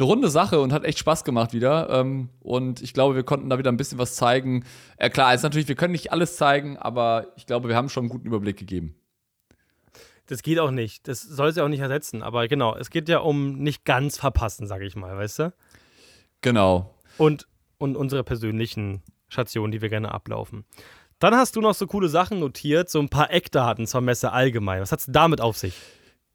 eine 0.00 0.08
runde 0.08 0.30
Sache 0.30 0.60
und 0.60 0.72
hat 0.72 0.84
echt 0.84 0.98
Spaß 0.98 1.24
gemacht 1.24 1.52
wieder. 1.52 1.90
Ähm, 1.90 2.30
und 2.40 2.80
ich 2.80 2.94
glaube, 2.94 3.14
wir 3.14 3.22
konnten 3.22 3.50
da 3.50 3.58
wieder 3.58 3.70
ein 3.70 3.76
bisschen 3.76 3.98
was 3.98 4.16
zeigen. 4.16 4.64
Äh, 4.96 5.10
klar, 5.10 5.34
ist 5.34 5.42
natürlich, 5.42 5.68
wir 5.68 5.74
können 5.74 5.92
nicht 5.92 6.10
alles 6.10 6.36
zeigen, 6.36 6.78
aber 6.78 7.28
ich 7.36 7.46
glaube, 7.46 7.68
wir 7.68 7.76
haben 7.76 7.88
schon 7.88 8.04
einen 8.04 8.10
guten 8.10 8.26
Überblick 8.26 8.56
gegeben. 8.56 8.94
Das 10.26 10.42
geht 10.42 10.58
auch 10.58 10.70
nicht. 10.70 11.06
Das 11.06 11.20
soll 11.20 11.52
sie 11.52 11.62
auch 11.62 11.68
nicht 11.68 11.80
ersetzen. 11.80 12.22
Aber 12.22 12.48
genau, 12.48 12.76
es 12.76 12.90
geht 12.90 13.08
ja 13.08 13.18
um 13.18 13.58
nicht 13.58 13.84
ganz 13.84 14.16
verpassen, 14.16 14.66
sage 14.66 14.86
ich 14.86 14.96
mal, 14.96 15.16
weißt 15.16 15.38
du? 15.40 15.52
Genau. 16.40 16.94
Und, 17.18 17.46
und 17.78 17.96
unsere 17.96 18.24
persönlichen 18.24 19.02
Stationen, 19.28 19.72
die 19.72 19.82
wir 19.82 19.88
gerne 19.90 20.12
ablaufen. 20.12 20.64
Dann 21.18 21.34
hast 21.34 21.56
du 21.56 21.60
noch 21.60 21.74
so 21.74 21.86
coole 21.86 22.08
Sachen 22.08 22.40
notiert, 22.40 22.88
so 22.88 23.00
ein 23.00 23.10
paar 23.10 23.30
Eckdaten 23.30 23.86
zur 23.86 24.00
Messe 24.00 24.32
allgemein. 24.32 24.80
Was 24.80 24.92
hat 24.92 25.00
es 25.00 25.06
damit 25.10 25.42
auf 25.42 25.58
sich? 25.58 25.74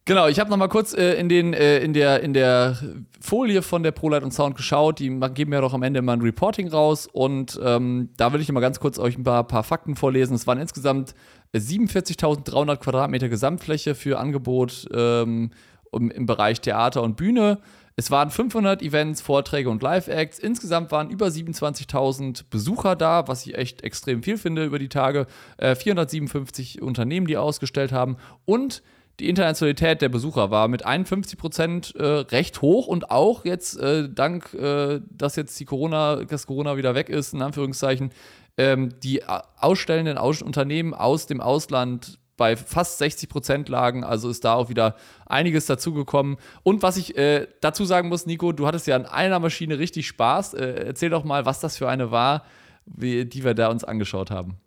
Genau, 0.07 0.27
ich 0.27 0.39
habe 0.39 0.51
noch 0.51 0.57
mal 0.57 0.67
kurz 0.67 0.93
äh, 0.93 1.15
in, 1.15 1.29
den, 1.29 1.55
äh, 1.55 1.79
in, 1.79 1.93
der, 1.93 2.21
in 2.21 2.33
der 2.33 2.77
Folie 3.19 3.63
von 3.63 3.81
der 3.81 3.91
ProLight 3.91 4.21
und 4.21 4.31
Sound 4.31 4.55
geschaut. 4.55 4.99
Die 4.99 5.09
geben 5.33 5.51
ja 5.51 5.61
doch 5.61 5.73
am 5.73 5.81
Ende 5.81 6.03
mal 6.03 6.13
ein 6.13 6.21
Reporting 6.21 6.67
raus. 6.67 7.09
Und 7.11 7.59
ähm, 7.63 8.09
da 8.15 8.31
will 8.31 8.39
ich 8.39 8.51
mal 8.51 8.59
ganz 8.59 8.79
kurz 8.79 8.99
euch 8.99 9.17
ein 9.17 9.23
paar, 9.23 9.43
paar 9.47 9.63
Fakten 9.63 9.95
vorlesen. 9.95 10.35
Es 10.35 10.45
waren 10.45 10.59
insgesamt 10.59 11.15
47.300 11.55 12.77
Quadratmeter 12.77 13.29
Gesamtfläche 13.29 13.95
für 13.95 14.19
Angebot 14.19 14.87
ähm, 14.93 15.49
im 15.91 16.25
Bereich 16.27 16.61
Theater 16.61 17.01
und 17.01 17.15
Bühne. 17.17 17.57
Es 17.95 18.11
waren 18.11 18.29
500 18.29 18.83
Events, 18.83 19.21
Vorträge 19.21 19.71
und 19.71 19.81
Live-Acts. 19.81 20.37
Insgesamt 20.37 20.91
waren 20.91 21.09
über 21.09 21.27
27.000 21.27 22.43
Besucher 22.51 22.95
da, 22.95 23.27
was 23.27 23.47
ich 23.47 23.55
echt 23.55 23.83
extrem 23.83 24.21
viel 24.21 24.37
finde 24.37 24.65
über 24.65 24.77
die 24.77 24.89
Tage. 24.89 25.25
Äh, 25.57 25.73
457 25.73 26.83
Unternehmen, 26.83 27.25
die 27.25 27.37
ausgestellt 27.37 27.91
haben. 27.91 28.17
Und 28.43 28.83
die 29.19 29.29
Internationalität 29.29 30.01
der 30.01 30.09
Besucher 30.09 30.51
war 30.51 30.67
mit 30.67 30.85
51 30.85 31.37
Prozent 31.37 31.95
äh, 31.95 32.03
recht 32.03 32.61
hoch 32.61 32.87
und 32.87 33.11
auch 33.11 33.45
jetzt 33.45 33.79
äh, 33.79 34.09
dank, 34.09 34.53
äh, 34.53 34.99
dass 35.09 35.35
jetzt 35.35 35.59
die 35.59 35.65
Corona, 35.65 36.23
dass 36.25 36.47
Corona 36.47 36.77
wieder 36.77 36.95
weg 36.95 37.09
ist, 37.09 37.33
in 37.33 37.41
Anführungszeichen, 37.41 38.11
ähm, 38.57 38.89
die 39.03 39.23
ausstellenden 39.25 40.17
aus 40.17 40.41
Unternehmen 40.41 40.93
aus 40.93 41.27
dem 41.27 41.41
Ausland 41.41 42.19
bei 42.37 42.57
fast 42.57 42.97
60 42.97 43.29
Prozent 43.29 43.69
lagen. 43.69 44.03
Also 44.03 44.29
ist 44.29 44.43
da 44.43 44.53
auch 44.53 44.69
wieder 44.69 44.95
einiges 45.25 45.65
dazugekommen. 45.65 46.37
Und 46.63 46.83
was 46.83 46.97
ich 46.97 47.17
äh, 47.17 47.47
dazu 47.61 47.85
sagen 47.85 48.09
muss, 48.09 48.25
Nico, 48.25 48.51
du 48.51 48.67
hattest 48.67 48.87
ja 48.87 48.95
an 48.95 49.05
einer 49.05 49.39
Maschine 49.39 49.79
richtig 49.79 50.07
Spaß. 50.07 50.55
Äh, 50.55 50.85
erzähl 50.87 51.09
doch 51.09 51.23
mal, 51.23 51.45
was 51.45 51.61
das 51.61 51.77
für 51.77 51.87
eine 51.87 52.11
war, 52.11 52.43
die 52.85 53.43
wir 53.43 53.53
da 53.53 53.69
uns 53.69 53.83
angeschaut 53.83 54.29
haben. 54.29 54.57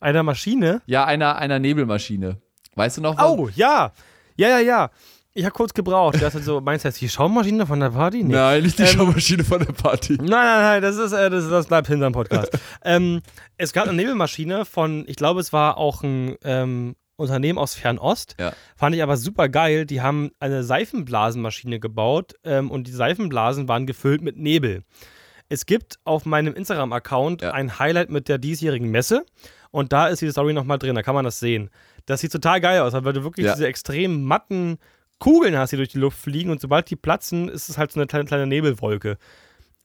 Einer 0.00 0.22
Maschine? 0.22 0.82
Ja, 0.86 1.04
einer, 1.04 1.36
einer 1.36 1.58
Nebelmaschine. 1.58 2.38
Weißt 2.76 2.98
du 2.98 3.00
noch 3.00 3.18
was? 3.18 3.24
Oh, 3.24 3.48
ja. 3.54 3.92
Ja, 4.36 4.48
ja, 4.48 4.60
ja. 4.60 4.90
Ich 5.32 5.44
habe 5.44 5.52
kurz 5.52 5.74
gebraucht. 5.74 6.20
Das 6.20 6.34
ist 6.34 6.44
so, 6.44 6.60
meinst 6.60 6.84
du 6.84 6.88
jetzt 6.88 7.00
die 7.00 7.08
Schaummaschine 7.08 7.66
von 7.66 7.80
der 7.80 7.90
Party? 7.90 8.22
Nee. 8.22 8.34
Nein, 8.34 8.62
nicht 8.62 8.78
die 8.78 8.84
ähm, 8.84 8.88
Schaummaschine 8.88 9.44
von 9.44 9.58
der 9.58 9.72
Party. 9.72 10.14
Nein, 10.14 10.28
nein, 10.28 10.60
nein, 10.62 10.82
das, 10.82 10.96
ist, 10.96 11.12
äh, 11.12 11.28
das, 11.28 11.48
das 11.48 11.66
bleibt 11.66 11.88
hinterm 11.88 12.12
Podcast. 12.12 12.50
ähm, 12.84 13.20
es 13.58 13.72
gab 13.72 13.86
eine 13.86 13.96
Nebelmaschine 13.96 14.64
von, 14.64 15.04
ich 15.06 15.16
glaube, 15.16 15.40
es 15.40 15.52
war 15.52 15.76
auch 15.76 16.02
ein 16.02 16.36
ähm, 16.42 16.96
Unternehmen 17.16 17.58
aus 17.58 17.74
Fernost. 17.74 18.36
Ja. 18.38 18.52
Fand 18.76 18.94
ich 18.94 19.02
aber 19.02 19.16
super 19.16 19.48
geil. 19.48 19.84
Die 19.84 20.00
haben 20.00 20.30
eine 20.40 20.64
Seifenblasenmaschine 20.64 21.80
gebaut 21.80 22.34
ähm, 22.44 22.70
und 22.70 22.86
die 22.86 22.92
Seifenblasen 22.92 23.68
waren 23.68 23.86
gefüllt 23.86 24.22
mit 24.22 24.38
Nebel. 24.38 24.84
Es 25.48 25.66
gibt 25.66 25.98
auf 26.04 26.24
meinem 26.24 26.54
Instagram-Account 26.54 27.42
ja. 27.42 27.52
ein 27.52 27.78
Highlight 27.78 28.10
mit 28.10 28.28
der 28.28 28.38
diesjährigen 28.38 28.90
Messe 28.90 29.24
und 29.70 29.92
da 29.92 30.08
ist 30.08 30.22
die 30.22 30.30
Story 30.30 30.52
nochmal 30.54 30.78
drin, 30.78 30.94
da 30.94 31.02
kann 31.02 31.14
man 31.14 31.24
das 31.24 31.38
sehen. 31.38 31.70
Das 32.06 32.20
sieht 32.20 32.32
total 32.32 32.60
geil 32.60 32.80
aus, 32.80 32.92
weil 32.92 33.12
du 33.12 33.24
wirklich 33.24 33.46
ja. 33.46 33.52
diese 33.52 33.66
extrem 33.66 34.24
matten 34.24 34.78
Kugeln 35.18 35.56
hast, 35.56 35.72
die 35.72 35.76
durch 35.76 35.88
die 35.88 35.98
Luft 35.98 36.18
fliegen 36.18 36.50
und 36.50 36.60
sobald 36.60 36.90
die 36.90 36.96
platzen, 36.96 37.48
ist 37.48 37.68
es 37.68 37.78
halt 37.78 37.92
so 37.92 38.00
eine 38.00 38.06
kleine, 38.06 38.26
kleine 38.26 38.46
Nebelwolke. 38.46 39.18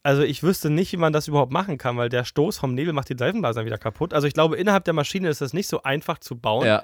Also 0.04 0.24
ich 0.24 0.42
wüsste 0.42 0.70
nicht, 0.70 0.92
wie 0.92 0.98
man 0.98 1.14
das 1.14 1.28
überhaupt 1.28 1.52
machen 1.52 1.78
kann, 1.78 1.96
weil 1.98 2.10
der 2.10 2.26
Stoß 2.26 2.58
vom 2.58 2.74
Nebel 2.74 2.94
macht 2.94 3.10
die 3.10 3.16
Seifenblasen 3.18 3.66
wieder 3.66 3.78
kaputt. 3.78 4.14
Also 4.14 4.28
ich 4.28 4.34
glaube, 4.34 4.58
innerhalb 4.58 4.84
der 4.84 4.94
Maschine 4.94 5.30
ist 5.30 5.42
das 5.42 5.54
nicht 5.54 5.68
so 5.68 5.84
einfach 5.84 6.18
zu 6.18 6.36
bauen. 6.36 6.66
Ja. 6.66 6.84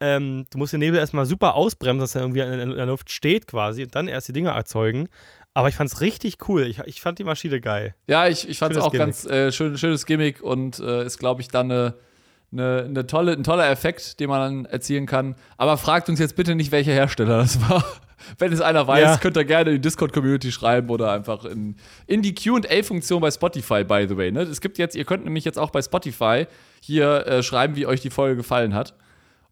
Ähm, 0.00 0.44
du 0.50 0.58
musst 0.58 0.72
den 0.72 0.80
Nebel 0.80 0.98
erstmal 0.98 1.26
super 1.26 1.54
ausbremsen, 1.54 2.00
dass 2.00 2.14
er 2.16 2.22
irgendwie 2.22 2.40
in, 2.40 2.70
der 2.70 2.86
Luft 2.86 3.10
steht 3.10 3.46
quasi 3.46 3.84
und 3.84 3.94
dann 3.94 4.08
erst 4.08 4.28
die 4.28 4.32
Dinger 4.32 4.50
erzeugen. 4.50 5.08
Aber 5.54 5.68
ich 5.68 5.76
fand 5.76 5.92
es 5.92 6.00
richtig 6.00 6.48
cool. 6.48 6.66
Ich, 6.66 6.80
ich 6.80 7.00
fand 7.00 7.20
die 7.20 7.24
Maschine 7.24 7.60
geil. 7.60 7.94
Ja, 8.08 8.26
ich, 8.26 8.48
ich 8.48 8.58
fand 8.58 8.74
es 8.74 8.82
auch 8.82 8.90
Gimmick. 8.90 9.06
ganz 9.06 9.24
äh, 9.24 9.52
schön, 9.52 9.78
schönes 9.78 10.04
Gimmick 10.04 10.42
und 10.42 10.80
äh, 10.80 11.06
ist, 11.06 11.18
glaube 11.18 11.40
ich, 11.40 11.48
dann 11.48 11.70
eine, 11.70 11.94
eine, 12.54 12.84
eine, 12.84 13.06
tolle, 13.06 13.32
ein 13.32 13.44
toller 13.44 13.68
Effekt, 13.68 14.20
den 14.20 14.30
man 14.30 14.40
dann 14.40 14.64
erzielen 14.64 15.06
kann. 15.06 15.34
Aber 15.56 15.76
fragt 15.76 16.08
uns 16.08 16.18
jetzt 16.18 16.36
bitte 16.36 16.54
nicht, 16.54 16.72
welcher 16.72 16.92
Hersteller 16.92 17.38
das 17.38 17.60
war. 17.68 17.84
Wenn 18.38 18.52
es 18.52 18.62
einer 18.62 18.86
weiß, 18.86 19.02
ja. 19.02 19.16
könnt 19.18 19.36
ihr 19.36 19.44
gerne 19.44 19.70
in 19.70 19.76
die 19.76 19.82
Discord-Community 19.82 20.50
schreiben 20.50 20.88
oder 20.88 21.12
einfach 21.12 21.44
in, 21.44 21.76
in 22.06 22.22
die 22.22 22.34
QA-Funktion 22.34 23.20
bei 23.20 23.30
Spotify, 23.30 23.84
by 23.84 24.06
the 24.08 24.16
way. 24.16 24.32
Ne? 24.32 24.42
Es 24.42 24.62
gibt 24.62 24.78
jetzt, 24.78 24.96
ihr 24.96 25.04
könnt 25.04 25.24
nämlich 25.24 25.44
jetzt 25.44 25.58
auch 25.58 25.70
bei 25.70 25.82
Spotify 25.82 26.46
hier 26.80 27.26
äh, 27.26 27.42
schreiben, 27.42 27.76
wie 27.76 27.86
euch 27.86 28.00
die 28.00 28.08
Folge 28.08 28.36
gefallen 28.36 28.74
hat. 28.74 28.94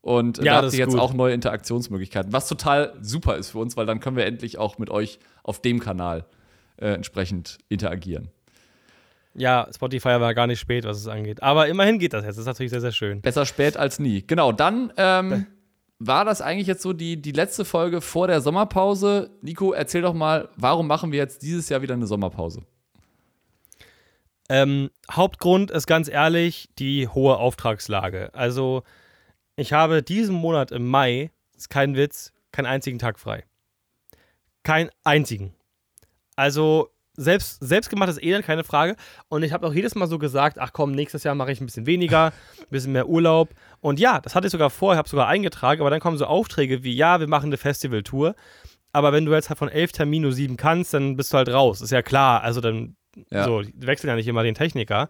Und 0.00 0.38
ja, 0.38 0.44
da 0.44 0.62
habt 0.62 0.72
ihr 0.72 0.78
jetzt 0.78 0.92
gut. 0.92 1.00
auch 1.00 1.12
neue 1.12 1.34
Interaktionsmöglichkeiten, 1.34 2.32
was 2.32 2.48
total 2.48 2.94
super 3.02 3.36
ist 3.36 3.50
für 3.50 3.58
uns, 3.58 3.76
weil 3.76 3.86
dann 3.86 4.00
können 4.00 4.16
wir 4.16 4.24
endlich 4.24 4.58
auch 4.58 4.78
mit 4.78 4.90
euch 4.90 5.18
auf 5.42 5.60
dem 5.60 5.78
Kanal 5.78 6.24
äh, 6.76 6.88
entsprechend 6.88 7.58
interagieren. 7.68 8.30
Ja, 9.34 9.66
Spotify 9.74 10.20
war 10.20 10.34
gar 10.34 10.46
nicht 10.46 10.60
spät, 10.60 10.84
was 10.84 10.98
es 10.98 11.08
angeht. 11.08 11.42
Aber 11.42 11.68
immerhin 11.68 11.98
geht 11.98 12.12
das 12.12 12.24
jetzt. 12.24 12.36
Das 12.36 12.42
ist 12.42 12.46
natürlich 12.46 12.70
sehr, 12.70 12.80
sehr 12.80 12.92
schön. 12.92 13.20
Besser 13.22 13.46
spät 13.46 13.76
als 13.76 13.98
nie. 13.98 14.22
Genau, 14.26 14.52
dann 14.52 14.92
ähm, 14.96 15.46
war 15.98 16.24
das 16.24 16.42
eigentlich 16.42 16.66
jetzt 16.66 16.82
so 16.82 16.92
die, 16.92 17.20
die 17.20 17.32
letzte 17.32 17.64
Folge 17.64 18.00
vor 18.00 18.26
der 18.26 18.40
Sommerpause. 18.40 19.30
Nico, 19.40 19.72
erzähl 19.72 20.02
doch 20.02 20.14
mal, 20.14 20.48
warum 20.56 20.86
machen 20.86 21.12
wir 21.12 21.18
jetzt 21.18 21.42
dieses 21.42 21.68
Jahr 21.68 21.80
wieder 21.80 21.94
eine 21.94 22.06
Sommerpause? 22.06 22.62
Ähm, 24.48 24.90
Hauptgrund 25.10 25.70
ist 25.70 25.86
ganz 25.86 26.08
ehrlich 26.08 26.68
die 26.78 27.08
hohe 27.08 27.38
Auftragslage. 27.38 28.34
Also, 28.34 28.82
ich 29.56 29.72
habe 29.72 30.02
diesen 30.02 30.34
Monat 30.34 30.72
im 30.72 30.88
Mai, 30.88 31.30
ist 31.56 31.70
kein 31.70 31.96
Witz, 31.96 32.32
keinen 32.50 32.66
einzigen 32.66 32.98
Tag 32.98 33.18
frei. 33.18 33.44
Keinen 34.62 34.90
einzigen. 35.04 35.54
Also, 36.36 36.91
selbst, 37.14 37.58
selbstgemachtes 37.60 38.22
Elend, 38.22 38.44
keine 38.44 38.64
Frage. 38.64 38.96
Und 39.28 39.42
ich 39.42 39.52
habe 39.52 39.66
auch 39.66 39.74
jedes 39.74 39.94
Mal 39.94 40.06
so 40.06 40.18
gesagt, 40.18 40.58
ach 40.58 40.72
komm, 40.72 40.92
nächstes 40.92 41.24
Jahr 41.24 41.34
mache 41.34 41.52
ich 41.52 41.60
ein 41.60 41.66
bisschen 41.66 41.86
weniger, 41.86 42.26
ein 42.26 42.66
bisschen 42.70 42.92
mehr 42.92 43.08
Urlaub. 43.08 43.50
Und 43.80 44.00
ja, 44.00 44.20
das 44.20 44.34
hatte 44.34 44.46
ich 44.46 44.52
sogar 44.52 44.70
vor, 44.70 44.92
ich 44.92 44.98
habe 44.98 45.08
sogar 45.08 45.28
eingetragen, 45.28 45.80
aber 45.80 45.90
dann 45.90 46.00
kommen 46.00 46.18
so 46.18 46.26
Aufträge 46.26 46.82
wie, 46.82 46.94
ja, 46.94 47.20
wir 47.20 47.28
machen 47.28 47.46
eine 47.46 47.56
Festivaltour. 47.56 48.34
Aber 48.92 49.12
wenn 49.12 49.24
du 49.24 49.32
jetzt 49.32 49.48
halt 49.48 49.58
von 49.58 49.68
elf 49.68 49.92
Terminen 49.92 50.22
nur 50.22 50.32
sieben 50.32 50.56
kannst, 50.56 50.92
dann 50.94 51.16
bist 51.16 51.32
du 51.32 51.38
halt 51.38 51.48
raus. 51.48 51.80
Ist 51.80 51.92
ja 51.92 52.02
klar. 52.02 52.42
Also 52.42 52.60
dann, 52.60 52.96
ja. 53.30 53.44
so, 53.44 53.62
wechseln 53.74 54.08
ja 54.08 54.16
nicht 54.16 54.28
immer 54.28 54.42
den 54.42 54.54
Techniker. 54.54 55.08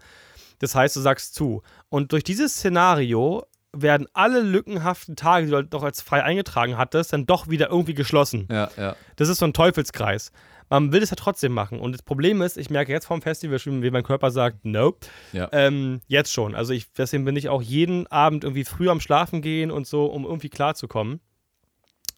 Das 0.61 0.77
heißt, 0.77 0.95
du 0.95 1.01
sagst 1.01 1.35
zu. 1.35 1.63
Und 1.89 2.13
durch 2.13 2.23
dieses 2.23 2.55
Szenario 2.55 3.45
werden 3.73 4.07
alle 4.13 4.41
lückenhaften 4.41 5.17
Tage, 5.17 5.47
die 5.47 5.53
du 5.53 5.65
doch 5.65 5.83
als 5.83 6.03
frei 6.03 6.23
eingetragen 6.23 6.77
hattest, 6.77 7.13
dann 7.13 7.27
doch 7.27 7.49
wieder 7.49 7.71
irgendwie 7.71 7.95
geschlossen. 7.95 8.49
Ja, 8.51 8.71
ja. 8.77 8.97
Das 9.17 9.29
ist 9.29 9.39
so 9.39 9.47
ein 9.47 9.55
Teufelskreis 9.55 10.33
man 10.73 10.91
will 10.91 11.03
es 11.03 11.11
ja 11.11 11.17
trotzdem 11.17 11.53
machen. 11.53 11.79
Und 11.79 11.93
das 11.93 12.03
Problem 12.03 12.41
ist, 12.41 12.57
ich 12.57 12.71
merke 12.71 12.93
jetzt 12.93 13.05
vom 13.05 13.21
Festival 13.21 13.59
schon, 13.59 13.83
wie 13.83 13.91
mein 13.91 14.03
Körper 14.03 14.31
sagt, 14.31 14.65
nope. 14.65 15.07
Ja. 15.33 15.51
Ähm, 15.53 16.01
jetzt 16.07 16.33
schon. 16.33 16.55
Also 16.55 16.73
ich, 16.73 16.91
deswegen 16.95 17.27
bin 17.27 17.37
ich 17.37 17.51
auch 17.51 17.61
jeden 17.61 18.07
Abend 18.07 18.45
irgendwie 18.45 18.65
früh 18.65 18.89
am 18.89 18.99
Schlafen 18.99 19.43
gehen 19.43 19.71
und 19.71 19.87
so, 19.87 20.07
um 20.07 20.25
irgendwie 20.25 20.49
klarzukommen. 20.49 21.21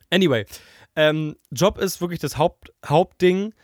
Anyway, 0.09 0.47
ähm, 0.95 1.35
Job 1.51 1.79
ist 1.79 2.01
wirklich 2.01 2.21
das 2.21 2.39
Haupt, 2.39 2.73
Hauptding. 2.87 3.55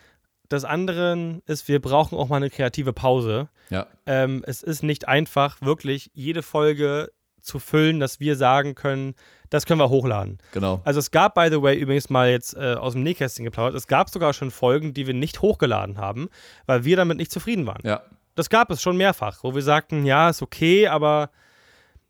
Das 0.48 0.64
andere 0.64 1.40
ist, 1.46 1.68
wir 1.68 1.80
brauchen 1.80 2.18
auch 2.18 2.28
mal 2.28 2.38
eine 2.38 2.50
kreative 2.50 2.92
Pause. 2.92 3.48
Ja. 3.70 3.86
Ähm, 4.06 4.42
es 4.44 4.64
ist 4.64 4.82
nicht 4.82 5.06
einfach, 5.06 5.62
wirklich 5.62 6.10
jede 6.14 6.42
Folge 6.42 7.12
zu 7.40 7.58
füllen, 7.58 8.00
dass 8.00 8.20
wir 8.20 8.36
sagen 8.36 8.74
können, 8.74 9.14
das 9.50 9.66
können 9.66 9.80
wir 9.80 9.90
hochladen. 9.90 10.38
Genau. 10.52 10.80
Also 10.84 11.00
es 11.00 11.10
gab, 11.10 11.34
by 11.34 11.48
the 11.50 11.60
way, 11.60 11.76
übrigens 11.76 12.08
mal 12.08 12.30
jetzt 12.30 12.56
äh, 12.56 12.74
aus 12.74 12.92
dem 12.92 13.02
Nähkästchen 13.02 13.44
geplaudert, 13.44 13.74
es 13.74 13.86
gab 13.86 14.08
sogar 14.08 14.32
schon 14.32 14.50
Folgen, 14.50 14.94
die 14.94 15.06
wir 15.06 15.14
nicht 15.14 15.42
hochgeladen 15.42 15.98
haben, 15.98 16.28
weil 16.66 16.84
wir 16.84 16.96
damit 16.96 17.18
nicht 17.18 17.32
zufrieden 17.32 17.66
waren. 17.66 17.82
Ja. 17.84 18.02
Das 18.36 18.48
gab 18.48 18.70
es 18.70 18.80
schon 18.80 18.96
mehrfach, 18.96 19.42
wo 19.42 19.54
wir 19.54 19.62
sagten, 19.62 20.06
ja, 20.06 20.30
ist 20.30 20.40
okay, 20.40 20.86
aber 20.86 21.30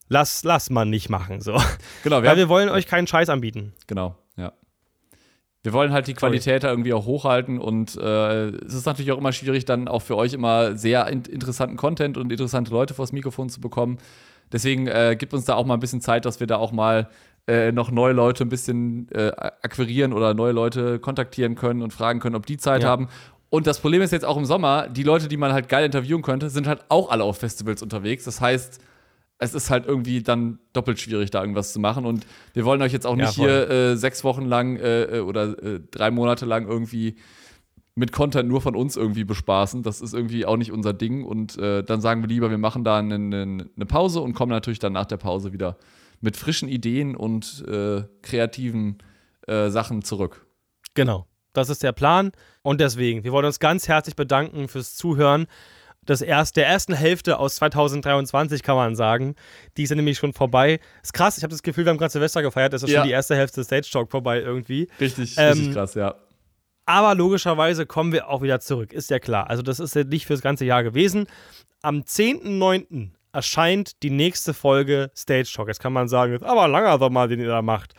lass, 0.08 0.44
lass 0.44 0.68
man 0.68 0.90
nicht 0.90 1.08
machen. 1.08 1.40
So. 1.40 1.60
Genau, 2.04 2.22
wir 2.22 2.28
weil 2.28 2.36
wir 2.36 2.48
wollen 2.48 2.68
euch 2.68 2.86
keinen 2.86 3.06
Scheiß 3.06 3.30
anbieten. 3.30 3.72
Genau, 3.86 4.16
ja. 4.36 4.52
Wir 5.62 5.72
wollen 5.72 5.92
halt 5.92 6.06
die 6.06 6.14
Qualität 6.14 6.64
da 6.64 6.70
irgendwie 6.70 6.94
auch 6.94 7.04
hochhalten 7.04 7.58
und 7.58 7.96
äh, 7.96 8.48
es 8.48 8.72
ist 8.72 8.86
natürlich 8.86 9.12
auch 9.12 9.18
immer 9.18 9.32
schwierig, 9.32 9.66
dann 9.66 9.88
auch 9.88 10.00
für 10.00 10.16
euch 10.16 10.32
immer 10.32 10.76
sehr 10.76 11.06
in 11.08 11.22
interessanten 11.22 11.76
Content 11.76 12.16
und 12.16 12.30
interessante 12.30 12.70
Leute 12.70 12.94
vors 12.94 13.12
Mikrofon 13.12 13.50
zu 13.50 13.60
bekommen. 13.60 13.98
Deswegen 14.52 14.86
äh, 14.86 15.16
gibt 15.18 15.32
uns 15.34 15.44
da 15.44 15.54
auch 15.54 15.66
mal 15.66 15.74
ein 15.74 15.80
bisschen 15.80 16.00
Zeit, 16.00 16.24
dass 16.24 16.40
wir 16.40 16.46
da 16.46 16.56
auch 16.56 16.72
mal 16.72 17.08
äh, 17.46 17.72
noch 17.72 17.90
neue 17.90 18.12
Leute 18.12 18.44
ein 18.44 18.48
bisschen 18.48 19.08
äh, 19.12 19.32
akquirieren 19.36 20.12
oder 20.12 20.34
neue 20.34 20.52
Leute 20.52 20.98
kontaktieren 20.98 21.54
können 21.54 21.82
und 21.82 21.92
fragen 21.92 22.20
können, 22.20 22.36
ob 22.36 22.46
die 22.46 22.58
Zeit 22.58 22.82
ja. 22.82 22.88
haben. 22.88 23.08
Und 23.48 23.66
das 23.66 23.80
Problem 23.80 24.00
ist 24.02 24.12
jetzt 24.12 24.24
auch 24.24 24.36
im 24.36 24.44
Sommer, 24.44 24.88
die 24.88 25.02
Leute, 25.02 25.26
die 25.26 25.36
man 25.36 25.52
halt 25.52 25.68
geil 25.68 25.84
interviewen 25.84 26.22
könnte, 26.22 26.50
sind 26.50 26.68
halt 26.68 26.84
auch 26.88 27.10
alle 27.10 27.24
auf 27.24 27.38
Festivals 27.38 27.82
unterwegs. 27.82 28.24
Das 28.24 28.40
heißt, 28.40 28.80
es 29.38 29.54
ist 29.54 29.70
halt 29.70 29.86
irgendwie 29.86 30.22
dann 30.22 30.58
doppelt 30.72 31.00
schwierig, 31.00 31.30
da 31.30 31.40
irgendwas 31.40 31.72
zu 31.72 31.80
machen. 31.80 32.06
Und 32.06 32.26
wir 32.52 32.64
wollen 32.64 32.80
euch 32.82 32.92
jetzt 32.92 33.06
auch 33.06 33.16
nicht 33.16 33.36
ja, 33.36 33.44
hier 33.44 33.70
äh, 33.70 33.96
sechs 33.96 34.22
Wochen 34.22 34.44
lang 34.44 34.76
äh, 34.76 35.16
äh, 35.16 35.20
oder 35.20 35.58
äh, 35.62 35.80
drei 35.90 36.10
Monate 36.10 36.46
lang 36.46 36.68
irgendwie 36.68 37.16
mit 37.94 38.12
Content 38.12 38.48
nur 38.48 38.60
von 38.60 38.76
uns 38.76 38.96
irgendwie 38.96 39.24
bespaßen. 39.24 39.82
Das 39.82 40.00
ist 40.00 40.14
irgendwie 40.14 40.46
auch 40.46 40.56
nicht 40.56 40.72
unser 40.72 40.92
Ding. 40.92 41.24
Und 41.24 41.58
äh, 41.58 41.82
dann 41.82 42.00
sagen 42.00 42.22
wir 42.22 42.28
lieber, 42.28 42.50
wir 42.50 42.58
machen 42.58 42.84
da 42.84 42.98
eine, 42.98 43.14
eine, 43.14 43.86
Pause 43.86 44.20
und 44.20 44.34
kommen 44.34 44.50
natürlich 44.50 44.78
dann 44.78 44.92
nach 44.92 45.06
der 45.06 45.16
Pause 45.16 45.52
wieder 45.52 45.76
mit 46.20 46.36
frischen 46.36 46.68
Ideen 46.68 47.16
und 47.16 47.64
äh, 47.66 48.02
kreativen 48.22 48.98
äh, 49.46 49.70
Sachen 49.70 50.02
zurück. 50.02 50.46
Genau, 50.94 51.26
das 51.52 51.68
ist 51.68 51.82
der 51.82 51.92
Plan. 51.92 52.32
Und 52.62 52.80
deswegen, 52.80 53.24
wir 53.24 53.32
wollen 53.32 53.46
uns 53.46 53.58
ganz 53.58 53.88
herzlich 53.88 54.16
bedanken 54.16 54.68
fürs 54.68 54.94
Zuhören. 54.94 55.46
Das 56.06 56.22
erst, 56.22 56.56
der 56.56 56.66
ersten 56.66 56.94
Hälfte 56.94 57.38
aus 57.38 57.56
2023 57.56 58.62
kann 58.62 58.76
man 58.76 58.96
sagen. 58.96 59.34
Die 59.76 59.82
ist 59.82 59.90
ja 59.90 59.96
nämlich 59.96 60.18
schon 60.18 60.32
vorbei. 60.32 60.80
Ist 61.02 61.12
krass, 61.12 61.36
ich 61.36 61.42
habe 61.42 61.52
das 61.52 61.62
Gefühl, 61.62 61.84
wir 61.84 61.90
haben 61.90 61.98
gerade 61.98 62.12
Silvester 62.12 62.42
gefeiert, 62.42 62.72
das 62.72 62.82
ist 62.82 62.90
ja. 62.90 63.00
schon 63.00 63.08
die 63.08 63.12
erste 63.12 63.36
Hälfte 63.36 63.60
des 63.60 63.66
Stage 63.66 63.88
Talk 63.92 64.10
vorbei 64.10 64.40
irgendwie. 64.40 64.88
Richtig, 64.98 65.34
ähm, 65.36 65.52
richtig 65.52 65.74
krass, 65.74 65.94
ja. 65.94 66.14
Aber 66.90 67.14
logischerweise 67.14 67.86
kommen 67.86 68.12
wir 68.12 68.28
auch 68.28 68.42
wieder 68.42 68.58
zurück, 68.58 68.92
ist 68.92 69.10
ja 69.10 69.20
klar. 69.20 69.48
Also 69.48 69.62
das 69.62 69.78
ist 69.78 69.94
ja 69.94 70.02
nicht 70.02 70.26
fürs 70.26 70.42
ganze 70.42 70.64
Jahr 70.64 70.82
gewesen. 70.82 71.28
Am 71.82 72.00
10.9. 72.00 73.10
erscheint 73.30 74.02
die 74.02 74.10
nächste 74.10 74.54
Folge 74.54 75.12
Stage 75.16 75.48
Talk. 75.54 75.68
Jetzt 75.68 75.78
kann 75.78 75.92
man 75.92 76.08
sagen, 76.08 76.32
ist 76.32 76.42
aber 76.42 76.66
langer 76.66 76.98
Sommer, 76.98 77.28
den 77.28 77.38
ihr 77.38 77.46
da 77.46 77.62
macht. 77.62 77.94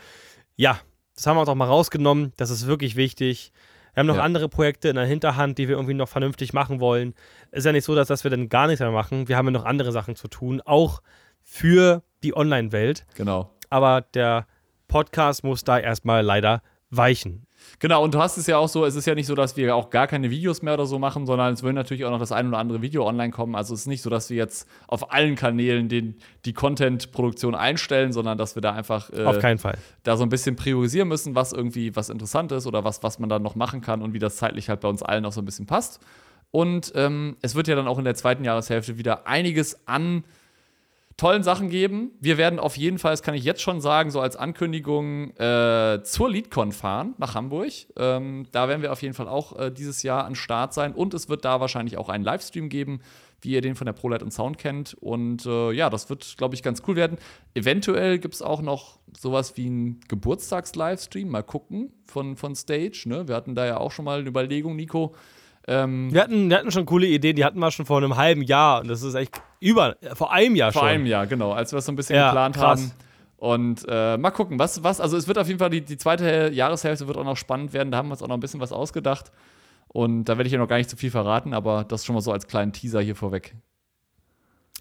Ja, 0.57 0.77
das 1.15 1.25
haben 1.25 1.37
wir 1.37 1.39
uns 1.39 1.47
auch 1.47 1.55
mal 1.55 1.69
rausgenommen. 1.69 2.33
Das 2.35 2.49
ist 2.49 2.67
wirklich 2.67 2.97
wichtig. 2.97 3.53
Wir 3.93 4.01
haben 4.01 4.07
noch 4.07 4.17
ja. 4.17 4.23
andere 4.23 4.49
Projekte 4.49 4.89
in 4.89 4.97
der 4.97 5.05
Hinterhand, 5.05 5.57
die 5.57 5.69
wir 5.69 5.75
irgendwie 5.75 5.93
noch 5.93 6.09
vernünftig 6.09 6.51
machen 6.51 6.81
wollen. 6.81 7.13
Ist 7.51 7.65
ja 7.65 7.71
nicht 7.71 7.85
so, 7.85 7.95
dass, 7.95 8.09
dass 8.09 8.25
wir 8.25 8.31
dann 8.31 8.49
gar 8.49 8.67
nichts 8.67 8.81
mehr 8.81 8.91
machen. 8.91 9.29
Wir 9.29 9.37
haben 9.37 9.45
ja 9.45 9.51
noch 9.51 9.63
andere 9.63 9.93
Sachen 9.93 10.17
zu 10.17 10.27
tun, 10.27 10.59
auch 10.65 11.01
für 11.43 12.03
die 12.23 12.35
Online-Welt. 12.35 13.05
Genau. 13.15 13.51
Aber 13.69 14.01
der 14.01 14.47
Podcast 14.89 15.45
muss 15.45 15.63
da 15.63 15.79
erstmal 15.79 16.25
leider 16.25 16.61
weichen. 16.89 17.47
Genau, 17.79 18.03
und 18.03 18.13
du 18.13 18.19
hast 18.19 18.37
es 18.37 18.47
ja 18.47 18.57
auch 18.57 18.69
so, 18.69 18.85
es 18.85 18.95
ist 18.95 19.07
ja 19.07 19.15
nicht 19.15 19.27
so, 19.27 19.35
dass 19.35 19.57
wir 19.57 19.75
auch 19.75 19.89
gar 19.89 20.07
keine 20.07 20.29
Videos 20.29 20.61
mehr 20.61 20.75
oder 20.75 20.85
so 20.85 20.99
machen, 20.99 21.25
sondern 21.25 21.53
es 21.53 21.63
wird 21.63 21.73
natürlich 21.73 22.05
auch 22.05 22.11
noch 22.11 22.19
das 22.19 22.31
ein 22.31 22.47
oder 22.47 22.57
andere 22.57 22.81
Video 22.81 23.07
online 23.07 23.31
kommen. 23.31 23.55
Also 23.55 23.73
es 23.73 23.81
ist 23.81 23.87
nicht 23.87 24.01
so, 24.01 24.09
dass 24.09 24.29
wir 24.29 24.37
jetzt 24.37 24.67
auf 24.87 25.11
allen 25.11 25.35
Kanälen 25.35 25.89
den, 25.89 26.15
die 26.45 26.53
Content-Produktion 26.53 27.55
einstellen, 27.55 28.13
sondern 28.13 28.37
dass 28.37 28.55
wir 28.55 28.61
da 28.61 28.73
einfach 28.73 29.11
äh, 29.11 29.23
auf 29.23 29.39
keinen 29.39 29.57
Fall. 29.57 29.77
da 30.03 30.17
so 30.17 30.23
ein 30.23 30.29
bisschen 30.29 30.55
priorisieren 30.55 31.07
müssen, 31.07 31.35
was 31.35 31.53
irgendwie 31.53 31.95
was 31.95 32.09
interessant 32.09 32.51
ist 32.51 32.67
oder 32.67 32.83
was, 32.83 33.03
was 33.03 33.19
man 33.19 33.29
dann 33.29 33.41
noch 33.41 33.55
machen 33.55 33.81
kann 33.81 34.01
und 34.01 34.13
wie 34.13 34.19
das 34.19 34.37
zeitlich 34.37 34.69
halt 34.69 34.81
bei 34.81 34.87
uns 34.87 35.03
allen 35.03 35.25
auch 35.25 35.33
so 35.33 35.41
ein 35.41 35.45
bisschen 35.45 35.65
passt. 35.65 35.99
Und 36.51 36.91
ähm, 36.95 37.37
es 37.41 37.55
wird 37.55 37.67
ja 37.67 37.75
dann 37.75 37.87
auch 37.87 37.97
in 37.97 38.03
der 38.03 38.15
zweiten 38.15 38.43
Jahreshälfte 38.43 38.97
wieder 38.97 39.25
einiges 39.25 39.87
an 39.87 40.23
tollen 41.21 41.43
Sachen 41.43 41.69
geben. 41.69 42.13
Wir 42.19 42.39
werden 42.39 42.57
auf 42.57 42.77
jeden 42.77 42.97
Fall, 42.97 43.11
das 43.11 43.21
kann 43.21 43.35
ich 43.35 43.43
jetzt 43.43 43.61
schon 43.61 43.79
sagen, 43.79 44.09
so 44.09 44.19
als 44.19 44.35
Ankündigung 44.35 45.29
äh, 45.37 45.99
zur 46.01 46.31
LeadCon 46.31 46.71
fahren 46.71 47.13
nach 47.19 47.35
Hamburg. 47.35 47.71
Ähm, 47.95 48.47
da 48.51 48.67
werden 48.67 48.81
wir 48.81 48.91
auf 48.91 49.03
jeden 49.03 49.13
Fall 49.13 49.27
auch 49.27 49.55
äh, 49.55 49.69
dieses 49.69 50.01
Jahr 50.01 50.25
an 50.25 50.33
Start 50.33 50.73
sein 50.73 50.95
und 50.95 51.13
es 51.13 51.29
wird 51.29 51.45
da 51.45 51.59
wahrscheinlich 51.59 51.99
auch 51.99 52.09
einen 52.09 52.23
Livestream 52.23 52.69
geben, 52.69 53.01
wie 53.39 53.51
ihr 53.51 53.61
den 53.61 53.75
von 53.75 53.85
der 53.85 53.93
ProLight 53.93 54.23
und 54.23 54.31
Sound 54.31 54.57
kennt. 54.57 54.95
Und 54.95 55.45
äh, 55.45 55.71
ja, 55.73 55.91
das 55.91 56.09
wird, 56.09 56.37
glaube 56.39 56.55
ich, 56.55 56.63
ganz 56.63 56.81
cool 56.87 56.95
werden. 56.95 57.19
Eventuell 57.53 58.17
gibt 58.17 58.33
es 58.33 58.41
auch 58.41 58.63
noch 58.63 58.97
sowas 59.15 59.55
wie 59.57 59.67
einen 59.67 59.99
Geburtstags-Livestream. 60.07 61.29
Mal 61.29 61.43
gucken 61.43 61.93
von, 62.07 62.35
von 62.35 62.55
Stage. 62.55 63.03
Ne? 63.05 63.27
Wir 63.27 63.35
hatten 63.35 63.53
da 63.53 63.67
ja 63.67 63.77
auch 63.77 63.91
schon 63.91 64.05
mal 64.05 64.21
eine 64.21 64.27
Überlegung, 64.27 64.75
Nico 64.75 65.13
ähm, 65.67 66.13
wir, 66.13 66.21
hatten, 66.21 66.49
wir 66.49 66.57
hatten 66.57 66.71
schon 66.71 66.85
coole 66.85 67.07
Ideen, 67.07 67.35
die 67.35 67.45
hatten 67.45 67.59
wir 67.59 67.71
schon 67.71 67.85
vor 67.85 67.97
einem 67.97 68.15
halben 68.15 68.41
Jahr. 68.41 68.81
Und 68.81 68.87
das 68.87 69.03
ist 69.03 69.13
echt 69.13 69.41
über, 69.59 69.95
vor 70.13 70.31
einem 70.31 70.55
Jahr 70.55 70.71
vor 70.71 70.81
schon. 70.81 70.87
Vor 70.87 70.95
einem 70.95 71.05
Jahr, 71.05 71.27
genau, 71.27 71.51
als 71.51 71.71
wir 71.71 71.79
es 71.79 71.85
so 71.85 71.91
ein 71.91 71.95
bisschen 71.95 72.15
ja, 72.15 72.29
geplant 72.29 72.55
krass. 72.55 72.81
haben. 72.81 72.91
Und 73.37 73.85
äh, 73.87 74.17
mal 74.17 74.31
gucken, 74.31 74.59
was, 74.59 74.83
was, 74.83 74.99
also 74.99 75.17
es 75.17 75.27
wird 75.27 75.37
auf 75.37 75.47
jeden 75.47 75.59
Fall, 75.59 75.69
die, 75.69 75.81
die 75.81 75.97
zweite 75.97 76.51
Jahreshälfte 76.53 77.07
wird 77.07 77.17
auch 77.17 77.23
noch 77.23 77.37
spannend 77.37 77.73
werden. 77.73 77.91
Da 77.91 77.97
haben 77.97 78.07
wir 78.09 78.13
uns 78.13 78.21
auch 78.21 78.27
noch 78.27 78.37
ein 78.37 78.39
bisschen 78.39 78.59
was 78.59 78.71
ausgedacht. 78.71 79.31
Und 79.87 80.25
da 80.25 80.37
werde 80.37 80.47
ich 80.47 80.53
ja 80.53 80.59
noch 80.59 80.67
gar 80.67 80.77
nicht 80.77 80.89
zu 80.89 80.95
viel 80.95 81.11
verraten, 81.11 81.53
aber 81.53 81.83
das 81.83 82.05
schon 82.05 82.15
mal 82.15 82.21
so 82.21 82.31
als 82.31 82.47
kleinen 82.47 82.71
Teaser 82.71 83.01
hier 83.01 83.15
vorweg. 83.15 83.55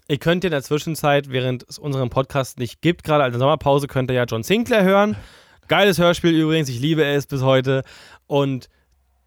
Ihr 0.07 0.17
könnt 0.17 0.43
in 0.43 0.51
der 0.51 0.61
Zwischenzeit, 0.61 1.31
während 1.31 1.65
es 1.69 1.79
unseren 1.79 2.09
Podcast 2.09 2.59
nicht 2.59 2.81
gibt, 2.81 3.03
gerade 3.03 3.23
als 3.23 3.37
Sommerpause, 3.37 3.87
könnt 3.87 4.11
ihr 4.11 4.15
ja 4.15 4.25
John 4.25 4.43
Sinclair 4.43 4.83
hören. 4.83 5.15
Geiles 5.67 5.99
Hörspiel 5.99 6.31
übrigens, 6.31 6.69
ich 6.69 6.79
liebe 6.79 7.03
es 7.03 7.27
bis 7.27 7.41
heute. 7.41 7.83
Und 8.27 8.69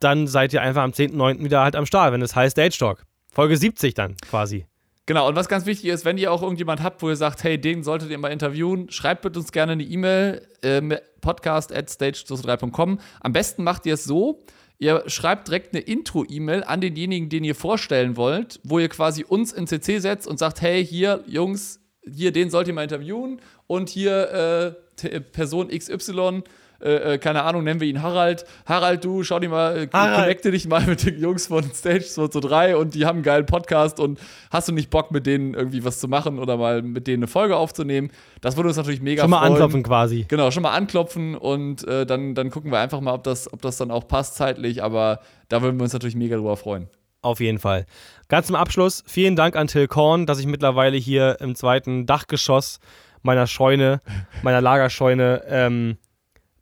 dann 0.05 0.27
seid 0.27 0.53
ihr 0.53 0.63
einfach 0.63 0.83
am 0.83 0.91
10.9. 0.91 1.43
wieder 1.43 1.63
halt 1.63 1.77
am 1.77 1.87
Start, 1.87 2.13
wenn 2.13 2.23
es 2.23 2.37
heißt 2.37 2.53
Stage 2.53 2.77
Talk. 2.79 3.05
Folge 3.33 3.57
70 3.57 3.95
dann 3.95 4.17
quasi. 4.19 4.67
Genau, 5.07 5.29
und 5.29 5.37
was 5.37 5.49
ganz 5.49 5.67
wichtig 5.67 5.91
ist, 5.91 6.05
wenn 6.05 6.17
ihr 6.17 6.33
auch 6.33 6.43
irgendjemand 6.43 6.83
habt, 6.83 7.03
wo 7.03 7.11
ihr 7.11 7.17
sagt, 7.17 7.45
hey, 7.45 7.61
den 7.61 7.83
solltet 7.83 8.11
ihr 8.11 8.17
mal 8.17 8.33
interviewen, 8.33 8.91
schreibt 8.91 9.23
bitte 9.23 9.39
uns 9.39 9.53
gerne 9.53 9.73
eine 9.73 9.83
E-Mail, 9.83 10.47
äh, 10.63 10.81
podcast 11.21 11.75
at 11.75 11.91
stage3.com. 11.91 13.01
Am 13.21 13.33
besten 13.33 13.65
macht 13.65 13.85
ihr 13.85 13.95
es 13.95 14.05
so, 14.05 14.41
ihr 14.79 15.03
schreibt 15.07 15.49
direkt 15.49 15.75
eine 15.75 15.83
Intro-E-Mail 15.83 16.65
an 16.65 16.81
denjenigen, 16.81 17.29
den 17.29 17.45
ihr 17.45 17.55
vorstellen 17.55 18.17
wollt, 18.17 18.61
wo 18.63 18.79
ihr 18.79 18.89
quasi 18.89 19.25
uns 19.25 19.53
in 19.53 19.67
CC 19.67 19.99
setzt 19.99 20.27
und 20.27 20.39
sagt, 20.39 20.63
hey, 20.63 20.85
hier, 20.85 21.23
Jungs, 21.27 21.81
hier, 22.11 22.33
den 22.33 22.49
sollt 22.49 22.69
ihr 22.69 22.75
mal 22.75 22.85
interviewen 22.85 23.41
und 23.67 23.91
hier 23.91 24.75
äh, 25.03 25.21
Person 25.21 25.69
XY 25.69 26.45
äh, 26.81 27.15
äh, 27.15 27.19
keine 27.19 27.43
Ahnung, 27.43 27.65
nennen 27.65 27.81
wir 27.81 27.89
ihn 27.89 28.03
Harald. 28.03 28.45
Harald, 28.67 29.05
du, 29.05 29.23
schau 29.23 29.39
dir 29.39 29.49
mal, 29.49 29.79
äh, 29.79 29.87
connecte 29.87 30.51
dich 30.51 30.67
mal 30.67 30.83
mit 30.83 31.05
den 31.07 31.19
Jungs 31.19 31.47
von 31.47 31.65
Stage 31.73 32.05
223 32.05 32.75
und 32.77 32.95
die 32.95 33.07
haben 33.07 33.17
einen 33.17 33.23
geilen 33.23 33.47
Podcast 33.47 34.01
und 34.01 34.19
hast 34.51 34.69
du 34.69 34.73
nicht 34.73 34.91
Bock, 34.91 35.11
mit 35.11 35.27
denen 35.27 35.55
irgendwie 35.55 35.85
was 35.85 35.99
zu 36.01 36.09
machen 36.09 36.39
oder 36.39 36.57
mal 36.57 36.83
mit 36.83 37.07
denen 37.07 37.23
eine 37.23 37.29
Folge 37.29 37.57
aufzunehmen? 37.57 38.11
Das 38.41 38.57
würde 38.57 38.69
uns 38.69 38.77
natürlich 38.77 39.01
mega 39.01 39.23
Schon 39.23 39.31
mal 39.31 39.39
freuen. 39.39 39.53
anklopfen 39.53 39.83
quasi. 39.83 40.27
Genau, 40.29 40.51
schon 40.51 40.63
mal 40.63 40.73
anklopfen 40.73 41.35
und 41.35 41.87
äh, 41.87 42.07
dann, 42.07 42.35
dann 42.35 42.51
gucken 42.51 42.71
wir 42.71 42.79
einfach 42.79 43.01
mal, 43.01 43.15
ob 43.15 43.25
das, 43.25 43.53
ob 43.53 43.63
das 43.63 43.77
dann 43.77 43.91
auch 43.91 44.07
passt 44.07 44.37
zeitlich, 44.37 44.83
aber 44.83 45.21
da 45.49 45.63
würden 45.63 45.79
wir 45.79 45.85
uns 45.85 45.93
natürlich 45.93 46.17
mega 46.17 46.37
drüber 46.37 46.57
freuen. 46.57 46.89
Auf 47.23 47.41
jeden 47.41 47.59
Fall. 47.59 47.87
Ganz 48.29 48.49
zum 48.49 48.57
Abschluss, 48.57 49.03
vielen 49.07 49.35
Dank 49.35 49.57
an 49.57 49.67
Till 49.67 49.89
Korn, 49.89 50.27
dass 50.27 50.39
ich 50.39 50.47
mittlerweile 50.47 50.99
hier 50.99 51.39
im 51.41 51.55
zweiten 51.55 52.05
Dachgeschoss 52.05 52.81
meiner 53.23 53.47
Scheune, 53.47 54.03
meiner 54.43 54.61
Lagerscheune, 54.61 55.43
ähm, 55.49 55.97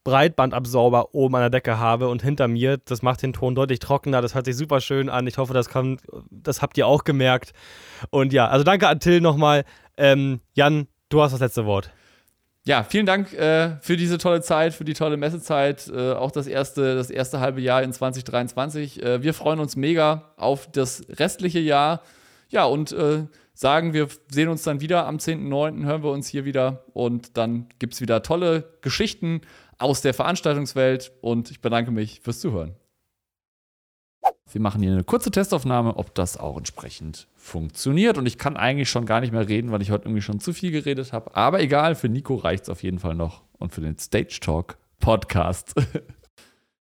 Breitbandabsauber 0.05 1.15
oben 1.15 1.37
an 1.37 1.43
der 1.43 1.51
Decke 1.51 1.79
habe 1.79 2.09
und 2.09 2.23
hinter 2.23 2.49
mir, 2.49 2.79
das 2.79 3.03
macht 3.03 3.23
den 3.23 3.33
Ton 3.33 3.55
deutlich 3.55 3.79
trockener. 3.79 4.21
Das 4.21 4.35
hört 4.35 4.47
sich 4.47 4.57
super 4.57 4.81
schön 4.81 5.09
an. 5.09 5.27
Ich 5.27 5.39
hoffe, 5.39 5.55
das, 5.55 5.69
kann, 5.69 5.99
das 6.31 6.63
habt 6.63 6.77
ihr 6.79 6.87
auch 6.87 7.05
gemerkt. 7.05 7.53
Und 8.11 8.33
ja, 8.33 8.49
also 8.49 8.65
danke 8.65 8.89
an 8.89 9.01
Till 9.01 9.21
nochmal. 9.21 9.65
Ähm, 9.97 10.41
Jan, 10.55 10.89
du 11.09 11.23
hast 11.23 11.33
das 11.33 11.41
letzte 11.41 11.67
Wort. 11.67 11.91
Ja, 12.65 12.85
vielen 12.85 13.07
Dank 13.07 13.33
äh, 13.33 13.77
für 13.81 13.97
diese 13.97 14.19
tolle 14.19 14.41
Zeit, 14.41 14.73
für 14.73 14.85
die 14.85 14.95
tolle 14.95 15.17
Messezeit, 15.17 15.91
äh, 15.93 16.13
auch 16.13 16.31
das 16.31 16.47
erste, 16.47 16.95
das 16.95 17.11
erste 17.11 17.41
halbe 17.41 17.61
Jahr 17.61 17.83
in 17.83 17.93
2023. 17.93 19.03
Äh, 19.03 19.23
wir 19.23 19.35
freuen 19.35 19.59
uns 19.59 19.75
mega 19.75 20.33
auf 20.37 20.71
das 20.71 21.05
restliche 21.09 21.59
Jahr. 21.59 22.03
Ja, 22.51 22.65
und 22.65 22.93
äh, 22.93 23.25
sagen, 23.55 23.95
wir 23.95 24.07
sehen 24.31 24.49
uns 24.49 24.63
dann 24.63 24.81
wieder 24.81 25.07
am 25.07 25.17
10.9., 25.17 25.85
hören 25.85 26.03
wir 26.05 26.11
uns 26.11 26.29
hier 26.29 26.45
wieder 26.45 26.85
und 26.93 27.37
dann 27.37 27.69
gibt 27.79 27.95
es 27.95 28.01
wieder 28.01 28.23
tolle 28.23 28.73
Geschichten 28.81 29.41
aus 29.83 30.01
der 30.01 30.15
Veranstaltungswelt 30.15 31.13
und 31.21 31.51
ich 31.51 31.61
bedanke 31.61 31.91
mich 31.91 32.21
fürs 32.21 32.41
Zuhören. 32.41 32.75
Wir 34.51 34.61
machen 34.61 34.83
hier 34.83 34.93
eine 34.93 35.05
kurze 35.05 35.31
Testaufnahme, 35.31 35.97
ob 35.97 36.15
das 36.15 36.37
auch 36.37 36.59
entsprechend 36.59 37.27
funktioniert. 37.35 38.19
Und 38.19 38.27
ich 38.27 38.39
kann 38.39 38.57
eigentlich 38.57 38.91
schon 38.91 39.07
gar 39.07 39.21
nicht 39.21 39.33
mehr 39.33 39.49
reden, 39.49 39.73
weil 39.73 39.83
ich 39.83 39.91
heute 39.91 40.05
irgendwie 40.05 40.23
schon 40.23 40.41
zu 40.41 40.53
viel 40.53 40.71
geredet 40.71 41.13
habe. 41.13 41.35
Aber 41.35 41.61
egal, 41.61 41.95
für 41.95 42.09
Nico 42.09 42.37
reicht 42.37 42.65
es 42.65 42.69
auf 42.69 42.83
jeden 42.83 42.99
Fall 42.99 43.15
noch 43.15 43.43
und 43.59 43.73
für 43.73 43.81
den 43.81 43.99
Stage 43.99 44.39
Talk 44.41 44.77
Podcast. 45.01 45.75